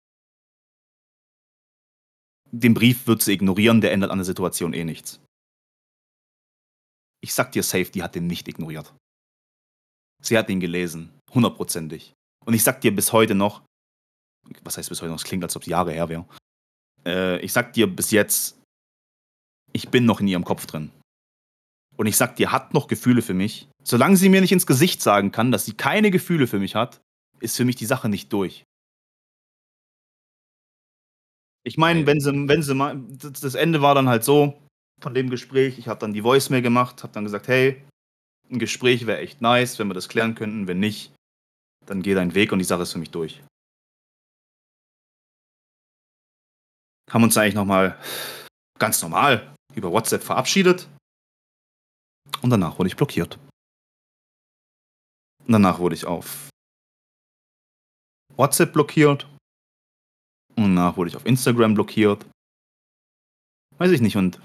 den 2.51 2.73
Brief 2.73 3.07
wird 3.07 3.21
sie 3.21 3.33
ignorieren, 3.33 3.81
der 3.81 3.91
ändert 3.91 4.11
an 4.11 4.19
der 4.19 4.25
Situation 4.25 4.73
eh 4.73 4.83
nichts. 4.83 5.19
Ich 7.21 7.33
sag 7.33 7.51
dir 7.53 7.63
safe, 7.63 7.89
die 7.89 8.03
hat 8.03 8.15
den 8.15 8.27
nicht 8.27 8.47
ignoriert. 8.47 8.93
Sie 10.21 10.37
hat 10.37 10.49
ihn 10.49 10.59
gelesen, 10.59 11.09
hundertprozentig. 11.33 12.13
Und 12.45 12.53
ich 12.53 12.63
sag 12.63 12.81
dir 12.81 12.93
bis 12.93 13.11
heute 13.13 13.33
noch, 13.33 13.63
was 14.61 14.77
heißt 14.77 14.89
bis 14.89 15.01
heute 15.01 15.09
noch, 15.09 15.17
es 15.17 15.23
klingt, 15.23 15.43
als 15.43 15.55
ob 15.55 15.63
es 15.63 15.67
Jahre 15.67 15.93
her 15.93 16.09
wäre. 16.09 16.27
Äh, 17.05 17.39
ich 17.39 17.53
sag 17.53 17.73
dir 17.73 17.87
bis 17.87 18.11
jetzt, 18.11 18.59
ich 19.71 19.89
bin 19.89 20.05
noch 20.05 20.19
in 20.19 20.27
ihrem 20.27 20.43
Kopf 20.43 20.65
drin. 20.65 20.91
Und 21.95 22.07
ich 22.07 22.17
sag 22.17 22.35
dir, 22.35 22.51
hat 22.51 22.73
noch 22.73 22.87
Gefühle 22.87 23.21
für 23.21 23.33
mich. 23.33 23.67
Solange 23.83 24.17
sie 24.17 24.29
mir 24.29 24.41
nicht 24.41 24.51
ins 24.51 24.65
Gesicht 24.65 25.01
sagen 25.01 25.31
kann, 25.31 25.51
dass 25.51 25.65
sie 25.65 25.73
keine 25.73 26.11
Gefühle 26.11 26.47
für 26.47 26.59
mich 26.59 26.75
hat, 26.75 27.01
ist 27.39 27.57
für 27.57 27.65
mich 27.65 27.75
die 27.75 27.85
Sache 27.85 28.09
nicht 28.09 28.31
durch. 28.33 28.63
Ich 31.65 31.77
meine, 31.77 32.05
wenn 32.05 32.19
sie, 32.19 32.31
wenn 32.47 32.61
sie 32.61 32.73
mal, 32.73 32.99
das 33.09 33.55
Ende 33.55 33.81
war 33.81 33.95
dann 33.95 34.09
halt 34.09 34.23
so 34.23 34.59
von 35.01 35.13
dem 35.13 35.29
Gespräch. 35.29 35.77
Ich 35.77 35.87
habe 35.87 35.99
dann 35.99 36.13
die 36.13 36.23
Voicemail 36.23 36.61
gemacht, 36.61 37.03
habe 37.03 37.13
dann 37.13 37.23
gesagt, 37.23 37.47
hey, 37.47 37.81
ein 38.49 38.59
Gespräch 38.59 39.05
wäre 39.05 39.19
echt 39.19 39.41
nice, 39.41 39.79
wenn 39.79 39.87
wir 39.87 39.93
das 39.93 40.09
klären 40.09 40.35
könnten. 40.35 40.67
Wenn 40.67 40.79
nicht, 40.79 41.13
dann 41.85 42.01
geh 42.01 42.13
deinen 42.13 42.35
Weg 42.35 42.51
und 42.51 42.59
die 42.59 42.65
Sache 42.65 42.83
ist 42.83 42.93
für 42.93 42.99
mich 42.99 43.11
durch. 43.11 43.41
Haben 47.13 47.23
uns 47.23 47.37
eigentlich 47.37 47.53
nochmal 47.53 47.99
ganz 48.79 49.01
normal 49.01 49.55
über 49.75 49.91
WhatsApp 49.91 50.23
verabschiedet. 50.23 50.89
Und 52.41 52.49
danach 52.49 52.79
wurde 52.79 52.87
ich 52.87 52.95
blockiert. 52.95 53.37
Und 55.45 55.51
danach 55.51 55.77
wurde 55.79 55.95
ich 55.95 56.05
auf 56.05 56.49
WhatsApp 58.35 58.73
blockiert. 58.73 59.27
Und 60.55 60.75
danach 60.75 60.97
wurde 60.97 61.09
ich 61.09 61.15
auf 61.15 61.25
Instagram 61.25 61.75
blockiert. 61.75 62.25
Weiß 63.77 63.91
ich 63.91 64.01
nicht. 64.01 64.17
Und 64.17 64.41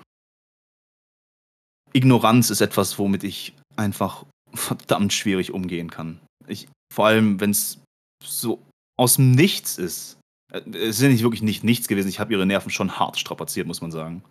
Ignoranz 1.93 2.51
ist 2.51 2.61
etwas, 2.61 2.99
womit 2.99 3.25
ich 3.25 3.57
einfach 3.77 4.27
verdammt 4.55 5.13
schwierig 5.13 5.53
umgehen 5.53 5.91
kann. 5.91 6.21
Ich, 6.47 6.69
vor 6.93 7.07
allem, 7.07 7.41
wenn 7.41 7.51
es 7.51 7.81
so 8.23 8.63
aus 8.99 9.17
dem 9.17 9.33
Nichts 9.33 9.79
ist. 9.79 10.18
Äh, 10.53 10.61
Es 10.71 11.01
ist 11.01 11.03
nicht 11.03 11.23
wirklich 11.23 11.43
nicht 11.43 11.65
nichts 11.65 11.89
gewesen. 11.89 12.09
Ich 12.09 12.21
habe 12.21 12.33
ihre 12.33 12.47
Nerven 12.47 12.71
schon 12.71 12.99
hart 12.99 13.19
strapaziert, 13.19 13.67
muss 13.67 13.81
man 13.81 13.91
sagen. 13.91 14.23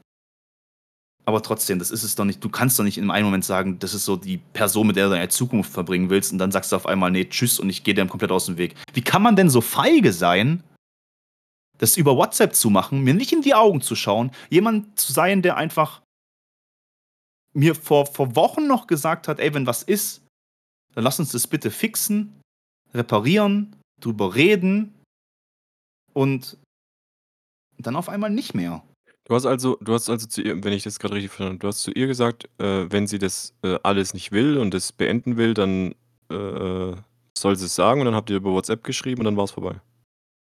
Aber 1.25 1.43
trotzdem, 1.43 1.77
das 1.77 1.91
ist 1.91 2.03
es 2.03 2.15
doch 2.15 2.23
nicht. 2.23 2.41
Du 2.41 2.47
kannst 2.47 2.79
doch 2.79 2.85
nicht 2.85 2.97
in 2.97 3.11
einem 3.11 3.25
Moment 3.25 3.43
sagen, 3.43 3.79
das 3.79 3.93
ist 3.93 4.05
so 4.05 4.15
die 4.15 4.37
Person, 4.37 4.87
mit 4.87 4.95
der 4.95 5.07
du 5.07 5.11
deine 5.11 5.27
Zukunft 5.27 5.73
verbringen 5.73 6.09
willst, 6.09 6.31
und 6.31 6.37
dann 6.37 6.53
sagst 6.53 6.71
du 6.71 6.77
auf 6.77 6.85
einmal, 6.85 7.11
nee, 7.11 7.25
tschüss, 7.25 7.59
und 7.59 7.69
ich 7.69 7.83
gehe 7.83 7.93
dir 7.93 8.05
komplett 8.07 8.31
aus 8.31 8.45
dem 8.45 8.57
Weg. 8.57 8.75
Wie 8.93 9.01
kann 9.01 9.21
man 9.21 9.35
denn 9.35 9.49
so 9.49 9.59
feige 9.59 10.13
sein, 10.13 10.63
das 11.79 11.97
über 11.97 12.15
WhatsApp 12.15 12.55
zu 12.55 12.69
machen, 12.69 13.03
mir 13.03 13.13
nicht 13.13 13.33
in 13.33 13.41
die 13.41 13.53
Augen 13.53 13.81
zu 13.81 13.93
schauen, 13.93 14.31
jemand 14.49 14.97
zu 14.97 15.11
sein, 15.11 15.41
der 15.41 15.57
einfach 15.57 16.01
mir 17.53 17.75
vor, 17.75 18.05
vor 18.05 18.37
Wochen 18.37 18.65
noch 18.65 18.87
gesagt 18.87 19.27
hat, 19.27 19.41
ey, 19.41 19.53
wenn 19.53 19.67
was 19.67 19.83
ist, 19.83 20.21
dann 20.93 21.03
lass 21.03 21.19
uns 21.19 21.33
das 21.33 21.45
bitte 21.45 21.71
fixen, 21.71 22.39
reparieren, 22.93 23.75
drüber 23.99 24.33
reden 24.33 24.93
und 26.17 26.57
dann 27.77 27.95
auf 27.95 28.09
einmal 28.09 28.31
nicht 28.31 28.55
mehr. 28.55 28.83
Du 29.25 29.35
hast 29.35 29.45
also, 29.45 29.77
du 29.81 29.93
hast 29.93 30.09
also 30.09 30.25
zu 30.25 30.41
ihr, 30.41 30.63
wenn 30.63 30.73
ich 30.73 30.81
das 30.81 30.97
gerade 30.97 31.13
richtig 31.13 31.29
verstanden 31.29 31.53
habe, 31.53 31.59
du 31.59 31.67
hast 31.67 31.83
zu 31.83 31.91
ihr 31.91 32.07
gesagt, 32.07 32.49
äh, 32.57 32.91
wenn 32.91 33.05
sie 33.05 33.19
das 33.19 33.53
äh, 33.61 33.77
alles 33.83 34.15
nicht 34.15 34.31
will 34.31 34.57
und 34.57 34.73
das 34.73 34.91
beenden 34.91 35.37
will, 35.37 35.53
dann 35.53 35.93
äh, 36.31 36.95
soll 37.37 37.55
sie 37.55 37.65
es 37.65 37.75
sagen 37.75 38.01
und 38.01 38.05
dann 38.05 38.15
habt 38.15 38.31
ihr 38.31 38.37
über 38.37 38.51
WhatsApp 38.51 38.83
geschrieben 38.83 39.19
und 39.21 39.25
dann 39.25 39.37
war 39.37 39.43
es 39.43 39.51
vorbei. 39.51 39.79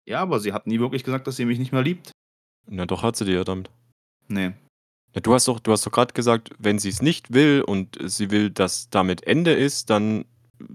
Ja, 0.06 0.20
aber 0.20 0.42
sie 0.42 0.52
hat 0.52 0.68
nie 0.68 0.80
wirklich 0.80 1.06
gesagt, 1.06 1.26
dass 1.26 1.38
sie 1.38 1.46
mich 1.46 1.60
nicht 1.60 1.72
mehr 1.72 1.84
liebt. 1.84 2.12
Na 2.68 2.86
doch, 2.86 3.02
hat 3.02 3.16
sie 3.16 3.24
dir 3.24 3.36
ja 3.36 3.44
damit. 3.46 3.70
Nee. 4.28 4.52
Ja, 5.14 5.22
du 5.22 5.34
hast 5.34 5.48
doch, 5.48 5.62
du 5.62 5.72
hast 5.72 5.86
doch 5.86 5.92
gerade 5.92 6.14
gesagt, 6.14 6.50
wenn 6.60 6.80
sie 6.80 6.90
es 6.90 7.02
nicht 7.02 7.34
will 7.34 7.64
und 7.66 7.98
sie 8.04 8.30
will, 8.30 8.50
dass 8.50 8.90
damit 8.90 9.26
Ende 9.26 9.54
ist, 9.54 9.90
dann 9.90 10.26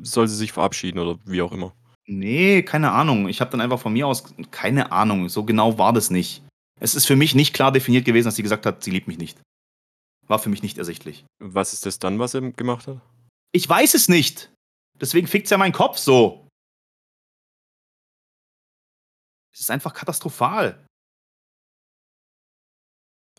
soll 0.01 0.27
sie 0.27 0.37
sich 0.37 0.53
verabschieden 0.53 1.01
oder 1.01 1.19
wie 1.27 1.43
auch 1.43 1.53
immer. 1.53 1.75
Nee, 2.09 2.63
keine 2.63 2.93
Ahnung. 2.93 3.29
Ich 3.29 3.41
habe 3.41 3.51
dann 3.51 3.61
einfach 3.61 3.81
von 3.81 3.93
mir 3.93 4.07
aus 4.07 4.25
keine 4.51 4.93
Ahnung. 4.93 5.29
So 5.29 5.45
genau 5.45 5.77
war 5.79 5.93
das 5.93 6.11
nicht. 6.11 6.43
Es 6.81 6.95
ist 6.95 7.07
für 7.07 7.17
mich 7.17 7.35
nicht 7.35 7.55
klar 7.55 7.73
definiert 7.73 8.05
gewesen, 8.05 8.27
dass 8.27 8.37
sie 8.37 8.43
gesagt 8.43 8.67
hat, 8.67 8.85
sie 8.85 8.91
liebt 8.91 9.09
mich 9.09 9.19
nicht. 9.19 9.41
War 10.29 10.39
für 10.39 10.49
mich 10.49 10.63
nicht 10.63 10.79
ersichtlich. 10.79 11.25
Was 11.41 11.73
ist 11.73 11.87
das 11.87 11.99
dann, 11.99 12.19
was 12.19 12.35
er 12.35 12.43
gemacht 12.53 12.87
hat? 12.87 13.01
Ich 13.53 13.69
weiß 13.69 13.95
es 13.95 14.09
nicht. 14.09 14.53
Deswegen 15.01 15.27
fickt's 15.27 15.51
ja 15.51 15.59
meinen 15.59 15.73
Kopf 15.73 15.99
so. 15.99 16.47
Es 19.53 19.61
ist 19.61 19.71
einfach 19.71 19.95
katastrophal. 19.95 20.85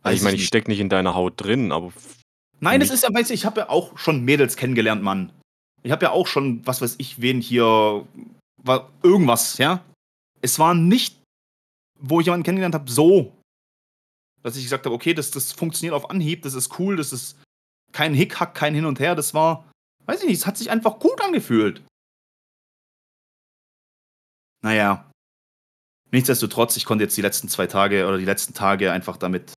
Also 0.02 0.16
ich 0.16 0.22
meine, 0.24 0.36
ich 0.36 0.40
ich 0.40 0.42
nicht. 0.44 0.48
stecke 0.48 0.70
nicht 0.72 0.80
in 0.80 0.90
deiner 0.90 1.14
Haut 1.16 1.34
drin, 1.42 1.72
aber 1.72 1.92
Nein, 2.60 2.80
das 2.80 2.90
nicht- 2.90 2.96
ist 2.96 3.04
ja, 3.04 3.14
weißt 3.14 3.30
du, 3.30 3.34
ich 3.34 3.46
habe 3.46 3.62
ja 3.62 3.70
auch 3.70 3.98
schon 3.98 4.24
Mädels 4.26 4.56
kennengelernt, 4.56 5.04
Mann. 5.04 5.32
Ich 5.84 5.92
habe 5.92 6.06
ja 6.06 6.12
auch 6.12 6.28
schon, 6.28 6.66
was 6.66 6.82
weiß 6.82 6.96
ich, 6.98 7.22
wen 7.22 7.40
hier, 7.42 8.08
war 8.64 8.92
irgendwas, 9.04 9.58
ja. 9.58 9.84
Es 10.42 10.60
war 10.60 10.74
nicht, 10.74 11.22
wo 12.00 12.20
ich 12.20 12.26
jemanden 12.26 12.44
kennengelernt 12.44 12.76
habe, 12.76 12.92
so. 12.92 13.34
Dass 14.44 14.56
ich 14.56 14.64
gesagt 14.64 14.86
habe, 14.86 14.96
okay, 14.96 15.14
das, 15.14 15.32
das 15.32 15.52
funktioniert 15.52 15.94
auf 15.94 16.10
Anhieb, 16.10 16.44
das 16.44 16.54
ist 16.54 16.80
cool, 16.80 16.96
das 16.96 17.12
ist 17.12 17.40
kein 17.92 18.14
Hickhack, 18.14 18.54
kein 18.54 18.76
Hin 18.76 18.86
und 18.86 19.00
Her, 19.00 19.16
das 19.16 19.34
war, 19.34 19.70
weiß 20.06 20.22
ich 20.22 20.30
nicht, 20.30 20.40
es 20.40 20.46
hat 20.48 20.58
sich 20.58 20.70
einfach 20.70 21.00
gut 21.00 21.22
angefühlt. 21.22 21.84
Naja. 24.62 25.10
Nichtsdestotrotz, 26.12 26.78
ich 26.78 26.86
konnte 26.86 27.04
jetzt 27.04 27.18
die 27.18 27.22
letzten 27.22 27.50
zwei 27.50 27.68
Tage 27.68 28.08
oder 28.08 28.18
die 28.18 28.26
letzten 28.26 28.54
Tage 28.54 28.92
einfach 28.92 29.18
damit 29.18 29.54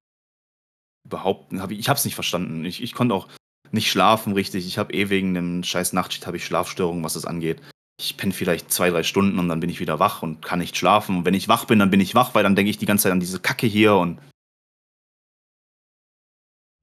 überhaupt, 1.05 1.53
hab 1.55 1.71
ich, 1.71 1.79
ich 1.79 1.89
habe 1.89 1.99
es 1.99 2.05
nicht 2.05 2.15
verstanden. 2.15 2.65
Ich, 2.65 2.83
ich 2.83 2.93
konnte 2.93 3.15
auch 3.15 3.29
nicht 3.73 3.91
schlafen 3.91 4.33
richtig. 4.33 4.67
Ich 4.67 4.79
habe 4.79 4.93
eh 4.93 5.11
wegen 5.11 5.37
einem 5.37 5.63
scheiß 5.63 5.93
Nachtschicht 5.93 6.27
habe 6.27 6.37
ich 6.37 6.45
Schlafstörungen, 6.45 7.05
was 7.05 7.15
das 7.15 7.25
angeht. 7.25 7.61
Ich 8.03 8.17
penne 8.17 8.33
vielleicht 8.33 8.73
zwei, 8.73 8.89
drei 8.89 9.03
Stunden 9.03 9.39
und 9.39 9.49
dann 9.49 9.61
bin 9.61 9.69
ich 9.69 9.79
wieder 9.79 9.99
wach 9.99 10.23
und 10.23 10.41
kann 10.43 10.59
nicht 10.59 10.75
schlafen. 10.75 11.19
Und 11.19 11.25
wenn 11.27 11.35
ich 11.35 11.49
wach 11.49 11.67
bin, 11.67 11.79
dann 11.79 11.91
bin 11.91 12.01
ich 12.01 12.15
wach, 12.15 12.35
weil 12.35 12.43
dann 12.43 12.57
denke 12.57 12.71
ich 12.71 12.79
die 12.79 12.87
ganze 12.87 13.03
Zeit 13.03 13.13
an 13.13 13.21
diese 13.21 13.41
Kacke 13.41 13.67
hier 13.67 13.95
und 13.97 14.19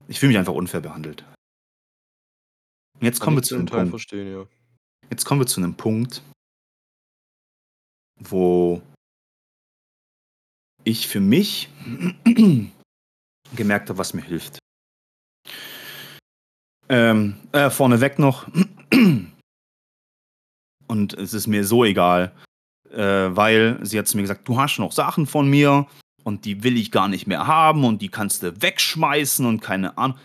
ich 0.06 0.20
fühle 0.20 0.30
mich 0.30 0.38
einfach 0.38 0.54
unfair 0.54 0.80
behandelt. 0.80 1.24
Und 2.94 3.02
jetzt 3.04 3.18
kommen 3.18 3.36
wir 3.36 3.42
zu 3.42 3.56
einem 3.56 3.66
Punkt. 3.66 3.90
Verstehen, 3.90 4.32
ja. 4.32 4.46
Jetzt 5.10 5.24
kommen 5.24 5.40
wir 5.40 5.46
zu 5.48 5.60
einem 5.60 5.74
Punkt, 5.74 6.22
wo 8.20 8.80
ich 10.84 11.08
für 11.08 11.20
mich 11.20 11.68
gemerkt 13.56 13.88
habe, 13.88 13.98
was 13.98 14.14
mir 14.14 14.22
hilft. 14.22 14.60
Ähm, 16.88 17.34
äh, 17.50 17.70
vorneweg 17.70 18.20
noch. 18.20 18.46
Und 20.88 21.14
es 21.14 21.34
ist 21.34 21.46
mir 21.46 21.64
so 21.64 21.84
egal, 21.84 22.32
äh, 22.90 22.96
weil 22.96 23.78
sie 23.82 23.98
hat 23.98 24.08
zu 24.08 24.16
mir 24.16 24.22
gesagt, 24.22 24.48
du 24.48 24.58
hast 24.58 24.78
noch 24.78 24.92
Sachen 24.92 25.26
von 25.26 25.48
mir 25.48 25.86
und 26.24 26.44
die 26.44 26.64
will 26.64 26.76
ich 26.76 26.90
gar 26.90 27.08
nicht 27.08 27.26
mehr 27.26 27.46
haben 27.46 27.84
und 27.84 28.02
die 28.02 28.08
kannst 28.08 28.42
du 28.42 28.60
wegschmeißen 28.60 29.46
und 29.46 29.60
keine 29.60 29.96
Ahnung. 29.98 30.18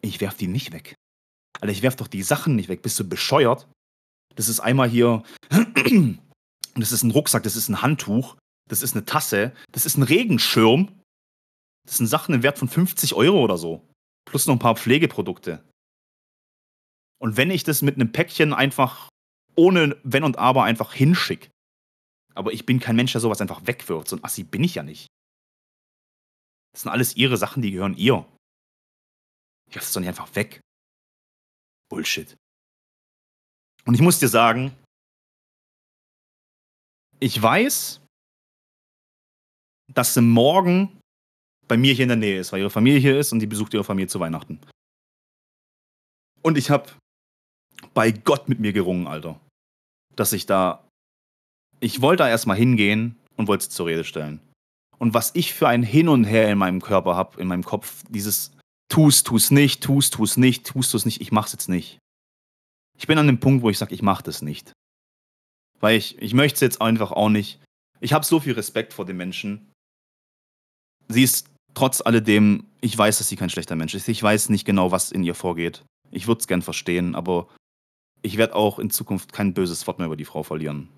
Ich 0.00 0.20
werf 0.20 0.34
die 0.34 0.48
nicht 0.48 0.72
weg. 0.72 0.94
Alter, 1.60 1.72
ich 1.72 1.82
werf 1.82 1.96
doch 1.96 2.08
die 2.08 2.22
Sachen 2.22 2.56
nicht 2.56 2.68
weg. 2.68 2.82
Bist 2.82 2.98
du 2.98 3.08
bescheuert? 3.08 3.68
Das 4.34 4.48
ist 4.48 4.60
einmal 4.60 4.88
hier, 4.88 5.22
das 6.74 6.92
ist 6.92 7.02
ein 7.02 7.10
Rucksack, 7.10 7.42
das 7.42 7.54
ist 7.54 7.68
ein 7.68 7.82
Handtuch, 7.82 8.36
das 8.68 8.82
ist 8.82 8.96
eine 8.96 9.04
Tasse, 9.04 9.52
das 9.70 9.86
ist 9.86 9.96
ein 9.96 10.02
Regenschirm. 10.02 10.88
Das 11.86 11.98
sind 11.98 12.06
Sachen 12.06 12.34
im 12.34 12.42
Wert 12.42 12.58
von 12.58 12.68
50 12.68 13.14
Euro 13.14 13.42
oder 13.42 13.58
so. 13.58 13.86
Plus 14.24 14.46
noch 14.46 14.54
ein 14.54 14.60
paar 14.60 14.76
Pflegeprodukte. 14.76 15.62
Und 17.18 17.36
wenn 17.36 17.50
ich 17.50 17.64
das 17.64 17.82
mit 17.82 17.96
einem 17.96 18.12
Päckchen 18.12 18.52
einfach 18.52 19.08
ohne 19.54 19.96
Wenn 20.02 20.24
und 20.24 20.38
Aber 20.38 20.64
einfach 20.64 20.92
hinschicke, 20.92 21.50
aber 22.34 22.52
ich 22.52 22.66
bin 22.66 22.80
kein 22.80 22.96
Mensch, 22.96 23.12
der 23.12 23.20
sowas 23.20 23.40
einfach 23.40 23.66
wegwirft. 23.66 24.08
So 24.08 24.16
ein 24.16 24.24
Assi 24.24 24.44
bin 24.44 24.64
ich 24.64 24.74
ja 24.74 24.82
nicht. 24.82 25.06
Das 26.72 26.82
sind 26.82 26.90
alles 26.90 27.16
ihre 27.16 27.36
Sachen, 27.36 27.62
die 27.62 27.70
gehören 27.70 27.96
ihr. 27.96 28.26
Ich 29.68 29.74
lasse 29.74 29.88
es 29.88 29.92
doch 29.92 30.00
nicht 30.00 30.08
einfach 30.08 30.34
weg. 30.34 30.60
Bullshit. 31.90 32.36
Und 33.84 33.94
ich 33.94 34.00
muss 34.00 34.18
dir 34.18 34.28
sagen, 34.28 34.74
ich 37.20 37.40
weiß, 37.40 38.00
dass 39.92 40.14
sie 40.14 40.22
morgen 40.22 40.98
bei 41.68 41.76
mir 41.76 41.92
hier 41.94 42.04
in 42.04 42.08
der 42.08 42.16
Nähe 42.16 42.40
ist, 42.40 42.52
weil 42.52 42.60
ihre 42.60 42.70
Familie 42.70 43.00
hier 43.00 43.18
ist 43.18 43.32
und 43.32 43.40
die 43.40 43.46
besucht 43.46 43.74
ihre 43.74 43.84
Familie 43.84 44.08
zu 44.08 44.20
Weihnachten. 44.20 44.60
Und 46.42 46.58
ich 46.58 46.70
habe 46.70 46.90
bei 47.94 48.10
Gott 48.10 48.48
mit 48.48 48.60
mir 48.60 48.72
gerungen, 48.72 49.06
Alter. 49.06 49.40
Dass 50.16 50.32
ich 50.32 50.46
da. 50.46 50.86
Ich 51.80 52.00
wollte 52.00 52.22
da 52.22 52.28
erstmal 52.28 52.56
hingehen 52.56 53.16
und 53.36 53.48
wollte 53.48 53.62
es 53.62 53.70
zur 53.70 53.86
Rede 53.86 54.04
stellen. 54.04 54.40
Und 54.98 55.14
was 55.14 55.32
ich 55.34 55.52
für 55.52 55.66
ein 55.66 55.82
Hin 55.82 56.08
und 56.08 56.24
Her 56.24 56.48
in 56.50 56.58
meinem 56.58 56.80
Körper 56.80 57.16
habe, 57.16 57.40
in 57.40 57.48
meinem 57.48 57.64
Kopf, 57.64 58.04
dieses 58.08 58.52
tust, 58.88 59.26
tust 59.26 59.50
nicht, 59.50 59.82
tust, 59.82 60.14
tust 60.14 60.38
nicht, 60.38 60.66
tust, 60.66 60.92
tust 60.92 61.06
nicht, 61.06 61.20
ich 61.20 61.32
mach's 61.32 61.52
jetzt 61.52 61.68
nicht. 61.68 61.98
Ich 62.98 63.06
bin 63.06 63.18
an 63.18 63.26
dem 63.26 63.40
Punkt, 63.40 63.62
wo 63.62 63.70
ich 63.70 63.78
sage, 63.78 63.94
ich 63.94 64.02
mach 64.02 64.22
das 64.22 64.42
nicht. 64.42 64.72
Weil 65.80 65.96
ich, 65.96 66.18
ich 66.18 66.34
möchte 66.34 66.56
es 66.56 66.60
jetzt 66.60 66.80
einfach 66.80 67.10
auch 67.10 67.30
nicht. 67.30 67.58
Ich 68.00 68.12
habe 68.12 68.24
so 68.24 68.38
viel 68.38 68.52
Respekt 68.52 68.92
vor 68.92 69.04
dem 69.04 69.16
Menschen. 69.16 69.72
Sie 71.08 71.24
ist 71.24 71.48
trotz 71.74 72.00
alledem, 72.00 72.66
ich 72.80 72.96
weiß, 72.96 73.18
dass 73.18 73.28
sie 73.28 73.36
kein 73.36 73.50
schlechter 73.50 73.76
Mensch 73.76 73.94
ist. 73.94 74.08
Ich 74.08 74.22
weiß 74.22 74.50
nicht 74.50 74.64
genau, 74.64 74.92
was 74.92 75.10
in 75.10 75.24
ihr 75.24 75.34
vorgeht. 75.34 75.82
Ich 76.10 76.26
würde 76.28 76.40
es 76.40 76.46
gern 76.46 76.62
verstehen, 76.62 77.14
aber 77.14 77.48
ich 78.22 78.36
werde 78.36 78.54
auch 78.54 78.78
in 78.78 78.90
Zukunft 78.90 79.32
kein 79.32 79.54
böses 79.54 79.86
Wort 79.86 79.98
mehr 79.98 80.06
über 80.06 80.16
die 80.16 80.24
Frau 80.24 80.42
verlieren. 80.42 80.88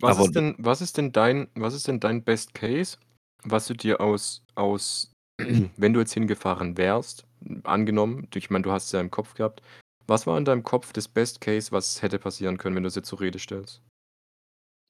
Was 0.00 0.16
Aber- 0.16 0.26
ist 0.26 0.34
denn, 0.34 0.54
was 0.58 0.80
ist 0.80 0.96
denn 0.96 1.12
dein, 1.12 1.48
was 1.54 1.74
ist 1.74 1.86
denn 1.86 2.00
dein 2.00 2.24
Best 2.24 2.54
Case, 2.54 2.96
was 3.44 3.66
du 3.66 3.74
dir 3.74 4.00
aus, 4.00 4.42
aus, 4.54 5.12
wenn 5.76 5.92
du 5.92 6.00
jetzt 6.00 6.14
hingefahren 6.14 6.76
wärst, 6.76 7.26
angenommen, 7.64 8.28
ich 8.34 8.50
meine, 8.50 8.62
du 8.62 8.72
hast 8.72 8.86
es 8.86 8.92
ja 8.92 9.00
im 9.00 9.10
Kopf 9.10 9.34
gehabt, 9.34 9.62
was 10.06 10.26
war 10.26 10.36
in 10.38 10.44
deinem 10.44 10.64
Kopf 10.64 10.92
das 10.92 11.06
Best 11.06 11.40
Case, 11.40 11.70
was 11.70 12.02
hätte 12.02 12.18
passieren 12.18 12.58
können, 12.58 12.76
wenn 12.76 12.82
du 12.82 12.88
es 12.88 12.94
jetzt 12.94 13.08
zur 13.08 13.20
Rede 13.20 13.38
stellst? 13.38 13.82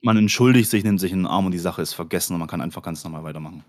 Man 0.02 0.16
entschuldigt 0.16 0.70
sich, 0.70 0.82
nimmt 0.82 1.00
sich 1.00 1.12
in 1.12 1.20
den 1.20 1.26
Arm 1.26 1.44
und 1.46 1.52
die 1.52 1.58
Sache 1.58 1.82
ist 1.82 1.92
vergessen 1.92 2.32
und 2.32 2.38
man 2.38 2.48
kann 2.48 2.62
einfach 2.62 2.82
ganz 2.82 3.04
normal 3.04 3.22
weitermachen. 3.24 3.64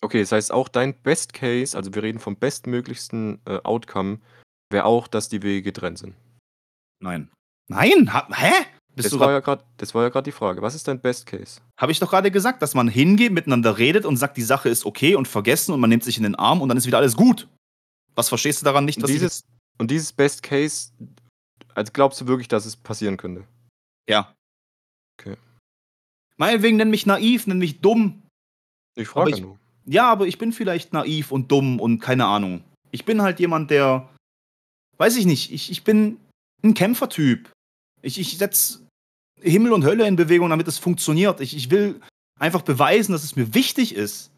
Okay, 0.00 0.20
das 0.20 0.32
heißt 0.32 0.52
auch 0.52 0.68
dein 0.68 0.94
Best 1.02 1.34
Case, 1.34 1.76
also 1.76 1.92
wir 1.92 2.02
reden 2.02 2.20
vom 2.20 2.36
bestmöglichsten 2.36 3.40
äh, 3.44 3.58
Outcome, 3.64 4.20
wäre 4.70 4.84
auch, 4.84 5.08
dass 5.08 5.28
die 5.28 5.42
Wege 5.42 5.62
getrennt 5.62 5.98
sind. 5.98 6.14
Nein. 7.00 7.30
Nein? 7.68 8.12
Ha 8.12 8.28
hä? 8.34 8.52
Bist 8.94 9.12
Das 9.12 9.20
war, 9.20 9.30
ja 9.30 9.40
grad, 9.40 9.64
das 9.76 9.94
war 9.94 10.02
ja 10.02 10.08
gerade 10.08 10.24
die 10.24 10.32
Frage. 10.32 10.60
Was 10.60 10.74
ist 10.74 10.88
dein 10.88 11.00
Best 11.00 11.26
Case? 11.26 11.60
Habe 11.78 11.92
ich 11.92 12.00
doch 12.00 12.10
gerade 12.10 12.32
gesagt, 12.32 12.62
dass 12.62 12.74
man 12.74 12.88
hingeht, 12.88 13.32
miteinander 13.32 13.78
redet 13.78 14.04
und 14.04 14.16
sagt, 14.16 14.36
die 14.36 14.42
Sache 14.42 14.68
ist 14.68 14.84
okay 14.84 15.14
und 15.14 15.28
vergessen 15.28 15.72
und 15.72 15.78
man 15.78 15.88
nimmt 15.88 16.02
sich 16.02 16.16
in 16.16 16.24
den 16.24 16.34
Arm 16.34 16.60
und 16.60 16.68
dann 16.68 16.76
ist 16.76 16.86
wieder 16.86 16.98
alles 16.98 17.14
gut. 17.14 17.46
Was 18.16 18.28
verstehst 18.28 18.60
du 18.60 18.64
daran 18.64 18.84
nicht, 18.84 18.96
Und 18.96 19.02
dass 19.02 19.12
dieses, 19.12 19.44
und 19.78 19.92
dieses 19.92 20.12
Best 20.12 20.42
Case, 20.42 20.90
also 21.74 21.92
glaubst 21.92 22.20
du 22.20 22.26
wirklich, 22.26 22.48
dass 22.48 22.66
es 22.66 22.74
passieren 22.74 23.16
könnte? 23.16 23.44
Ja. 24.08 24.34
Okay. 25.20 25.36
Meinetwegen 26.36 26.76
nenn 26.78 26.90
mich 26.90 27.06
naiv, 27.06 27.46
nenn 27.46 27.58
mich 27.58 27.80
dumm. 27.80 28.22
Ich 28.96 29.06
frage 29.06 29.30
ja 29.30 29.40
nur. 29.40 29.58
Ja, 29.86 30.10
aber 30.10 30.26
ich 30.26 30.38
bin 30.38 30.52
vielleicht 30.52 30.92
naiv 30.92 31.30
und 31.30 31.52
dumm 31.52 31.78
und 31.78 32.00
keine 32.00 32.26
Ahnung. 32.26 32.64
Ich 32.90 33.04
bin 33.04 33.22
halt 33.22 33.38
jemand, 33.38 33.70
der. 33.70 34.08
Weiß 34.96 35.16
ich 35.16 35.26
nicht, 35.26 35.52
ich, 35.52 35.70
ich 35.70 35.84
bin 35.84 36.18
ein 36.62 36.74
Kämpfertyp. 36.74 37.50
Ich, 38.02 38.18
ich 38.18 38.38
setze 38.38 38.86
Himmel 39.40 39.72
und 39.72 39.84
Hölle 39.84 40.06
in 40.06 40.16
Bewegung, 40.16 40.50
damit 40.50 40.68
es 40.68 40.78
funktioniert. 40.78 41.40
Ich, 41.40 41.56
ich 41.56 41.70
will 41.70 42.00
einfach 42.38 42.62
beweisen, 42.62 43.12
dass 43.12 43.24
es 43.24 43.36
mir 43.36 43.54
wichtig 43.54 43.94
ist. 43.94 44.32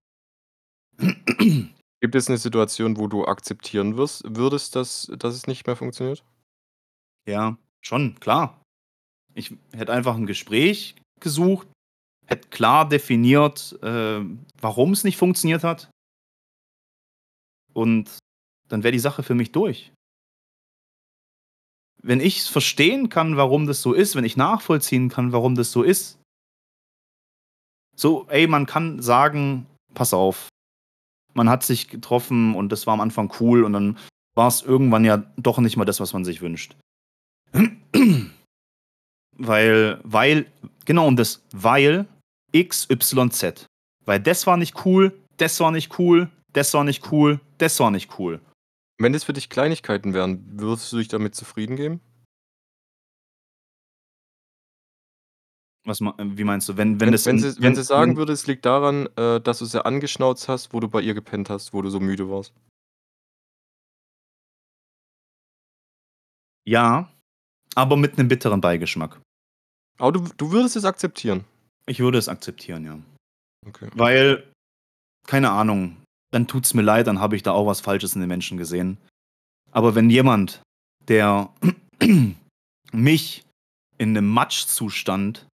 Gibt 2.01 2.15
es 2.15 2.29
eine 2.29 2.39
Situation, 2.39 2.97
wo 2.97 3.09
du 3.09 3.27
akzeptieren 3.27 3.97
wirst, 3.97 4.23
würdest, 4.27 4.77
dass, 4.77 5.11
dass 5.19 5.35
es 5.35 5.47
nicht 5.47 5.67
mehr 5.67 5.77
funktioniert? 5.77 6.25
Ja, 7.27 7.59
schon, 7.83 8.19
klar. 8.21 8.63
Ich 9.35 9.55
hätte 9.73 9.93
einfach 9.93 10.17
ein 10.17 10.27
Gespräch 10.27 10.97
gesucht, 11.21 11.69
hätte 12.27 12.49
klar 12.49 12.89
definiert, 12.89 13.79
äh, 13.83 14.25
warum 14.61 14.93
es 14.93 15.05
nicht 15.05 15.17
funktioniert 15.17 15.63
hat. 15.63 15.91
Und 17.73 18.19
dann 18.69 18.83
wäre 18.83 18.93
die 18.93 18.99
Sache 18.99 19.23
für 19.23 19.35
mich 19.35 19.53
durch. 19.53 19.93
Wenn 22.03 22.21
ich 22.21 22.45
verstehen 22.45 23.09
kann, 23.09 23.37
warum 23.37 23.67
das 23.67 23.83
so 23.83 23.93
ist, 23.93 24.17
wenn 24.17 24.25
ich 24.25 24.37
nachvollziehen 24.37 25.09
kann, 25.09 25.33
warum 25.33 25.55
das 25.55 25.71
so 25.71 25.83
ist. 25.83 26.19
So, 27.97 28.27
ey, 28.29 28.47
man 28.47 28.65
kann 28.67 29.03
sagen, 29.03 29.67
pass 29.93 30.15
auf, 30.15 30.49
man 31.35 31.51
hat 31.51 31.63
sich 31.63 31.89
getroffen 31.89 32.55
und 32.55 32.71
das 32.73 32.87
war 32.87 32.95
am 32.95 33.01
Anfang 33.01 33.33
cool 33.41 33.65
und 33.65 33.73
dann 33.75 33.99
war 34.35 34.49
es 34.49 34.63
irgendwann 34.63 35.05
ja 35.05 35.19
doch 35.37 35.59
nicht 35.59 35.77
mal 35.77 35.85
das, 35.85 36.01
was 36.01 36.13
man 36.13 36.25
sich 36.25 36.41
wünscht. 36.41 36.77
weil, 39.37 40.01
weil, 40.03 40.47
genau, 40.85 41.07
und 41.07 41.17
das, 41.17 41.43
weil 41.53 42.07
XYZ. 42.57 43.67
Weil 44.05 44.21
das 44.21 44.47
war 44.47 44.57
nicht 44.57 44.85
cool, 44.85 45.13
das 45.37 45.61
war 45.61 45.71
nicht 45.71 45.99
cool, 45.99 46.31
das 46.53 46.73
war 46.75 46.85
nicht 46.85 47.13
cool, 47.13 47.41
das 47.59 47.79
war 47.81 47.91
nicht 47.91 48.19
cool. 48.19 48.41
Wenn 49.01 49.15
das 49.15 49.25
für 49.25 49.33
dich 49.33 49.49
Kleinigkeiten 49.49 50.13
wären, 50.13 50.61
würdest 50.61 50.93
du 50.93 50.99
dich 50.99 51.09
damit 51.09 51.35
zufrieden 51.35 51.77
geben? 51.77 52.01
Was, 55.87 56.01
ma- 56.01 56.15
wie 56.19 56.45
meinst 56.45 56.69
du? 56.69 56.77
Wenn, 56.77 57.01
wenn, 57.01 57.07
Wenn, 57.07 57.13
das 57.13 57.25
wenn, 57.25 57.37
in- 57.39 57.43
sie, 57.51 57.63
wenn 57.63 57.75
sie 57.75 57.83
sagen 57.83 58.11
wenn- 58.13 58.17
würde, 58.19 58.35
es 58.35 58.47
liegt 58.47 58.67
daran, 58.67 59.07
äh, 59.17 59.41
dass 59.41 59.61
du 59.61 59.65
sie 59.65 59.83
angeschnauzt 59.85 60.49
hast, 60.49 60.75
wo 60.75 60.81
du 60.81 60.89
bei 60.89 61.01
ihr 61.01 61.15
gepennt 61.15 61.49
hast, 61.49 61.73
wo 61.73 61.81
du 61.81 61.89
so 61.89 61.99
müde 61.99 62.29
warst. 62.29 62.53
Ja, 66.69 67.11
aber 67.75 67.97
mit 67.97 68.19
einem 68.19 68.29
bitteren 68.29 68.61
Beigeschmack. 68.61 69.19
Aber 69.99 70.13
du, 70.13 70.29
du 70.37 70.53
würdest 70.53 70.77
es 70.77 70.85
akzeptieren. 70.85 71.45
Ich 71.87 72.01
würde 72.01 72.19
es 72.19 72.29
akzeptieren, 72.29 72.85
ja. 72.85 72.99
Okay. 73.67 73.89
Weil, 73.95 74.53
keine 75.27 75.51
Ahnung, 75.51 75.97
dann 76.31 76.47
tut's 76.47 76.75
mir 76.75 76.83
leid, 76.83 77.07
dann 77.07 77.21
habe 77.21 77.37
ich 77.37 77.43
da 77.43 77.53
auch 77.53 77.67
was 77.67 77.81
Falsches 77.81 78.15
in 78.15 78.21
den 78.21 78.29
Menschen 78.29 78.57
gesehen. 78.59 78.99
Aber 79.73 79.95
wenn 79.95 80.11
jemand, 80.11 80.63
der 81.09 81.53
mich 82.93 83.45
in 83.99 84.17
einem 84.17 84.29
Matschzustand 84.29 85.47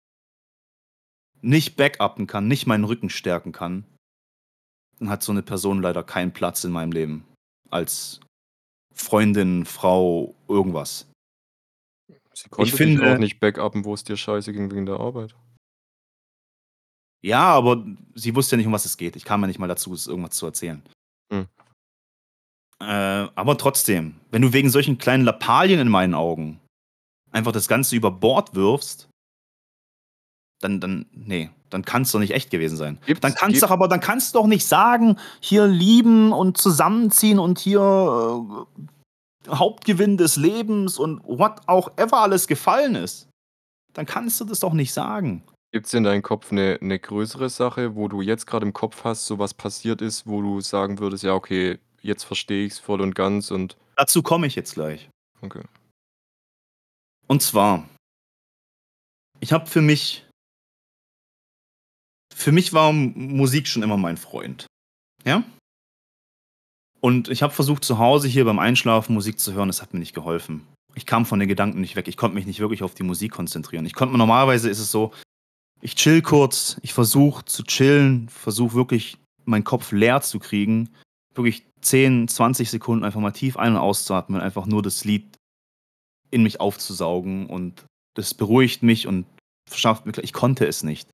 nicht 1.42 1.76
backuppen 1.76 2.26
kann, 2.26 2.48
nicht 2.48 2.66
meinen 2.66 2.84
Rücken 2.84 3.10
stärken 3.10 3.52
kann, 3.52 3.84
dann 4.98 5.10
hat 5.10 5.22
so 5.22 5.32
eine 5.32 5.42
Person 5.42 5.82
leider 5.82 6.02
keinen 6.02 6.32
Platz 6.32 6.64
in 6.64 6.72
meinem 6.72 6.92
Leben. 6.92 7.24
Als 7.70 8.20
Freundin, 8.94 9.64
Frau, 9.66 10.34
irgendwas. 10.48 11.06
Sie 12.32 12.48
konnte 12.48 12.68
Ich 12.70 12.70
dich 12.70 12.78
finde- 12.78 13.14
auch 13.14 13.18
nicht 13.18 13.40
backuppen, 13.40 13.84
wo 13.84 13.94
es 13.94 14.04
dir 14.04 14.16
scheiße 14.16 14.52
ging 14.52 14.70
wegen 14.70 14.86
der 14.86 15.00
Arbeit. 15.00 15.34
Ja, 17.22 17.44
aber 17.54 17.84
sie 18.14 18.34
wusste 18.34 18.54
ja 18.54 18.58
nicht, 18.58 18.66
um 18.66 18.72
was 18.72 18.84
es 18.84 18.96
geht. 18.96 19.16
Ich 19.16 19.24
kam 19.24 19.40
ja 19.40 19.46
nicht 19.46 19.58
mal 19.58 19.66
dazu, 19.66 19.92
es 19.94 20.06
irgendwas 20.06 20.36
zu 20.36 20.46
erzählen. 20.46 20.82
Hm. 21.32 21.46
Äh, 22.80 22.84
aber 23.34 23.56
trotzdem, 23.58 24.16
wenn 24.30 24.42
du 24.42 24.52
wegen 24.52 24.70
solchen 24.70 24.98
kleinen 24.98 25.24
Lappalien 25.24 25.80
in 25.80 25.88
meinen 25.88 26.14
Augen 26.14 26.60
einfach 27.32 27.52
das 27.52 27.68
Ganze 27.68 27.96
über 27.96 28.10
Bord 28.10 28.54
wirfst, 28.54 29.08
dann, 30.60 30.80
dann, 30.80 31.06
nee, 31.12 31.50
dann 31.70 31.84
kann 31.84 32.02
es 32.02 32.12
doch 32.12 32.18
nicht 32.20 32.32
echt 32.32 32.50
gewesen 32.50 32.76
sein. 32.76 32.98
Gibt's- 33.06 33.20
dann 33.22 33.34
kannst 33.34 33.62
doch 33.62 33.70
aber, 33.70 33.88
dann 33.88 34.00
kannst 34.00 34.34
du 34.34 34.38
doch 34.40 34.46
nicht 34.46 34.66
sagen, 34.66 35.18
hier 35.40 35.66
lieben 35.66 36.32
und 36.32 36.56
zusammenziehen 36.58 37.38
und 37.38 37.58
hier 37.58 37.80
äh, 39.46 39.50
Hauptgewinn 39.50 40.16
des 40.16 40.36
Lebens 40.36 40.98
und 40.98 41.22
what 41.24 41.60
auch 41.66 41.96
ever 41.96 42.20
alles 42.20 42.46
gefallen 42.46 42.94
ist. 42.94 43.28
Dann 43.94 44.06
kannst 44.06 44.40
du 44.40 44.44
das 44.44 44.60
doch 44.60 44.72
nicht 44.72 44.92
sagen. 44.92 45.42
Gibt 45.76 45.88
es 45.88 45.92
in 45.92 46.04
deinem 46.04 46.22
Kopf 46.22 46.52
eine, 46.52 46.78
eine 46.80 46.98
größere 46.98 47.50
Sache, 47.50 47.96
wo 47.96 48.08
du 48.08 48.22
jetzt 48.22 48.46
gerade 48.46 48.64
im 48.64 48.72
Kopf 48.72 49.04
hast, 49.04 49.26
so 49.26 49.38
was 49.38 49.52
passiert 49.52 50.00
ist, 50.00 50.26
wo 50.26 50.40
du 50.40 50.62
sagen 50.62 51.00
würdest, 51.00 51.22
ja, 51.22 51.34
okay, 51.34 51.78
jetzt 52.00 52.24
verstehe 52.24 52.64
ich 52.64 52.72
es 52.72 52.78
voll 52.78 53.02
und 53.02 53.14
ganz 53.14 53.50
und 53.50 53.76
Dazu 53.94 54.22
komme 54.22 54.46
ich 54.46 54.54
jetzt 54.54 54.72
gleich. 54.72 55.10
okay. 55.42 55.60
Und 57.26 57.42
zwar, 57.42 57.86
ich 59.40 59.52
habe 59.52 59.66
für 59.66 59.82
mich, 59.82 60.24
für 62.34 62.52
mich 62.52 62.72
war 62.72 62.90
Musik 62.94 63.68
schon 63.68 63.82
immer 63.82 63.98
mein 63.98 64.16
Freund. 64.16 64.64
Ja? 65.26 65.44
Und 67.02 67.28
ich 67.28 67.42
habe 67.42 67.52
versucht, 67.52 67.84
zu 67.84 67.98
Hause 67.98 68.28
hier 68.28 68.46
beim 68.46 68.58
Einschlafen 68.58 69.12
Musik 69.12 69.38
zu 69.38 69.52
hören, 69.52 69.68
es 69.68 69.82
hat 69.82 69.92
mir 69.92 70.00
nicht 70.00 70.14
geholfen. 70.14 70.66
Ich 70.94 71.04
kam 71.04 71.26
von 71.26 71.38
den 71.38 71.50
Gedanken 71.50 71.82
nicht 71.82 71.96
weg. 71.96 72.08
Ich 72.08 72.16
konnte 72.16 72.34
mich 72.34 72.46
nicht 72.46 72.60
wirklich 72.60 72.82
auf 72.82 72.94
die 72.94 73.02
Musik 73.02 73.32
konzentrieren. 73.32 73.84
Ich 73.84 73.92
konnte 73.92 74.16
normalerweise 74.16 74.70
ist 74.70 74.78
es 74.78 74.90
so, 74.90 75.12
ich 75.80 75.94
chill 75.94 76.22
kurz, 76.22 76.78
ich 76.82 76.92
versuche 76.92 77.44
zu 77.44 77.62
chillen, 77.62 78.28
versuche 78.28 78.74
wirklich 78.74 79.18
meinen 79.44 79.64
Kopf 79.64 79.92
leer 79.92 80.20
zu 80.20 80.38
kriegen, 80.38 80.90
wirklich 81.34 81.66
10, 81.82 82.28
20 82.28 82.70
Sekunden 82.70 83.04
einfach 83.04 83.20
mal 83.20 83.32
tief 83.32 83.56
ein- 83.56 83.74
und 83.74 83.78
auszuatmen, 83.78 84.40
einfach 84.40 84.66
nur 84.66 84.82
das 84.82 85.04
Lied 85.04 85.36
in 86.30 86.42
mich 86.42 86.60
aufzusaugen 86.60 87.46
und 87.46 87.84
das 88.14 88.34
beruhigt 88.34 88.82
mich 88.82 89.06
und 89.06 89.26
verschafft 89.68 90.06
mir, 90.06 90.12
ich 90.22 90.32
konnte 90.32 90.66
es 90.66 90.82
nicht. 90.82 91.08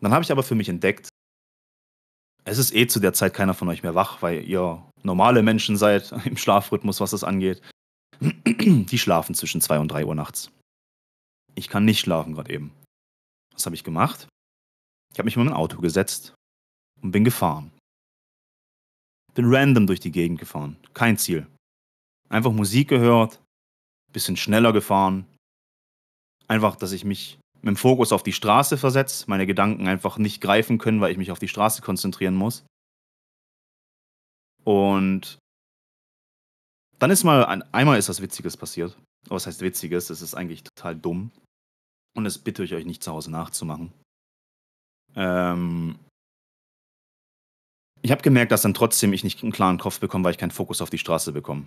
Dann 0.00 0.12
habe 0.12 0.24
ich 0.24 0.32
aber 0.32 0.42
für 0.42 0.54
mich 0.54 0.68
entdeckt, 0.68 1.08
es 2.44 2.58
ist 2.58 2.74
eh 2.74 2.86
zu 2.86 3.00
der 3.00 3.14
Zeit 3.14 3.34
keiner 3.34 3.54
von 3.54 3.68
euch 3.68 3.82
mehr 3.82 3.94
wach, 3.94 4.22
weil 4.22 4.44
ihr 4.44 4.82
normale 5.02 5.42
Menschen 5.42 5.76
seid 5.76 6.12
im 6.24 6.36
Schlafrhythmus, 6.36 7.00
was 7.00 7.10
das 7.10 7.24
angeht. 7.24 7.60
Die 8.20 8.98
schlafen 8.98 9.34
zwischen 9.34 9.60
2 9.60 9.80
und 9.80 9.88
3 9.88 10.04
Uhr 10.04 10.14
nachts. 10.14 10.50
Ich 11.54 11.68
kann 11.68 11.84
nicht 11.84 12.00
schlafen 12.00 12.34
gerade 12.34 12.52
eben. 12.52 12.72
Was 13.54 13.66
habe 13.66 13.74
ich 13.74 13.84
gemacht? 13.84 14.28
Ich 15.12 15.18
habe 15.18 15.26
mich 15.26 15.36
in 15.36 15.44
mein 15.44 15.54
Auto 15.54 15.80
gesetzt 15.80 16.34
und 17.00 17.12
bin 17.12 17.24
gefahren. 17.24 17.70
Bin 19.34 19.52
random 19.52 19.86
durch 19.86 20.00
die 20.00 20.12
Gegend 20.12 20.38
gefahren. 20.38 20.76
Kein 20.92 21.16
Ziel. 21.16 21.46
Einfach 22.28 22.52
Musik 22.52 22.88
gehört, 22.88 23.40
bisschen 24.12 24.36
schneller 24.36 24.72
gefahren. 24.72 25.26
Einfach, 26.48 26.76
dass 26.76 26.92
ich 26.92 27.04
mich 27.04 27.38
mit 27.56 27.68
dem 27.68 27.76
Fokus 27.76 28.12
auf 28.12 28.22
die 28.22 28.32
Straße 28.32 28.76
versetze, 28.76 29.24
meine 29.28 29.46
Gedanken 29.46 29.88
einfach 29.88 30.18
nicht 30.18 30.40
greifen 30.40 30.78
können, 30.78 31.00
weil 31.00 31.12
ich 31.12 31.18
mich 31.18 31.30
auf 31.30 31.38
die 31.38 31.48
Straße 31.48 31.80
konzentrieren 31.82 32.34
muss. 32.34 32.64
Und 34.64 35.38
dann 36.98 37.10
ist 37.10 37.24
mal, 37.24 37.44
ein, 37.46 37.62
einmal 37.72 37.98
ist 37.98 38.08
was 38.08 38.20
Witziges 38.20 38.56
passiert. 38.56 38.96
Aber 39.26 39.36
was 39.36 39.46
heißt 39.46 39.60
Witziges? 39.60 40.10
Es 40.10 40.22
ist 40.22 40.34
eigentlich 40.34 40.64
total 40.64 40.96
dumm. 40.96 41.30
Und 42.14 42.24
das 42.24 42.38
bitte 42.38 42.62
ich 42.64 42.74
euch 42.74 42.86
nicht 42.86 43.02
zu 43.02 43.12
Hause 43.12 43.30
nachzumachen. 43.30 43.92
Ähm, 45.16 45.98
ich 48.02 48.10
habe 48.10 48.22
gemerkt, 48.22 48.52
dass 48.52 48.62
dann 48.62 48.74
trotzdem 48.74 49.12
ich 49.12 49.24
nicht 49.24 49.42
einen 49.42 49.52
klaren 49.52 49.78
Kopf 49.78 49.98
bekomme, 50.00 50.24
weil 50.24 50.32
ich 50.32 50.38
keinen 50.38 50.50
Fokus 50.50 50.80
auf 50.80 50.90
die 50.90 50.98
Straße 50.98 51.32
bekomme. 51.32 51.66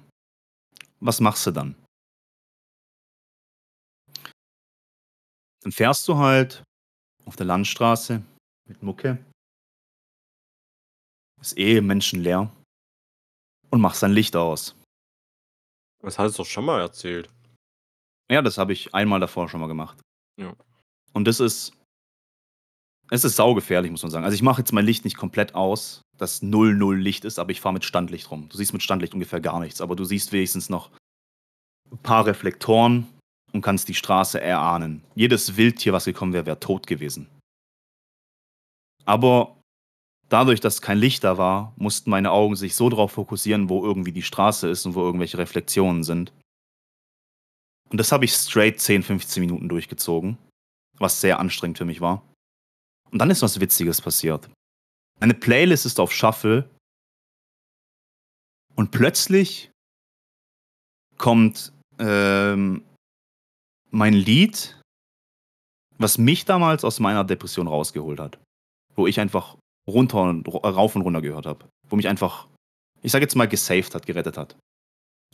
Was 0.99 1.19
machst 1.19 1.45
du 1.45 1.51
dann? 1.51 1.75
Dann 5.61 5.71
fährst 5.71 6.07
du 6.07 6.17
halt 6.17 6.63
auf 7.25 7.35
der 7.35 7.45
Landstraße 7.45 8.23
mit 8.69 8.83
Mucke. 8.83 9.23
Ist 11.41 11.57
eh 11.57 11.81
menschenleer. 11.81 12.51
Und 13.69 13.81
machst 13.81 14.01
dein 14.01 14.13
Licht 14.13 14.35
aus. 14.35 14.75
Das 16.01 16.17
hast 16.17 16.37
du 16.37 16.43
doch 16.43 16.49
schon 16.49 16.65
mal 16.65 16.79
erzählt. 16.79 17.29
Ja, 18.31 18.41
das 18.41 18.57
habe 18.57 18.73
ich 18.73 18.93
einmal 18.93 19.19
davor 19.19 19.49
schon 19.49 19.59
mal 19.59 19.67
gemacht. 19.67 19.99
Ja. 20.39 20.53
Und 21.14 21.26
das 21.26 21.39
ist. 21.39 21.73
Es 23.09 23.23
ist 23.23 23.38
saugefährlich, 23.38 23.89
muss 23.89 24.03
man 24.03 24.11
sagen. 24.11 24.26
Also 24.26 24.35
ich 24.35 24.41
mache 24.41 24.59
jetzt 24.59 24.73
mein 24.73 24.85
Licht 24.85 25.05
nicht 25.05 25.15
komplett 25.15 25.55
aus, 25.55 26.01
dass 26.18 26.43
0-0 26.43 26.95
Licht 26.95 27.23
ist, 27.23 27.39
aber 27.39 27.51
ich 27.51 27.61
fahre 27.61 27.73
mit 27.73 27.85
Standlicht 27.85 28.30
rum. 28.30 28.49
Du 28.49 28.57
siehst 28.57 28.73
mit 28.73 28.84
Standlicht 28.84 29.14
ungefähr 29.14 29.39
gar 29.39 29.61
nichts, 29.61 29.80
aber 29.80 29.95
du 29.95 30.03
siehst 30.03 30.34
wenigstens 30.34 30.68
noch 30.68 30.91
ein 31.89 31.97
paar 31.99 32.26
Reflektoren 32.26 33.07
und 33.53 33.61
kannst 33.61 33.88
die 33.88 33.93
Straße 33.93 34.41
erahnen. 34.41 35.03
Jedes 35.15 35.55
Wildtier, 35.55 35.93
was 35.93 36.03
gekommen 36.03 36.34
wäre, 36.34 36.45
wäre 36.45 36.59
tot 36.59 36.85
gewesen. 36.85 37.30
Aber 39.05 39.55
dadurch, 40.27 40.59
dass 40.59 40.81
kein 40.81 40.97
Licht 40.97 41.23
da 41.23 41.38
war, 41.38 41.72
mussten 41.77 42.09
meine 42.09 42.31
Augen 42.31 42.57
sich 42.57 42.76
so 42.76 42.89
darauf 42.89 43.14
fokussieren, 43.14 43.69
wo 43.69 43.85
irgendwie 43.85 44.11
die 44.11 44.22
Straße 44.22 44.68
ist 44.68 44.85
und 44.85 44.95
wo 44.95 45.01
irgendwelche 45.01 45.38
Reflexionen 45.38 46.03
sind. 46.03 46.34
Und 47.89 47.97
das 47.97 48.11
habe 48.11 48.26
ich 48.26 48.34
straight 48.34 48.80
10, 48.80 49.03
15 49.03 49.41
Minuten 49.41 49.69
durchgezogen, 49.69 50.38
was 50.97 51.22
sehr 51.22 51.39
anstrengend 51.39 51.77
für 51.77 51.85
mich 51.85 52.01
war. 52.01 52.23
Und 53.11 53.19
dann 53.19 53.30
ist 53.30 53.41
was 53.41 53.59
Witziges 53.59 54.01
passiert. 54.01 54.49
Eine 55.19 55.34
Playlist 55.34 55.85
ist 55.85 55.99
auf 55.99 56.11
Shuffle 56.11 56.69
und 58.76 58.91
plötzlich 58.91 59.72
kommt 61.18 61.73
ähm, 61.97 62.84
mein 63.89 64.14
Lied, 64.14 64.80
was 65.97 66.18
mich 66.18 66.45
damals 66.45 66.84
aus 66.84 66.99
meiner 66.99 67.23
Depression 67.23 67.68
rausgeholt 67.68 68.19
hat. 68.19 68.39
Wo 68.95 69.07
ich 69.07 69.19
einfach 69.19 69.57
runter 69.88 70.22
und 70.22 70.47
rauf 70.47 70.95
und 70.95 71.01
runter 71.01 71.22
gehört 71.22 71.45
habe. 71.45 71.68
Wo 71.89 71.95
mich 71.95 72.07
einfach, 72.07 72.47
ich 73.01 73.11
sag 73.11 73.22
jetzt 73.22 73.35
mal, 73.35 73.47
gesaved 73.47 73.95
hat, 73.95 74.05
gerettet 74.05 74.38
hat. 74.38 74.55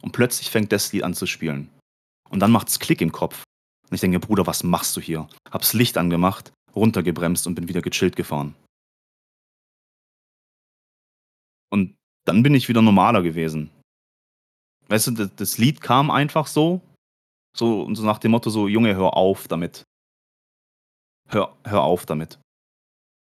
Und 0.02 0.12
plötzlich 0.12 0.50
fängt 0.50 0.72
das 0.72 0.94
Lied 0.94 1.04
an 1.04 1.14
zu 1.14 1.26
spielen. 1.26 1.70
Und 2.34 2.40
dann 2.40 2.52
macht's 2.52 2.80
Klick 2.80 3.00
im 3.02 3.12
Kopf. 3.12 3.44
Und 3.88 3.94
ich 3.94 4.02
denke, 4.02 4.20
Bruder, 4.20 4.48
was 4.48 4.64
machst 4.64 4.98
du 4.98 5.02
hier? 5.02 5.30
Hab's 5.52 5.74
Licht 5.74 6.00
angemacht, 6.00 6.52
runtergebremst 6.76 7.46
und 7.46 7.54
bin 7.54 7.68
wieder 7.68 7.84
gechillt 7.84 8.16
gefahren. 8.16 8.56
Und 11.70 11.96
dann 12.26 12.42
bin 12.42 12.56
ich 12.56 12.68
wieder 12.68 12.82
normaler 12.82 13.22
gewesen. 13.22 13.70
Weißt 14.88 15.08
du, 15.08 15.28
das, 15.28 15.60
Lied 15.60 15.80
kam 15.80 16.10
einfach 16.10 16.48
so, 16.48 16.82
so, 17.56 17.94
so 17.94 18.04
nach 18.04 18.18
dem 18.18 18.32
Motto 18.32 18.50
so, 18.50 18.68
Junge, 18.68 18.96
hör 18.96 19.16
auf 19.16 19.48
damit. 19.48 19.84
Hör, 21.30 21.56
hör 21.66 21.84
auf 21.84 22.08
damit. 22.08 22.40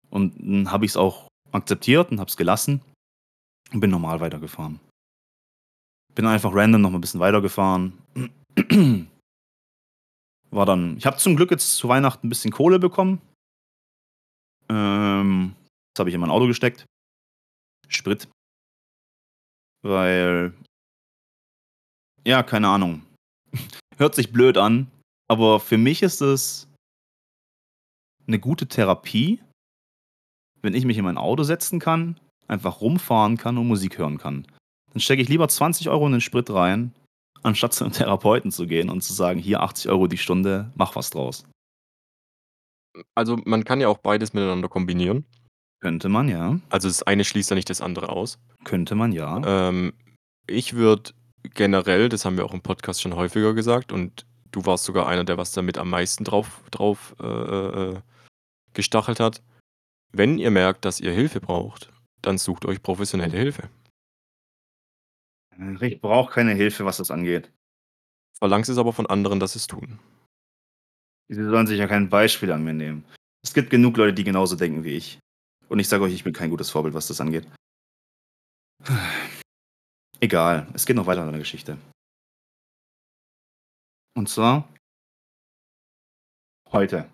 Und 0.10 0.36
dann 0.40 0.72
habe 0.72 0.86
ich 0.86 0.94
es 0.94 0.98
auch 0.98 1.28
akzeptiert 1.52 2.10
und 2.10 2.20
habe 2.20 2.30
es 2.30 2.38
gelassen 2.38 2.82
und 3.72 3.82
bin 3.82 3.92
normal 3.92 4.20
weitergefahren. 4.20 4.80
Bin 6.16 6.26
einfach 6.26 6.56
random 6.56 6.82
noch 6.82 6.90
mal 6.90 6.98
ein 6.98 7.02
bisschen 7.02 7.20
weitergefahren. 7.20 7.94
War 10.52 10.66
dann, 10.66 10.98
ich 10.98 11.06
habe 11.06 11.18
zum 11.18 11.36
Glück 11.36 11.52
jetzt 11.52 11.76
zu 11.76 11.90
Weihnachten 11.90 12.28
ein 12.28 12.30
bisschen 12.30 12.52
Kohle 12.52 12.80
bekommen. 12.80 13.22
Ähm, 14.70 15.56
das 15.94 16.02
habe 16.02 16.10
ich 16.10 16.16
in 16.16 16.22
mein 16.22 16.32
Auto 16.32 16.48
gesteckt. 16.48 16.86
Sprit. 17.88 18.28
Weil, 19.82 20.54
ja, 22.26 22.42
keine 22.44 22.70
Ahnung. 22.70 23.06
Hört 23.98 24.16
sich 24.16 24.32
blöd 24.32 24.58
an, 24.58 24.92
aber 25.28 25.60
für 25.60 25.78
mich 25.78 26.02
ist 26.02 26.22
es 26.22 26.68
eine 28.28 28.40
gute 28.40 28.68
Therapie, 28.68 29.42
wenn 30.62 30.74
ich 30.74 30.86
mich 30.86 30.98
in 30.98 31.06
mein 31.06 31.18
Auto 31.18 31.44
setzen 31.44 31.80
kann, 31.80 32.20
einfach 32.48 32.82
rumfahren 32.82 33.38
kann 33.38 33.58
und 33.58 33.68
Musik 33.68 33.98
hören 33.98 34.18
kann. 34.18 34.48
Dann 34.92 35.00
stecke 35.00 35.22
ich 35.22 35.30
lieber 35.30 35.48
20 35.48 35.90
Euro 35.90 36.06
in 36.08 36.14
den 36.14 36.22
Sprit 36.22 36.50
rein, 36.50 36.94
anstatt 37.46 37.74
zu 37.74 37.84
einem 37.84 37.94
Therapeuten 37.94 38.52
zu 38.52 38.66
gehen 38.66 38.90
und 38.90 39.02
zu 39.02 39.14
sagen, 39.14 39.40
hier 39.40 39.62
80 39.62 39.90
Euro 39.90 40.08
die 40.08 40.18
Stunde, 40.18 40.72
mach 40.76 40.96
was 40.96 41.12
draus. 41.12 41.46
Also 43.14 43.38
man 43.46 43.64
kann 43.64 43.82
ja 43.82 43.88
auch 43.88 43.98
beides 43.98 44.34
miteinander 44.34 44.70
kombinieren. 44.70 45.26
Könnte 45.82 46.10
man 46.10 46.30
ja. 46.30 46.60
Also 46.70 46.88
das 46.88 47.04
eine 47.04 47.24
schließt 47.24 47.52
ja 47.52 47.56
nicht 47.56 47.70
das 47.70 47.82
andere 47.82 48.10
aus. 48.10 48.40
Könnte 48.64 48.96
man 48.96 49.12
ja. 49.12 49.42
Ähm, 49.46 49.94
ich 50.48 50.74
würde 50.74 51.12
generell, 51.54 52.10
das 52.10 52.26
haben 52.26 52.38
wir 52.38 52.46
auch 52.46 52.54
im 52.54 52.62
Podcast 52.62 53.02
schon 53.02 53.16
häufiger 53.16 53.54
gesagt, 53.54 53.92
und 53.92 54.26
du 54.52 54.66
warst 54.66 54.86
sogar 54.86 55.08
einer, 55.08 55.24
der 55.24 55.38
was 55.38 55.52
damit 55.52 55.78
am 55.78 55.90
meisten 55.90 56.24
drauf, 56.24 56.64
drauf 56.72 57.16
äh, 57.20 57.26
äh, 57.26 58.00
gestachelt 58.74 59.20
hat. 59.20 59.44
Wenn 60.12 60.40
ihr 60.40 60.50
merkt, 60.50 60.86
dass 60.86 61.00
ihr 61.00 61.12
Hilfe 61.12 61.40
braucht, 61.40 61.92
Dann 62.22 62.40
sucht 62.40 62.66
euch 62.66 62.82
professionelle 62.82 63.38
Hilfe. 63.38 63.70
Ich 65.82 66.02
brauche 66.02 66.34
keine 66.34 66.54
Hilfe, 66.54 66.86
was 66.86 66.98
das 66.98 67.12
angeht. 67.12 67.52
Verlangst 68.38 68.70
es 68.70 68.78
aber 68.78 68.92
von 68.92 69.06
anderen, 69.06 69.40
dass 69.40 69.54
sie 69.54 69.60
es 69.60 69.68
tun. 69.68 70.00
Sie 71.30 71.44
sollen 71.44 71.68
sich 71.68 71.80
ja 71.80 71.88
kein 71.88 72.10
Beispiel 72.10 72.52
an 72.52 72.64
mir 72.64 72.74
nehmen. 72.74 73.06
Es 73.44 73.54
gibt 73.54 73.70
genug 73.70 73.98
Leute, 73.98 74.14
die 74.14 74.24
genauso 74.24 74.56
denken 74.56 74.84
wie 74.84 74.96
ich. 74.98 75.20
Und 75.70 75.80
ich 75.80 75.88
sage 75.88 76.04
euch, 76.04 76.14
ich 76.14 76.24
bin 76.24 76.34
kein 76.34 76.50
gutes 76.50 76.70
Vorbild, 76.70 76.94
was 76.94 77.08
das 77.08 77.22
angeht. 77.22 77.48
Egal, 80.20 80.68
es 80.74 80.86
geht 80.86 80.96
noch 80.96 81.08
weiter 81.08 81.24
in 81.24 81.32
der 81.32 81.40
Geschichte. 81.40 81.78
Und 84.16 84.30
zwar 84.30 84.70
heute. 86.72 87.10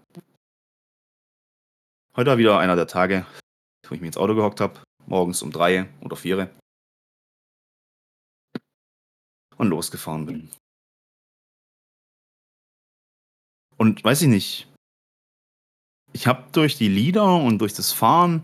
Heute 2.16 2.30
war 2.30 2.38
wieder 2.38 2.60
einer 2.60 2.76
der 2.76 2.88
Tage, 2.88 3.26
wo 3.88 3.96
ich 3.96 4.02
mich 4.02 4.08
ins 4.08 4.18
Auto 4.18 4.36
gehockt 4.36 4.60
habe, 4.60 4.82
morgens 5.06 5.42
um 5.42 5.52
drei 5.52 5.88
oder 6.02 6.16
vier 6.16 6.50
und 9.62 9.70
losgefahren 9.70 10.26
bin. 10.26 10.50
Und 13.78 14.04
weiß 14.04 14.24
ich 14.24 14.28
nicht, 14.28 14.68
ich 16.14 16.28
habe 16.28 16.52
durch 16.52 16.78
die 16.78 16.90
Lieder 16.90 17.36
und 17.36 17.60
durch 17.60 17.74
das 17.74 17.94
Fahren, 17.94 18.44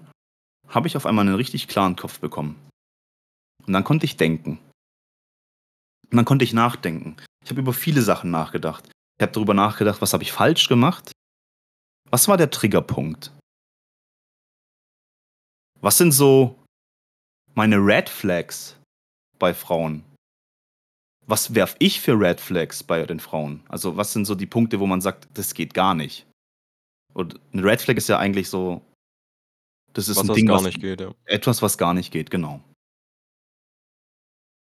habe 0.68 0.88
ich 0.88 0.95
auf 0.95 1.06
einmal 1.06 1.26
einen 1.26 1.35
richtig 1.35 1.68
klaren 1.68 1.95
Kopf 1.95 2.19
bekommen. 2.19 2.56
Und 3.65 3.73
dann 3.73 3.84
konnte 3.84 4.06
ich 4.06 4.18
denken. 4.18 4.60
Und 6.10 6.18
dann 6.18 6.26
konnte 6.26 6.45
ich 6.45 6.53
nachdenken. 6.53 7.18
Ich 7.44 7.49
habe 7.49 7.61
über 7.61 7.73
viele 7.73 8.02
Sachen 8.02 8.31
nachgedacht. 8.31 8.89
Ich 9.18 9.23
habe 9.23 9.31
darüber 9.31 9.53
nachgedacht, 9.53 10.02
was 10.02 10.14
habe 10.14 10.23
ich 10.23 10.31
falsch 10.31 10.69
gemacht? 10.69 11.11
Was 12.10 12.27
war 12.27 12.38
der 12.38 12.52
Triggerpunkt? 12.52 13.31
Was 15.81 15.98
sind 15.98 16.11
so 16.11 16.64
meine 17.56 17.77
Red 17.77 18.07
Flags 18.07 18.77
bei 19.39 19.53
Frauen? 19.53 20.03
Was 21.29 21.53
werf 21.53 21.75
ich 21.79 21.99
für 21.99 22.17
Red 22.17 22.39
Flags 22.39 22.83
bei 22.83 23.05
den 23.05 23.19
Frauen? 23.19 23.61
Also, 23.67 23.97
was 23.97 24.13
sind 24.13 24.23
so 24.25 24.33
die 24.33 24.45
Punkte, 24.45 24.79
wo 24.79 24.87
man 24.87 25.01
sagt, 25.01 25.27
das 25.33 25.53
geht 25.53 25.73
gar 25.73 25.93
nicht? 25.93 26.25
Und 27.13 27.39
eine 27.51 27.63
Red 27.63 27.81
Flag 27.81 27.97
ist 27.97 28.07
ja 28.07 28.17
eigentlich 28.17 28.49
so, 28.49 28.81
das 29.91 30.07
ist 30.07 30.17
Was 30.17 30.29
ein 30.29 30.35
Ding, 30.35 30.45
gar 30.45 30.57
was, 30.57 30.63
nicht 30.63 30.79
geht, 30.79 31.01
ja. 31.01 31.13
etwas, 31.25 31.61
was 31.61 31.77
gar 31.77 31.93
nicht 31.93 32.11
geht, 32.13 32.31
genau. 32.31 32.63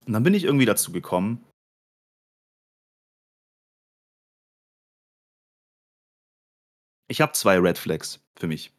Und 0.07 0.13
dann 0.13 0.23
bin 0.23 0.35
ich 0.35 0.45
irgendwie 0.45 0.67
dazu 0.67 0.93
gekommen, 0.93 1.45
ich 7.09 7.21
habe 7.21 7.33
zwei 7.33 7.59
Red 7.59 7.79
Flags 7.79 8.21
für 8.39 8.47
mich. 8.47 8.73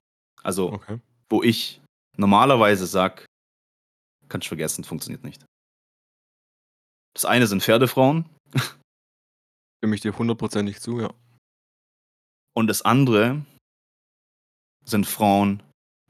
Also, 0.44 0.72
Okay. 0.72 1.00
wo 1.30 1.44
ich 1.44 1.82
normalerweise 2.18 2.86
sag, 2.86 3.26
kannst 4.30 4.46
du 4.46 4.50
vergessen, 4.50 4.84
funktioniert 4.84 5.24
nicht. 5.24 5.44
Das 7.16 7.26
eine 7.26 7.48
sind 7.48 7.64
Pferdefrauen 7.64 8.30
Stimme 9.86 9.96
ich 9.96 10.02
dir 10.02 10.18
hundertprozentig 10.18 10.80
zu, 10.80 11.00
ja. 11.00 11.14
und 12.56 12.66
das 12.66 12.82
andere 12.82 13.46
sind 14.84 15.06
Frauen, 15.06 15.62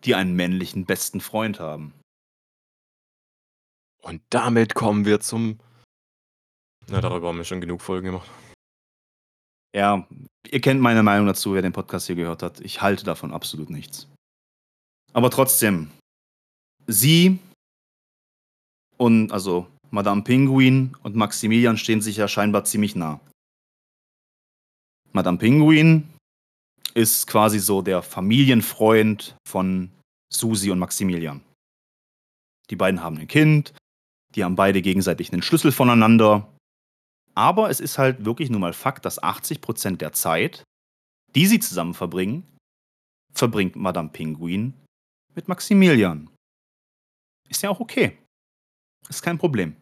die 0.06 0.16
einen 0.16 0.34
männlichen 0.34 0.86
besten 0.86 1.20
Freund 1.20 1.60
haben. 1.60 1.94
Und 4.02 4.22
damit 4.30 4.74
kommen 4.74 5.04
wir 5.04 5.20
zum. 5.20 5.60
Na, 6.88 7.02
darüber 7.02 7.28
haben 7.28 7.38
wir 7.38 7.44
schon 7.44 7.60
genug 7.60 7.82
Folgen 7.82 8.06
gemacht. 8.06 8.30
Ja, 9.76 10.08
ihr 10.48 10.62
kennt 10.62 10.80
meine 10.80 11.04
Meinung 11.04 11.28
dazu, 11.28 11.54
wer 11.54 11.62
den 11.62 11.74
Podcast 11.74 12.08
hier 12.08 12.16
gehört 12.16 12.44
hat. 12.44 12.62
Ich 12.62 12.82
halte 12.82 13.04
davon 13.04 13.34
absolut 13.34 13.70
nichts. 13.70 14.08
Aber 15.12 15.30
trotzdem, 15.32 15.92
sie 16.88 17.40
und 18.96 19.34
also 19.34 19.68
Madame 19.96 20.24
Pinguin 20.24 20.94
und 21.04 21.16
Maximilian 21.16 21.78
stehen 21.78 22.02
sich 22.02 22.18
ja 22.18 22.28
scheinbar 22.28 22.66
ziemlich 22.66 22.98
nah. 22.98 23.22
Madame 25.14 25.38
Pinguin 25.38 26.14
ist 26.94 27.28
quasi 27.28 27.60
so 27.60 27.82
der 27.82 28.02
Familienfreund 28.02 29.38
von 29.48 29.90
Susi 30.30 30.70
und 30.70 30.80
Maximilian. 30.80 31.42
Die 32.70 32.76
beiden 32.76 33.02
haben 33.02 33.18
ein 33.18 33.30
Kind, 33.30 33.74
die 34.36 34.44
haben 34.44 34.58
beide 34.58 34.82
gegenseitig 34.82 35.32
einen 35.32 35.42
Schlüssel 35.42 35.72
voneinander. 35.72 36.54
Aber 37.34 37.70
es 37.70 37.80
ist 37.80 37.98
halt 37.98 38.26
wirklich 38.26 38.50
nun 38.50 38.60
mal 38.60 38.74
Fakt, 38.74 39.06
dass 39.06 39.24
80% 39.24 39.96
der 39.96 40.12
Zeit, 40.12 40.66
die 41.36 41.46
sie 41.46 41.62
zusammen 41.62 41.94
verbringen, 41.94 42.44
verbringt 43.34 43.78
Madame 43.78 44.10
Pinguin 44.10 44.74
mit 45.36 45.48
Maximilian. 45.48 46.30
Ist 47.48 47.64
ja 47.64 47.70
auch 47.70 47.80
okay. 47.80 48.18
Ist 49.08 49.22
kein 49.22 49.38
Problem. 49.38 49.78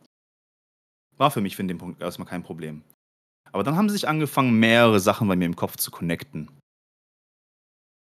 War 1.18 1.32
für 1.32 1.42
mich 1.42 1.56
für 1.56 1.64
den 1.64 1.78
Punkt 1.78 2.02
erstmal 2.02 2.28
kein 2.28 2.44
Problem. 2.44 2.84
Aber 3.52 3.64
dann 3.64 3.76
haben 3.76 3.90
sich 3.90 4.08
angefangen, 4.08 4.60
mehrere 4.60 5.00
Sachen 5.00 5.28
bei 5.28 5.36
mir 5.36 5.46
im 5.46 5.56
Kopf 5.56 5.78
zu 5.78 5.92
connecten. 5.92 6.50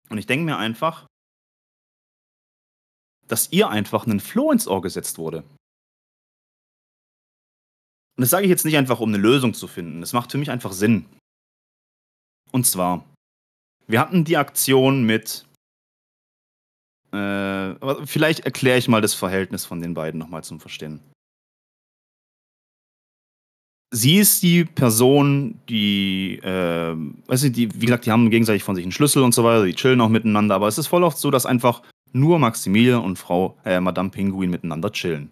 Und 0.09 0.19
ich 0.19 0.27
denke 0.27 0.45
mir 0.45 0.57
einfach, 0.57 1.07
dass 3.27 3.53
ihr 3.53 3.69
einfach 3.69 4.07
einen 4.07 4.21
Floh 4.21 4.53
ins 4.53 4.67
Ohr 4.67 4.83
gesetzt 4.83 5.19
wurde. 5.19 5.45
Und 8.17 8.23
das 8.23 8.31
sage 8.31 8.45
ich 8.45 8.51
jetzt 8.51 8.65
nicht 8.65 8.77
einfach, 8.77 9.01
um 9.01 9.09
eine 9.09 9.19
Lösung 9.19 9.55
zu 9.55 9.67
finden. 9.67 10.01
Das 10.01 10.13
macht 10.13 10.33
für 10.33 10.39
mich 10.39 10.51
einfach 10.51 10.73
Sinn. 10.73 11.07
Und 12.53 12.67
zwar, 12.67 13.05
wir 13.87 14.01
hatten 14.01 14.25
die 14.25 14.37
Aktion 14.37 15.05
mit. 15.05 15.47
Äh, 17.13 17.17
aber 17.17 18.07
vielleicht 18.07 18.41
erkläre 18.41 18.79
ich 18.79 18.89
mal 18.89 19.01
das 19.01 19.15
Verhältnis 19.15 19.65
von 19.65 19.81
den 19.81 19.95
beiden 19.95 20.19
nochmal 20.19 20.45
zum 20.45 20.61
Verstehen. 20.61 21.01
Sie 23.93 24.19
ist 24.19 24.43
die 24.45 24.65
Person, 24.65 25.61
die, 25.69 26.39
äh, 26.45 26.95
weiß 27.27 27.43
nicht, 27.43 27.57
die, 27.57 27.75
wie 27.81 27.87
gesagt, 27.87 28.07
die 28.07 28.13
haben 28.13 28.31
gegenseitig 28.31 28.63
von 28.63 28.77
sich 28.77 28.85
einen 28.85 28.93
Schlüssel 28.93 29.23
und 29.23 29.35
so 29.35 29.43
weiter, 29.43 29.65
die 29.65 29.75
chillen 29.75 30.01
auch 30.01 30.09
miteinander, 30.09 30.55
aber 30.55 30.69
es 30.69 30.79
ist 30.79 30.87
voll 30.87 31.03
oft 31.03 31.19
so, 31.19 31.33
dass 31.33 31.45
einfach 31.45 31.83
nur 32.13 32.39
Maximilian 32.39 33.03
und 33.03 33.19
Frau, 33.19 33.59
äh, 33.65 33.81
Madame 33.81 34.11
Pinguin 34.11 34.51
miteinander 34.51 34.93
chillen. 34.93 35.31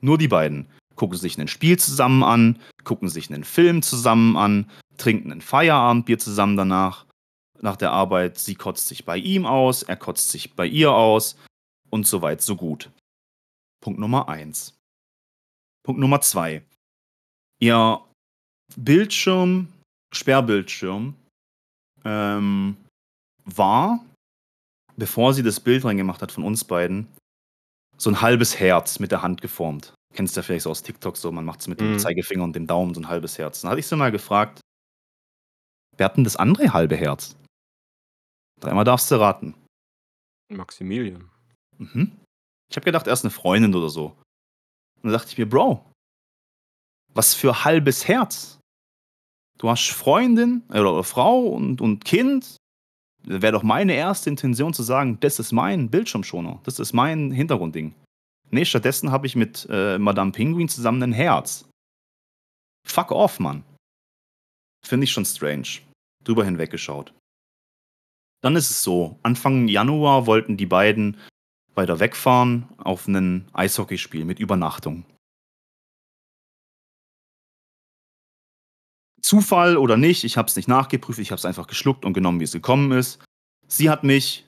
Nur 0.00 0.16
die 0.16 0.28
beiden 0.28 0.66
gucken 0.94 1.18
sich 1.18 1.38
ein 1.38 1.48
Spiel 1.48 1.78
zusammen 1.78 2.22
an, 2.22 2.58
gucken 2.84 3.08
sich 3.08 3.30
einen 3.30 3.44
Film 3.44 3.82
zusammen 3.82 4.36
an, 4.36 4.70
trinken 4.96 5.30
ein 5.30 5.42
Feierabendbier 5.42 6.18
zusammen 6.18 6.56
danach. 6.56 7.04
Nach 7.60 7.76
der 7.76 7.90
Arbeit, 7.92 8.38
sie 8.38 8.54
kotzt 8.54 8.88
sich 8.88 9.04
bei 9.04 9.16
ihm 9.16 9.46
aus, 9.46 9.82
er 9.82 9.96
kotzt 9.96 10.30
sich 10.30 10.54
bei 10.54 10.66
ihr 10.66 10.92
aus 10.92 11.36
und 11.90 12.06
so 12.06 12.22
weit, 12.22 12.42
so 12.42 12.56
gut. 12.56 12.90
Punkt 13.80 13.98
Nummer 14.00 14.28
eins. 14.28 14.78
Punkt 15.82 16.00
Nummer 16.00 16.20
zwei. 16.20 16.62
Ihr 17.58 18.00
Bildschirm, 18.76 19.68
Sperrbildschirm, 20.14 21.14
ähm, 22.04 22.76
war, 23.44 24.04
bevor 24.96 25.34
sie 25.34 25.42
das 25.42 25.60
Bild 25.60 25.84
reingemacht 25.84 26.22
hat 26.22 26.32
von 26.32 26.44
uns 26.44 26.64
beiden, 26.64 27.06
so 27.96 28.10
ein 28.10 28.20
halbes 28.20 28.58
Herz 28.58 28.98
mit 28.98 29.10
der 29.12 29.22
Hand 29.22 29.40
geformt. 29.40 29.94
Kennst 30.14 30.36
du 30.36 30.40
ja 30.40 30.42
vielleicht 30.42 30.64
so 30.64 30.70
aus 30.70 30.82
TikTok 30.82 31.16
so, 31.16 31.30
man 31.32 31.44
macht 31.44 31.60
es 31.60 31.68
mit 31.68 31.80
dem 31.80 31.92
Mhm. 31.92 31.98
Zeigefinger 31.98 32.44
und 32.44 32.54
dem 32.56 32.66
Daumen 32.66 32.94
so 32.94 33.00
ein 33.00 33.08
halbes 33.08 33.38
Herz. 33.38 33.60
Dann 33.60 33.70
hatte 33.70 33.80
ich 33.80 33.86
sie 33.86 33.96
mal 33.96 34.12
gefragt, 34.12 34.60
wer 35.96 36.06
hat 36.06 36.16
denn 36.16 36.24
das 36.24 36.36
andere 36.36 36.72
halbe 36.72 36.96
Herz? 36.96 37.36
Dreimal 38.60 38.84
darfst 38.84 39.10
du 39.10 39.16
raten. 39.16 39.54
Maximilian. 40.50 41.30
Mhm. 41.78 42.16
Ich 42.70 42.76
habe 42.76 42.84
gedacht, 42.84 43.06
er 43.06 43.12
ist 43.12 43.24
eine 43.24 43.30
Freundin 43.30 43.74
oder 43.74 43.88
so. 43.90 44.06
Und 44.96 45.04
dann 45.04 45.12
dachte 45.12 45.28
ich 45.28 45.38
mir, 45.38 45.48
Bro, 45.48 45.84
was 47.16 47.34
für 47.34 47.64
halbes 47.64 48.06
Herz? 48.06 48.58
Du 49.58 49.70
hast 49.70 49.88
Freundin 49.88 50.62
oder 50.68 51.02
Frau 51.02 51.40
und, 51.46 51.80
und 51.80 52.04
Kind. 52.04 52.56
Wäre 53.22 53.52
doch 53.52 53.62
meine 53.62 53.94
erste 53.94 54.30
Intention 54.30 54.74
zu 54.74 54.82
sagen, 54.82 55.18
das 55.20 55.38
ist 55.38 55.50
mein 55.50 55.90
Bildschirmschoner, 55.90 56.60
das 56.64 56.78
ist 56.78 56.92
mein 56.92 57.32
Hintergrundding. 57.32 57.94
Nee, 58.50 58.64
stattdessen 58.64 59.10
habe 59.10 59.26
ich 59.26 59.34
mit 59.34 59.66
äh, 59.70 59.98
Madame 59.98 60.30
Pinguin 60.30 60.68
zusammen 60.68 61.02
ein 61.02 61.12
Herz. 61.12 61.68
Fuck 62.86 63.10
off, 63.10 63.40
Mann. 63.40 63.64
Finde 64.86 65.04
ich 65.04 65.10
schon 65.10 65.24
strange. 65.24 65.80
Drüber 66.22 66.44
hinweggeschaut. 66.44 67.12
Dann 68.42 68.54
ist 68.54 68.70
es 68.70 68.82
so, 68.82 69.18
Anfang 69.24 69.66
Januar 69.66 70.26
wollten 70.26 70.56
die 70.56 70.66
beiden 70.66 71.16
weiter 71.74 71.98
wegfahren 71.98 72.68
auf 72.78 73.08
ein 73.08 73.48
Eishockeyspiel 73.52 74.24
mit 74.24 74.38
Übernachtung. 74.38 75.04
Zufall 79.26 79.76
oder 79.76 79.96
nicht, 79.96 80.22
ich 80.22 80.36
habe 80.36 80.46
es 80.46 80.54
nicht 80.54 80.68
nachgeprüft, 80.68 81.18
ich 81.18 81.32
habe 81.32 81.38
es 81.40 81.44
einfach 81.44 81.66
geschluckt 81.66 82.04
und 82.04 82.12
genommen, 82.12 82.38
wie 82.38 82.44
es 82.44 82.52
gekommen 82.52 82.92
ist. 82.92 83.18
Sie 83.66 83.90
hat 83.90 84.04
mich, 84.04 84.46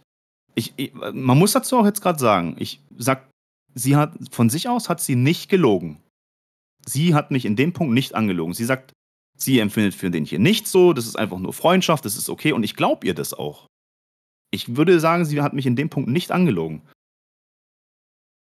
ich, 0.54 0.72
ich, 0.76 0.94
man 0.94 1.36
muss 1.36 1.50
dazu 1.50 1.78
auch 1.78 1.84
jetzt 1.84 2.00
gerade 2.00 2.20
sagen, 2.20 2.54
ich 2.60 2.80
sag, 2.96 3.28
sie 3.74 3.96
hat 3.96 4.14
von 4.30 4.50
sich 4.50 4.68
aus 4.68 4.88
hat 4.88 5.00
sie 5.00 5.16
nicht 5.16 5.48
gelogen. 5.48 6.00
Sie 6.86 7.12
hat 7.12 7.32
mich 7.32 7.44
in 7.44 7.56
dem 7.56 7.72
Punkt 7.72 7.92
nicht 7.92 8.14
angelogen. 8.14 8.54
Sie 8.54 8.64
sagt, 8.64 8.92
sie 9.36 9.58
empfindet 9.58 9.96
für 9.96 10.12
den 10.12 10.24
hier 10.24 10.38
nicht 10.38 10.68
so, 10.68 10.92
das 10.92 11.06
ist 11.06 11.16
einfach 11.16 11.40
nur 11.40 11.52
Freundschaft, 11.52 12.04
das 12.04 12.16
ist 12.16 12.30
okay 12.30 12.52
und 12.52 12.62
ich 12.62 12.76
glaube 12.76 13.04
ihr 13.04 13.14
das 13.14 13.34
auch. 13.34 13.66
Ich 14.52 14.76
würde 14.76 15.00
sagen, 15.00 15.24
sie 15.24 15.42
hat 15.42 15.54
mich 15.54 15.66
in 15.66 15.74
dem 15.74 15.90
Punkt 15.90 16.08
nicht 16.08 16.30
angelogen. 16.30 16.82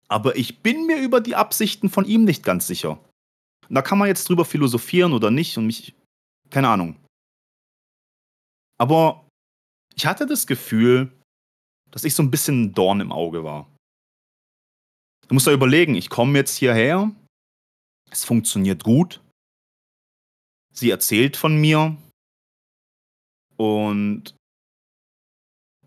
Aber 0.06 0.36
ich 0.36 0.58
bin 0.58 0.86
mir 0.86 1.00
über 1.00 1.22
die 1.22 1.34
Absichten 1.34 1.88
von 1.88 2.04
ihm 2.04 2.24
nicht 2.24 2.44
ganz 2.44 2.66
sicher. 2.66 2.98
Da 3.70 3.80
kann 3.80 3.96
man 3.96 4.08
jetzt 4.08 4.28
drüber 4.28 4.44
philosophieren 4.44 5.14
oder 5.14 5.30
nicht 5.30 5.56
und 5.56 5.64
mich. 5.64 5.94
Keine 6.50 6.68
Ahnung. 6.68 6.96
Aber 8.78 9.28
ich 9.94 10.06
hatte 10.06 10.26
das 10.26 10.46
Gefühl, 10.46 11.12
dass 11.90 12.04
ich 12.04 12.14
so 12.14 12.22
ein 12.22 12.30
bisschen 12.30 12.64
ein 12.64 12.72
Dorn 12.72 13.00
im 13.00 13.12
Auge 13.12 13.44
war. 13.44 13.70
Du 15.28 15.34
musst 15.34 15.46
da 15.46 15.52
überlegen, 15.52 15.94
ich 15.94 16.10
komme 16.10 16.38
jetzt 16.38 16.56
hierher, 16.56 17.14
es 18.10 18.24
funktioniert 18.24 18.82
gut, 18.82 19.20
sie 20.72 20.90
erzählt 20.90 21.36
von 21.36 21.56
mir 21.56 21.96
und 23.56 24.34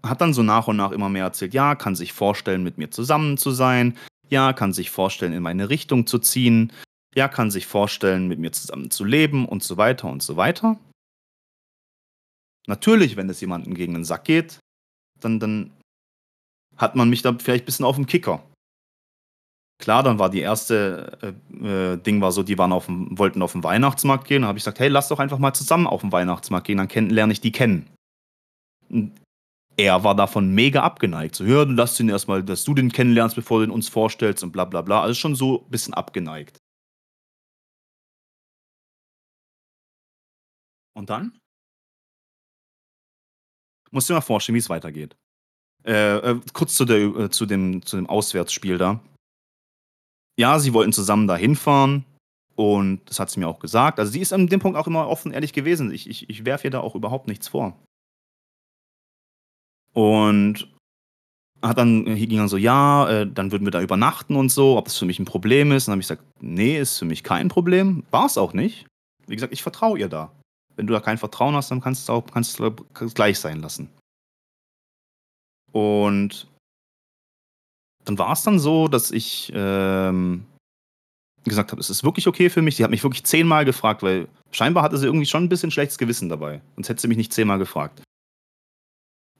hat 0.03 0.22
dann 0.22 0.34
so 0.34 0.44
nach 0.44 0.68
und 0.68 0.77
nach 0.77 0.91
immer 0.91 1.10
mehr 1.10 1.26
erzählt, 1.26 1.53
ja, 1.53 1.76
kann 1.76 1.95
sich 1.95 2.14
vorstellen, 2.14 2.64
mit 2.64 2.77
mir 2.77 2.91
zusammen 2.91 3.38
zu 3.38 3.52
sein, 3.52 3.98
ja, 4.30 4.53
kann 4.53 4.72
sich 4.72 4.91
vorstellen, 4.91 5.34
in 5.34 5.44
meine 5.44 5.69
Richtung 5.69 6.07
zu 6.07 6.19
ziehen, 6.19 6.72
ja, 7.15 7.27
kann 7.27 7.52
sich 7.52 7.68
vorstellen, 7.68 8.27
mit 8.27 8.40
mir 8.40 8.52
zusammen 8.52 8.91
zu 8.91 9.03
leben 9.03 9.48
und 9.48 9.64
so 9.64 9.77
weiter 9.77 10.07
und 10.07 10.23
so 10.23 10.35
weiter. 10.35 10.80
Natürlich, 12.68 13.15
wenn 13.15 13.30
es 13.30 13.41
jemandem 13.41 13.73
gegen 13.73 13.94
den 13.94 14.06
Sack 14.06 14.26
geht, 14.26 14.60
dann, 15.19 15.40
dann 15.40 15.72
hat 16.77 16.95
man 16.95 17.10
mich 17.10 17.22
da 17.22 17.34
vielleicht 17.38 17.64
ein 17.64 17.65
bisschen 17.65 17.85
auf 17.85 17.95
dem 17.95 18.06
Kicker. 18.06 18.44
Klar, 19.80 20.03
dann 20.03 20.18
war 20.18 20.30
die 20.30 20.40
erste 20.40 21.35
äh, 21.61 21.94
äh, 21.94 21.98
Ding 21.98 22.22
war 22.22 22.31
so, 22.31 22.41
die 22.41 22.57
waren 22.57 22.72
auf 22.72 22.85
dem, 22.85 23.18
wollten 23.18 23.41
auf 23.41 23.52
den 23.52 23.64
Weihnachtsmarkt 23.64 24.27
gehen. 24.27 24.44
Da 24.44 24.48
habe 24.48 24.57
ich 24.57 24.64
gesagt, 24.64 24.80
hey, 24.80 24.88
lass 24.88 25.10
doch 25.10 25.19
einfach 25.19 25.40
mal 25.40 25.53
zusammen 25.53 25.88
auf 25.88 26.02
den 26.02 26.11
Weihnachtsmarkt 26.11 26.68
gehen, 26.68 26.77
dann 26.77 26.88
kenn, 26.88 27.10
lerne 27.10 27.34
ich 27.34 27.41
die 27.41 27.52
kennen. 27.52 27.90
Und 28.90 29.11
er 29.76 30.03
war 30.03 30.15
davon 30.15 30.53
mega 30.53 30.84
abgeneigt. 30.84 31.35
So, 31.35 31.44
ja, 31.44 31.64
lass 31.64 31.99
ihn 31.99 32.10
erstmal, 32.10 32.44
dass 32.44 32.64
du 32.64 32.73
den 32.73 32.91
kennenlernst, 32.91 33.35
bevor 33.35 33.60
du 33.60 33.65
ihn 33.65 33.72
uns 33.72 33.90
vorstellst 33.90 34.44
und 34.44 34.52
bla 34.52 34.65
bla 34.65 34.81
bla. 34.81 35.02
Also 35.02 35.15
schon 35.15 35.35
so 35.35 35.64
ein 35.65 35.69
bisschen 35.69 35.94
abgeneigt. 35.94 36.57
Und 40.94 41.10
dann? 41.10 41.40
Musst 43.91 44.10
du 44.10 44.14
dir 44.14 44.18
mal 44.18 44.22
vorstellen, 44.22 44.56
wie 44.56 44.60
es 44.60 44.70
weitergeht. 44.70 45.15
Äh, 45.86 46.18
äh, 46.18 46.41
kurz 46.53 46.76
zu, 46.76 46.86
der, 46.86 46.98
äh, 46.98 47.30
zu, 47.30 47.45
dem, 47.45 47.86
zu 47.86 47.98
dem 47.98 48.07
Auswärtsspiel 48.07 48.78
da. 48.78 48.99
Ja, 50.40 50.60
sie 50.60 50.74
wollten 50.74 50.94
zusammen 50.94 51.28
da 51.28 51.36
hinfahren 51.36 52.06
und 52.56 53.02
das 53.10 53.20
hat 53.20 53.30
sie 53.30 53.40
mir 53.40 53.48
auch 53.48 53.60
gesagt. 53.60 53.99
Also 53.99 54.11
sie 54.11 54.22
ist 54.22 54.34
an 54.34 54.48
dem 54.48 54.60
Punkt 54.60 54.78
auch 54.78 54.88
immer 54.88 55.07
offen 55.07 55.32
ehrlich 55.32 55.53
gewesen. 55.53 55.91
Ich, 55.91 56.10
ich, 56.10 56.30
ich 56.30 56.45
werfe 56.45 56.68
ihr 56.68 56.72
da 56.72 56.80
auch 56.80 56.95
überhaupt 56.95 57.28
nichts 57.28 57.48
vor. 57.48 57.78
Und 59.94 60.74
hat 61.61 61.78
dann, 61.78 62.06
hier 62.15 62.28
ging 62.28 62.40
dann 62.40 62.49
so, 62.49 62.57
ja, 62.57 63.10
äh, 63.10 63.28
dann 63.32 63.52
würden 63.52 63.65
wir 63.65 63.72
da 63.72 63.82
übernachten 63.82 64.36
und 64.36 64.49
so, 64.49 64.78
ob 64.78 64.86
das 64.86 64.98
für 64.98 65.06
mich 65.06 65.20
ein 65.20 65.26
Problem 65.26 65.72
ist. 65.72 65.88
Und 65.88 65.91
dann 65.91 65.94
habe 65.94 66.02
ich 66.02 66.07
gesagt, 66.07 66.24
nee, 66.41 66.80
ist 66.80 66.99
für 66.99 67.06
mich 67.06 67.24
kein 67.24 67.48
Problem. 67.48 68.03
War 68.11 68.26
es 68.26 68.38
auch 68.38 68.53
nicht. 68.53 68.88
Wie 69.28 69.36
gesagt, 69.36 69.53
ich 69.53 69.64
vertraue 69.64 69.99
ihr 69.99 70.10
da. 70.10 70.32
Wenn 70.76 70.88
du 70.88 70.94
da 70.94 71.00
kein 71.00 71.18
Vertrauen 71.18 71.56
hast, 71.56 71.72
dann 71.72 71.82
kannst 71.82 72.10
du 72.10 72.14
es 72.14 73.04
auch 73.04 73.14
gleich 73.14 73.40
sein 73.40 73.62
lassen. 73.62 73.90
Und 75.72 76.48
dann 78.06 78.18
war 78.18 78.34
es 78.34 78.44
dann 78.44 78.60
so, 78.60 78.88
dass 78.88 79.12
ich 79.12 79.52
ähm, 79.56 80.45
gesagt 81.44 81.72
habe, 81.72 81.82
es 81.82 81.90
ist 81.90 82.04
wirklich 82.04 82.28
okay 82.28 82.50
für 82.50 82.62
mich. 82.62 82.76
Sie 82.76 82.84
hat 82.84 82.91
mich 82.91 83.04
wirklich 83.04 83.24
zehnmal 83.24 83.66
gefragt, 83.66 84.04
weil 84.04 84.28
scheinbar 84.52 84.84
hatte 84.84 84.98
sie 84.98 85.06
irgendwie 85.06 85.26
schon 85.26 85.44
ein 85.44 85.50
bisschen 85.50 85.72
schlechtes 85.72 85.98
Gewissen 85.98 86.30
dabei. 86.30 86.62
Sonst 86.76 86.90
hätte 86.90 87.02
sie 87.02 87.08
mich 87.08 87.18
nicht 87.18 87.34
zehnmal 87.34 87.60
gefragt. 87.60 88.04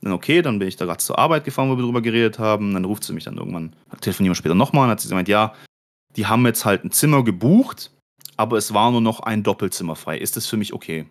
Dann 0.02 0.14
okay, 0.14 0.42
dann 0.42 0.60
bin 0.60 0.68
ich 0.68 0.76
da 0.76 0.86
gerade 0.86 1.00
zur 1.00 1.18
Arbeit 1.18 1.46
gefahren, 1.46 1.70
wo 1.70 1.78
wir 1.78 1.84
drüber 1.84 2.02
geredet 2.02 2.40
haben. 2.40 2.74
Dann 2.74 2.86
ruft 2.86 3.04
sie 3.04 3.14
mich 3.14 3.24
dann 3.24 3.38
irgendwann, 3.38 3.76
telefonieren 4.02 4.32
wir 4.32 4.36
später 4.36 4.56
nochmal 4.56 4.86
und 4.86 4.92
hat 4.92 5.00
sie 5.00 5.10
gemeint, 5.10 5.30
ja, 5.30 5.54
die 6.16 6.26
haben 6.26 6.46
jetzt 6.46 6.66
halt 6.66 6.84
ein 6.84 6.92
Zimmer 6.92 7.24
gebucht, 7.24 7.92
aber 8.38 8.58
es 8.58 8.74
war 8.74 8.92
nur 8.92 9.02
noch 9.02 9.22
ein 9.22 9.44
Doppelzimmer 9.44 9.96
frei. 9.96 10.18
Ist 10.18 10.36
das 10.36 10.48
für 10.48 10.58
mich 10.58 10.74
okay? 10.74 11.06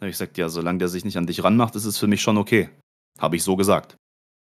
Da 0.00 0.04
habe 0.04 0.10
ich 0.12 0.14
gesagt, 0.14 0.38
ja, 0.38 0.48
solange 0.48 0.78
der 0.78 0.88
sich 0.88 1.04
nicht 1.04 1.18
an 1.18 1.26
dich 1.26 1.44
ranmacht, 1.44 1.76
ist 1.76 1.84
es 1.84 1.98
für 1.98 2.06
mich 2.06 2.22
schon 2.22 2.38
okay. 2.38 2.70
Habe 3.18 3.36
ich 3.36 3.42
so 3.42 3.54
gesagt. 3.54 3.96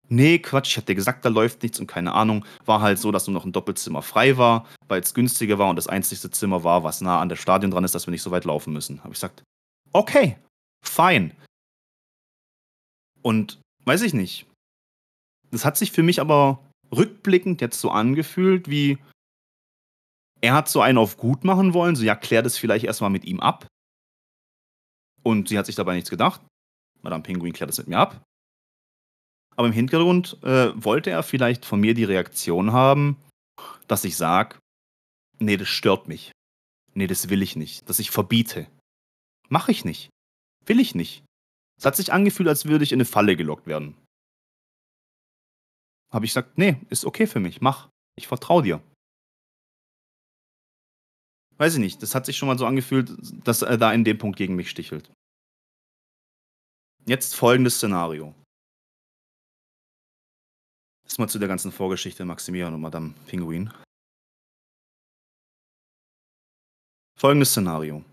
Nee, 0.08 0.40
Quatsch, 0.40 0.78
ich 0.78 0.86
dir 0.86 0.96
gesagt, 0.96 1.26
da 1.26 1.30
läuft 1.30 1.64
nichts 1.64 1.82
und 1.82 1.88
keine 1.88 2.14
Ahnung. 2.14 2.46
War 2.64 2.80
halt 2.80 2.98
so, 2.98 3.12
dass 3.12 3.28
nur 3.28 3.34
noch 3.34 3.44
ein 3.44 3.52
Doppelzimmer 3.52 4.02
frei 4.02 4.38
war, 4.38 4.66
weil 4.88 5.02
es 5.02 5.14
günstiger 5.14 5.60
war 5.60 5.70
und 5.70 5.76
das 5.76 5.88
einzigste 5.88 6.32
Zimmer 6.32 6.64
war, 6.64 6.86
was 6.86 7.02
nah 7.02 7.20
an 7.20 7.28
der 7.28 7.36
Stadion 7.36 7.72
dran 7.72 7.84
ist, 7.84 7.94
dass 7.94 8.08
wir 8.08 8.12
nicht 8.12 8.22
so 8.22 8.32
weit 8.32 8.46
laufen 8.46 8.72
müssen. 8.72 9.00
Habe 9.00 9.10
ich 9.10 9.16
gesagt, 9.16 9.44
okay, 9.92 10.38
fein. 10.86 11.36
Und 13.22 13.60
weiß 13.84 14.02
ich 14.04 14.14
nicht. 14.14 14.46
Das 15.52 15.66
hat 15.66 15.76
sich 15.76 15.92
für 15.92 16.04
mich 16.04 16.22
aber 16.22 16.64
rückblickend 16.96 17.60
jetzt 17.60 17.82
so 17.82 17.92
angefühlt, 17.92 18.70
wie 18.70 18.98
er 20.40 20.54
hat 20.54 20.70
so 20.70 20.80
einen 20.80 20.98
auf 20.98 21.18
gut 21.18 21.44
machen 21.44 21.74
wollen, 21.74 21.98
so 21.98 22.04
ja, 22.04 22.16
klär 22.16 22.44
das 22.44 22.58
vielleicht 22.58 22.86
erstmal 22.86 23.10
mit 23.10 23.26
ihm 23.26 23.42
ab. 23.42 23.68
Und 25.24 25.50
sie 25.50 25.58
hat 25.58 25.66
sich 25.66 25.76
dabei 25.76 25.96
nichts 25.96 26.10
gedacht. 26.10 26.42
Madame 27.02 27.24
Pinguin 27.24 27.54
klärt 27.54 27.70
das 27.70 27.78
mit 27.78 27.88
mir 27.88 27.98
ab. 27.98 28.24
Aber 29.56 29.68
im 29.68 29.74
Hintergrund 29.74 30.38
äh, 30.44 30.72
wollte 30.76 31.10
er 31.12 31.24
vielleicht 31.24 31.66
von 31.66 31.80
mir 31.80 31.94
die 31.94 32.04
Reaktion 32.04 32.72
haben, 32.72 33.18
dass 33.88 34.04
ich 34.04 34.18
sage, 34.18 34.58
nee, 35.40 35.58
das 35.58 35.68
stört 35.68 36.08
mich. 36.08 36.32
Nee, 36.94 37.08
das 37.08 37.30
will 37.30 37.42
ich 37.42 37.56
nicht. 37.56 37.88
Dass 37.90 38.00
ich 38.00 38.12
verbiete. 38.12 38.68
Mache 39.50 39.72
ich 39.72 39.86
nicht. 39.86 40.10
Will 40.66 40.80
ich 40.80 40.96
nicht. 40.96 41.24
Es 41.78 41.86
hat 41.86 41.96
sich 41.96 42.14
angefühlt, 42.14 42.50
als 42.50 42.66
würde 42.66 42.84
ich 42.84 42.92
in 42.92 42.98
eine 42.98 43.06
Falle 43.06 43.36
gelockt 43.36 43.68
werden. 43.68 43.96
Habe 46.12 46.26
ich 46.26 46.32
gesagt, 46.32 46.58
nee, 46.58 46.78
ist 46.90 47.06
okay 47.06 47.28
für 47.28 47.40
mich, 47.40 47.62
mach. 47.62 47.90
Ich 48.16 48.28
vertraue 48.28 48.64
dir. 48.64 48.82
Weiß 51.58 51.74
ich 51.74 51.80
nicht, 51.80 52.02
das 52.02 52.16
hat 52.16 52.26
sich 52.26 52.38
schon 52.38 52.48
mal 52.48 52.58
so 52.58 52.66
angefühlt, 52.66 53.12
dass 53.44 53.62
er 53.62 53.78
da 53.78 53.94
in 53.94 54.04
dem 54.04 54.18
Punkt 54.18 54.38
gegen 54.38 54.56
mich 54.56 54.70
stichelt. 54.70 55.12
Jetzt 57.06 57.36
folgendes 57.36 57.76
Szenario. 57.76 58.34
Erstmal 61.04 61.28
zu 61.28 61.38
der 61.38 61.50
ganzen 61.50 61.72
Vorgeschichte 61.72 62.24
Maximilian 62.24 62.74
und 62.74 62.80
Madame 62.80 63.14
Pinguin. 63.28 63.74
Folgendes 67.20 67.52
Szenario. 67.52 68.06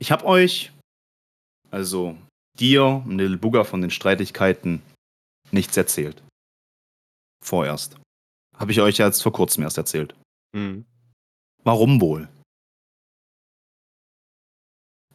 Ich 0.00 0.10
habe 0.10 0.24
euch, 0.24 0.72
also 1.70 2.18
dir 2.58 2.84
und 2.84 3.18
Little 3.18 3.38
Booger 3.38 3.64
von 3.64 3.80
den 3.80 3.90
Streitigkeiten 3.90 4.82
nichts 5.52 5.76
erzählt. 5.76 6.20
Vorerst. 7.44 7.96
Habe 8.56 8.72
ich 8.72 8.80
euch 8.80 8.98
jetzt 8.98 9.22
vor 9.22 9.32
kurzem 9.32 9.62
erst 9.62 9.78
erzählt. 9.78 10.14
Mhm. 10.52 10.84
Warum 11.62 12.00
wohl? 12.00 12.28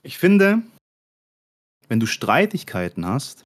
Ich 0.02 0.18
finde, 0.18 0.64
wenn 1.90 2.00
du 2.00 2.06
Streitigkeiten 2.06 3.06
hast, 3.06 3.44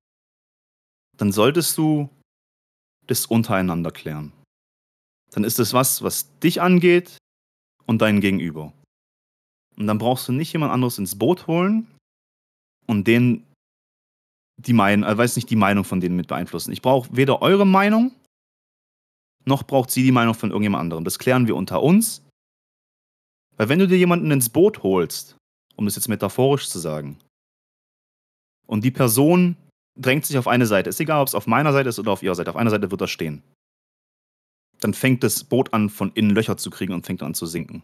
dann 1.18 1.32
solltest 1.32 1.78
du 1.78 2.10
das 3.08 3.26
untereinander 3.26 3.92
klären. 3.92 4.32
Dann 5.32 5.44
ist 5.44 5.60
es 5.60 5.74
was, 5.74 6.04
was 6.04 6.38
dich 6.40 6.62
angeht 6.62 7.18
und 7.86 8.02
dein 8.02 8.22
Gegenüber. 8.22 8.72
Und 9.78 9.88
dann 9.88 9.98
brauchst 9.98 10.28
du 10.28 10.32
nicht 10.32 10.54
jemand 10.54 10.72
anderes 10.72 11.00
ins 11.00 11.18
Boot 11.18 11.48
holen 11.48 11.88
und 12.86 13.08
den 13.08 13.46
die 14.58 14.74
Meinung, 14.74 15.10
äh, 15.10 15.18
weiß 15.18 15.36
nicht, 15.36 15.50
die 15.50 15.56
Meinung 15.56 15.84
von 15.84 16.00
denen 16.00 16.16
mit 16.16 16.28
beeinflussen. 16.28 16.72
Ich 16.72 16.84
brauche 16.84 17.16
weder 17.16 17.42
eure 17.42 17.66
Meinung, 17.66 18.12
noch 19.46 19.64
braucht 19.64 19.90
sie 19.90 20.04
die 20.04 20.12
Meinung 20.12 20.36
von 20.36 20.52
irgendjemand 20.52 20.82
anderem. 20.82 21.04
Das 21.04 21.18
klären 21.18 21.48
wir 21.48 21.56
unter 21.56 21.82
uns. 21.82 22.22
Weil 23.58 23.70
wenn 23.70 23.80
du 23.80 23.88
dir 23.88 23.98
jemanden 23.98 24.32
ins 24.32 24.50
Boot 24.50 24.84
holst, 24.84 25.38
um 25.76 25.86
das 25.86 25.96
jetzt 25.96 26.08
metaphorisch 26.08 26.70
zu 26.70 26.80
sagen, 26.80 27.20
und 28.68 28.84
die 28.84 28.92
Person 28.92 29.56
drängt 30.00 30.26
sich 30.26 30.38
auf 30.38 30.48
eine 30.48 30.66
Seite. 30.66 30.90
Ist 30.90 31.00
egal, 31.00 31.22
ob 31.22 31.28
es 31.28 31.36
auf 31.36 31.48
meiner 31.48 31.74
Seite 31.74 31.90
ist 31.90 32.00
oder 32.00 32.12
auf 32.12 32.24
ihrer 32.24 32.36
Seite. 32.36 32.50
Auf 32.50 32.56
einer 32.56 32.70
Seite 32.70 32.90
wird 32.90 33.02
er 33.02 33.08
stehen. 33.08 33.44
Dann 34.80 34.94
fängt 34.94 35.24
das 35.24 35.44
Boot 35.44 35.74
an, 35.74 35.90
von 35.90 36.12
innen 36.14 36.32
Löcher 36.32 36.58
zu 36.58 36.70
kriegen 36.70 36.94
und 36.94 37.06
fängt 37.06 37.24
an 37.24 37.34
zu 37.34 37.46
sinken. 37.46 37.84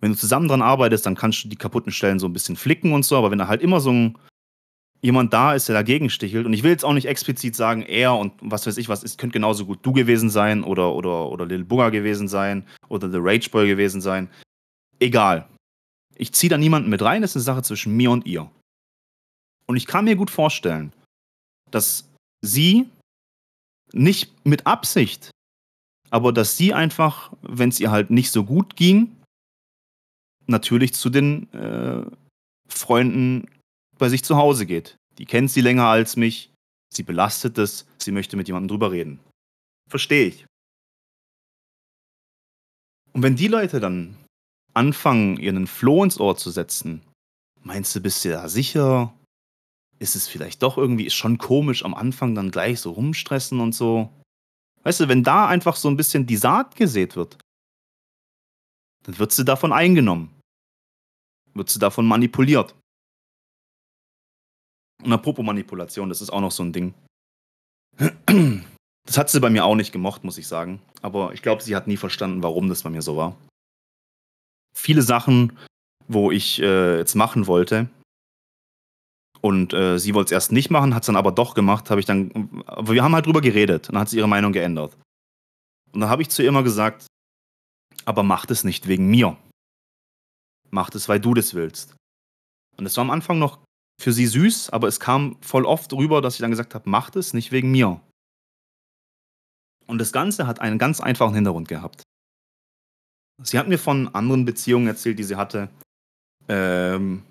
Wenn 0.00 0.12
du 0.12 0.18
zusammen 0.18 0.48
dran 0.48 0.60
arbeitest, 0.60 1.06
dann 1.06 1.14
kannst 1.14 1.44
du 1.44 1.48
die 1.48 1.56
kaputten 1.56 1.92
Stellen 1.92 2.18
so 2.18 2.26
ein 2.26 2.32
bisschen 2.32 2.56
flicken 2.56 2.92
und 2.92 3.04
so, 3.04 3.16
aber 3.16 3.30
wenn 3.30 3.38
da 3.38 3.48
halt 3.48 3.62
immer 3.62 3.80
so 3.80 3.90
ein 3.90 4.18
jemand 5.04 5.34
da 5.34 5.52
ist, 5.52 5.68
der 5.68 5.74
dagegen 5.74 6.08
stichelt, 6.08 6.46
und 6.46 6.54
ich 6.54 6.62
will 6.62 6.70
jetzt 6.70 6.84
auch 6.84 6.94
nicht 6.94 7.06
explizit 7.06 7.54
sagen, 7.54 7.82
er 7.82 8.14
und 8.14 8.32
was 8.40 8.66
weiß 8.66 8.78
ich 8.78 8.88
was, 8.88 9.02
es 9.02 9.18
könnte 9.18 9.34
genauso 9.34 9.66
gut 9.66 9.80
du 9.82 9.92
gewesen 9.92 10.30
sein 10.30 10.64
oder, 10.64 10.94
oder, 10.94 11.30
oder 11.30 11.44
Lil 11.44 11.62
Booger 11.62 11.90
gewesen 11.90 12.26
sein 12.26 12.66
oder 12.88 13.10
The 13.10 13.18
Rage 13.20 13.50
Boy 13.50 13.68
gewesen 13.68 14.00
sein. 14.00 14.30
Egal. 15.00 15.46
Ich 16.16 16.32
ziehe 16.32 16.48
da 16.48 16.56
niemanden 16.56 16.88
mit 16.88 17.02
rein, 17.02 17.20
das 17.20 17.32
ist 17.32 17.36
eine 17.36 17.56
Sache 17.56 17.62
zwischen 17.62 17.94
mir 17.94 18.10
und 18.10 18.24
ihr. 18.24 18.50
Und 19.66 19.76
ich 19.76 19.86
kann 19.86 20.04
mir 20.04 20.16
gut 20.16 20.30
vorstellen, 20.30 20.92
dass 21.70 22.08
sie 22.42 22.88
nicht 23.92 24.32
mit 24.44 24.66
Absicht, 24.66 25.30
aber 26.10 26.32
dass 26.32 26.56
sie 26.56 26.74
einfach, 26.74 27.32
wenn 27.42 27.68
es 27.68 27.80
ihr 27.80 27.90
halt 27.90 28.10
nicht 28.10 28.30
so 28.30 28.44
gut 28.44 28.76
ging, 28.76 29.16
natürlich 30.46 30.94
zu 30.94 31.10
den 31.10 31.52
äh, 31.52 32.04
Freunden 32.68 33.48
bei 33.98 34.08
sich 34.08 34.24
zu 34.24 34.36
Hause 34.36 34.66
geht. 34.66 34.96
Die 35.18 35.26
kennt 35.26 35.50
sie 35.50 35.60
länger 35.60 35.86
als 35.86 36.16
mich, 36.16 36.50
sie 36.92 37.02
belastet 37.02 37.58
es, 37.58 37.86
sie 37.98 38.12
möchte 38.12 38.36
mit 38.36 38.48
jemandem 38.48 38.68
drüber 38.68 38.90
reden. 38.90 39.20
Verstehe 39.88 40.26
ich. 40.26 40.46
Und 43.12 43.22
wenn 43.22 43.36
die 43.36 43.48
Leute 43.48 43.78
dann 43.80 44.16
anfangen, 44.74 45.36
ihren 45.38 45.66
Floh 45.66 46.02
ins 46.02 46.18
Ohr 46.18 46.36
zu 46.36 46.50
setzen, 46.50 47.00
meinst 47.62 47.94
du, 47.94 48.00
bist 48.00 48.24
du 48.24 48.30
da 48.30 48.48
sicher? 48.48 49.14
Ist 49.98 50.16
es 50.16 50.28
vielleicht 50.28 50.62
doch 50.62 50.76
irgendwie, 50.76 51.06
ist 51.06 51.14
schon 51.14 51.38
komisch 51.38 51.84
am 51.84 51.94
Anfang 51.94 52.34
dann 52.34 52.50
gleich 52.50 52.80
so 52.80 52.92
rumstressen 52.92 53.60
und 53.60 53.72
so? 53.72 54.12
Weißt 54.82 55.00
du, 55.00 55.08
wenn 55.08 55.22
da 55.22 55.48
einfach 55.48 55.76
so 55.76 55.88
ein 55.88 55.96
bisschen 55.96 56.26
die 56.26 56.36
Saat 56.36 56.76
gesät 56.76 57.16
wird, 57.16 57.38
dann 59.04 59.18
wird 59.18 59.32
sie 59.32 59.44
davon 59.44 59.72
eingenommen. 59.72 60.30
Wird 61.54 61.70
sie 61.70 61.78
davon 61.78 62.06
manipuliert. 62.06 62.74
Und 65.02 65.12
apropos 65.12 65.44
Manipulation, 65.44 66.08
das 66.08 66.20
ist 66.20 66.30
auch 66.30 66.40
noch 66.40 66.50
so 66.50 66.62
ein 66.62 66.72
Ding. 66.72 66.94
Das 69.06 69.18
hat 69.18 69.28
sie 69.28 69.38
bei 69.38 69.50
mir 69.50 69.66
auch 69.66 69.74
nicht 69.74 69.92
gemocht, 69.92 70.24
muss 70.24 70.38
ich 70.38 70.46
sagen. 70.46 70.80
Aber 71.02 71.34
ich 71.34 71.42
glaube, 71.42 71.62
sie 71.62 71.76
hat 71.76 71.86
nie 71.86 71.98
verstanden, 71.98 72.42
warum 72.42 72.70
das 72.70 72.84
bei 72.84 72.88
mir 72.88 73.02
so 73.02 73.18
war. 73.18 73.36
Viele 74.74 75.02
Sachen, 75.02 75.58
wo 76.08 76.30
ich 76.30 76.60
äh, 76.62 76.96
jetzt 76.96 77.14
machen 77.14 77.46
wollte, 77.46 77.90
und 79.44 79.74
äh, 79.74 79.98
sie 79.98 80.14
wollte 80.14 80.28
es 80.28 80.32
erst 80.32 80.52
nicht 80.52 80.70
machen, 80.70 80.94
hat 80.94 81.02
es 81.02 81.06
dann 81.06 81.16
aber 81.16 81.30
doch 81.30 81.52
gemacht, 81.52 81.90
habe 81.90 82.00
ich 82.00 82.06
dann. 82.06 82.50
Wir 82.80 83.04
haben 83.04 83.14
halt 83.14 83.26
drüber 83.26 83.42
geredet 83.42 83.90
und 83.90 83.94
dann 83.94 84.00
hat 84.00 84.08
sie 84.08 84.16
ihre 84.16 84.26
Meinung 84.26 84.52
geändert. 84.52 84.96
Und 85.92 86.00
dann 86.00 86.08
habe 86.08 86.22
ich 86.22 86.30
zu 86.30 86.40
ihr 86.40 86.48
immer 86.48 86.62
gesagt, 86.62 87.06
aber 88.06 88.22
mach 88.22 88.48
es 88.48 88.64
nicht 88.64 88.88
wegen 88.88 89.10
mir. 89.10 89.36
Mach 90.70 90.88
es, 90.94 91.10
weil 91.10 91.20
du 91.20 91.34
das 91.34 91.52
willst. 91.52 91.94
Und 92.78 92.86
es 92.86 92.96
war 92.96 93.02
am 93.02 93.10
Anfang 93.10 93.38
noch 93.38 93.58
für 94.00 94.14
sie 94.14 94.26
süß, 94.26 94.70
aber 94.70 94.88
es 94.88 94.98
kam 94.98 95.36
voll 95.42 95.66
oft 95.66 95.92
rüber, 95.92 96.22
dass 96.22 96.36
ich 96.36 96.40
dann 96.40 96.50
gesagt 96.50 96.74
habe, 96.74 96.88
mach 96.88 97.14
es 97.14 97.34
nicht 97.34 97.52
wegen 97.52 97.70
mir. 97.70 98.00
Und 99.86 99.98
das 99.98 100.12
Ganze 100.12 100.46
hat 100.46 100.62
einen 100.62 100.78
ganz 100.78 101.02
einfachen 101.02 101.34
Hintergrund 101.34 101.68
gehabt. 101.68 102.02
Sie 103.42 103.58
hat 103.58 103.68
mir 103.68 103.78
von 103.78 104.08
anderen 104.14 104.46
Beziehungen 104.46 104.86
erzählt, 104.86 105.18
die 105.18 105.24
sie 105.24 105.36
hatte, 105.36 105.68
ähm, 106.48 107.24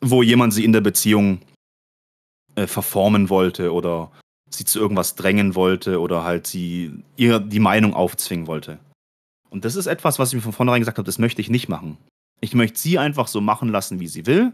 wo 0.00 0.22
jemand 0.22 0.54
sie 0.54 0.64
in 0.64 0.72
der 0.72 0.80
Beziehung 0.80 1.40
äh, 2.54 2.66
verformen 2.66 3.28
wollte 3.28 3.72
oder 3.72 4.10
sie 4.50 4.64
zu 4.64 4.78
irgendwas 4.78 5.14
drängen 5.14 5.54
wollte 5.54 6.00
oder 6.00 6.24
halt 6.24 6.46
sie 6.46 6.92
ihr 7.16 7.38
die 7.38 7.60
Meinung 7.60 7.94
aufzwingen 7.94 8.46
wollte. 8.46 8.78
Und 9.48 9.64
das 9.64 9.76
ist 9.76 9.86
etwas, 9.86 10.18
was 10.18 10.30
ich 10.30 10.36
mir 10.36 10.42
von 10.42 10.52
vornherein 10.52 10.80
gesagt 10.80 10.98
habe, 10.98 11.06
das 11.06 11.18
möchte 11.18 11.40
ich 11.40 11.50
nicht 11.50 11.68
machen. 11.68 11.98
Ich 12.40 12.54
möchte 12.54 12.78
sie 12.78 12.98
einfach 12.98 13.28
so 13.28 13.40
machen 13.40 13.68
lassen, 13.68 14.00
wie 14.00 14.08
sie 14.08 14.26
will. 14.26 14.52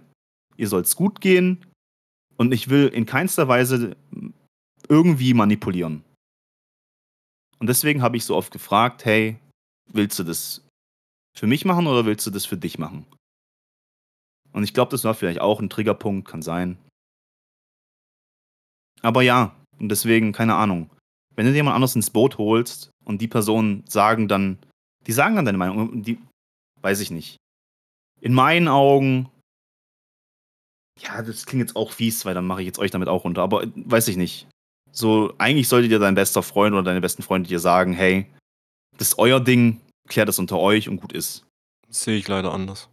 Ihr 0.57 0.69
soll 0.69 0.83
es 0.83 0.97
gut 0.97 1.21
gehen. 1.21 1.65
Und 2.37 2.53
ich 2.53 2.69
will 2.69 2.89
in 2.89 3.07
keinster 3.07 3.49
Weise 3.49 3.97
irgendwie 4.89 5.35
manipulieren. 5.35 6.03
Und 7.59 7.69
deswegen 7.69 8.03
habe 8.03 8.17
ich 8.17 8.25
so 8.25 8.37
oft 8.37 8.53
gefragt, 8.53 9.05
hey, 9.05 9.39
willst 9.93 10.19
du 10.19 10.25
das 10.25 10.63
für 11.35 11.47
mich 11.47 11.65
machen 11.65 11.87
oder 11.87 12.05
willst 12.05 12.27
du 12.27 12.31
das 12.31 12.45
für 12.45 12.57
dich 12.57 12.79
machen? 12.79 13.07
Und 14.57 14.65
ich 14.65 14.73
glaube, 14.73 14.91
das 14.91 15.05
war 15.05 15.13
vielleicht 15.13 15.43
auch 15.43 15.61
ein 15.61 15.69
Triggerpunkt, 15.69 16.27
kann 16.27 16.41
sein. 16.41 16.79
Aber 19.03 19.21
ja, 19.21 19.55
und 19.79 19.91
deswegen, 19.91 20.33
keine 20.33 20.55
Ahnung. 20.55 20.89
Wenn 21.35 21.45
du 21.45 21.53
jemand 21.53 21.75
anderes 21.75 21.95
ins 21.95 22.09
Boot 22.09 22.39
holst 22.39 22.89
und 23.05 23.21
die 23.21 23.29
Personen 23.29 23.85
sagen 23.87 24.29
dann, 24.29 24.59
die 25.07 25.13
sagen 25.13 25.37
dann 25.37 25.45
deine 25.45 25.59
Meinung, 25.59 26.03
die, 26.03 26.19
weiß 26.81 27.01
ich 27.01 27.11
nicht. 27.11 27.37
In 28.23 28.33
meinen 28.33 28.67
Augen, 28.67 29.29
ja, 31.01 31.21
das 31.21 31.45
klingt 31.45 31.61
jetzt 31.61 31.77
auch 31.77 31.93
fies, 31.93 32.25
weil 32.25 32.33
dann 32.33 32.47
mache 32.47 32.63
ich 32.63 32.67
jetzt 32.67 32.79
euch 32.79 32.91
damit 32.91 33.09
auch 33.09 33.25
runter, 33.25 33.43
aber 33.43 33.67
weiß 33.75 34.09
ich 34.09 34.17
nicht. 34.17 34.49
So, 34.91 35.35
eigentlich 35.37 35.69
sollte 35.69 35.91
dir 35.91 35.99
dein 35.99 36.15
bester 36.15 36.43
Freund 36.43 36.73
oder 36.73 36.83
deine 36.83 37.03
besten 37.03 37.23
Freunde 37.23 37.51
dir 37.51 37.61
sagen, 37.61 37.93
hey, 37.93 38.25
das 38.97 39.09
ist 39.09 39.19
euer 39.19 39.39
Ding, 39.39 39.83
klärt 40.09 40.31
das 40.31 40.39
unter 40.39 40.59
euch 40.59 40.89
und 40.89 40.97
gut 40.97 41.13
ist. 41.13 41.45
Sehe 41.91 42.17
ich 42.17 42.27
leider 42.27 42.55
anders. 42.55 42.89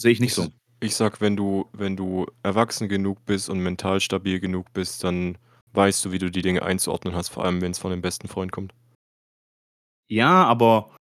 Sehe 0.00 0.12
ich 0.12 0.20
nicht 0.20 0.34
so. 0.34 0.48
Ich 0.80 0.96
sag, 0.96 1.20
wenn 1.20 1.36
du, 1.36 1.68
wenn 1.72 1.94
du 1.94 2.26
erwachsen 2.42 2.88
genug 2.88 3.22
bist 3.26 3.50
und 3.50 3.60
mental 3.60 4.00
stabil 4.00 4.40
genug 4.40 4.72
bist, 4.72 5.04
dann 5.04 5.36
weißt 5.74 6.04
du, 6.04 6.12
wie 6.12 6.18
du 6.18 6.30
die 6.30 6.40
Dinge 6.40 6.62
einzuordnen 6.62 7.14
hast, 7.14 7.28
vor 7.28 7.44
allem 7.44 7.60
wenn 7.60 7.72
es 7.72 7.78
von 7.78 7.90
dem 7.90 8.00
besten 8.00 8.26
Freund 8.26 8.50
kommt. 8.50 8.72
Ja, 10.08 10.44
aber 10.44 10.96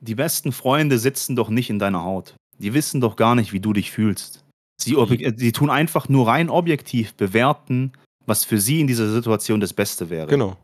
die 0.00 0.14
besten 0.14 0.52
Freunde 0.52 0.98
sitzen 0.98 1.36
doch 1.36 1.50
nicht 1.50 1.68
in 1.68 1.78
deiner 1.78 2.04
Haut. 2.04 2.36
Die 2.58 2.72
wissen 2.72 3.02
doch 3.02 3.16
gar 3.16 3.34
nicht, 3.34 3.52
wie 3.52 3.60
du 3.60 3.74
dich 3.74 3.90
fühlst. 3.90 4.44
Sie, 4.80 4.96
sie 5.36 5.52
tun 5.52 5.68
einfach 5.68 6.08
nur 6.08 6.26
rein 6.26 6.48
objektiv 6.48 7.14
bewerten, 7.14 7.92
was 8.24 8.44
für 8.44 8.58
sie 8.58 8.80
in 8.80 8.86
dieser 8.86 9.12
Situation 9.12 9.60
das 9.60 9.74
Beste 9.74 10.08
wäre. 10.08 10.26
Genau. 10.26 10.56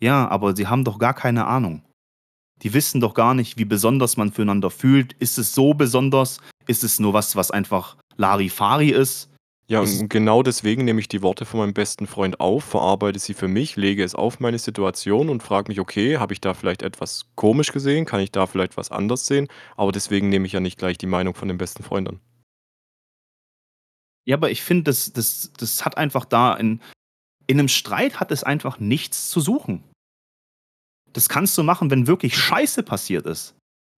Ja, 0.00 0.28
aber 0.28 0.54
sie 0.54 0.68
haben 0.68 0.84
doch 0.84 0.98
gar 0.98 1.14
keine 1.14 1.46
Ahnung. 1.46 1.82
Die 2.62 2.74
wissen 2.74 3.00
doch 3.00 3.14
gar 3.14 3.34
nicht, 3.34 3.58
wie 3.58 3.64
besonders 3.64 4.16
man 4.16 4.32
füreinander 4.32 4.70
fühlt. 4.70 5.14
Ist 5.14 5.38
es 5.38 5.54
so 5.54 5.74
besonders? 5.74 6.38
Ist 6.66 6.84
es 6.84 7.00
nur 7.00 7.12
was, 7.12 7.36
was 7.36 7.50
einfach 7.50 7.96
Larifari 8.16 8.90
ist? 8.90 9.30
Ja, 9.70 9.80
und 9.80 10.10
genau 10.10 10.42
deswegen 10.42 10.84
nehme 10.84 10.98
ich 10.98 11.06
die 11.06 11.22
Worte 11.22 11.44
von 11.44 11.60
meinem 11.60 11.74
besten 11.74 12.08
Freund 12.08 12.40
auf, 12.40 12.64
verarbeite 12.64 13.20
sie 13.20 13.34
für 13.34 13.46
mich, 13.46 13.76
lege 13.76 14.02
es 14.02 14.16
auf 14.16 14.40
meine 14.40 14.58
Situation 14.58 15.28
und 15.28 15.44
frage 15.44 15.70
mich, 15.70 15.78
okay, 15.78 16.18
habe 16.18 16.32
ich 16.32 16.40
da 16.40 16.54
vielleicht 16.54 16.82
etwas 16.82 17.26
komisch 17.36 17.70
gesehen? 17.70 18.04
Kann 18.04 18.18
ich 18.18 18.32
da 18.32 18.46
vielleicht 18.46 18.76
was 18.76 18.90
anders 18.90 19.26
sehen? 19.26 19.46
Aber 19.76 19.92
deswegen 19.92 20.28
nehme 20.28 20.46
ich 20.46 20.52
ja 20.52 20.58
nicht 20.58 20.76
gleich 20.76 20.98
die 20.98 21.06
Meinung 21.06 21.36
von 21.36 21.46
dem 21.46 21.56
besten 21.56 21.84
Freund 21.84 22.08
an. 22.08 22.18
Ja, 24.24 24.36
aber 24.36 24.50
ich 24.50 24.62
finde, 24.62 24.84
das, 24.84 25.12
das, 25.12 25.52
das 25.56 25.84
hat 25.84 25.96
einfach 25.96 26.24
da 26.24 26.54
in, 26.54 26.80
in 27.46 27.60
einem 27.60 27.68
Streit 27.68 28.18
hat 28.18 28.32
es 28.32 28.42
einfach 28.42 28.80
nichts 28.80 29.30
zu 29.30 29.40
suchen. 29.40 29.84
Das 31.12 31.28
kannst 31.28 31.56
du 31.58 31.62
machen, 31.62 31.90
wenn 31.90 32.06
wirklich 32.06 32.36
Scheiße 32.36 32.82
passiert 32.82 33.26
ist. 33.26 33.54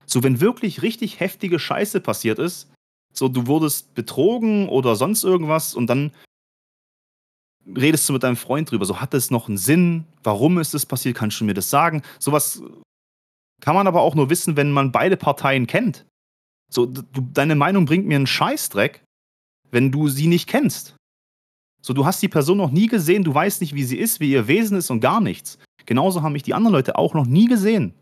So, 0.07 0.23
wenn 0.23 0.41
wirklich 0.41 0.83
richtig 0.83 1.21
heftige 1.21 1.59
Scheiße 1.59 2.01
passiert 2.01 2.39
ist, 2.39 2.71
so 3.13 3.29
du 3.29 3.47
wurdest 3.47 3.95
betrogen 3.95 4.69
oder 4.69 4.97
sonst 4.97 5.23
irgendwas 5.23 5.75
und 5.75 5.87
dann 5.89 6.13
redest 7.67 8.09
du 8.09 8.13
mit 8.13 8.23
deinem 8.23 8.37
Freund 8.37 8.71
drüber. 8.71 8.85
So, 8.85 9.01
hat 9.01 9.15
es 9.15 9.31
noch 9.31 9.49
einen 9.49 9.59
Sinn? 9.59 10.05
Warum 10.23 10.59
ist 10.59 10.75
es 10.75 10.87
passiert? 10.87 11.17
Kannst 11.17 11.41
du 11.41 11.45
mir 11.45 11.55
das 11.55 11.71
sagen? 11.71 12.03
Sowas 12.19 12.63
kann 13.61 13.75
man 13.75 13.87
aber 13.87 14.01
auch 14.01 14.15
nur 14.15 14.31
wissen, 14.31 14.57
wenn 14.57 14.73
man 14.73 14.91
beide 14.91 15.17
Parteien 15.17 15.67
kennt. 15.67 16.05
So, 16.71 16.87
du, 16.87 17.21
deine 17.33 17.55
Meinung 17.55 17.85
bringt 17.85 18.07
mir 18.07 18.17
einen 18.17 18.27
Scheißdreck, 18.27 19.05
wenn 19.71 19.93
du 19.93 20.09
sie 20.09 20.27
nicht 20.27 20.49
kennst. 20.49 20.97
So, 21.81 21.93
du 21.93 22.07
hast 22.07 22.23
die 22.23 22.29
Person 22.29 22.59
noch 22.59 22.71
nie 22.71 22.87
gesehen, 22.87 23.25
du 23.25 23.35
weißt 23.35 23.61
nicht, 23.61 23.75
wie 23.75 23.85
sie 23.85 23.99
ist, 23.99 24.21
wie 24.21 24.31
ihr 24.31 24.49
Wesen 24.49 24.79
ist 24.79 24.91
und 24.91 25.01
gar 25.01 25.21
nichts. 25.21 25.59
Genauso 25.87 26.23
haben 26.23 26.33
mich 26.33 26.43
die 26.43 26.55
anderen 26.55 26.75
Leute 26.75 26.97
auch 26.97 27.15
noch 27.15 27.27
nie 27.27 27.47
gesehen. 27.47 27.95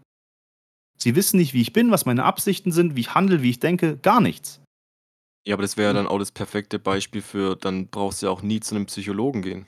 Sie 0.98 1.14
wissen 1.16 1.38
nicht, 1.38 1.54
wie 1.54 1.62
ich 1.62 1.72
bin, 1.72 1.90
was 1.90 2.04
meine 2.04 2.24
Absichten 2.24 2.72
sind, 2.72 2.94
wie 2.94 3.00
ich 3.00 3.14
handle, 3.14 3.42
wie 3.42 3.50
ich 3.50 3.60
denke, 3.60 3.96
gar 3.96 4.20
nichts. 4.20 4.60
Ja, 5.46 5.54
aber 5.54 5.62
das 5.62 5.76
wäre 5.76 5.90
ja 5.90 5.94
dann 5.94 6.06
auch 6.06 6.18
das 6.18 6.32
perfekte 6.32 6.78
Beispiel 6.78 7.22
für, 7.22 7.56
dann 7.56 7.88
brauchst 7.88 8.20
du 8.20 8.26
ja 8.26 8.32
auch 8.32 8.42
nie 8.42 8.60
zu 8.60 8.74
einem 8.74 8.86
Psychologen 8.86 9.40
gehen. 9.40 9.66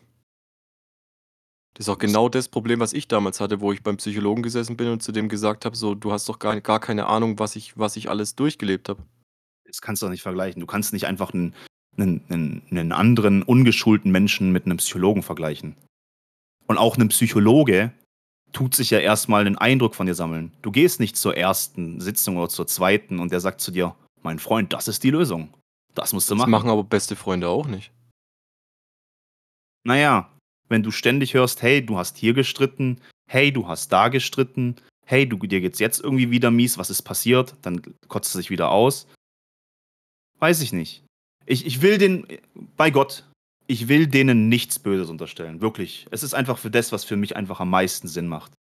Das 1.75 1.87
ist 1.87 1.89
auch 1.89 1.99
genau 1.99 2.29
das 2.29 2.49
Problem, 2.49 2.81
was 2.81 2.93
ich 2.93 3.09
damals 3.09 3.41
hatte, 3.41 3.63
wo 3.63 3.73
ich 3.73 3.83
beim 3.83 3.97
Psychologen 3.97 4.43
gesessen 4.43 4.77
bin 4.77 4.89
und 4.89 5.03
zu 5.03 5.11
dem 5.11 5.31
gesagt 5.31 5.65
habe, 5.65 5.75
so, 5.75 5.95
du 5.95 6.13
hast 6.13 6.29
doch 6.29 6.39
gar, 6.39 6.61
gar 6.61 6.81
keine 6.81 7.07
Ahnung, 7.07 7.39
was 7.39 7.57
ich, 7.57 7.79
was 7.79 7.97
ich 7.97 8.11
alles 8.11 8.37
durchgelebt 8.37 8.91
habe. 8.91 9.03
Das 9.65 9.81
kannst 9.81 10.03
du 10.03 10.07
doch 10.07 10.11
nicht 10.11 10.23
vergleichen. 10.23 10.61
Du 10.61 10.67
kannst 10.67 10.93
nicht 10.93 11.07
einfach 11.07 11.33
einen 11.33 11.55
einen, 11.97 12.23
einen, 12.29 12.63
einen 12.71 12.93
anderen 12.93 13.43
ungeschulten 13.43 14.11
Menschen 14.11 14.53
mit 14.53 14.67
einem 14.67 14.79
Psychologen 14.79 15.23
vergleichen. 15.23 15.77
Und 16.67 16.79
auch 16.79 16.97
ein 16.97 17.09
Psychologe 17.09 17.93
tut 18.53 18.75
sich 18.75 18.91
ja 18.91 18.99
erstmal 18.99 19.47
einen 19.47 19.59
Eindruck 19.59 19.95
von 19.95 20.07
dir 20.07 20.15
sammeln. 20.15 20.53
Du 20.63 20.71
gehst 20.71 21.01
nicht 21.01 21.17
zur 21.17 21.37
ersten 21.37 22.01
Sitzung 22.01 22.37
oder 22.37 22.49
zur 22.49 22.67
zweiten 22.67 23.19
und 23.19 23.33
der 23.33 23.41
sagt 23.41 23.61
zu 23.61 23.71
dir, 23.71 23.95
mein 24.23 24.39
Freund, 24.39 24.73
das 24.73 24.89
ist 24.89 25.03
die 25.05 25.11
Lösung. 25.11 25.53
Das 25.95 26.13
musst 26.13 26.31
du 26.31 26.35
machen. 26.35 26.51
Das 26.51 26.61
machen 26.61 26.71
aber 26.71 26.85
beste 26.85 27.17
Freunde 27.17 27.49
auch 27.49 27.67
nicht. 27.67 27.91
Naja, 29.85 30.31
wenn 30.69 30.83
du 30.83 30.91
ständig 30.91 31.35
hörst, 31.35 31.63
hey, 31.63 31.85
du 31.85 31.99
hast 31.99 32.17
hier 32.17 32.35
gestritten, 32.35 33.01
hey, 33.29 33.53
du 33.53 33.67
hast 33.67 33.93
da 33.93 34.09
gestritten, 34.09 34.77
hey, 35.07 35.29
du, 35.29 35.37
dir 35.39 35.61
geht's 35.61 35.81
jetzt 35.81 36.01
irgendwie 36.01 36.31
wieder 36.31 36.51
mies, 36.51 36.79
was 36.79 36.91
ist 36.91 37.03
passiert, 37.03 37.55
dann 37.63 37.83
kotzt 38.09 38.35
du 38.35 38.39
sich 38.39 38.51
wieder 38.51 38.71
aus. 38.71 39.07
Weiß 40.39 40.61
ich 40.63 40.73
nicht. 40.73 41.05
Ich, 41.47 41.67
ich 41.67 41.83
will 41.83 41.99
den, 41.99 42.27
bei 42.77 42.91
Gott, 42.91 43.25
ich 43.67 43.89
will 43.89 44.07
denen 44.07 44.49
nichts 44.49 44.79
Böses 44.79 45.11
unterstellen. 45.11 45.61
Wirklich. 45.61 46.07
Es 46.11 46.23
ist 46.23 46.35
einfach 46.35 46.59
für 46.59 46.71
das, 46.71 46.93
was 46.93 47.05
für 47.05 47.17
mich 47.17 47.37
einfach 47.37 47.61
am 47.61 47.71
meisten 47.71 48.09
Sinn 48.09 48.29
macht. 48.29 48.53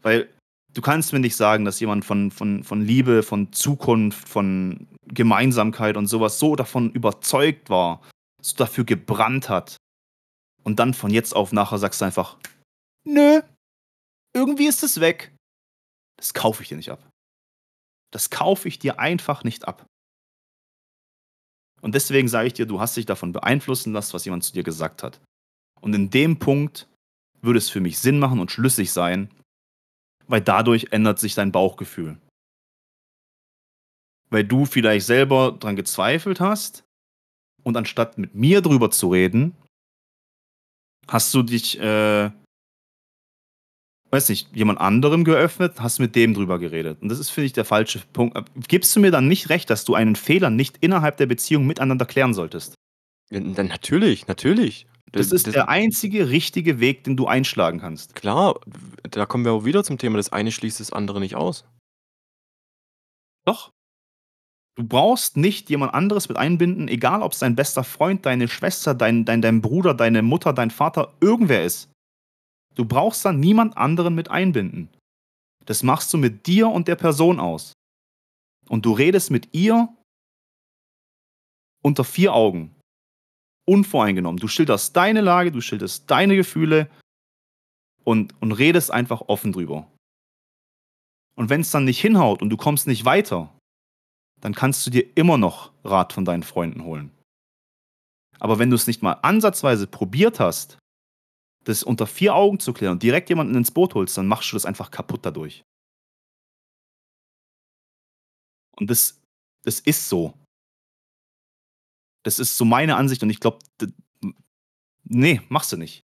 Weil 0.00 0.28
du 0.74 0.80
kannst 0.80 1.12
mir 1.12 1.20
nicht 1.20 1.36
sagen, 1.36 1.64
dass 1.64 1.80
jemand 1.80 2.04
von, 2.04 2.30
von, 2.30 2.64
von 2.64 2.84
Liebe, 2.84 3.22
von 3.22 3.52
Zukunft, 3.52 4.28
von 4.28 4.86
Gemeinsamkeit 5.06 5.96
und 5.96 6.06
sowas 6.06 6.38
so 6.38 6.56
davon 6.56 6.90
überzeugt 6.90 7.70
war, 7.70 8.02
so 8.40 8.56
dafür 8.56 8.84
gebrannt 8.84 9.48
hat. 9.48 9.76
Und 10.64 10.78
dann 10.78 10.94
von 10.94 11.10
jetzt 11.10 11.34
auf 11.34 11.52
nachher 11.52 11.78
sagst 11.78 12.00
du 12.00 12.04
einfach, 12.04 12.36
nö, 13.04 13.40
irgendwie 14.34 14.66
ist 14.66 14.82
es 14.82 15.00
weg. 15.00 15.34
Das 16.16 16.34
kaufe 16.34 16.62
ich 16.62 16.68
dir 16.68 16.76
nicht 16.76 16.90
ab. 16.90 17.08
Das 18.12 18.30
kaufe 18.30 18.68
ich 18.68 18.78
dir 18.78 18.98
einfach 19.00 19.44
nicht 19.44 19.66
ab. 19.66 19.86
Und 21.82 21.94
deswegen 21.94 22.28
sage 22.28 22.46
ich 22.46 22.52
dir, 22.54 22.64
du 22.64 22.80
hast 22.80 22.96
dich 22.96 23.06
davon 23.06 23.32
beeinflussen 23.32 23.92
lassen, 23.92 24.14
was 24.14 24.24
jemand 24.24 24.44
zu 24.44 24.52
dir 24.52 24.62
gesagt 24.62 25.02
hat. 25.02 25.20
Und 25.80 25.94
in 25.94 26.10
dem 26.10 26.38
Punkt 26.38 26.88
würde 27.42 27.58
es 27.58 27.68
für 27.68 27.80
mich 27.80 27.98
Sinn 27.98 28.20
machen 28.20 28.38
und 28.38 28.52
schlüssig 28.52 28.92
sein, 28.92 29.28
weil 30.28 30.40
dadurch 30.40 30.92
ändert 30.92 31.18
sich 31.18 31.34
dein 31.34 31.50
Bauchgefühl. 31.50 32.18
Weil 34.30 34.44
du 34.44 34.64
vielleicht 34.64 35.06
selber 35.06 35.52
dran 35.52 35.76
gezweifelt 35.76 36.40
hast 36.40 36.84
und 37.64 37.76
anstatt 37.76 38.16
mit 38.16 38.34
mir 38.34 38.62
drüber 38.62 38.90
zu 38.90 39.10
reden, 39.10 39.54
hast 41.08 41.34
du 41.34 41.42
dich, 41.42 41.78
äh, 41.80 42.30
weiß 44.12 44.28
nicht, 44.28 44.54
jemand 44.54 44.80
anderem 44.80 45.24
geöffnet, 45.24 45.74
hast 45.80 45.98
mit 45.98 46.14
dem 46.14 46.34
drüber 46.34 46.58
geredet. 46.58 47.00
Und 47.00 47.08
das 47.08 47.18
ist, 47.18 47.30
finde 47.30 47.46
ich, 47.46 47.52
der 47.52 47.64
falsche 47.64 48.00
Punkt. 48.12 48.38
Gibst 48.68 48.94
du 48.94 49.00
mir 49.00 49.10
dann 49.10 49.26
nicht 49.28 49.48
recht, 49.48 49.70
dass 49.70 49.84
du 49.84 49.94
einen 49.94 50.16
Fehler 50.16 50.50
nicht 50.50 50.76
innerhalb 50.80 51.16
der 51.16 51.26
Beziehung 51.26 51.66
miteinander 51.66 52.04
klären 52.04 52.34
solltest? 52.34 52.74
Ja, 53.30 53.40
dann 53.40 53.68
natürlich, 53.68 54.26
natürlich. 54.26 54.86
Das 55.10 55.32
ist 55.32 55.46
Das- 55.46 55.54
der 55.54 55.68
einzige 55.68 56.28
richtige 56.30 56.80
Weg, 56.80 57.04
den 57.04 57.16
du 57.16 57.26
einschlagen 57.26 57.80
kannst. 57.80 58.14
Klar, 58.14 58.60
da 59.10 59.26
kommen 59.26 59.44
wir 59.44 59.52
auch 59.52 59.64
wieder 59.64 59.84
zum 59.84 59.98
Thema, 59.98 60.16
das 60.18 60.32
eine 60.32 60.52
schließt 60.52 60.80
das 60.80 60.92
andere 60.92 61.20
nicht 61.20 61.34
aus. 61.34 61.64
Doch. 63.44 63.70
Du 64.74 64.84
brauchst 64.84 65.36
nicht 65.36 65.68
jemand 65.68 65.92
anderes 65.92 66.28
mit 66.30 66.38
einbinden, 66.38 66.88
egal 66.88 67.20
ob 67.22 67.32
es 67.32 67.40
dein 67.40 67.56
bester 67.56 67.84
Freund, 67.84 68.24
deine 68.24 68.48
Schwester, 68.48 68.94
dein, 68.94 69.26
dein, 69.26 69.42
dein 69.42 69.60
Bruder, 69.60 69.92
deine 69.92 70.22
Mutter, 70.22 70.54
dein 70.54 70.70
Vater, 70.70 71.12
irgendwer 71.20 71.64
ist. 71.64 71.90
Du 72.74 72.84
brauchst 72.84 73.24
dann 73.24 73.40
niemand 73.40 73.76
anderen 73.76 74.14
mit 74.14 74.30
einbinden. 74.30 74.88
Das 75.66 75.82
machst 75.82 76.12
du 76.12 76.18
mit 76.18 76.46
dir 76.46 76.68
und 76.68 76.88
der 76.88 76.96
Person 76.96 77.38
aus. 77.38 77.72
Und 78.68 78.86
du 78.86 78.92
redest 78.92 79.30
mit 79.30 79.54
ihr 79.54 79.88
unter 81.82 82.04
vier 82.04 82.32
Augen. 82.32 82.74
Unvoreingenommen. 83.64 84.40
Du 84.40 84.48
schilderst 84.48 84.96
deine 84.96 85.20
Lage, 85.20 85.52
du 85.52 85.60
schilderst 85.60 86.10
deine 86.10 86.36
Gefühle 86.36 86.90
und, 88.04 88.34
und 88.40 88.52
redest 88.52 88.90
einfach 88.90 89.22
offen 89.22 89.52
drüber. 89.52 89.86
Und 91.34 91.48
wenn 91.48 91.60
es 91.60 91.70
dann 91.70 91.84
nicht 91.84 92.00
hinhaut 92.00 92.42
und 92.42 92.50
du 92.50 92.56
kommst 92.56 92.86
nicht 92.86 93.04
weiter, 93.04 93.52
dann 94.40 94.54
kannst 94.54 94.86
du 94.86 94.90
dir 94.90 95.06
immer 95.16 95.38
noch 95.38 95.72
Rat 95.84 96.12
von 96.12 96.24
deinen 96.24 96.42
Freunden 96.42 96.84
holen. 96.84 97.10
Aber 98.40 98.58
wenn 98.58 98.70
du 98.70 98.76
es 98.76 98.88
nicht 98.88 99.02
mal 99.02 99.12
ansatzweise 99.22 99.86
probiert 99.86 100.40
hast, 100.40 100.78
das 101.64 101.82
unter 101.82 102.06
vier 102.06 102.34
Augen 102.34 102.60
zu 102.60 102.72
klären 102.72 102.92
und 102.92 103.02
direkt 103.02 103.28
jemanden 103.28 103.54
ins 103.54 103.70
Boot 103.70 103.94
holst, 103.94 104.16
dann 104.16 104.26
machst 104.26 104.50
du 104.52 104.56
das 104.56 104.66
einfach 104.66 104.90
kaputt 104.90 105.24
dadurch. 105.24 105.64
Und 108.76 108.90
das, 108.90 109.20
das 109.64 109.80
ist 109.80 110.08
so. 110.08 110.34
Das 112.24 112.38
ist 112.38 112.56
so 112.56 112.64
meine 112.64 112.96
Ansicht 112.96 113.22
und 113.22 113.30
ich 113.30 113.40
glaube, 113.40 113.58
nee, 115.04 115.40
machst 115.48 115.72
du 115.72 115.76
nicht. 115.76 116.02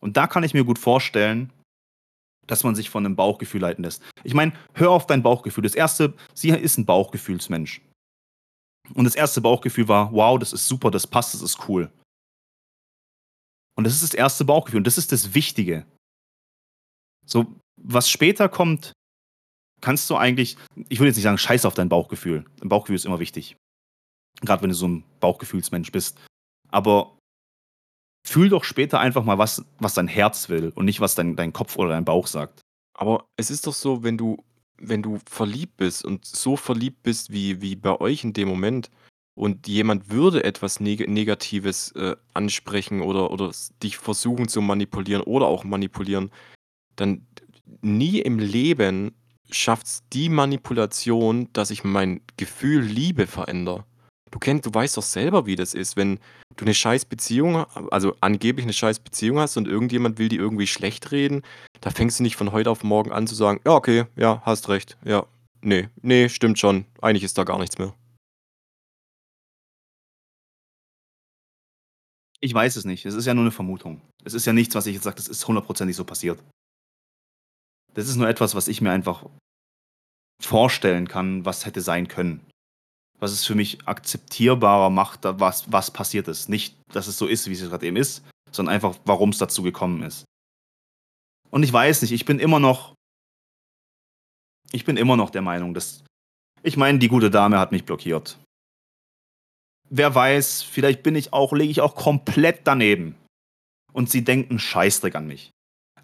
Und 0.00 0.16
da 0.16 0.26
kann 0.26 0.44
ich 0.44 0.54
mir 0.54 0.64
gut 0.64 0.78
vorstellen, 0.78 1.52
dass 2.46 2.64
man 2.64 2.74
sich 2.74 2.90
von 2.90 3.06
einem 3.06 3.16
Bauchgefühl 3.16 3.60
leiten 3.60 3.84
lässt. 3.84 4.02
Ich 4.24 4.34
meine, 4.34 4.52
hör 4.74 4.90
auf 4.90 5.06
dein 5.06 5.22
Bauchgefühl. 5.22 5.62
Das 5.62 5.74
erste, 5.74 6.14
sie 6.34 6.48
ist 6.48 6.78
ein 6.78 6.86
Bauchgefühlsmensch. 6.86 7.80
Und 8.94 9.04
das 9.04 9.14
erste 9.14 9.40
Bauchgefühl 9.40 9.86
war, 9.86 10.12
wow, 10.12 10.38
das 10.38 10.52
ist 10.52 10.66
super, 10.66 10.90
das 10.90 11.06
passt, 11.06 11.34
das 11.34 11.42
ist 11.42 11.68
cool. 11.68 11.92
Und 13.80 13.84
das 13.84 13.94
ist 13.94 14.02
das 14.02 14.12
erste 14.12 14.44
Bauchgefühl 14.44 14.76
und 14.76 14.86
das 14.86 14.98
ist 14.98 15.10
das 15.10 15.32
Wichtige. 15.32 15.86
So, 17.24 17.46
was 17.80 18.10
später 18.10 18.50
kommt, 18.50 18.92
kannst 19.80 20.10
du 20.10 20.16
eigentlich, 20.16 20.58
ich 20.90 20.98
würde 20.98 21.06
jetzt 21.08 21.16
nicht 21.16 21.24
sagen, 21.24 21.38
scheiß 21.38 21.64
auf 21.64 21.72
dein 21.72 21.88
Bauchgefühl. 21.88 22.44
Dein 22.58 22.68
Bauchgefühl 22.68 22.96
ist 22.96 23.06
immer 23.06 23.20
wichtig. 23.20 23.56
Gerade 24.42 24.60
wenn 24.60 24.68
du 24.68 24.74
so 24.74 24.86
ein 24.86 25.02
Bauchgefühlsmensch 25.20 25.92
bist. 25.92 26.20
Aber 26.68 27.16
fühl 28.28 28.50
doch 28.50 28.64
später 28.64 29.00
einfach 29.00 29.24
mal, 29.24 29.38
was, 29.38 29.64
was 29.78 29.94
dein 29.94 30.08
Herz 30.08 30.50
will 30.50 30.72
und 30.74 30.84
nicht, 30.84 31.00
was 31.00 31.14
dein, 31.14 31.34
dein 31.34 31.54
Kopf 31.54 31.76
oder 31.76 31.88
dein 31.88 32.04
Bauch 32.04 32.26
sagt. 32.26 32.60
Aber 32.92 33.24
es 33.38 33.50
ist 33.50 33.66
doch 33.66 33.72
so, 33.72 34.02
wenn 34.02 34.18
du, 34.18 34.44
wenn 34.76 35.02
du 35.02 35.20
verliebt 35.26 35.78
bist 35.78 36.04
und 36.04 36.26
so 36.26 36.54
verliebt 36.54 37.02
bist 37.02 37.32
wie, 37.32 37.62
wie 37.62 37.76
bei 37.76 37.98
euch 37.98 38.24
in 38.24 38.34
dem 38.34 38.48
Moment 38.48 38.90
und 39.40 39.68
jemand 39.68 40.10
würde 40.10 40.44
etwas 40.44 40.80
Neg 40.80 41.08
Negatives 41.08 41.92
äh, 41.92 42.14
ansprechen 42.34 43.00
oder, 43.00 43.30
oder 43.30 43.50
dich 43.82 43.96
versuchen 43.96 44.48
zu 44.48 44.60
manipulieren 44.60 45.22
oder 45.22 45.46
auch 45.46 45.64
manipulieren, 45.64 46.30
dann 46.94 47.26
nie 47.80 48.18
im 48.18 48.38
Leben 48.38 49.14
schafft 49.50 49.86
es 49.86 50.02
die 50.12 50.28
Manipulation, 50.28 51.48
dass 51.54 51.70
ich 51.70 51.84
mein 51.84 52.20
Gefühl 52.36 52.82
Liebe 52.82 53.26
verändere. 53.26 53.86
Du 54.30 54.38
kennst, 54.38 54.66
du 54.66 54.74
weißt 54.74 54.98
doch 54.98 55.02
selber, 55.02 55.46
wie 55.46 55.56
das 55.56 55.72
ist, 55.72 55.96
wenn 55.96 56.18
du 56.56 56.66
eine 56.66 56.74
scheiß 56.74 57.06
Beziehung, 57.06 57.64
also 57.90 58.14
angeblich 58.20 58.64
eine 58.64 58.74
scheiß 58.74 59.00
Beziehung 59.00 59.38
hast 59.38 59.56
und 59.56 59.66
irgendjemand 59.66 60.18
will 60.18 60.28
die 60.28 60.36
irgendwie 60.36 60.66
schlecht 60.66 61.12
reden, 61.12 61.40
da 61.80 61.88
fängst 61.88 62.18
du 62.18 62.24
nicht 62.24 62.36
von 62.36 62.52
heute 62.52 62.70
auf 62.70 62.84
morgen 62.84 63.10
an 63.10 63.26
zu 63.26 63.34
sagen, 63.34 63.60
ja, 63.64 63.72
okay, 63.72 64.04
ja, 64.16 64.42
hast 64.44 64.68
recht, 64.68 64.98
ja, 65.02 65.24
nee, 65.62 65.88
nee, 66.02 66.28
stimmt 66.28 66.58
schon, 66.58 66.84
eigentlich 67.00 67.24
ist 67.24 67.38
da 67.38 67.44
gar 67.44 67.58
nichts 67.58 67.78
mehr. 67.78 67.94
Ich 72.40 72.54
weiß 72.54 72.76
es 72.76 72.84
nicht. 72.84 73.04
Es 73.04 73.14
ist 73.14 73.26
ja 73.26 73.34
nur 73.34 73.44
eine 73.44 73.50
Vermutung. 73.50 74.00
Es 74.24 74.34
ist 74.34 74.46
ja 74.46 74.52
nichts, 74.52 74.74
was 74.74 74.86
ich 74.86 74.94
jetzt 74.94 75.04
sage, 75.04 75.16
das 75.16 75.28
ist 75.28 75.46
hundertprozentig 75.46 75.94
so 75.94 76.04
passiert. 76.04 76.42
Das 77.94 78.08
ist 78.08 78.16
nur 78.16 78.28
etwas, 78.28 78.54
was 78.54 78.68
ich 78.68 78.80
mir 78.80 78.92
einfach 78.92 79.26
vorstellen 80.42 81.06
kann, 81.06 81.44
was 81.44 81.66
hätte 81.66 81.82
sein 81.82 82.08
können. 82.08 82.46
Was 83.18 83.32
es 83.32 83.44
für 83.44 83.54
mich 83.54 83.86
akzeptierbarer 83.86 84.88
macht, 84.88 85.20
was, 85.24 85.70
was 85.70 85.90
passiert 85.90 86.28
ist. 86.28 86.48
Nicht, 86.48 86.76
dass 86.92 87.06
es 87.06 87.18
so 87.18 87.26
ist, 87.26 87.48
wie 87.48 87.52
es 87.52 87.60
gerade 87.60 87.86
eben 87.86 87.96
ist, 87.96 88.24
sondern 88.50 88.74
einfach, 88.74 88.98
warum 89.04 89.30
es 89.30 89.38
dazu 89.38 89.62
gekommen 89.62 90.02
ist. 90.02 90.24
Und 91.50 91.62
ich 91.62 91.72
weiß 91.72 92.00
nicht, 92.02 92.12
ich 92.12 92.24
bin 92.24 92.38
immer 92.38 92.60
noch. 92.60 92.94
Ich 94.72 94.84
bin 94.84 94.96
immer 94.96 95.16
noch 95.16 95.30
der 95.30 95.42
Meinung, 95.42 95.74
dass. 95.74 96.04
Ich 96.62 96.76
meine, 96.76 96.98
die 96.98 97.08
gute 97.08 97.30
Dame 97.30 97.58
hat 97.58 97.72
mich 97.72 97.84
blockiert. 97.84 98.38
Wer 99.90 100.14
weiß, 100.14 100.62
vielleicht 100.62 101.02
bin 101.02 101.16
ich 101.16 101.32
auch, 101.32 101.52
lege 101.52 101.70
ich 101.70 101.80
auch 101.80 101.96
komplett 101.96 102.60
daneben. 102.64 103.16
Und 103.92 104.08
sie 104.08 104.22
denken 104.22 104.60
Scheißdreck 104.60 105.16
an 105.16 105.26
mich. 105.26 105.50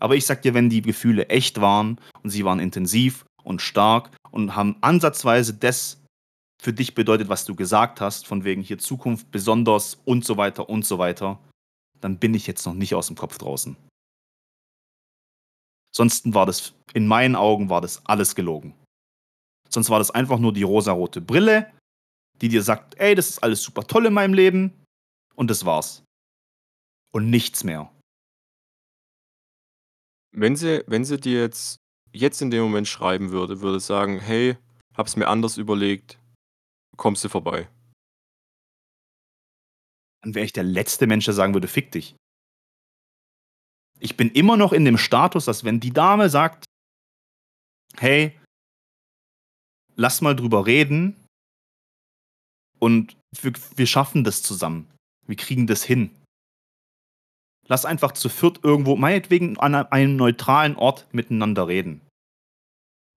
Aber 0.00 0.16
ich 0.16 0.26
sag 0.26 0.42
dir, 0.42 0.54
wenn 0.54 0.68
die 0.68 0.82
Gefühle 0.82 1.28
echt 1.28 1.60
waren 1.60 2.00
und 2.22 2.30
sie 2.30 2.44
waren 2.44 2.58
intensiv 2.58 3.24
und 3.44 3.62
stark 3.62 4.10
und 4.30 4.56
haben 4.56 4.76
ansatzweise 4.80 5.54
das 5.54 6.02
für 6.60 6.72
dich 6.72 6.94
bedeutet, 6.94 7.28
was 7.28 7.44
du 7.44 7.54
gesagt 7.54 8.00
hast, 8.00 8.26
von 8.26 8.44
wegen 8.44 8.62
hier 8.62 8.78
Zukunft 8.78 9.30
besonders 9.30 9.98
und 10.04 10.24
so 10.24 10.36
weiter 10.36 10.68
und 10.68 10.84
so 10.84 10.98
weiter, 10.98 11.38
dann 12.00 12.18
bin 12.18 12.34
ich 12.34 12.46
jetzt 12.46 12.66
noch 12.66 12.74
nicht 12.74 12.94
aus 12.94 13.06
dem 13.06 13.16
Kopf 13.16 13.38
draußen. 13.38 13.76
Sonst 15.94 16.34
war 16.34 16.44
das, 16.44 16.74
in 16.92 17.06
meinen 17.06 17.36
Augen 17.36 17.70
war 17.70 17.80
das 17.80 18.04
alles 18.04 18.34
gelogen. 18.34 18.74
Sonst 19.68 19.90
war 19.90 19.98
das 19.98 20.10
einfach 20.10 20.38
nur 20.38 20.52
die 20.52 20.62
rosarote 20.62 21.20
Brille, 21.20 21.72
die 22.40 22.48
dir 22.48 22.62
sagt, 22.62 22.96
ey, 22.98 23.14
das 23.14 23.28
ist 23.28 23.42
alles 23.42 23.62
super 23.62 23.86
toll 23.86 24.06
in 24.06 24.14
meinem 24.14 24.34
Leben 24.34 24.84
und 25.34 25.50
das 25.50 25.64
war's. 25.64 26.02
Und 27.12 27.30
nichts 27.30 27.64
mehr. 27.64 27.92
Wenn 30.32 30.56
sie, 30.56 30.84
wenn 30.86 31.04
sie 31.04 31.18
dir 31.18 31.40
jetzt, 31.40 31.76
jetzt 32.12 32.42
in 32.42 32.50
dem 32.50 32.62
Moment 32.62 32.88
schreiben 32.88 33.30
würde, 33.30 33.60
würde 33.62 33.80
sagen, 33.80 34.20
hey, 34.20 34.58
hab's 34.94 35.16
mir 35.16 35.28
anders 35.28 35.56
überlegt, 35.56 36.18
kommst 36.96 37.24
du 37.24 37.28
vorbei. 37.28 37.68
Dann 40.22 40.34
wäre 40.34 40.44
ich 40.44 40.52
der 40.52 40.64
letzte 40.64 41.06
Mensch, 41.06 41.24
der 41.24 41.34
sagen 41.34 41.54
würde, 41.54 41.68
fick 41.68 41.92
dich. 41.92 42.16
Ich 43.98 44.16
bin 44.16 44.30
immer 44.30 44.58
noch 44.58 44.72
in 44.72 44.84
dem 44.84 44.98
Status, 44.98 45.46
dass 45.46 45.64
wenn 45.64 45.80
die 45.80 45.92
Dame 45.92 46.28
sagt, 46.28 46.64
hey, 47.96 48.38
lass 49.94 50.20
mal 50.20 50.36
drüber 50.36 50.66
reden 50.66 51.25
und 52.78 53.16
wir, 53.40 53.52
wir 53.76 53.86
schaffen 53.86 54.24
das 54.24 54.42
zusammen. 54.42 54.88
Wir 55.26 55.36
kriegen 55.36 55.66
das 55.66 55.82
hin. 55.82 56.10
Lass 57.68 57.84
einfach 57.84 58.12
zu 58.12 58.28
viert 58.28 58.60
irgendwo, 58.62 58.96
meinetwegen 58.96 59.58
an 59.58 59.74
einem 59.74 60.16
neutralen 60.16 60.76
Ort 60.76 61.06
miteinander 61.12 61.66
reden. 61.66 62.00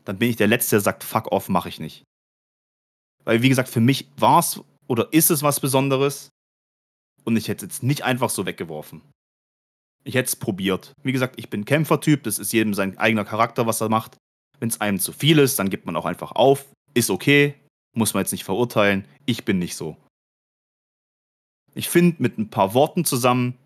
Dann 0.06 0.18
bin 0.18 0.30
ich 0.30 0.38
der 0.38 0.48
Letzte, 0.48 0.78
der 0.78 0.82
sagt, 0.82 1.04
fuck 1.04 1.32
off, 1.32 1.50
mache 1.50 1.70
ich 1.70 1.80
nicht. 1.80 2.04
Weil, 3.26 3.44
wie 3.44 3.50
gesagt, 3.50 3.70
für 3.70 3.82
mich 3.82 4.10
war 4.18 4.40
es 4.40 4.62
oder 4.88 5.14
ist 5.14 5.30
es 5.30 5.44
was 5.44 5.60
Besonderes 5.60 6.30
und 7.26 7.38
ich 7.38 7.48
hätte 7.48 7.66
es 7.66 7.74
jetzt 7.74 7.84
nicht 7.84 8.04
einfach 8.04 8.32
so 8.32 8.46
weggeworfen. 8.46 9.02
Ich 10.04 10.16
hätte 10.16 10.30
es 10.30 10.36
probiert. 10.36 10.94
Wie 11.04 11.12
gesagt, 11.12 11.36
ich 11.38 11.50
bin 11.50 11.66
Kämpfertyp, 11.66 12.24
das 12.24 12.40
ist 12.40 12.54
jedem 12.54 12.74
sein 12.74 12.98
eigener 12.98 13.26
Charakter, 13.26 13.68
was 13.68 13.82
er 13.82 13.90
macht. 13.90 14.18
Wenn 14.60 14.70
es 14.70 14.82
einem 14.82 15.00
zu 15.00 15.12
viel 15.12 15.38
ist, 15.38 15.60
dann 15.60 15.70
gibt 15.70 15.86
man 15.86 15.96
auch 15.96 16.06
einfach 16.06 16.32
auf. 16.32 16.66
Ist 16.96 17.12
okay, 17.12 17.54
muss 17.94 18.14
man 18.14 18.22
jetzt 18.22 18.32
nicht 18.32 18.44
verurteilen. 18.44 19.06
Ich 19.26 19.46
bin 19.46 19.60
nicht 19.60 19.76
so. 19.76 19.98
Ich 21.76 21.90
finde, 21.90 22.22
mit 22.22 22.38
ein 22.38 22.50
paar 22.50 22.74
Worten 22.74 23.06
zusammen 23.06 23.58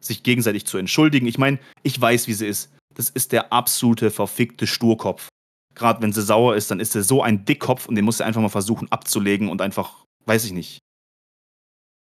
sich 0.00 0.22
gegenseitig 0.22 0.66
zu 0.66 0.78
entschuldigen. 0.78 1.26
Ich 1.26 1.38
meine, 1.38 1.58
ich 1.82 2.00
weiß, 2.00 2.28
wie 2.28 2.34
sie 2.34 2.46
ist. 2.46 2.72
Das 2.94 3.08
ist 3.08 3.32
der 3.32 3.52
absolute 3.52 4.10
verfickte 4.10 4.66
Sturkopf. 4.66 5.28
Gerade 5.74 6.00
wenn 6.00 6.12
sie 6.12 6.22
sauer 6.22 6.56
ist, 6.56 6.70
dann 6.70 6.80
ist 6.80 6.92
sie 6.92 7.02
so 7.02 7.22
ein 7.22 7.44
Dickkopf 7.44 7.86
und 7.86 7.94
den 7.94 8.04
muss 8.04 8.18
sie 8.18 8.24
einfach 8.24 8.40
mal 8.40 8.48
versuchen 8.48 8.90
abzulegen 8.90 9.48
und 9.48 9.60
einfach, 9.60 10.04
weiß 10.24 10.44
ich 10.44 10.52
nicht. 10.52 10.78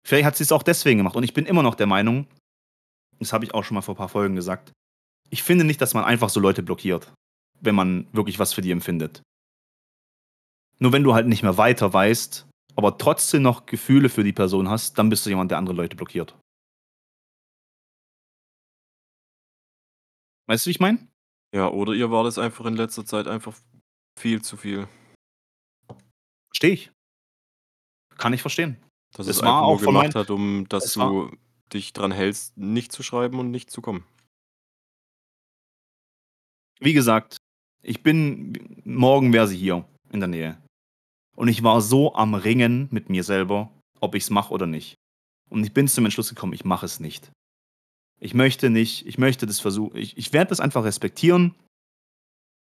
Vielleicht 0.07 0.25
hat 0.25 0.37
sie 0.37 0.45
es 0.45 0.53
auch 0.53 0.63
deswegen 0.63 0.99
gemacht 0.99 1.17
und 1.17 1.25
ich 1.25 1.35
bin 1.35 1.45
immer 1.45 1.63
noch 1.63 1.75
der 1.75 1.87
Meinung, 1.87 2.27
das 3.19 3.33
habe 3.33 3.45
ich 3.45 3.55
auch 3.55 3.65
schon 3.65 3.75
mal 3.75 3.83
vor 3.83 3.95
ein 3.95 3.99
paar 3.99 4.09
Folgen 4.09 4.37
gesagt, 4.37 4.73
ich 5.31 5.43
finde 5.43 5.65
nicht, 5.65 5.81
dass 5.81 5.93
man 5.93 6.05
einfach 6.05 6.31
so 6.31 6.41
Leute 6.41 6.63
blockiert, 6.63 7.13
wenn 7.61 7.75
man 7.75 8.07
wirklich 8.13 8.39
was 8.39 8.53
für 8.53 8.63
die 8.63 8.71
empfindet. 8.71 9.23
Nur 10.81 10.93
wenn 10.93 11.03
du 11.05 11.15
halt 11.15 11.27
nicht 11.27 11.43
mehr 11.43 11.57
weiter 11.57 11.93
weißt, 11.93 12.47
aber 12.77 12.99
trotzdem 12.99 13.43
noch 13.43 13.67
Gefühle 13.67 14.09
für 14.09 14.23
die 14.25 14.33
Person 14.33 14.69
hast, 14.69 14.99
dann 14.99 15.09
bist 15.11 15.27
du 15.27 15.31
jemand, 15.31 15.51
der 15.51 15.59
andere 15.59 15.75
Leute 15.75 15.97
blockiert. 15.97 16.37
Weißt 20.47 20.65
du, 20.65 20.69
wie 20.69 20.73
ich 20.73 20.81
meine? 20.81 21.07
Ja, 21.55 21.69
oder 21.69 21.93
ihr 21.93 22.11
war 22.11 22.25
das 22.25 22.39
einfach 22.39 22.65
in 22.67 22.75
letzter 22.77 23.05
Zeit 23.05 23.27
einfach 23.27 23.57
viel 24.19 24.43
zu 24.43 24.57
viel. 24.57 24.89
Verstehe 26.51 26.73
ich. 26.73 26.91
Kann 28.17 28.33
ich 28.33 28.41
verstehen. 28.41 28.77
Dass 29.15 29.27
Es 29.27 29.37
es 29.39 29.43
war 29.43 29.63
auch 29.63 29.81
gemacht 29.81 30.15
mein- 30.15 30.15
hat, 30.15 30.31
um 30.31 30.69
dass 30.69 30.85
es 30.85 30.97
war- 30.97 31.09
du 31.11 31.37
dich 31.73 31.93
dran 31.93 32.13
hältst, 32.13 32.57
nicht 32.57 32.93
zu 32.93 33.03
schreiben 33.03 33.39
und 33.39 33.51
nicht 33.51 33.71
zu 33.71 33.81
kommen. 33.83 34.05
Wie 36.81 36.93
gesagt, 36.95 37.37
ich 37.83 38.03
bin, 38.03 38.83
morgen 38.85 39.33
wäre 39.33 39.49
sie 39.49 39.57
hier 39.59 39.87
in 40.11 40.21
der 40.21 40.29
Nähe. 40.29 40.63
Und 41.39 41.49
ich 41.49 41.63
war 41.63 41.81
so 41.81 42.15
am 42.15 42.35
Ringen 42.35 42.89
mit 42.91 43.11
mir 43.11 43.23
selber, 43.23 43.71
ob 44.01 44.15
ich 44.15 44.25
es 44.25 44.31
mache 44.31 44.53
oder 44.53 44.67
nicht. 44.67 44.97
Und 45.49 45.63
ich 45.65 45.73
bin 45.73 45.87
zum 45.87 46.05
Entschluss 46.05 46.31
gekommen, 46.31 46.53
ich 46.53 46.65
mache 46.65 46.85
es 46.85 46.99
nicht. 47.01 47.31
Ich 48.21 48.35
möchte 48.35 48.71
nicht, 48.71 49.07
ich 49.07 49.19
möchte 49.19 49.47
das 49.47 49.61
versuchen, 49.61 49.97
ich, 49.97 50.17
ich 50.17 50.33
werde 50.33 50.49
das 50.49 50.61
einfach 50.61 50.83
respektieren. 50.83 51.55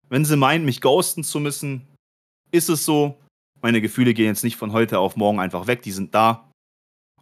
Wenn 0.07 0.23
sie 0.23 0.37
meint, 0.37 0.63
mich 0.63 0.79
ghosten 0.79 1.23
zu 1.23 1.39
müssen, 1.39 1.87
ist 2.51 2.69
es 2.69 2.85
so. 2.85 3.19
Meine 3.61 3.81
Gefühle 3.81 4.13
gehen 4.13 4.27
jetzt 4.27 4.43
nicht 4.43 4.55
von 4.55 4.71
heute 4.71 4.99
auf 4.99 5.17
morgen 5.17 5.39
einfach 5.39 5.67
weg, 5.67 5.81
die 5.81 5.91
sind 5.91 6.15
da. 6.15 6.49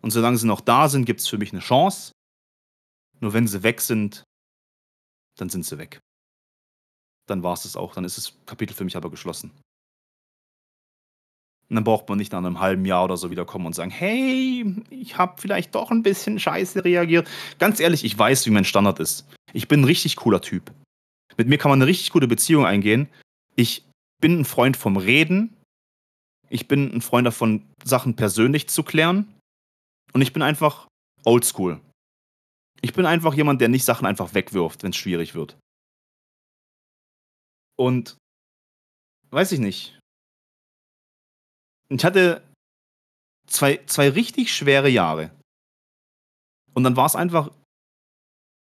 Und 0.01 0.11
solange 0.11 0.37
sie 0.37 0.47
noch 0.47 0.61
da 0.61 0.89
sind, 0.89 1.05
gibt 1.05 1.21
es 1.21 1.27
für 1.27 1.37
mich 1.37 1.51
eine 1.51 1.61
Chance. 1.61 2.11
Nur 3.19 3.33
wenn 3.33 3.47
sie 3.47 3.63
weg 3.63 3.81
sind, 3.81 4.23
dann 5.37 5.49
sind 5.49 5.65
sie 5.65 5.77
weg 5.79 6.01
dann 7.31 7.41
war 7.41 7.53
es 7.53 7.63
das 7.63 7.75
auch. 7.75 7.95
Dann 7.95 8.05
ist 8.05 8.17
das 8.17 8.33
Kapitel 8.45 8.75
für 8.75 8.83
mich 8.83 8.95
aber 8.95 9.09
geschlossen. 9.09 9.51
Und 11.71 11.75
dann 11.75 11.85
braucht 11.85 12.09
man 12.09 12.17
nicht 12.17 12.33
nach 12.33 12.39
einem 12.39 12.59
halben 12.59 12.83
Jahr 12.83 13.05
oder 13.05 13.15
so 13.15 13.31
wiederkommen 13.31 13.65
und 13.65 13.73
sagen, 13.73 13.91
hey, 13.91 14.75
ich 14.89 15.17
habe 15.17 15.39
vielleicht 15.41 15.73
doch 15.73 15.89
ein 15.89 16.03
bisschen 16.03 16.37
scheiße 16.37 16.83
reagiert. 16.83 17.29
Ganz 17.59 17.79
ehrlich, 17.79 18.03
ich 18.03 18.19
weiß, 18.19 18.45
wie 18.45 18.49
mein 18.49 18.65
Standard 18.65 18.99
ist. 18.99 19.25
Ich 19.53 19.69
bin 19.69 19.79
ein 19.79 19.85
richtig 19.85 20.17
cooler 20.17 20.41
Typ. 20.41 20.69
Mit 21.37 21.47
mir 21.47 21.57
kann 21.57 21.71
man 21.71 21.81
eine 21.81 21.87
richtig 21.87 22.09
gute 22.09 22.27
Beziehung 22.27 22.65
eingehen. 22.65 23.07
Ich 23.55 23.85
bin 24.19 24.41
ein 24.41 24.43
Freund 24.43 24.75
vom 24.75 24.97
Reden. 24.97 25.55
Ich 26.49 26.67
bin 26.67 26.93
ein 26.93 26.99
Freund 26.99 27.25
davon, 27.25 27.65
Sachen 27.85 28.17
persönlich 28.17 28.67
zu 28.67 28.83
klären. 28.83 29.33
Und 30.11 30.21
ich 30.21 30.33
bin 30.33 30.41
einfach 30.41 30.89
oldschool. 31.23 31.79
Ich 32.81 32.91
bin 32.91 33.05
einfach 33.05 33.33
jemand, 33.33 33.61
der 33.61 33.69
nicht 33.69 33.85
Sachen 33.85 34.05
einfach 34.05 34.33
wegwirft, 34.33 34.83
wenn 34.83 34.89
es 34.89 34.97
schwierig 34.97 35.35
wird. 35.35 35.57
Und 37.77 38.17
weiß 39.29 39.53
ich 39.53 39.59
nicht. 39.59 40.00
Ich 41.91 42.05
hatte 42.05 42.41
zwei, 43.47 43.79
zwei 43.85 44.09
richtig 44.09 44.53
schwere 44.53 44.89
Jahre. 44.89 45.31
Und 46.73 46.83
dann 46.83 46.95
war 46.95 47.05
es 47.05 47.15
einfach 47.15 47.51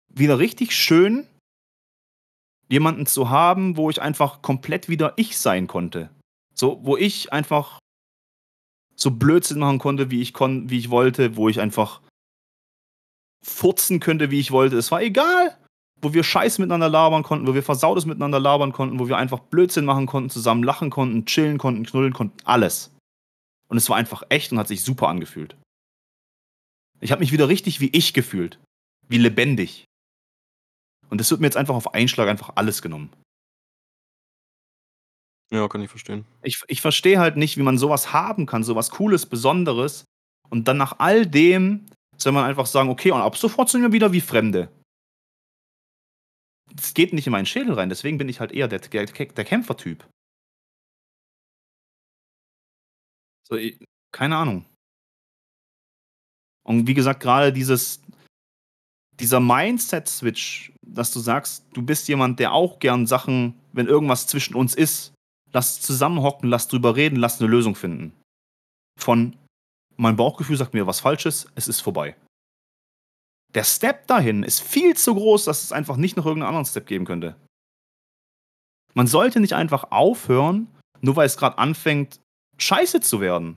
wieder 0.09 0.39
richtig 0.39 0.75
schön, 0.75 1.27
jemanden 2.69 3.07
zu 3.07 3.29
haben, 3.29 3.77
wo 3.77 3.91
ich 3.91 4.01
einfach 4.01 4.41
komplett 4.41 4.89
wieder 4.89 5.13
ich 5.17 5.39
sein 5.39 5.67
konnte. 5.67 6.11
So, 6.55 6.81
wo 6.83 6.97
ich 6.97 7.33
einfach 7.33 7.79
so 8.97 9.11
Blödsinn 9.11 9.59
machen 9.59 9.79
konnte, 9.79 10.11
wie 10.11 10.23
ich, 10.23 10.33
kon 10.33 10.71
wie 10.71 10.79
ich 10.79 10.91
wollte, 10.91 11.37
wo 11.37 11.49
ich 11.49 11.61
einfach 11.61 12.01
furzen 13.45 14.01
könnte, 14.01 14.31
wie 14.31 14.41
ich 14.41 14.51
wollte. 14.51 14.77
Es 14.77 14.91
war 14.91 15.03
egal 15.03 15.57
wo 16.01 16.15
wir 16.15 16.23
Scheiß 16.23 16.59
miteinander 16.59 16.89
labern 16.89 17.23
konnten, 17.23 17.47
wo 17.47 17.55
wir 17.55 17.63
Versautes 17.63 18.07
miteinander 18.07 18.41
labern 18.41 18.73
konnten, 18.73 18.99
wo 18.99 19.09
wir 19.09 19.17
einfach 19.17 19.41
Blödsinn 19.41 19.85
machen 19.85 20.07
konnten, 20.07 20.31
zusammen 20.31 20.63
lachen 20.63 20.91
konnten, 20.91 21.25
chillen 21.27 21.59
konnten, 21.59 21.85
knuddeln 21.85 22.13
konnten, 22.13 22.37
alles. 22.45 22.91
Und 23.69 23.77
es 23.77 23.89
war 23.89 23.97
einfach 23.97 24.23
echt 24.29 24.53
und 24.53 24.59
hat 24.59 24.69
sich 24.69 24.83
super 24.83 25.09
angefühlt. 25.09 25.57
Ich 27.01 27.13
habe 27.13 27.21
mich 27.21 27.33
wieder 27.33 27.49
richtig 27.49 27.81
wie 27.81 27.91
ich 27.91 28.15
gefühlt. 28.15 28.59
Wie 29.09 29.19
lebendig. 29.19 29.85
Und 31.11 31.21
es 31.21 31.31
wird 31.31 31.41
mir 31.41 31.47
jetzt 31.47 31.57
einfach 31.57 31.75
auf 31.75 31.95
Einschlag 31.95 32.29
einfach 32.29 32.53
alles 32.57 32.83
genommen. 32.83 33.13
Ja, 35.51 35.67
kann 35.69 35.81
ich 35.81 35.91
verstehen. 35.91 36.27
Ich, 36.43 36.63
ich 36.69 36.81
verstehe 36.81 37.19
halt 37.19 37.37
nicht, 37.37 37.57
wie 37.57 37.63
man 37.63 37.79
sowas 37.79 38.13
haben 38.13 38.45
kann, 38.45 38.65
sowas 38.65 38.91
Cooles, 38.91 39.27
Besonderes. 39.27 40.05
Und 40.51 40.69
dann 40.69 40.77
nach 40.77 40.99
all 40.99 41.25
dem 41.27 41.87
soll 42.17 42.33
man 42.33 42.45
einfach 42.45 42.67
sagen, 42.67 42.91
okay, 42.91 43.13
und 43.13 43.21
ab 43.21 43.37
sofort 43.37 43.71
sind 43.71 43.83
wir 43.83 43.93
wieder 43.93 44.13
wie 44.13 44.21
Fremde 44.21 44.71
das 46.75 46.95
geht 46.95 47.13
nicht 47.13 47.27
in 47.27 47.33
meinen 47.33 47.47
Schädel 47.47 47.75
rein. 47.75 47.89
Deswegen 47.89 48.19
bin 48.19 48.29
ich 48.29 48.41
halt 48.41 48.53
eher 48.53 48.69
der, 48.69 48.81
der, 48.81 49.07
der 49.07 49.45
Kämpfertyp. 49.45 50.07
So, 53.49 53.57
ich, 53.57 53.83
keine 54.13 54.37
Ahnung. 54.37 54.65
Und 56.65 56.87
wie 56.87 56.95
gesagt, 56.95 57.21
gerade 57.21 57.53
dieses, 57.53 58.03
dieser 59.19 59.41
Mindset-Switch, 59.41 60.73
dass 60.87 61.13
du 61.13 61.21
sagst, 61.21 61.65
du 61.73 61.83
bist 61.83 62.09
jemand, 62.09 62.39
der 62.41 62.53
auch 62.53 62.79
gern 62.79 63.07
Sachen, 63.07 63.59
wenn 63.73 63.87
irgendwas 63.87 64.27
zwischen 64.27 64.55
uns 64.55 64.75
ist, 64.75 65.15
lass 65.53 65.81
zusammenhocken, 65.81 66.51
lass 66.51 66.69
drüber 66.69 66.95
reden, 66.95 67.17
lass 67.17 67.41
eine 67.41 67.51
Lösung 67.51 67.75
finden. 67.75 68.13
Von 69.01 69.37
mein 69.97 70.17
Bauchgefühl 70.17 70.57
sagt 70.57 70.75
mir 70.75 70.87
was 70.87 71.01
Falsches, 71.01 71.49
es 71.55 71.69
ist 71.69 71.81
vorbei. 71.81 72.17
Der 73.55 73.65
Step 73.65 74.07
dahin 74.07 74.43
ist 74.43 74.61
viel 74.61 74.95
zu 74.95 75.15
groß, 75.15 75.45
dass 75.45 75.65
es 75.65 75.73
einfach 75.73 75.97
nicht 75.97 76.17
noch 76.17 76.27
irgendeinen 76.27 76.51
anderen 76.51 76.67
Step 76.67 76.87
geben 76.87 77.07
könnte. 77.07 77.35
Man 78.95 79.07
sollte 79.07 79.41
nicht 79.41 79.55
einfach 79.55 79.91
aufhören, 79.91 80.69
nur 81.01 81.17
weil 81.17 81.27
es 81.27 81.39
gerade 81.39 81.57
anfängt, 81.57 82.21
scheiße 82.59 83.01
zu 83.01 83.21
werden. 83.21 83.57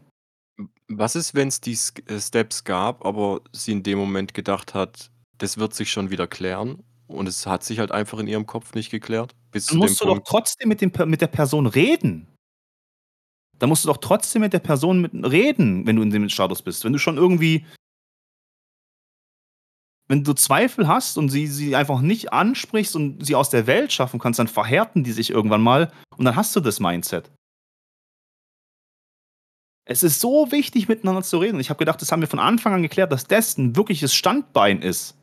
Was 0.88 1.16
ist, 1.16 1.34
wenn 1.34 1.48
es 1.48 1.62
die 1.62 1.78
äh, 2.08 2.20
Steps 2.20 2.64
gab, 2.64 3.06
aber 3.06 3.42
sie 3.52 3.72
in 3.72 3.84
dem 3.84 3.98
Moment 3.98 4.34
gedacht 4.34 4.74
hat, 4.74 5.12
das 5.38 5.58
wird 5.58 5.74
sich 5.74 5.92
schon 5.92 6.12
wieder 6.12 6.28
klären 6.28 6.84
und 7.08 7.28
es 7.28 7.48
hat 7.48 7.64
sich 7.64 7.80
halt 7.80 7.92
einfach 7.92 8.20
in 8.20 8.28
ihrem 8.28 8.46
Kopf 8.46 8.74
nicht 8.74 8.92
geklärt? 8.92 9.36
Bis 9.52 9.68
Dann 9.68 9.80
musst 9.80 10.00
du 10.02 10.06
Punkt. 10.06 10.28
doch 10.28 10.32
trotzdem 10.32 10.70
mit, 10.70 10.82
dem, 10.82 10.92
mit 11.06 11.22
der 11.22 11.28
Person 11.28 11.66
reden. 11.66 12.28
Da 13.58 13.68
musst 13.68 13.84
du 13.84 13.90
doch 13.90 13.98
trotzdem 13.98 14.42
mit 14.42 14.54
der 14.54 14.60
Person 14.60 15.02
mit 15.02 15.14
reden, 15.14 15.86
wenn 15.86 15.96
du 15.96 16.02
in 16.02 16.10
dem 16.10 16.30
Status 16.30 16.62
bist. 16.62 16.84
Wenn 16.84 16.94
du 16.94 17.00
schon 17.00 17.18
irgendwie 17.18 17.66
wenn 20.12 20.26
du 20.26 20.34
Zweifel 20.34 20.90
hast 20.90 21.18
und 21.18 21.30
sie, 21.30 21.48
sie 21.48 21.74
einfach 21.74 22.02
nicht 22.02 22.34
ansprichst 22.34 22.98
und 22.98 23.26
sie 23.26 23.34
aus 23.34 23.50
der 23.50 23.66
Welt 23.66 23.94
schaffen 23.94 24.20
kannst, 24.20 24.40
dann 24.40 24.50
verhärten 24.50 25.06
die 25.06 25.14
sich 25.14 25.30
irgendwann 25.30 25.62
mal 25.62 25.90
und 26.18 26.26
dann 26.26 26.36
hast 26.36 26.54
du 26.54 26.60
das 26.60 26.82
Mindset. 26.82 27.32
Es 29.86 30.04
ist 30.04 30.20
so 30.20 30.52
wichtig, 30.52 30.88
miteinander 30.88 31.24
zu 31.24 31.40
reden. 31.40 31.60
Ich 31.60 31.70
habe 31.70 31.80
gedacht, 31.80 32.02
das 32.02 32.12
haben 32.12 32.22
wir 32.22 32.28
von 32.28 32.40
Anfang 32.40 32.74
an 32.74 32.82
geklärt, 32.84 33.12
dass 33.12 33.26
das 33.26 33.58
ein 33.58 33.76
wirkliches 33.76 34.14
Standbein 34.14 34.82
ist. 34.82 35.18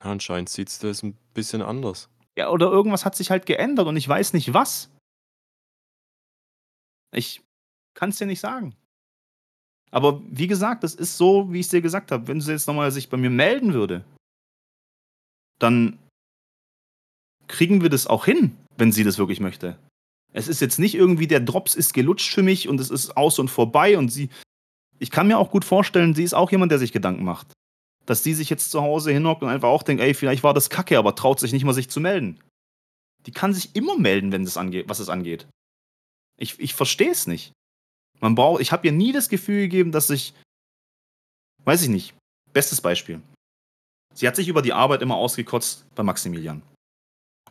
Anscheinend 0.00 0.48
sieht 0.48 0.68
es 0.68 0.78
das 0.78 1.02
ein 1.02 1.16
bisschen 1.34 1.62
anders. 1.62 2.08
Ja, 2.36 2.50
oder 2.50 2.66
irgendwas 2.66 3.04
hat 3.04 3.16
sich 3.16 3.30
halt 3.30 3.46
geändert 3.46 3.86
und 3.86 3.96
ich 3.96 4.08
weiß 4.08 4.32
nicht 4.32 4.54
was. 4.54 4.90
Ich 7.12 7.42
kann 7.94 8.10
es 8.10 8.18
dir 8.18 8.26
nicht 8.26 8.40
sagen. 8.40 8.76
Aber 9.90 10.22
wie 10.28 10.46
gesagt, 10.46 10.84
das 10.84 10.94
ist 10.94 11.16
so, 11.16 11.52
wie 11.52 11.60
ich 11.60 11.66
es 11.66 11.70
dir 11.70 11.80
gesagt 11.80 12.12
habe. 12.12 12.28
Wenn 12.28 12.40
sie 12.40 12.52
jetzt 12.52 12.66
nochmal 12.66 12.92
sich 12.92 13.08
bei 13.08 13.16
mir 13.16 13.30
melden 13.30 13.72
würde, 13.72 14.04
dann 15.58 15.98
kriegen 17.48 17.80
wir 17.80 17.88
das 17.88 18.06
auch 18.06 18.26
hin, 18.26 18.56
wenn 18.76 18.92
sie 18.92 19.04
das 19.04 19.18
wirklich 19.18 19.40
möchte. 19.40 19.78
Es 20.32 20.48
ist 20.48 20.60
jetzt 20.60 20.78
nicht 20.78 20.94
irgendwie, 20.94 21.26
der 21.26 21.40
Drops 21.40 21.74
ist 21.74 21.94
gelutscht 21.94 22.32
für 22.32 22.42
mich 22.42 22.68
und 22.68 22.80
es 22.80 22.90
ist 22.90 23.16
aus 23.16 23.38
und 23.38 23.48
vorbei 23.48 23.96
und 23.96 24.10
sie. 24.10 24.28
Ich 24.98 25.10
kann 25.10 25.28
mir 25.28 25.38
auch 25.38 25.50
gut 25.50 25.64
vorstellen, 25.64 26.14
sie 26.14 26.24
ist 26.24 26.34
auch 26.34 26.50
jemand, 26.50 26.72
der 26.72 26.78
sich 26.78 26.92
Gedanken 26.92 27.24
macht. 27.24 27.52
Dass 28.04 28.22
sie 28.22 28.34
sich 28.34 28.50
jetzt 28.50 28.70
zu 28.70 28.82
Hause 28.82 29.12
hinhockt 29.12 29.42
und 29.42 29.48
einfach 29.48 29.68
auch 29.68 29.82
denkt, 29.82 30.02
ey, 30.02 30.14
vielleicht 30.14 30.42
war 30.42 30.54
das 30.54 30.70
kacke, 30.70 30.98
aber 30.98 31.14
traut 31.14 31.40
sich 31.40 31.52
nicht 31.52 31.64
mal, 31.64 31.72
sich 31.72 31.88
zu 31.88 32.00
melden. 32.00 32.40
Die 33.26 33.32
kann 33.32 33.54
sich 33.54 33.74
immer 33.74 33.96
melden, 33.96 34.32
wenn 34.32 34.44
das 34.44 34.56
angeht, 34.56 34.88
was 34.88 34.98
es 34.98 35.08
angeht. 35.08 35.46
Ich, 36.38 36.58
ich 36.60 36.74
verstehe 36.74 37.10
es 37.10 37.26
nicht. 37.26 37.52
Man 38.20 38.34
braucht, 38.34 38.60
ich 38.60 38.72
habe 38.72 38.86
ihr 38.86 38.92
nie 38.92 39.12
das 39.12 39.28
Gefühl 39.28 39.62
gegeben, 39.62 39.92
dass 39.92 40.10
ich, 40.10 40.34
weiß 41.64 41.82
ich 41.82 41.88
nicht, 41.88 42.14
bestes 42.52 42.80
Beispiel. 42.80 43.20
Sie 44.14 44.26
hat 44.26 44.36
sich 44.36 44.48
über 44.48 44.62
die 44.62 44.72
Arbeit 44.72 45.02
immer 45.02 45.16
ausgekotzt 45.16 45.86
bei 45.94 46.02
Maximilian. 46.02 46.62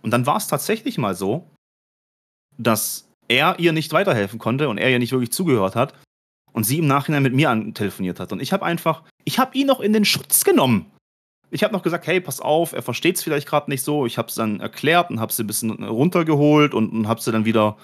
Und 0.01 0.11
dann 0.11 0.25
war 0.25 0.37
es 0.37 0.47
tatsächlich 0.47 0.97
mal 0.97 1.15
so, 1.15 1.49
dass 2.57 3.07
er 3.27 3.59
ihr 3.59 3.73
nicht 3.73 3.93
weiterhelfen 3.93 4.39
konnte 4.39 4.69
und 4.69 4.77
er 4.77 4.89
ihr 4.89 4.99
nicht 4.99 5.11
wirklich 5.11 5.31
zugehört 5.31 5.75
hat 5.75 5.93
und 6.53 6.63
sie 6.63 6.79
im 6.79 6.87
Nachhinein 6.87 7.23
mit 7.23 7.33
mir 7.33 7.71
telefoniert 7.73 8.19
hat. 8.19 8.31
Und 8.31 8.41
ich 8.41 8.53
habe 8.53 8.65
einfach, 8.65 9.03
ich 9.25 9.39
habe 9.39 9.57
ihn 9.57 9.67
noch 9.67 9.79
in 9.79 9.93
den 9.93 10.05
Schutz 10.05 10.43
genommen. 10.43 10.91
Ich 11.49 11.63
habe 11.63 11.73
noch 11.73 11.83
gesagt, 11.83 12.07
hey, 12.07 12.19
pass 12.19 12.41
auf, 12.41 12.73
er 12.73 12.81
versteht 12.81 13.15
es 13.15 13.23
vielleicht 13.23 13.47
gerade 13.47 13.69
nicht 13.69 13.83
so. 13.83 14.05
Ich 14.05 14.17
habe 14.17 14.27
es 14.27 14.35
dann 14.35 14.59
erklärt 14.59 15.09
und 15.09 15.19
habe 15.19 15.31
sie 15.31 15.43
ein 15.43 15.47
bisschen 15.47 15.71
runtergeholt 15.83 16.73
und, 16.73 16.91
und 16.91 17.07
habe 17.07 17.21
sie 17.21 17.31
dann 17.31 17.45
wieder 17.45 17.77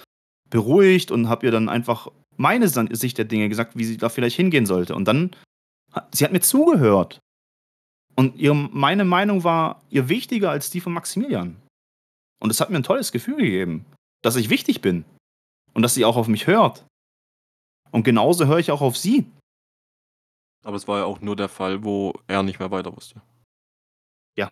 beruhigt 0.49 1.11
und 1.11 1.29
habe 1.29 1.45
ihr 1.45 1.51
dann 1.51 1.69
einfach 1.69 2.07
meine 2.35 2.67
Sicht 2.67 3.17
der 3.17 3.25
Dinge 3.25 3.49
gesagt, 3.49 3.77
wie 3.77 3.85
sie 3.85 3.97
da 3.97 4.09
vielleicht 4.09 4.35
hingehen 4.35 4.65
sollte. 4.65 4.95
Und 4.95 5.07
dann, 5.07 5.31
sie 6.11 6.25
hat 6.25 6.31
mir 6.31 6.41
zugehört. 6.41 7.19
Und 8.15 8.35
ihr, 8.35 8.53
meine 8.53 9.05
Meinung 9.05 9.43
war 9.43 9.81
ihr 9.89 10.09
wichtiger 10.09 10.51
als 10.51 10.69
die 10.69 10.81
von 10.81 10.93
Maximilian. 10.93 11.55
Und 12.39 12.49
es 12.49 12.59
hat 12.59 12.69
mir 12.69 12.77
ein 12.77 12.83
tolles 12.83 13.11
Gefühl 13.11 13.37
gegeben, 13.37 13.85
dass 14.23 14.35
ich 14.35 14.49
wichtig 14.49 14.81
bin 14.81 15.05
und 15.73 15.83
dass 15.83 15.93
sie 15.93 16.05
auch 16.05 16.17
auf 16.17 16.27
mich 16.27 16.47
hört. 16.47 16.87
Und 17.91 18.03
genauso 18.03 18.47
höre 18.47 18.57
ich 18.57 18.71
auch 18.71 18.81
auf 18.81 18.97
sie. 18.97 19.31
Aber 20.63 20.77
es 20.77 20.87
war 20.87 20.99
ja 20.99 21.05
auch 21.05 21.21
nur 21.21 21.35
der 21.35 21.49
Fall, 21.49 21.83
wo 21.83 22.13
er 22.27 22.41
nicht 22.41 22.59
mehr 22.59 22.71
weiter 22.71 22.95
wusste. 22.95 23.21
Ja. 24.35 24.49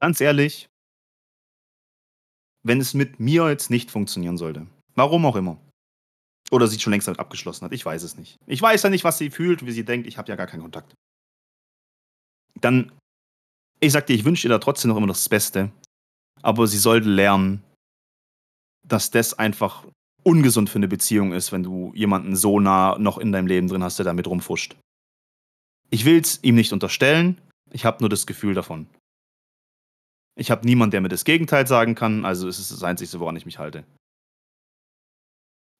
Ganz 0.00 0.20
ehrlich, 0.20 0.68
wenn 2.62 2.80
es 2.80 2.94
mit 2.94 3.18
mir 3.18 3.48
jetzt 3.48 3.70
nicht 3.70 3.90
funktionieren 3.90 4.36
sollte, 4.36 4.66
warum 4.94 5.24
auch 5.24 5.36
immer, 5.36 5.58
oder 6.50 6.66
sie 6.66 6.78
schon 6.78 6.90
längst 6.90 7.08
damit 7.08 7.20
abgeschlossen 7.20 7.64
hat, 7.64 7.72
ich 7.72 7.84
weiß 7.84 8.02
es 8.02 8.16
nicht. 8.16 8.36
Ich 8.46 8.60
weiß 8.60 8.82
ja 8.82 8.90
nicht, 8.90 9.04
was 9.04 9.18
sie 9.18 9.30
fühlt, 9.30 9.64
wie 9.64 9.72
sie 9.72 9.84
denkt, 9.84 10.06
ich 10.06 10.18
habe 10.18 10.28
ja 10.28 10.36
gar 10.36 10.46
keinen 10.46 10.62
Kontakt. 10.62 10.94
Dann, 12.60 12.92
ich 13.80 13.92
sag 13.92 14.06
dir, 14.06 14.14
ich 14.14 14.24
wünsche 14.24 14.46
ihr 14.46 14.50
da 14.50 14.58
trotzdem 14.58 14.90
noch 14.90 14.96
immer 14.96 15.06
das 15.06 15.28
Beste, 15.28 15.72
aber 16.42 16.66
sie 16.66 16.78
sollte 16.78 17.08
lernen, 17.08 17.62
dass 18.86 19.10
das 19.10 19.38
einfach 19.38 19.86
ungesund 20.22 20.68
für 20.68 20.78
eine 20.78 20.88
Beziehung 20.88 21.32
ist, 21.32 21.50
wenn 21.52 21.62
du 21.62 21.92
jemanden 21.94 22.36
so 22.36 22.60
nah 22.60 22.98
noch 22.98 23.18
in 23.18 23.32
deinem 23.32 23.46
Leben 23.46 23.68
drin 23.68 23.82
hast, 23.82 23.98
der 23.98 24.04
damit 24.04 24.26
rumfuscht. 24.26 24.76
Ich 25.90 26.04
will 26.04 26.20
es 26.20 26.42
ihm 26.42 26.54
nicht 26.54 26.72
unterstellen, 26.72 27.40
ich 27.72 27.84
habe 27.84 27.98
nur 28.00 28.08
das 28.08 28.26
Gefühl 28.26 28.54
davon. 28.54 28.86
Ich 30.36 30.50
habe 30.50 30.66
niemanden, 30.66 30.92
der 30.92 31.00
mir 31.00 31.08
das 31.08 31.24
Gegenteil 31.24 31.66
sagen 31.66 31.94
kann, 31.94 32.24
also 32.24 32.48
ist 32.48 32.58
es 32.58 32.68
das 32.68 32.82
Einzige, 32.82 33.18
woran 33.20 33.36
ich 33.36 33.46
mich 33.46 33.58
halte. 33.58 33.84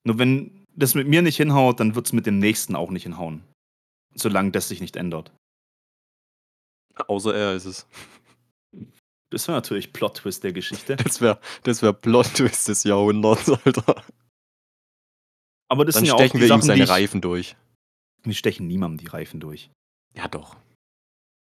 Nur 0.04 0.18
wenn 0.18 0.64
das 0.74 0.94
mit 0.94 1.08
mir 1.08 1.22
nicht 1.22 1.36
hinhaut, 1.36 1.80
dann 1.80 1.94
wird 1.94 2.06
es 2.06 2.12
mit 2.12 2.26
dem 2.26 2.38
nächsten 2.38 2.74
auch 2.74 2.90
nicht 2.90 3.04
hinhauen. 3.04 3.42
Solange 4.14 4.50
das 4.50 4.68
sich 4.68 4.80
nicht 4.80 4.96
ändert. 4.96 5.32
Außer 7.08 7.34
er 7.34 7.54
ist 7.54 7.66
es. 7.66 7.86
Das 9.30 9.46
wäre 9.46 9.58
natürlich 9.58 9.92
Plot-Twist 9.92 10.42
der 10.42 10.52
Geschichte. 10.52 10.96
Das 10.96 11.20
wäre 11.20 11.40
das 11.62 11.82
wär 11.82 11.92
Plot-Twist 11.92 12.68
des 12.68 12.84
Jahrhunderts, 12.84 13.48
Alter. 13.48 14.02
Aber 15.68 15.84
das 15.84 15.94
Dann 15.94 16.04
sind 16.04 16.08
ja 16.08 16.14
auch 16.14 16.18
stechen 16.18 16.38
die 16.38 16.40
wir 16.40 16.46
ihm 16.46 16.48
Sachen, 16.48 16.62
seine 16.62 16.76
die 16.78 16.82
ich, 16.82 16.90
Reifen 16.90 17.20
durch. 17.20 17.56
Wir 18.24 18.34
stechen 18.34 18.66
niemandem 18.66 18.98
die 18.98 19.06
Reifen 19.06 19.38
durch. 19.38 19.70
Ja, 20.14 20.26
doch. 20.26 20.56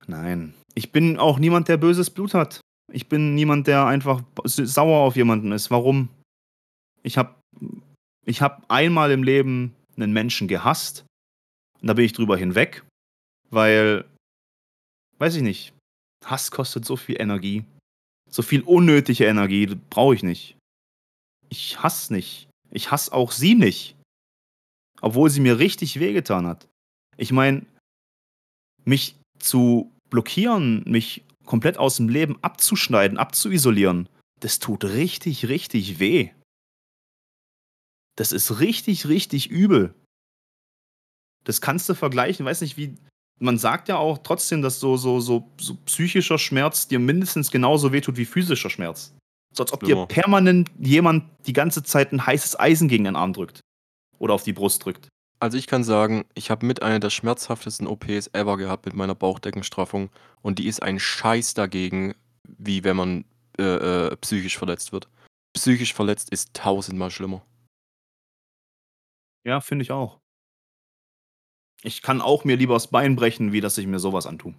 Nein. 0.07 0.55
Ich 0.75 0.93
bin 0.93 1.19
auch 1.19 1.39
niemand, 1.39 1.69
der 1.69 1.79
böses 1.79 2.11
Blut 2.11 2.35
hat. 2.35 2.61
Ich 2.93 3.09
bin 3.09 3.35
niemand, 3.35 3.67
der 3.67 3.87
einfach 3.87 4.23
sauer 4.45 5.01
auf 5.01 5.17
jemanden 5.17 5.53
ist. 5.53 5.71
Warum? 5.71 6.09
Ich 7.03 7.17
habe 7.17 7.35
ich 8.25 8.43
hab 8.43 8.71
einmal 8.71 9.11
im 9.11 9.23
Leben 9.23 9.75
einen 9.97 10.13
Menschen 10.13 10.47
gehasst. 10.49 11.05
Und 11.81 11.89
da 11.89 11.95
bin 11.95 12.05
ich 12.05 12.13
drüber 12.13 12.37
hinweg. 12.37 12.85
Weil, 13.51 14.05
weiß 15.19 15.37
ich 15.37 15.43
nicht, 15.43 15.73
Hass 16.25 16.51
kostet 16.51 16.85
so 16.85 16.97
viel 16.97 17.21
Energie. 17.21 17.65
So 18.31 18.43
viel 18.43 18.63
unnötige 18.63 19.25
Energie 19.27 19.67
brauche 19.91 20.15
ich 20.15 20.23
nicht. 20.23 20.57
Ich 21.49 21.83
hasse 21.83 22.13
nicht. 22.13 22.49
Ich 22.71 22.91
hasse 22.91 23.13
auch 23.13 23.33
sie 23.33 23.55
nicht. 23.55 23.97
Obwohl 25.01 25.31
sie 25.31 25.41
mir 25.41 25.59
richtig 25.59 25.99
wehgetan 26.01 26.47
hat. 26.47 26.69
Ich 27.17 27.33
meine, 27.33 27.65
mich 28.85 29.17
zu 29.39 29.93
blockieren, 30.11 30.83
mich 30.87 31.25
komplett 31.47 31.79
aus 31.79 31.97
dem 31.97 32.09
Leben 32.09 32.43
abzuschneiden, 32.43 33.17
abzuisolieren, 33.17 34.09
das 34.41 34.59
tut 34.59 34.85
richtig, 34.85 35.49
richtig 35.49 35.99
weh. 35.99 36.31
Das 38.17 38.33
ist 38.33 38.61
richtig, 38.61 39.07
richtig 39.07 39.49
übel. 39.49 39.95
Das 41.45 41.61
kannst 41.61 41.89
du 41.89 41.95
vergleichen, 41.95 42.45
weiß 42.45 42.61
nicht, 42.61 42.77
wie. 42.77 42.95
Man 43.41 43.59
sagt 43.59 43.89
ja 43.89 43.97
auch 43.97 44.19
trotzdem, 44.19 44.63
dass 44.63 44.81
so, 44.81 44.97
so, 44.97 45.21
so, 45.21 45.49
so 45.61 45.77
psychischer 45.87 46.39
Schmerz 46.39 46.89
dir 46.89 46.99
mindestens 46.99 47.51
genauso 47.51 47.93
wehtut 47.93 48.17
wie 48.17 48.25
physischer 48.25 48.71
Schmerz. 48.71 49.15
So 49.55 49.63
als 49.63 49.73
ob 49.73 49.85
Schlimmer. 49.85 50.07
dir 50.07 50.15
permanent 50.15 50.71
jemand 50.79 51.25
die 51.47 51.53
ganze 51.53 51.83
Zeit 51.83 52.13
ein 52.13 52.27
heißes 52.27 52.59
Eisen 52.59 52.89
gegen 52.89 53.05
den 53.05 53.17
Arm 53.17 53.33
drückt. 53.33 53.61
Oder 54.19 54.35
auf 54.35 54.43
die 54.43 54.53
Brust 54.53 54.85
drückt. 54.85 55.09
Also 55.41 55.57
ich 55.57 55.69
kann 55.69 55.85
sagen, 55.85 56.25
ich 56.35 56.51
habe 56.51 56.67
mit 56.67 56.83
einer 56.83 56.99
der 56.99 57.11
schmerzhaftesten 57.11 57.87
OPs 57.87 58.29
ever 58.33 58.57
gehabt 58.57 58.87
mit 58.87 58.95
meiner 58.95 59.15
Bauchdeckenstraffung 59.15 60.11
und 60.43 60.59
die 60.59 60.67
ist 60.67 60.83
ein 60.83 60.99
Scheiß 60.99 61.55
dagegen, 61.55 62.15
wie 62.45 62.83
wenn 62.83 62.97
man 62.97 63.25
äh, 63.59 64.07
äh, 64.09 64.17
psychisch 64.17 64.59
verletzt 64.59 64.93
wird. 64.93 65.09
Psychisch 65.53 65.95
verletzt 65.95 66.31
ist 66.31 66.55
tausendmal 66.55 67.11
schlimmer. 67.11 67.43
Ja, 69.45 69.61
finde 69.61 69.85
ich 69.85 69.93
auch. 69.93 70.19
Ich 71.83 72.03
kann 72.03 72.21
auch 72.21 72.45
mir 72.45 72.57
lieber 72.57 72.75
das 72.75 72.89
Bein 72.89 73.17
brechen, 73.17 73.53
wie 73.53 73.61
dass 73.61 73.79
ich 73.79 73.87
mir 73.87 73.99
sowas 73.99 74.27
antue. 74.27 74.55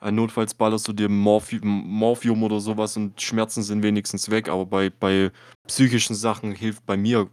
Äh, 0.00 0.10
Notfalls 0.10 0.54
ballerst 0.54 0.88
du 0.88 0.92
dir 0.92 1.08
Morphi 1.08 1.60
Morphium 1.62 2.42
oder 2.42 2.60
sowas 2.60 2.96
und 2.96 3.20
Schmerzen 3.20 3.62
sind 3.62 3.82
wenigstens 3.82 4.30
weg, 4.30 4.48
aber 4.48 4.66
bei, 4.66 4.90
bei 4.90 5.30
psychischen 5.66 6.14
Sachen 6.14 6.52
hilft 6.52 6.84
bei 6.86 6.96
mir 6.96 7.30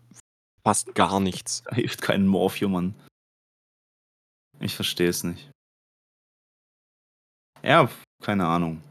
fast 0.64 0.96
gar 0.96 1.20
nichts. 1.20 1.64
Da 1.64 1.76
hilft 1.76 2.02
kein 2.02 2.28
Morphium 2.28 2.76
an. 2.76 2.96
Ich 4.60 4.76
verstehe 4.76 5.10
es 5.10 5.24
nicht. 5.24 5.52
Ja, 7.64 7.90
keine 8.22 8.46
Ahnung. 8.46 8.82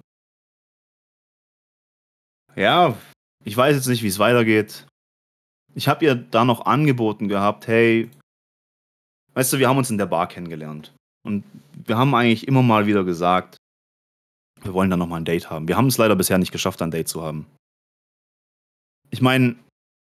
Ja, 2.57 2.97
ich 3.45 3.57
weiß 3.57 3.77
jetzt 3.77 3.87
nicht, 3.87 4.03
wie 4.03 4.09
es 4.09 4.19
weitergeht. 4.19 4.87
Ich 5.75 5.89
habe 5.89 6.05
ihr 6.05 6.15
da 6.15 6.45
noch 6.45 6.67
angeboten 6.67 7.29
gehabt, 7.29 7.67
hey, 7.67 8.11
weißt 9.35 9.53
du, 9.53 9.59
wir 9.59 9.69
haben 9.69 9.79
uns 9.79 9.91
in 9.91 9.99
der 9.99 10.07
Bar 10.07 10.29
kennengelernt. 10.29 10.93
Und 11.25 11.45
wir 11.87 11.97
haben 11.97 12.15
eigentlich 12.15 12.49
immer 12.49 12.63
mal 12.63 12.87
wieder 12.87 13.05
gesagt, 13.05 13.57
wir 14.63 14.75
wollen 14.75 14.91
da 14.91 14.97
nochmal 14.97 15.21
ein 15.21 15.25
Date 15.25 15.51
haben. 15.51 15.69
Wir 15.69 15.77
haben 15.77 15.87
es 15.87 15.99
leider 15.99 16.17
bisher 16.17 16.39
nicht 16.39 16.53
geschafft, 16.53 16.83
ein 16.83 16.91
Date 16.91 17.09
zu 17.09 17.23
haben. 17.23 17.47
Ich 19.11 19.21
meine, 19.21 19.57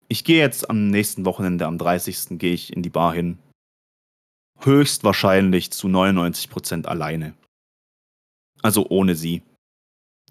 ich 0.08 0.24
gehe 0.24 0.40
jetzt 0.40 0.70
am 0.70 0.90
nächsten 0.90 1.26
Wochenende, 1.26 1.66
am 1.66 1.78
30. 1.78 2.38
gehe 2.38 2.54
ich 2.54 2.74
in 2.74 2.84
die 2.84 2.90
Bar 2.90 3.14
hin. 3.14 3.40
Höchstwahrscheinlich 4.60 5.72
zu 5.72 5.88
99% 5.88 6.86
alleine. 6.86 7.34
Also 8.62 8.88
ohne 8.90 9.16
sie. 9.16 9.42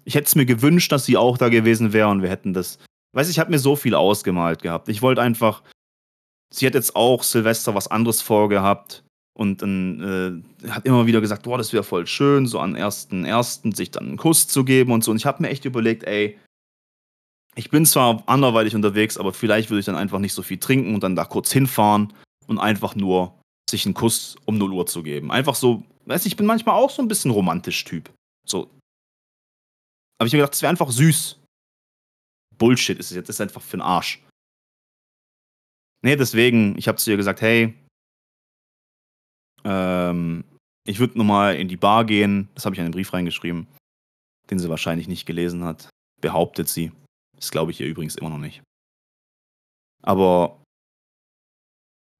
Ich 0.05 0.15
hätte 0.15 0.27
es 0.27 0.35
mir 0.35 0.45
gewünscht, 0.45 0.91
dass 0.91 1.05
sie 1.05 1.17
auch 1.17 1.37
da 1.37 1.49
gewesen 1.49 1.93
wäre 1.93 2.09
und 2.09 2.21
wir 2.21 2.29
hätten 2.29 2.53
das. 2.53 2.79
Weiß 3.13 3.29
ich, 3.29 3.39
habe 3.39 3.51
mir 3.51 3.59
so 3.59 3.75
viel 3.75 3.93
ausgemalt 3.93 4.61
gehabt. 4.61 4.89
Ich 4.89 5.01
wollte 5.01 5.21
einfach. 5.21 5.63
Sie 6.53 6.67
hat 6.67 6.75
jetzt 6.75 6.95
auch 6.95 7.23
Silvester 7.23 7.73
was 7.73 7.87
anderes 7.87 8.21
vorgehabt 8.21 9.03
und 9.35 9.63
dann 9.63 10.43
äh, 10.63 10.69
hat 10.69 10.85
immer 10.85 11.07
wieder 11.07 11.19
gesagt, 11.19 11.43
boah, 11.43 11.57
das 11.57 11.73
wäre 11.73 11.83
voll 11.83 12.05
schön, 12.05 12.45
so 12.45 12.59
ersten 12.59 13.25
ersten 13.25 13.71
sich 13.73 13.89
dann 13.89 14.07
einen 14.07 14.17
Kuss 14.17 14.47
zu 14.47 14.63
geben 14.63 14.91
und 14.91 15.03
so. 15.03 15.09
Und 15.09 15.17
ich 15.17 15.25
habe 15.25 15.41
mir 15.41 15.49
echt 15.49 15.65
überlegt, 15.65 16.03
ey, 16.03 16.37
ich 17.55 17.71
bin 17.71 17.85
zwar 17.85 18.21
anderweitig 18.27 18.75
unterwegs, 18.75 19.17
aber 19.17 19.33
vielleicht 19.33 19.71
würde 19.71 19.79
ich 19.79 19.85
dann 19.87 19.95
einfach 19.95 20.19
nicht 20.19 20.33
so 20.33 20.43
viel 20.43 20.59
trinken 20.59 20.93
und 20.93 21.03
dann 21.03 21.15
da 21.15 21.25
kurz 21.25 21.51
hinfahren 21.51 22.13
und 22.45 22.59
einfach 22.59 22.95
nur 22.95 23.39
sich 23.67 23.85
einen 23.85 23.95
Kuss 23.95 24.35
um 24.45 24.59
0 24.59 24.73
Uhr 24.73 24.85
zu 24.85 25.01
geben. 25.01 25.31
Einfach 25.31 25.55
so, 25.55 25.83
weißt 26.05 26.25
du, 26.25 26.27
ich 26.27 26.37
bin 26.37 26.45
manchmal 26.45 26.75
auch 26.75 26.91
so 26.91 27.01
ein 27.01 27.07
bisschen 27.07 27.31
romantisch 27.31 27.83
Typ. 27.83 28.11
So. 28.47 28.69
Aber 30.19 30.27
ich 30.27 30.33
habe 30.33 30.37
gedacht, 30.37 30.53
das 30.53 30.61
wäre 30.61 30.69
einfach 30.69 30.91
süß. 30.91 31.39
Bullshit 32.59 32.99
ist 32.99 33.09
es 33.09 33.15
jetzt, 33.15 33.29
ist 33.29 33.41
einfach 33.41 33.61
für 33.61 33.77
den 33.77 33.81
Arsch. 33.81 34.21
Nee, 36.03 36.17
deswegen, 36.17 36.77
ich 36.77 36.87
habe 36.87 36.97
zu 36.97 37.09
ihr 37.09 37.17
gesagt, 37.17 37.41
hey, 37.41 37.73
ähm, 39.63 40.43
ich 40.85 40.99
würde 40.99 41.17
nochmal 41.17 41.55
in 41.55 41.69
die 41.69 41.77
Bar 41.77 42.03
gehen. 42.05 42.49
Das 42.55 42.65
habe 42.65 42.75
ich 42.75 42.79
in 42.79 42.85
den 42.85 42.91
Brief 42.91 43.13
reingeschrieben, 43.13 43.67
den 44.49 44.59
sie 44.59 44.69
wahrscheinlich 44.69 45.07
nicht 45.07 45.25
gelesen 45.25 45.63
hat. 45.63 45.89
Behauptet 46.21 46.67
sie. 46.67 46.91
Das 47.37 47.51
glaube 47.51 47.71
ich 47.71 47.79
ihr 47.79 47.87
übrigens 47.87 48.15
immer 48.15 48.29
noch 48.29 48.37
nicht. 48.37 48.61
Aber 50.01 50.61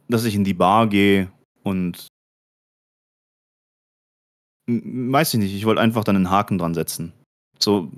dass 0.08 0.24
ich 0.24 0.36
in 0.36 0.46
die 0.46 0.54
Bar 0.54 0.88
gehe 0.88 1.32
und 1.64 2.08
weiß 4.68 5.34
ich 5.34 5.40
nicht, 5.42 5.54
ich 5.54 5.66
wollte 5.66 5.82
einfach 5.82 6.06
dann 6.06 6.16
einen 6.16 6.30
Haken 6.30 6.58
dran 6.58 6.74
setzen. 6.74 7.12
So 7.60 7.92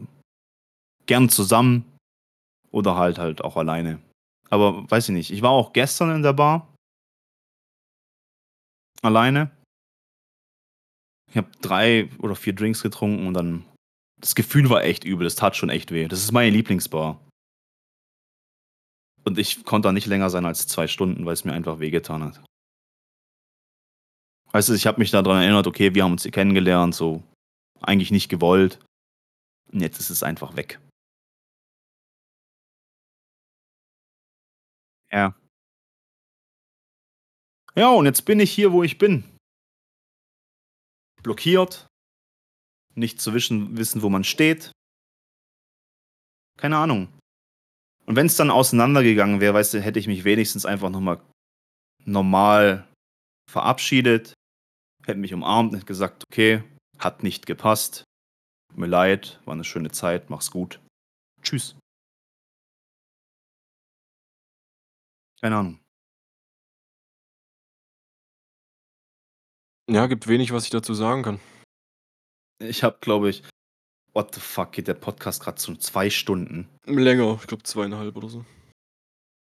gern 1.06 1.30
zusammen 1.30 1.86
oder 2.72 2.95
halt 2.95 3.20
halt 3.20 3.44
auch 3.44 3.56
alleine. 3.56 4.02
Aber 4.50 4.90
weiß 4.90 5.10
ich 5.10 5.16
nicht, 5.16 5.32
ich 5.32 5.42
war 5.42 5.52
auch 5.52 5.74
gestern 5.74 6.16
in 6.16 6.24
der 6.24 6.34
Bar 6.34 6.74
alleine. 9.02 9.52
Ich 11.30 11.38
habe 11.38 11.50
drei 11.62 12.10
oder 12.20 12.36
vier 12.36 12.54
Drinks 12.54 12.82
getrunken 12.82 13.28
und 13.28 13.34
dann 13.34 13.66
das 14.22 14.36
Gefühl 14.36 14.70
war 14.70 14.84
echt 14.84 15.04
übel, 15.04 15.26
das 15.26 15.36
tat 15.36 15.56
schon 15.56 15.70
echt 15.70 15.92
weh. 15.92 16.08
Das 16.08 16.24
ist 16.24 16.32
meine 16.32 16.50
Lieblingsbar. 16.50 17.20
Und 19.24 19.38
ich 19.38 19.66
konnte 19.66 19.88
da 19.88 19.92
nicht 19.92 20.08
länger 20.08 20.30
sein 20.30 20.46
als 20.46 20.68
zwei 20.68 20.88
Stunden, 20.88 21.26
weil 21.26 21.34
es 21.34 21.44
mir 21.44 21.54
einfach 21.54 21.80
wehgetan 21.80 22.24
hat. 22.24 22.42
Weißt 24.52 24.70
du, 24.70 24.74
ich 24.74 24.88
habe 24.88 25.00
mich 25.00 25.12
daran 25.12 25.42
erinnert, 25.42 25.68
okay, 25.68 25.94
wir 25.96 26.04
haben 26.04 26.14
uns 26.14 26.24
hier 26.24 26.32
kennengelernt, 26.32 26.96
so 26.96 27.24
eigentlich 27.82 28.12
nicht 28.12 28.30
gewollt. 28.30 28.80
Und 29.72 29.82
jetzt 29.82 30.00
ist 30.00 30.12
es 30.12 30.24
einfach 30.24 30.56
weg. 30.56 30.80
Ja. 35.11 35.36
Ja, 37.76 37.90
und 37.90 38.06
jetzt 38.06 38.26
bin 38.26 38.40
ich 38.40 38.52
hier, 38.52 38.72
wo 38.72 38.84
ich 38.84 38.98
bin. 38.98 39.23
Blockiert. 41.22 41.88
Nicht 42.94 43.19
zu 43.19 43.34
wissen, 43.34 43.77
wissen 43.77 44.02
wo 44.02 44.10
man 44.10 44.23
steht. 44.23 44.72
Keine 46.57 46.77
Ahnung. 46.77 47.10
Und 48.06 48.15
wenn 48.15 48.27
es 48.27 48.38
dann 48.38 48.52
auseinandergegangen 48.52 49.41
wäre, 49.41 49.53
weißt 49.53 49.73
du, 49.73 49.82
hätte 49.82 49.99
ich 49.99 50.07
mich 50.07 50.23
wenigstens 50.23 50.65
einfach 50.65 50.90
nochmal 50.90 51.22
normal 52.06 52.88
verabschiedet, 53.49 54.34
hätte 55.06 55.19
mich 55.19 55.34
umarmt 55.34 55.73
und 55.73 55.86
gesagt, 55.86 56.23
okay, 56.32 56.64
hat 56.99 57.23
nicht 57.23 57.45
gepasst. 57.45 58.03
Tut 58.69 58.77
mir 58.77 58.88
leid, 58.88 59.41
war 59.45 59.53
eine 59.53 59.64
schöne 59.64 59.91
Zeit, 59.91 60.30
mach's 60.30 60.52
gut. 60.52 60.80
Tschüss. 61.41 61.76
Keine 65.46 65.58
Ahnung. 65.58 65.80
Ja, 69.88 70.08
gibt 70.08 70.26
wenig, 70.26 70.52
was 70.52 70.64
ich 70.64 70.72
dazu 70.72 70.96
sagen 70.96 71.22
kann. 71.22 71.40
Ich 72.58 72.82
habe, 72.82 72.98
glaube 73.00 73.30
ich, 73.30 73.44
what 74.14 74.34
the 74.34 74.42
fuck, 74.42 74.72
geht 74.72 74.88
der 74.88 74.96
Podcast 74.96 75.44
gerade 75.44 75.60
zu 75.60 75.76
zwei 75.76 76.10
Stunden? 76.10 76.68
Länger, 76.86 77.38
ich 77.40 77.46
glaube 77.46 77.62
zweieinhalb 77.62 78.18
oder 78.18 78.28
so. 78.28 78.44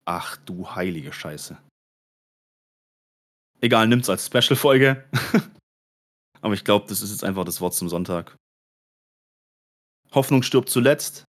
Ach 0.05 0.37
du 0.37 0.69
heilige 0.75 1.11
Scheiße. 1.11 1.57
Egal, 3.63 3.89
nimmt's 3.89 4.11
als 4.11 4.27
Special-Folge. 4.27 5.09
Aber 6.43 6.53
ich 6.53 6.65
glaube, 6.65 6.87
das 6.87 7.01
ist 7.01 7.13
jetzt 7.13 7.25
einfach 7.25 7.47
das 7.47 7.63
Wort 7.63 7.73
zum 7.73 7.89
Sonntag. 7.89 8.37
Hoffnung 10.13 10.43
stirbt 10.43 10.69
zuletzt. 10.69 11.25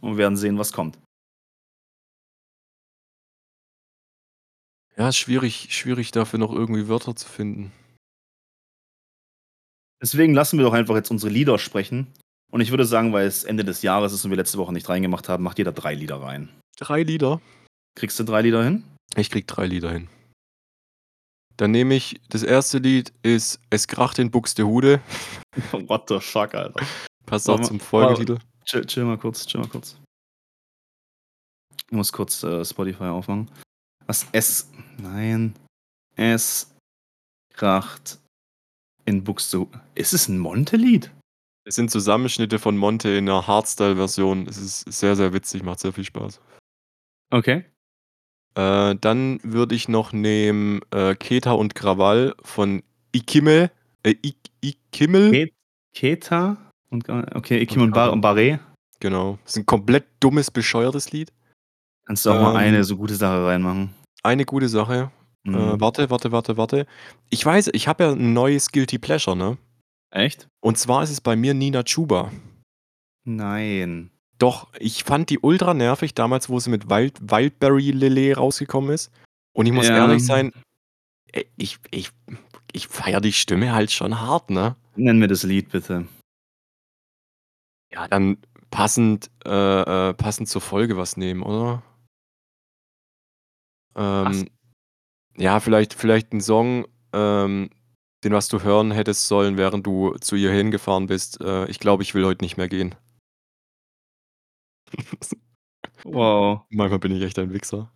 Und 0.00 0.14
wir 0.14 0.18
werden 0.18 0.36
sehen, 0.36 0.58
was 0.58 0.72
kommt. 0.72 0.98
Ja, 4.96 5.08
ist 5.08 5.16
schwierig, 5.16 5.68
schwierig 5.70 6.12
dafür 6.12 6.38
noch 6.38 6.52
irgendwie 6.52 6.88
Wörter 6.88 7.16
zu 7.16 7.28
finden. 7.28 7.72
Deswegen 10.00 10.34
lassen 10.34 10.58
wir 10.58 10.64
doch 10.64 10.72
einfach 10.72 10.94
jetzt 10.94 11.10
unsere 11.10 11.32
Lieder 11.32 11.58
sprechen. 11.58 12.12
Und 12.52 12.60
ich 12.60 12.70
würde 12.70 12.84
sagen, 12.84 13.12
weil 13.12 13.26
es 13.26 13.42
Ende 13.42 13.64
des 13.64 13.82
Jahres 13.82 14.12
ist 14.12 14.24
und 14.24 14.30
wir 14.30 14.36
letzte 14.36 14.58
Woche 14.58 14.72
nicht 14.72 14.88
reingemacht 14.88 15.28
haben, 15.28 15.42
macht 15.42 15.58
jeder 15.58 15.72
drei 15.72 15.94
Lieder 15.94 16.22
rein. 16.22 16.48
Drei 16.76 17.02
Lieder? 17.02 17.40
Kriegst 17.96 18.18
du 18.20 18.24
drei 18.24 18.42
Lieder 18.42 18.62
hin? 18.62 18.84
Ich 19.16 19.30
krieg 19.30 19.46
drei 19.46 19.66
Lieder 19.66 19.90
hin. 19.90 20.08
Dann 21.56 21.70
nehme 21.70 21.94
ich, 21.94 22.20
das 22.28 22.42
erste 22.42 22.78
Lied 22.78 23.12
ist 23.22 23.60
Es 23.70 23.88
kracht 23.88 24.18
in 24.18 24.30
Buxtehude. 24.30 25.00
What 25.72 26.08
the 26.08 26.20
fuck, 26.20 26.54
Alter. 26.54 26.84
Passt 27.26 27.48
auch 27.48 27.60
zum 27.60 27.80
Folgetitel. 27.80 28.38
Chill, 28.64 28.84
chill 28.86 29.04
mal 29.04 29.18
kurz, 29.18 29.46
chill 29.46 29.60
mal 29.60 29.68
kurz. 29.68 29.96
Ich 31.86 31.92
muss 31.92 32.12
kurz 32.12 32.42
äh, 32.42 32.64
Spotify 32.64 33.04
aufmachen. 33.04 33.50
Was? 34.06 34.26
Es. 34.32 34.70
Nein. 34.98 35.54
Es 36.16 36.74
kracht 37.50 38.18
in 39.04 39.24
Buxtehude. 39.24 39.80
Ist 39.94 40.12
es 40.12 40.28
ein 40.28 40.38
Monte-Lied? 40.38 41.10
Es 41.66 41.76
sind 41.76 41.90
Zusammenschnitte 41.90 42.58
von 42.58 42.76
Monte 42.76 43.08
in 43.10 43.28
einer 43.28 43.46
Hardstyle-Version. 43.46 44.46
Es 44.46 44.58
ist 44.58 44.80
sehr, 44.92 45.16
sehr 45.16 45.32
witzig, 45.32 45.62
macht 45.62 45.80
sehr 45.80 45.92
viel 45.92 46.04
Spaß. 46.04 46.40
Okay. 47.30 47.64
Äh, 48.54 48.96
dann 48.96 49.40
würde 49.42 49.74
ich 49.74 49.88
noch 49.88 50.12
nehmen 50.12 50.80
äh, 50.90 51.14
Keta 51.14 51.52
und 51.52 51.74
Krawall 51.74 52.34
von 52.42 52.82
Ikimmel. 53.12 53.70
Äh, 54.02 54.14
Ik 54.22 54.36
Ikimmel? 54.60 55.30
Ke 55.30 55.52
Keta 55.92 56.56
und 56.90 57.08
okay, 57.08 57.60
Ikim 57.60 57.82
und, 57.82 57.92
Bar 57.92 58.12
und 58.12 58.20
Barret. 58.20 58.60
Genau. 59.00 59.38
Das 59.44 59.52
ist 59.52 59.58
ein 59.58 59.66
komplett 59.66 60.06
dummes, 60.20 60.50
bescheuertes 60.50 61.12
Lied. 61.12 61.32
Kannst 62.06 62.26
du 62.26 62.30
auch 62.30 62.40
mal 62.40 62.50
Ähm, 62.50 62.56
eine 62.56 62.84
so 62.84 62.96
gute 62.96 63.14
Sache 63.14 63.46
reinmachen. 63.46 63.94
Eine 64.22 64.44
gute 64.44 64.68
Sache. 64.68 65.10
Mhm. 65.44 65.54
Äh, 65.54 65.80
warte, 65.80 66.10
warte, 66.10 66.32
warte, 66.32 66.56
warte. 66.56 66.86
Ich 67.30 67.44
weiß, 67.44 67.70
ich 67.72 67.88
habe 67.88 68.04
ja 68.04 68.12
ein 68.12 68.32
neues 68.32 68.70
Guilty 68.72 68.98
Pleasure, 68.98 69.36
ne? 69.36 69.58
Echt? 70.10 70.48
Und 70.60 70.78
zwar 70.78 71.02
ist 71.02 71.10
es 71.10 71.20
bei 71.20 71.36
mir 71.36 71.54
Nina 71.54 71.82
Chuba. 71.82 72.30
Nein. 73.24 74.10
Doch, 74.38 74.68
ich 74.78 75.04
fand 75.04 75.30
die 75.30 75.38
ultra 75.38 75.74
nervig 75.74 76.14
damals, 76.14 76.48
wo 76.48 76.58
sie 76.60 76.70
mit 76.70 76.90
Wild, 76.90 77.18
Wildberry 77.30 77.90
Lillet 77.92 78.36
rausgekommen 78.36 78.90
ist. 78.90 79.10
Und 79.54 79.66
ich 79.66 79.72
muss 79.72 79.86
Ja. 79.88 79.96
ehrlich 79.96 80.24
sein, 80.24 80.52
äh, 81.32 81.44
ich, 81.56 81.78
ich, 81.90 82.10
ich 82.72 82.88
feiere 82.88 83.20
die 83.20 83.32
Stimme 83.32 83.72
halt 83.72 83.92
schon 83.92 84.20
hart, 84.20 84.50
ne? 84.50 84.76
Nenn 84.96 85.18
mir 85.18 85.28
das 85.28 85.42
Lied 85.42 85.70
bitte. 85.70 86.06
Ja, 87.92 88.08
dann 88.08 88.38
passend, 88.70 89.30
äh, 89.44 89.50
äh, 90.10 90.14
passend 90.14 90.48
zur 90.48 90.60
Folge 90.60 90.96
was 90.96 91.16
nehmen, 91.16 91.42
oder? 91.42 91.82
Ähm, 93.96 94.48
ja, 95.36 95.60
vielleicht, 95.60 95.94
vielleicht 95.94 96.32
ein 96.32 96.40
Song, 96.40 96.86
ähm, 97.12 97.70
den 98.24 98.32
was 98.32 98.48
du 98.48 98.62
hören 98.62 98.90
hättest 98.90 99.28
sollen, 99.28 99.56
während 99.56 99.86
du 99.86 100.14
zu 100.18 100.36
ihr 100.36 100.52
hingefahren 100.52 101.06
bist. 101.06 101.40
Äh, 101.40 101.66
ich 101.66 101.78
glaube, 101.78 102.02
ich 102.02 102.14
will 102.14 102.24
heute 102.24 102.44
nicht 102.44 102.56
mehr 102.56 102.68
gehen. 102.68 102.94
Wow. 106.04 106.66
Manchmal 106.70 106.98
bin 106.98 107.12
ich 107.12 107.22
echt 107.22 107.38
ein 107.38 107.52
Wichser. 107.52 107.92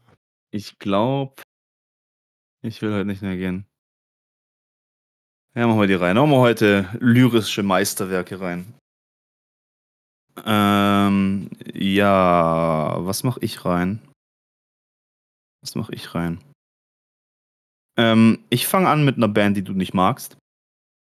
Ich 0.50 0.78
glaube, 0.78 1.42
ich 2.62 2.82
will 2.82 2.92
heute 2.92 3.06
nicht 3.06 3.22
mehr 3.22 3.36
gehen. 3.36 3.66
Ja, 5.54 5.66
machen 5.66 5.80
wir 5.80 5.86
die 5.86 5.94
rein. 5.94 6.16
Machen 6.16 6.30
wir 6.30 6.38
heute 6.38 6.88
lyrische 7.00 7.62
Meisterwerke 7.62 8.40
rein. 8.40 8.74
Ähm, 10.44 11.50
ja, 11.72 12.96
was 13.00 13.24
mache 13.24 13.40
ich 13.42 13.64
rein? 13.64 14.00
Was 15.62 15.74
mache 15.74 15.94
ich 15.94 16.14
rein? 16.14 16.42
Ähm, 17.96 18.44
ich 18.48 18.66
fange 18.66 18.88
an 18.88 19.04
mit 19.04 19.16
einer 19.16 19.28
Band, 19.28 19.56
die 19.56 19.64
du 19.64 19.72
nicht 19.72 19.94
magst. 19.94 20.36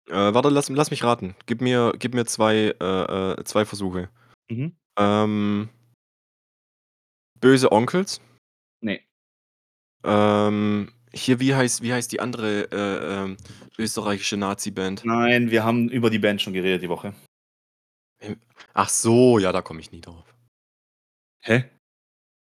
Äh, 0.10 0.34
warte, 0.34 0.50
lass, 0.50 0.70
lass 0.70 0.92
mich 0.92 1.04
raten. 1.04 1.36
Gib 1.46 1.62
mir, 1.62 1.94
gib 1.98 2.14
mir 2.14 2.26
zwei, 2.26 2.76
äh, 2.80 3.34
äh, 3.40 3.44
zwei 3.46 3.66
Versuche. 3.66 4.10
Mhm. 4.50 4.76
Ähm, 5.00 5.70
Böse 7.40 7.72
Onkels. 7.72 8.22
Nee. 8.82 9.02
Ähm, 10.04 10.92
hier, 11.14 11.40
wie 11.40 11.56
heißt, 11.56 11.82
wie 11.82 11.94
heißt 11.94 12.12
die 12.12 12.20
andere 12.20 12.72
äh, 12.72 13.24
ähm, 13.24 13.38
österreichische 13.78 14.38
Nazi-Band? 14.38 15.06
Nein, 15.06 15.52
wir 15.52 15.64
haben 15.64 15.90
über 15.90 16.10
die 16.10 16.20
Band 16.20 16.42
schon 16.42 16.54
geredet 16.54 16.84
die 16.84 16.90
Woche. 16.90 17.14
Ach 18.74 18.90
so, 18.90 19.40
ja, 19.40 19.52
da 19.52 19.62
komme 19.62 19.82
ich 19.82 19.92
nie 19.92 20.02
drauf. 20.02 20.34
Hä? 21.44 21.70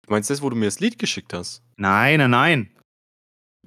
Du 0.06 0.12
meinst 0.12 0.30
das, 0.30 0.42
wo 0.42 0.50
du 0.50 0.56
mir 0.56 0.66
das 0.66 0.80
Lied 0.80 1.00
geschickt 1.00 1.34
hast? 1.34 1.65
Nein, 1.78 2.20
nein, 2.20 2.32
nein. 2.32 2.72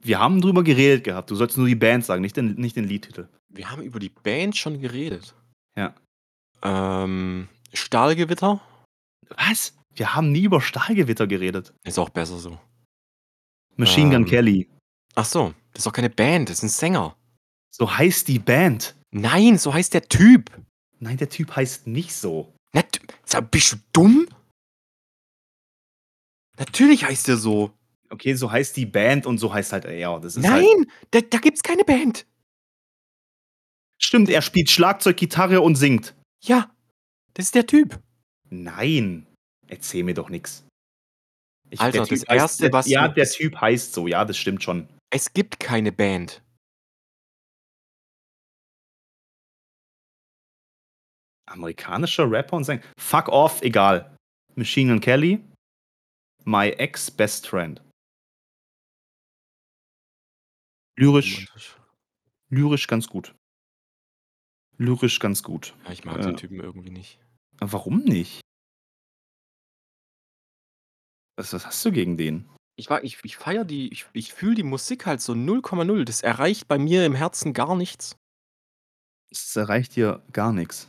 Wir 0.00 0.18
haben 0.20 0.40
drüber 0.40 0.62
geredet 0.62 1.04
gehabt. 1.04 1.30
Du 1.30 1.34
sollst 1.34 1.56
nur 1.58 1.66
die 1.66 1.74
Band 1.74 2.04
sagen, 2.04 2.22
nicht 2.22 2.36
den, 2.36 2.54
nicht 2.54 2.76
den 2.76 2.84
Liedtitel. 2.84 3.28
Wir 3.48 3.70
haben 3.70 3.82
über 3.82 3.98
die 3.98 4.10
Band 4.10 4.56
schon 4.56 4.80
geredet. 4.80 5.34
Ja. 5.76 5.94
Ähm, 6.62 7.48
Stahlgewitter? 7.72 8.60
Was? 9.30 9.74
Wir 9.94 10.14
haben 10.14 10.30
nie 10.32 10.44
über 10.44 10.60
Stahlgewitter 10.60 11.26
geredet. 11.26 11.74
Ist 11.84 11.98
auch 11.98 12.10
besser 12.10 12.38
so. 12.38 12.58
Machine 13.76 14.10
Gun 14.10 14.22
Ähm. 14.22 14.28
Kelly. 14.28 14.68
Ach 15.14 15.24
so, 15.24 15.54
das 15.72 15.80
ist 15.80 15.86
doch 15.86 15.92
keine 15.92 16.10
Band, 16.10 16.48
das 16.48 16.58
ist 16.58 16.62
ein 16.62 16.68
Sänger. 16.68 17.16
So 17.74 17.96
heißt 17.96 18.28
die 18.28 18.38
Band. 18.38 18.96
Nein, 19.10 19.58
so 19.58 19.74
heißt 19.74 19.94
der 19.94 20.08
Typ. 20.08 20.50
Nein, 21.00 21.16
der 21.16 21.28
Typ 21.28 21.54
heißt 21.56 21.86
nicht 21.86 22.14
so. 22.14 22.52
Sag, 23.24 23.50
bist 23.50 23.72
du 23.72 23.76
dumm? 23.92 24.28
Natürlich 26.58 27.04
heißt 27.04 27.28
er 27.28 27.36
so. 27.36 27.72
Okay, 28.10 28.34
so 28.34 28.50
heißt 28.50 28.76
die 28.76 28.86
Band 28.86 29.26
und 29.26 29.38
so 29.38 29.52
heißt 29.52 29.72
halt 29.72 29.84
er. 29.84 30.18
Das 30.20 30.36
ist 30.36 30.42
Nein, 30.42 30.64
Halt, 30.64 30.88
da, 31.10 31.20
da 31.20 31.38
gibt's 31.38 31.62
keine 31.62 31.84
Band. 31.84 32.26
stimmt, 34.00 34.30
er 34.30 34.42
spielt 34.42 34.70
Schlagzeug, 34.70 35.16
Gitarre 35.16 35.60
und 35.60 35.74
singt. 35.76 36.14
Ja, 36.42 36.74
das 37.34 37.46
ist 37.46 37.54
der 37.54 37.66
Typ. 37.66 38.00
Nein, 38.48 39.26
erzähl 39.66 40.04
mir 40.04 40.14
doch 40.14 40.30
nix. 40.30 40.64
Ich, 41.70 41.80
Alter, 41.80 41.98
der 41.98 42.06
Typ 42.06 42.26
das 42.26 42.36
Erste, 42.36 42.62
der, 42.64 42.72
was 42.72 42.88
Ja, 42.88 43.08
der 43.08 43.28
Typ 43.28 43.60
heißt 43.60 43.92
so, 43.92 44.06
ja, 44.06 44.24
das 44.24 44.38
stimmt 44.38 44.62
schon. 44.62 44.88
Es 45.10 45.32
gibt 45.32 45.60
keine 45.60 45.92
Band. 45.92 46.42
Amerikanischer 51.46 52.30
Rapper 52.30 52.56
und 52.56 52.64
sagen, 52.64 52.82
fuck 52.98 53.28
off, 53.28 53.62
egal. 53.62 54.14
Machine 54.54 54.92
Gun 54.92 55.00
Kelly, 55.00 55.44
my 56.44 56.70
ex 56.70 57.10
best 57.10 57.46
friend. 57.46 57.80
Lyrisch, 60.98 61.46
lyrisch 62.50 62.86
ganz 62.88 63.06
gut. 63.08 63.34
Lyrisch 64.78 65.18
ganz 65.20 65.42
gut. 65.42 65.74
Ja, 65.84 65.92
ich 65.92 66.04
mag 66.04 66.16
Ja. 66.16 66.22
den 66.26 66.36
Typen 66.36 66.60
irgendwie 66.60 66.90
nicht. 66.90 67.20
Warum 67.60 68.00
nicht? 68.00 68.40
Was, 71.36 71.52
was 71.52 71.66
hast 71.66 71.84
du 71.84 71.92
gegen 71.92 72.16
den? 72.16 72.48
Ich, 72.76 72.90
war- 72.90 73.02
ich, 73.04 73.18
ich 73.24 73.36
feiere 73.36 73.64
die, 73.64 73.92
ich, 73.92 74.06
ich 74.12 74.32
fühle 74.32 74.54
die 74.56 74.62
Musik 74.62 75.06
halt 75.06 75.20
so 75.20 75.32
0,0. 75.34 76.04
Das 76.04 76.20
erreicht 76.22 76.68
bei 76.68 76.78
mir 76.78 77.04
im 77.06 77.14
Herzen 77.14 77.52
gar 77.52 77.76
nichts. 77.76 78.16
Es 79.30 79.54
erreicht 79.56 79.96
dir 79.96 80.22
gar 80.32 80.52
nichts. 80.52 80.88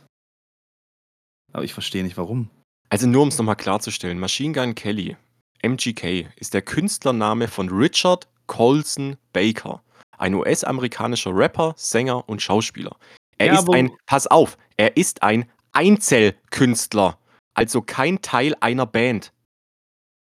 Aber 1.52 1.64
ich 1.64 1.72
verstehe 1.74 2.02
nicht 2.04 2.16
warum. 2.16 2.48
Also 2.88 3.06
nur 3.06 3.22
um 3.22 3.28
es 3.28 3.38
nochmal 3.38 3.56
klarzustellen, 3.56 4.18
Machine 4.18 4.52
Gun 4.54 4.74
Kelly, 4.74 5.16
MGK, 5.62 6.28
ist 6.36 6.54
der 6.54 6.62
Künstlername 6.62 7.46
von 7.48 7.68
Richard 7.68 8.28
Colson 8.46 9.16
Baker. 9.32 9.84
Ein 10.20 10.34
US-amerikanischer 10.34 11.34
Rapper, 11.34 11.72
Sänger 11.76 12.28
und 12.28 12.42
Schauspieler. 12.42 12.94
Er 13.38 13.46
Ja, 13.46 13.58
ist 13.58 13.70
ein, 13.70 13.90
pass 14.04 14.26
auf, 14.26 14.58
er 14.76 14.96
ist 14.98 15.22
ein 15.22 15.50
Einzelkünstler. 15.72 17.18
Also 17.54 17.80
kein 17.80 18.20
Teil 18.20 18.54
einer 18.60 18.84
Band. 18.84 19.32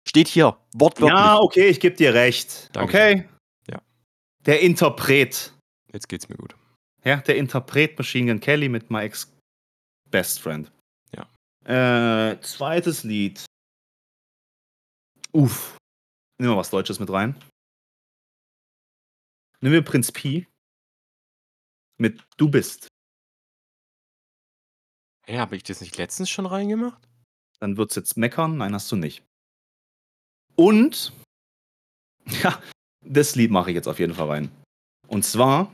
Steht 0.08 0.28
hier, 0.28 0.58
wortwörtlich. 0.74 1.18
Ja, 1.18 1.40
okay, 1.40 1.68
ich 1.68 1.80
gebe 1.80 1.96
dir 1.96 2.14
recht. 2.14 2.70
Danke. 2.74 2.90
Okay. 2.90 3.30
Ja. 3.72 3.82
Der 4.46 4.60
Interpret. 4.62 5.54
Jetzt 5.94 6.10
geht's 6.10 6.28
mir 6.28 6.36
gut. 6.36 6.56
Ja, 7.06 7.18
der 7.18 7.38
Interpret 7.38 7.98
Machine 7.98 8.32
Gun 8.32 8.42
Kelly 8.42 8.68
mit 8.68 8.92
My 8.92 9.04
Ex 9.04 9.32
Best 10.12 10.42
Friend. 10.42 10.70
Ja. 11.16 12.32
Äh, 12.32 12.40
zweites 12.42 13.04
Lied. 13.04 13.46
Uff. 15.32 15.78
Nehmen 16.38 16.52
wir 16.54 16.58
was 16.58 16.70
Deutsches 16.70 17.00
mit 17.00 17.10
rein. 17.10 17.36
Nehmen 19.62 19.74
wir 19.74 19.82
Prinz 19.84 20.12
Pi 20.12 20.48
mit 21.98 22.24
Du 22.38 22.50
bist. 22.50 22.88
Hä, 25.26 25.40
habe 25.40 25.56
ich 25.56 25.64
das 25.64 25.82
nicht 25.82 25.98
letztens 25.98 26.30
schon 26.30 26.46
reingemacht? 26.46 27.08
Dann 27.60 27.78
wird's 27.78 27.96
jetzt 27.96 28.18
meckern. 28.18 28.58
Nein, 28.58 28.74
hast 28.74 28.92
du 28.92 28.96
nicht. 28.96 29.24
Und, 30.56 31.14
ja, 32.44 32.62
das 33.02 33.36
Lied 33.36 33.52
mache 33.52 33.72
ich 33.72 33.76
jetzt 33.76 33.88
auf 33.88 34.00
jeden 34.00 34.14
Fall 34.14 34.28
rein. 34.28 34.52
Und 35.08 35.24
zwar, 35.24 35.74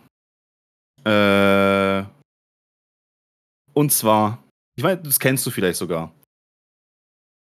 äh, 1.06 2.04
und 3.74 3.92
zwar, 3.92 4.44
ich 4.76 4.84
weiß, 4.84 5.00
das 5.04 5.20
kennst 5.20 5.46
du 5.46 5.52
vielleicht 5.52 5.80
sogar. 5.80 6.14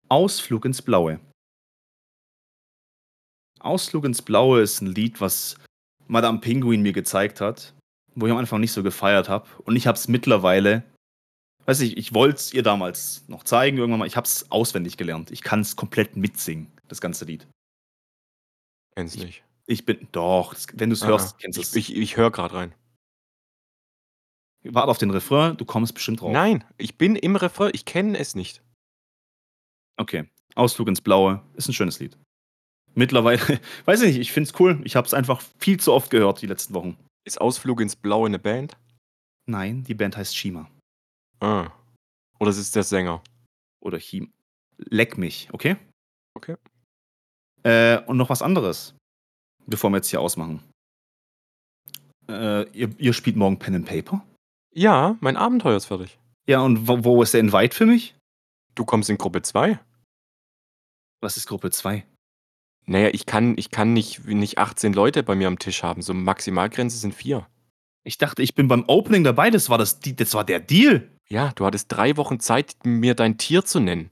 Ausflug 0.09 0.65
ins 0.65 0.81
Blaue. 0.81 1.19
Ausflug 3.59 4.05
ins 4.05 4.21
Blaue 4.21 4.61
ist 4.61 4.81
ein 4.81 4.87
Lied, 4.87 5.19
was 5.19 5.57
Madame 6.07 6.39
Pinguin 6.39 6.81
mir 6.81 6.93
gezeigt 6.93 7.41
hat, 7.41 7.73
wo 8.15 8.25
ich 8.25 8.31
am 8.31 8.37
Anfang 8.37 8.61
nicht 8.61 8.71
so 8.71 8.83
gefeiert 8.83 9.29
habe. 9.29 9.47
Und 9.63 9.75
ich 9.75 9.87
habe 9.87 9.97
es 9.97 10.07
mittlerweile, 10.07 10.83
weiß 11.65 11.81
ich, 11.81 11.97
ich 11.97 12.13
wollte 12.13 12.37
es 12.37 12.53
ihr 12.53 12.63
damals 12.63 13.27
noch 13.27 13.43
zeigen, 13.43 13.77
irgendwann 13.77 13.99
mal. 13.99 14.07
Ich 14.07 14.15
habe 14.15 14.25
es 14.25 14.49
auswendig 14.51 14.97
gelernt. 14.97 15.31
Ich 15.31 15.41
kann 15.41 15.59
es 15.61 15.75
komplett 15.75 16.15
mitsingen, 16.15 16.71
das 16.87 17.01
ganze 17.01 17.25
Lied. 17.25 17.47
Kenn's 18.95 19.15
nicht. 19.15 19.43
Ich 19.67 19.85
bin, 19.85 20.07
doch, 20.13 20.53
das, 20.53 20.67
wenn 20.73 20.89
du 20.89 20.93
es 20.93 21.03
Ah, 21.03 21.07
hörst, 21.07 21.37
kennst 21.39 21.57
du 21.57 21.61
ich, 21.61 21.67
es. 21.67 21.75
ich, 21.75 21.95
ich 21.95 22.17
höre 22.17 22.31
gerade 22.31 22.55
rein. 22.55 22.73
Warte 24.63 24.89
auf 24.89 24.97
den 24.97 25.11
Refrain, 25.11 25.55
du 25.55 25.65
kommst 25.65 25.93
bestimmt 25.93 26.21
drauf. 26.21 26.31
Nein, 26.31 26.63
ich 26.77 26.97
bin 26.97 27.15
im 27.15 27.35
Refrain, 27.35 27.71
ich 27.73 27.85
kenne 27.85 28.17
es 28.17 28.33
nicht. 28.33 28.61
Okay. 29.97 30.29
Ausflug 30.55 30.87
ins 30.87 31.01
Blaue 31.01 31.43
ist 31.55 31.67
ein 31.69 31.73
schönes 31.73 31.99
Lied. 31.99 32.17
Mittlerweile, 32.97 33.39
weiß 33.85 34.01
ich 34.01 34.07
nicht, 34.07 34.19
ich 34.19 34.31
finde 34.31 34.49
es 34.49 34.59
cool. 34.59 34.81
Ich 34.83 34.95
habe 34.95 35.05
es 35.05 35.13
einfach 35.13 35.43
viel 35.59 35.79
zu 35.79 35.93
oft 35.93 36.09
gehört 36.09 36.41
die 36.41 36.47
letzten 36.47 36.73
Wochen. 36.73 36.97
Ist 37.25 37.39
Ausflug 37.39 37.79
ins 37.79 37.95
Blaue 37.95 38.25
eine 38.25 38.39
Band? 38.39 38.75
Nein, 39.45 39.83
die 39.83 39.93
Band 39.93 40.17
heißt 40.17 40.35
Shima. 40.35 40.67
Ah. 41.39 41.69
Oder 42.39 42.49
es 42.49 42.57
ist 42.57 42.75
der 42.75 42.81
Sänger. 42.81 43.21
Oder 43.81 43.99
Chim. 43.99 44.31
Leck 44.77 45.17
mich, 45.17 45.47
okay? 45.53 45.77
Okay. 46.33 46.55
Äh, 47.61 48.01
und 48.07 48.17
noch 48.17 48.29
was 48.29 48.41
anderes, 48.41 48.95
bevor 49.67 49.91
wir 49.91 49.97
jetzt 49.97 50.09
hier 50.09 50.21
ausmachen. 50.21 50.63
Äh, 52.27 52.67
ihr, 52.71 52.89
ihr 52.97 53.13
spielt 53.13 53.35
morgen 53.35 53.59
Pen 53.59 53.75
and 53.75 53.85
Paper? 53.85 54.25
Ja, 54.73 55.17
mein 55.21 55.37
Abenteuer 55.37 55.77
ist 55.77 55.85
fertig. 55.85 56.17
Ja, 56.47 56.61
und 56.61 56.87
wo, 56.87 57.03
wo 57.03 57.21
ist 57.21 57.33
der 57.35 57.41
Invite 57.41 57.75
für 57.75 57.85
mich? 57.85 58.15
Du 58.73 58.85
kommst 58.85 59.09
in 59.11 59.19
Gruppe 59.19 59.43
2? 59.43 59.79
Was 61.21 61.37
ist 61.37 61.47
Gruppe 61.47 61.69
2? 61.69 62.03
Naja, 62.87 63.09
ich 63.11 63.25
kann, 63.25 63.55
ich 63.57 63.69
kann 63.69 63.93
nicht, 63.93 64.25
nicht 64.25 64.57
18 64.57 64.93
Leute 64.93 65.21
bei 65.21 65.35
mir 65.35 65.47
am 65.47 65.59
Tisch 65.59 65.83
haben. 65.83 66.01
So 66.01 66.13
Maximalgrenze 66.13 66.97
sind 66.97 67.13
vier. 67.13 67.45
Ich 68.03 68.17
dachte, 68.17 68.41
ich 68.41 68.55
bin 68.55 68.69
beim 68.69 68.85
Opening 68.87 69.25
dabei, 69.25 69.51
das 69.51 69.69
war, 69.69 69.77
das, 69.77 69.99
das 69.99 70.33
war 70.33 70.45
der 70.45 70.61
Deal. 70.61 71.11
Ja, 71.27 71.51
du 71.55 71.65
hattest 71.65 71.91
drei 71.91 72.15
Wochen 72.15 72.39
Zeit, 72.39 72.75
mir 72.85 73.13
dein 73.13 73.37
Tier 73.37 73.65
zu 73.65 73.81
nennen. 73.81 74.09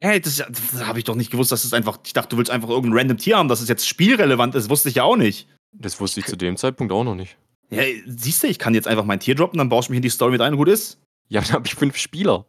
Hey, 0.00 0.20
das, 0.20 0.40
ist 0.40 0.72
das 0.72 0.86
habe 0.86 0.98
ich 0.98 1.04
doch 1.04 1.14
nicht 1.14 1.30
gewusst, 1.30 1.52
dass 1.52 1.64
es 1.64 1.74
einfach. 1.74 1.98
Ich 2.04 2.14
dachte, 2.14 2.30
du 2.30 2.38
willst 2.38 2.50
einfach 2.50 2.70
irgendein 2.70 2.98
random 2.98 3.18
Tier 3.18 3.36
haben, 3.36 3.48
dass 3.48 3.60
es 3.60 3.68
jetzt 3.68 3.86
spielrelevant 3.86 4.54
ist. 4.54 4.70
Wusste 4.70 4.88
ich 4.88 4.96
ja 4.96 5.04
auch 5.04 5.16
nicht. 5.16 5.46
Das 5.72 6.00
wusste 6.00 6.20
ich 6.20 6.26
zu 6.26 6.36
dem 6.36 6.56
Zeitpunkt 6.56 6.92
auch 6.92 7.04
noch 7.04 7.14
nicht. 7.14 7.36
Ja, 7.70 7.82
siehst 8.06 8.42
du, 8.42 8.46
ich 8.46 8.58
kann 8.58 8.74
jetzt 8.74 8.88
einfach 8.88 9.04
mein 9.04 9.20
Tier 9.20 9.34
droppen, 9.34 9.58
dann 9.58 9.68
baust 9.68 9.88
du 9.88 9.92
mich 9.92 9.98
in 9.98 10.02
die 10.02 10.10
Story 10.10 10.32
mit 10.32 10.40
ein 10.40 10.52
und 10.52 10.58
gut 10.58 10.68
ist. 10.68 10.98
Ja, 11.28 11.40
dann 11.40 11.52
habe 11.52 11.66
ich 11.66 11.74
fünf 11.74 11.96
Spieler. 11.96 12.46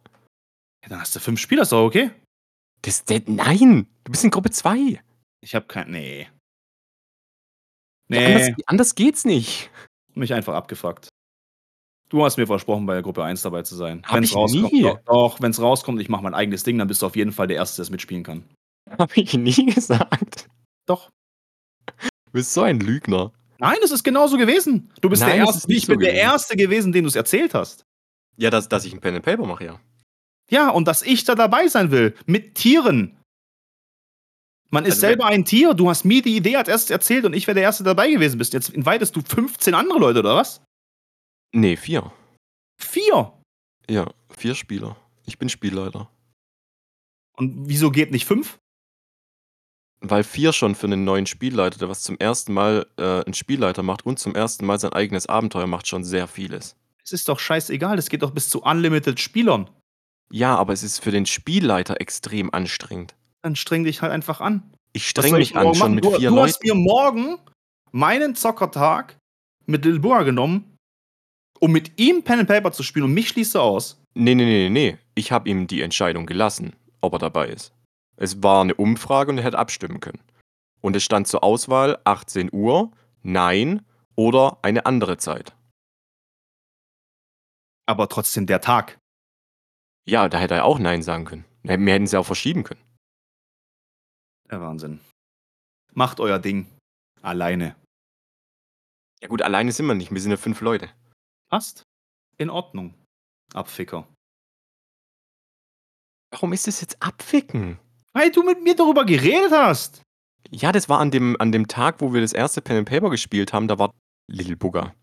Ja, 0.82 0.88
dann 0.88 1.00
hast 1.00 1.14
du 1.14 1.20
fünf 1.20 1.40
Spieler, 1.40 1.62
ist 1.62 1.72
doch 1.72 1.84
okay. 1.84 2.10
Das, 2.84 3.04
das, 3.04 3.22
nein, 3.26 3.86
du 4.04 4.10
bist 4.12 4.24
in 4.24 4.30
Gruppe 4.30 4.50
2. 4.50 5.00
Ich 5.40 5.54
habe 5.54 5.66
kein. 5.66 5.90
Nee. 5.90 6.22
Ja, 6.22 6.28
Nee, 8.08 8.26
anders, 8.26 8.48
anders 8.66 8.94
geht's 8.94 9.24
nicht. 9.24 9.70
mich 10.14 10.34
einfach 10.34 10.54
abgefuckt. 10.54 11.08
Du 12.10 12.22
hast 12.24 12.36
mir 12.36 12.46
versprochen, 12.46 12.84
bei 12.86 13.00
Gruppe 13.00 13.24
1 13.24 13.42
dabei 13.42 13.62
zu 13.62 13.74
sein. 13.74 14.02
Hab 14.04 14.16
Wenn's 14.16 14.30
ich 14.30 14.36
rauskommt, 14.36 14.72
nie. 14.72 14.82
Doch, 14.82 14.98
doch 15.06 15.40
wenn 15.40 15.50
es 15.50 15.60
rauskommt, 15.60 16.00
ich 16.00 16.08
mache 16.10 16.22
mein 16.22 16.34
eigenes 16.34 16.62
Ding, 16.62 16.78
dann 16.78 16.86
bist 16.86 17.00
du 17.02 17.06
auf 17.06 17.16
jeden 17.16 17.32
Fall 17.32 17.46
der 17.46 17.56
Erste, 17.56 17.76
der 17.76 17.82
es 17.84 17.90
mitspielen 17.90 18.22
kann. 18.22 18.44
Habe 18.98 19.12
ich 19.16 19.32
nie 19.34 19.66
gesagt. 19.74 20.48
Doch. 20.86 21.10
Du 21.86 22.32
bist 22.32 22.52
so 22.52 22.62
ein 22.62 22.78
Lügner. 22.80 23.32
Nein, 23.58 23.78
es 23.82 23.90
ist 23.90 24.04
genauso 24.04 24.36
gewesen. 24.36 24.92
Du 25.00 25.08
bist 25.08 25.22
Nein, 25.22 25.38
der 25.38 25.46
Erste. 25.46 25.72
Ich 25.72 25.86
bin 25.86 25.94
so 25.96 26.00
der 26.00 26.10
gewesen. 26.12 26.16
Erste 26.30 26.56
gewesen, 26.56 26.92
dem 26.92 27.04
du 27.04 27.08
es 27.08 27.16
erzählt 27.16 27.54
hast. 27.54 27.84
Ja, 28.36 28.50
dass, 28.50 28.68
dass 28.68 28.84
ich 28.84 28.92
ein 28.92 29.00
Pen 29.00 29.14
and 29.14 29.24
Paper 29.24 29.46
mache, 29.46 29.64
ja. 29.64 29.80
Ja, 30.50 30.70
und 30.70 30.86
dass 30.86 31.02
ich 31.02 31.24
da 31.24 31.34
dabei 31.34 31.68
sein 31.68 31.90
will. 31.90 32.14
Mit 32.26 32.54
Tieren. 32.54 33.16
Man 34.70 34.84
ist 34.84 34.94
Also 34.94 35.00
selber 35.02 35.26
ein 35.26 35.44
Tier. 35.44 35.74
Du 35.74 35.88
hast 35.88 36.04
mir 36.04 36.20
die 36.20 36.36
Idee 36.36 36.56
als 36.56 36.68
erstes 36.68 36.90
erzählt 36.90 37.24
und 37.24 37.32
ich 37.32 37.46
wäre 37.46 37.54
der 37.54 37.62
Erste 37.62 37.84
dabei 37.84 38.10
gewesen 38.10 38.38
bist. 38.38 38.52
Jetzt 38.52 38.70
invitest 38.70 39.14
du 39.14 39.22
15 39.22 39.74
andere 39.74 39.98
Leute, 39.98 40.18
oder 40.18 40.36
was? 40.36 40.62
Nee, 41.52 41.76
vier. 41.76 42.12
Vier. 42.76 43.32
Ja, 43.88 44.10
vier 44.36 44.54
Spieler. 44.54 44.96
Ich 45.26 45.38
bin 45.38 45.48
Spielleiter. 45.48 46.10
Und 47.36 47.68
wieso 47.68 47.90
geht 47.90 48.10
nicht 48.10 48.26
fünf? 48.26 48.58
Weil 50.00 50.24
vier 50.24 50.52
schon 50.52 50.74
für 50.74 50.86
einen 50.86 51.04
neuen 51.04 51.26
Spielleiter, 51.26 51.78
der 51.78 51.88
was 51.88 52.02
zum 52.02 52.18
ersten 52.18 52.52
Mal 52.52 52.86
äh, 52.98 53.24
einen 53.24 53.34
Spielleiter 53.34 53.82
macht 53.82 54.04
und 54.04 54.18
zum 54.18 54.34
ersten 54.34 54.66
Mal 54.66 54.78
sein 54.78 54.92
eigenes 54.92 55.26
Abenteuer 55.26 55.66
macht, 55.66 55.86
schon 55.86 56.04
sehr 56.04 56.26
viel 56.26 56.52
ist. 56.52 56.76
Es 57.02 57.12
ist 57.12 57.28
doch 57.28 57.38
scheißegal. 57.38 57.96
Das 57.96 58.08
geht 58.08 58.22
doch 58.22 58.32
bis 58.32 58.48
zu 58.48 58.62
unlimited 58.62 59.20
Spielern. 59.20 59.70
Ja, 60.30 60.56
aber 60.56 60.72
es 60.72 60.82
ist 60.82 60.98
für 60.98 61.10
den 61.10 61.26
Spielleiter 61.26 62.00
extrem 62.00 62.52
anstrengend. 62.52 63.14
Dann 63.42 63.56
streng 63.56 63.84
dich 63.84 64.02
halt 64.02 64.12
einfach 64.12 64.40
an. 64.40 64.62
Ich 64.92 65.08
streng 65.08 65.34
mich 65.34 65.50
ich 65.50 65.56
an 65.56 65.74
schon 65.74 65.94
mit 65.94 66.04
du, 66.04 66.10
vier 66.10 66.30
du 66.30 66.36
Leuten. 66.36 66.48
hast 66.48 66.64
mir 66.64 66.74
morgen 66.74 67.38
meinen 67.92 68.34
Zockertag 68.34 69.16
mit 69.66 69.84
Lil 69.84 69.98
Boa 70.00 70.22
genommen, 70.22 70.76
um 71.60 71.72
mit 71.72 71.98
ihm 72.00 72.22
Pen 72.22 72.40
and 72.40 72.48
Paper 72.48 72.72
zu 72.72 72.82
spielen 72.82 73.04
und 73.04 73.14
mich 73.14 73.28
schließt 73.28 73.54
er 73.54 73.62
aus. 73.62 74.00
Nee, 74.14 74.34
nee, 74.34 74.44
nee, 74.44 74.68
nee, 74.68 74.92
nee. 74.92 74.98
Ich 75.14 75.32
habe 75.32 75.48
ihm 75.48 75.66
die 75.66 75.82
Entscheidung 75.82 76.26
gelassen, 76.26 76.74
ob 77.00 77.14
er 77.14 77.18
dabei 77.18 77.48
ist. 77.48 77.72
Es 78.16 78.42
war 78.42 78.62
eine 78.62 78.74
Umfrage 78.74 79.30
und 79.30 79.38
er 79.38 79.44
hätte 79.44 79.58
abstimmen 79.58 80.00
können. 80.00 80.20
Und 80.80 80.94
es 80.94 81.02
stand 81.02 81.26
zur 81.26 81.42
Auswahl 81.42 81.98
18 82.04 82.50
Uhr, 82.52 82.90
Nein 83.22 83.82
oder 84.16 84.58
eine 84.62 84.86
andere 84.86 85.16
Zeit. 85.16 85.54
Aber 87.86 88.08
trotzdem 88.08 88.46
der 88.46 88.60
Tag. 88.60 88.98
Ja, 90.06 90.28
da 90.28 90.38
hätte 90.38 90.54
er 90.54 90.64
auch 90.64 90.78
Nein 90.78 91.02
sagen 91.02 91.24
können. 91.24 91.44
Wir 91.62 91.76
hätten 91.76 92.06
sie 92.06 92.18
auch 92.18 92.26
verschieben 92.26 92.62
können. 92.62 92.82
Der 94.50 94.60
Wahnsinn. 94.60 95.00
Macht 95.94 96.20
euer 96.20 96.38
Ding. 96.38 96.66
Alleine. 97.22 97.76
Ja 99.20 99.28
gut, 99.28 99.40
alleine 99.40 99.72
sind 99.72 99.86
wir 99.86 99.94
nicht. 99.94 100.12
Wir 100.12 100.20
sind 100.20 100.30
ja 100.30 100.36
fünf 100.36 100.60
Leute. 100.60 100.90
Passt. 101.48 101.84
In 102.36 102.50
Ordnung. 102.50 102.94
Abficker. 103.54 104.06
Warum 106.30 106.52
ist 106.52 106.66
das 106.66 106.80
jetzt 106.80 107.00
abficken? 107.00 107.78
Weil 108.12 108.30
du 108.30 108.42
mit 108.42 108.62
mir 108.62 108.74
darüber 108.74 109.04
geredet 109.04 109.52
hast. 109.52 110.02
Ja, 110.50 110.72
das 110.72 110.88
war 110.88 110.98
an 111.00 111.10
dem, 111.10 111.40
an 111.40 111.52
dem 111.52 111.68
Tag, 111.68 112.00
wo 112.00 112.12
wir 112.12 112.20
das 112.20 112.32
erste 112.32 112.60
Pen 112.60 112.78
and 112.78 112.88
Paper 112.88 113.08
gespielt 113.08 113.52
haben, 113.52 113.68
da 113.68 113.78
war 113.78 113.92
Little 114.30 114.56
Booger. 114.56 114.94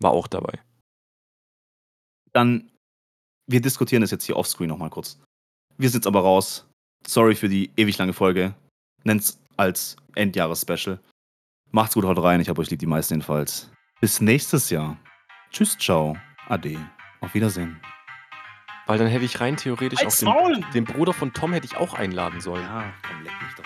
War 0.00 0.10
auch 0.10 0.26
dabei. 0.26 0.60
Dann, 2.32 2.71
wir 3.46 3.60
diskutieren 3.60 4.00
das 4.00 4.10
jetzt 4.10 4.24
hier 4.24 4.36
offscreen 4.36 4.68
nochmal 4.68 4.90
kurz. 4.90 5.18
Wir 5.76 5.88
sind 5.88 6.00
jetzt 6.00 6.06
aber 6.06 6.20
raus. 6.20 6.66
Sorry 7.06 7.34
für 7.34 7.48
die 7.48 7.70
ewig 7.76 7.98
lange 7.98 8.12
Folge. 8.12 8.54
Nennt's 9.04 9.38
als 9.56 9.96
Endjahres-Special. 10.14 11.00
Macht's 11.70 11.94
gut, 11.94 12.04
haut 12.04 12.22
rein. 12.22 12.40
Ich 12.40 12.48
hab 12.48 12.58
euch 12.58 12.70
lieb, 12.70 12.78
die 12.78 12.86
meisten 12.86 13.14
jedenfalls. 13.14 13.70
Bis 14.00 14.20
nächstes 14.20 14.70
Jahr. 14.70 14.98
Tschüss, 15.50 15.76
ciao. 15.78 16.16
Ade. 16.48 16.78
Auf 17.20 17.34
Wiedersehen. 17.34 17.80
Weil 18.86 18.98
dann 18.98 19.06
hätte 19.06 19.24
ich 19.24 19.40
rein 19.40 19.56
theoretisch 19.56 20.04
auch 20.04 20.48
den, 20.48 20.64
den 20.74 20.84
Bruder 20.84 21.12
von 21.12 21.32
Tom 21.32 21.52
hätte 21.52 21.66
ich 21.66 21.76
auch 21.76 21.94
einladen 21.94 22.40
sollen. 22.40 22.62
Ja, 22.62 22.92
komm, 23.06 23.22
leck 23.22 23.32
mich 23.42 23.54
doch. 23.56 23.64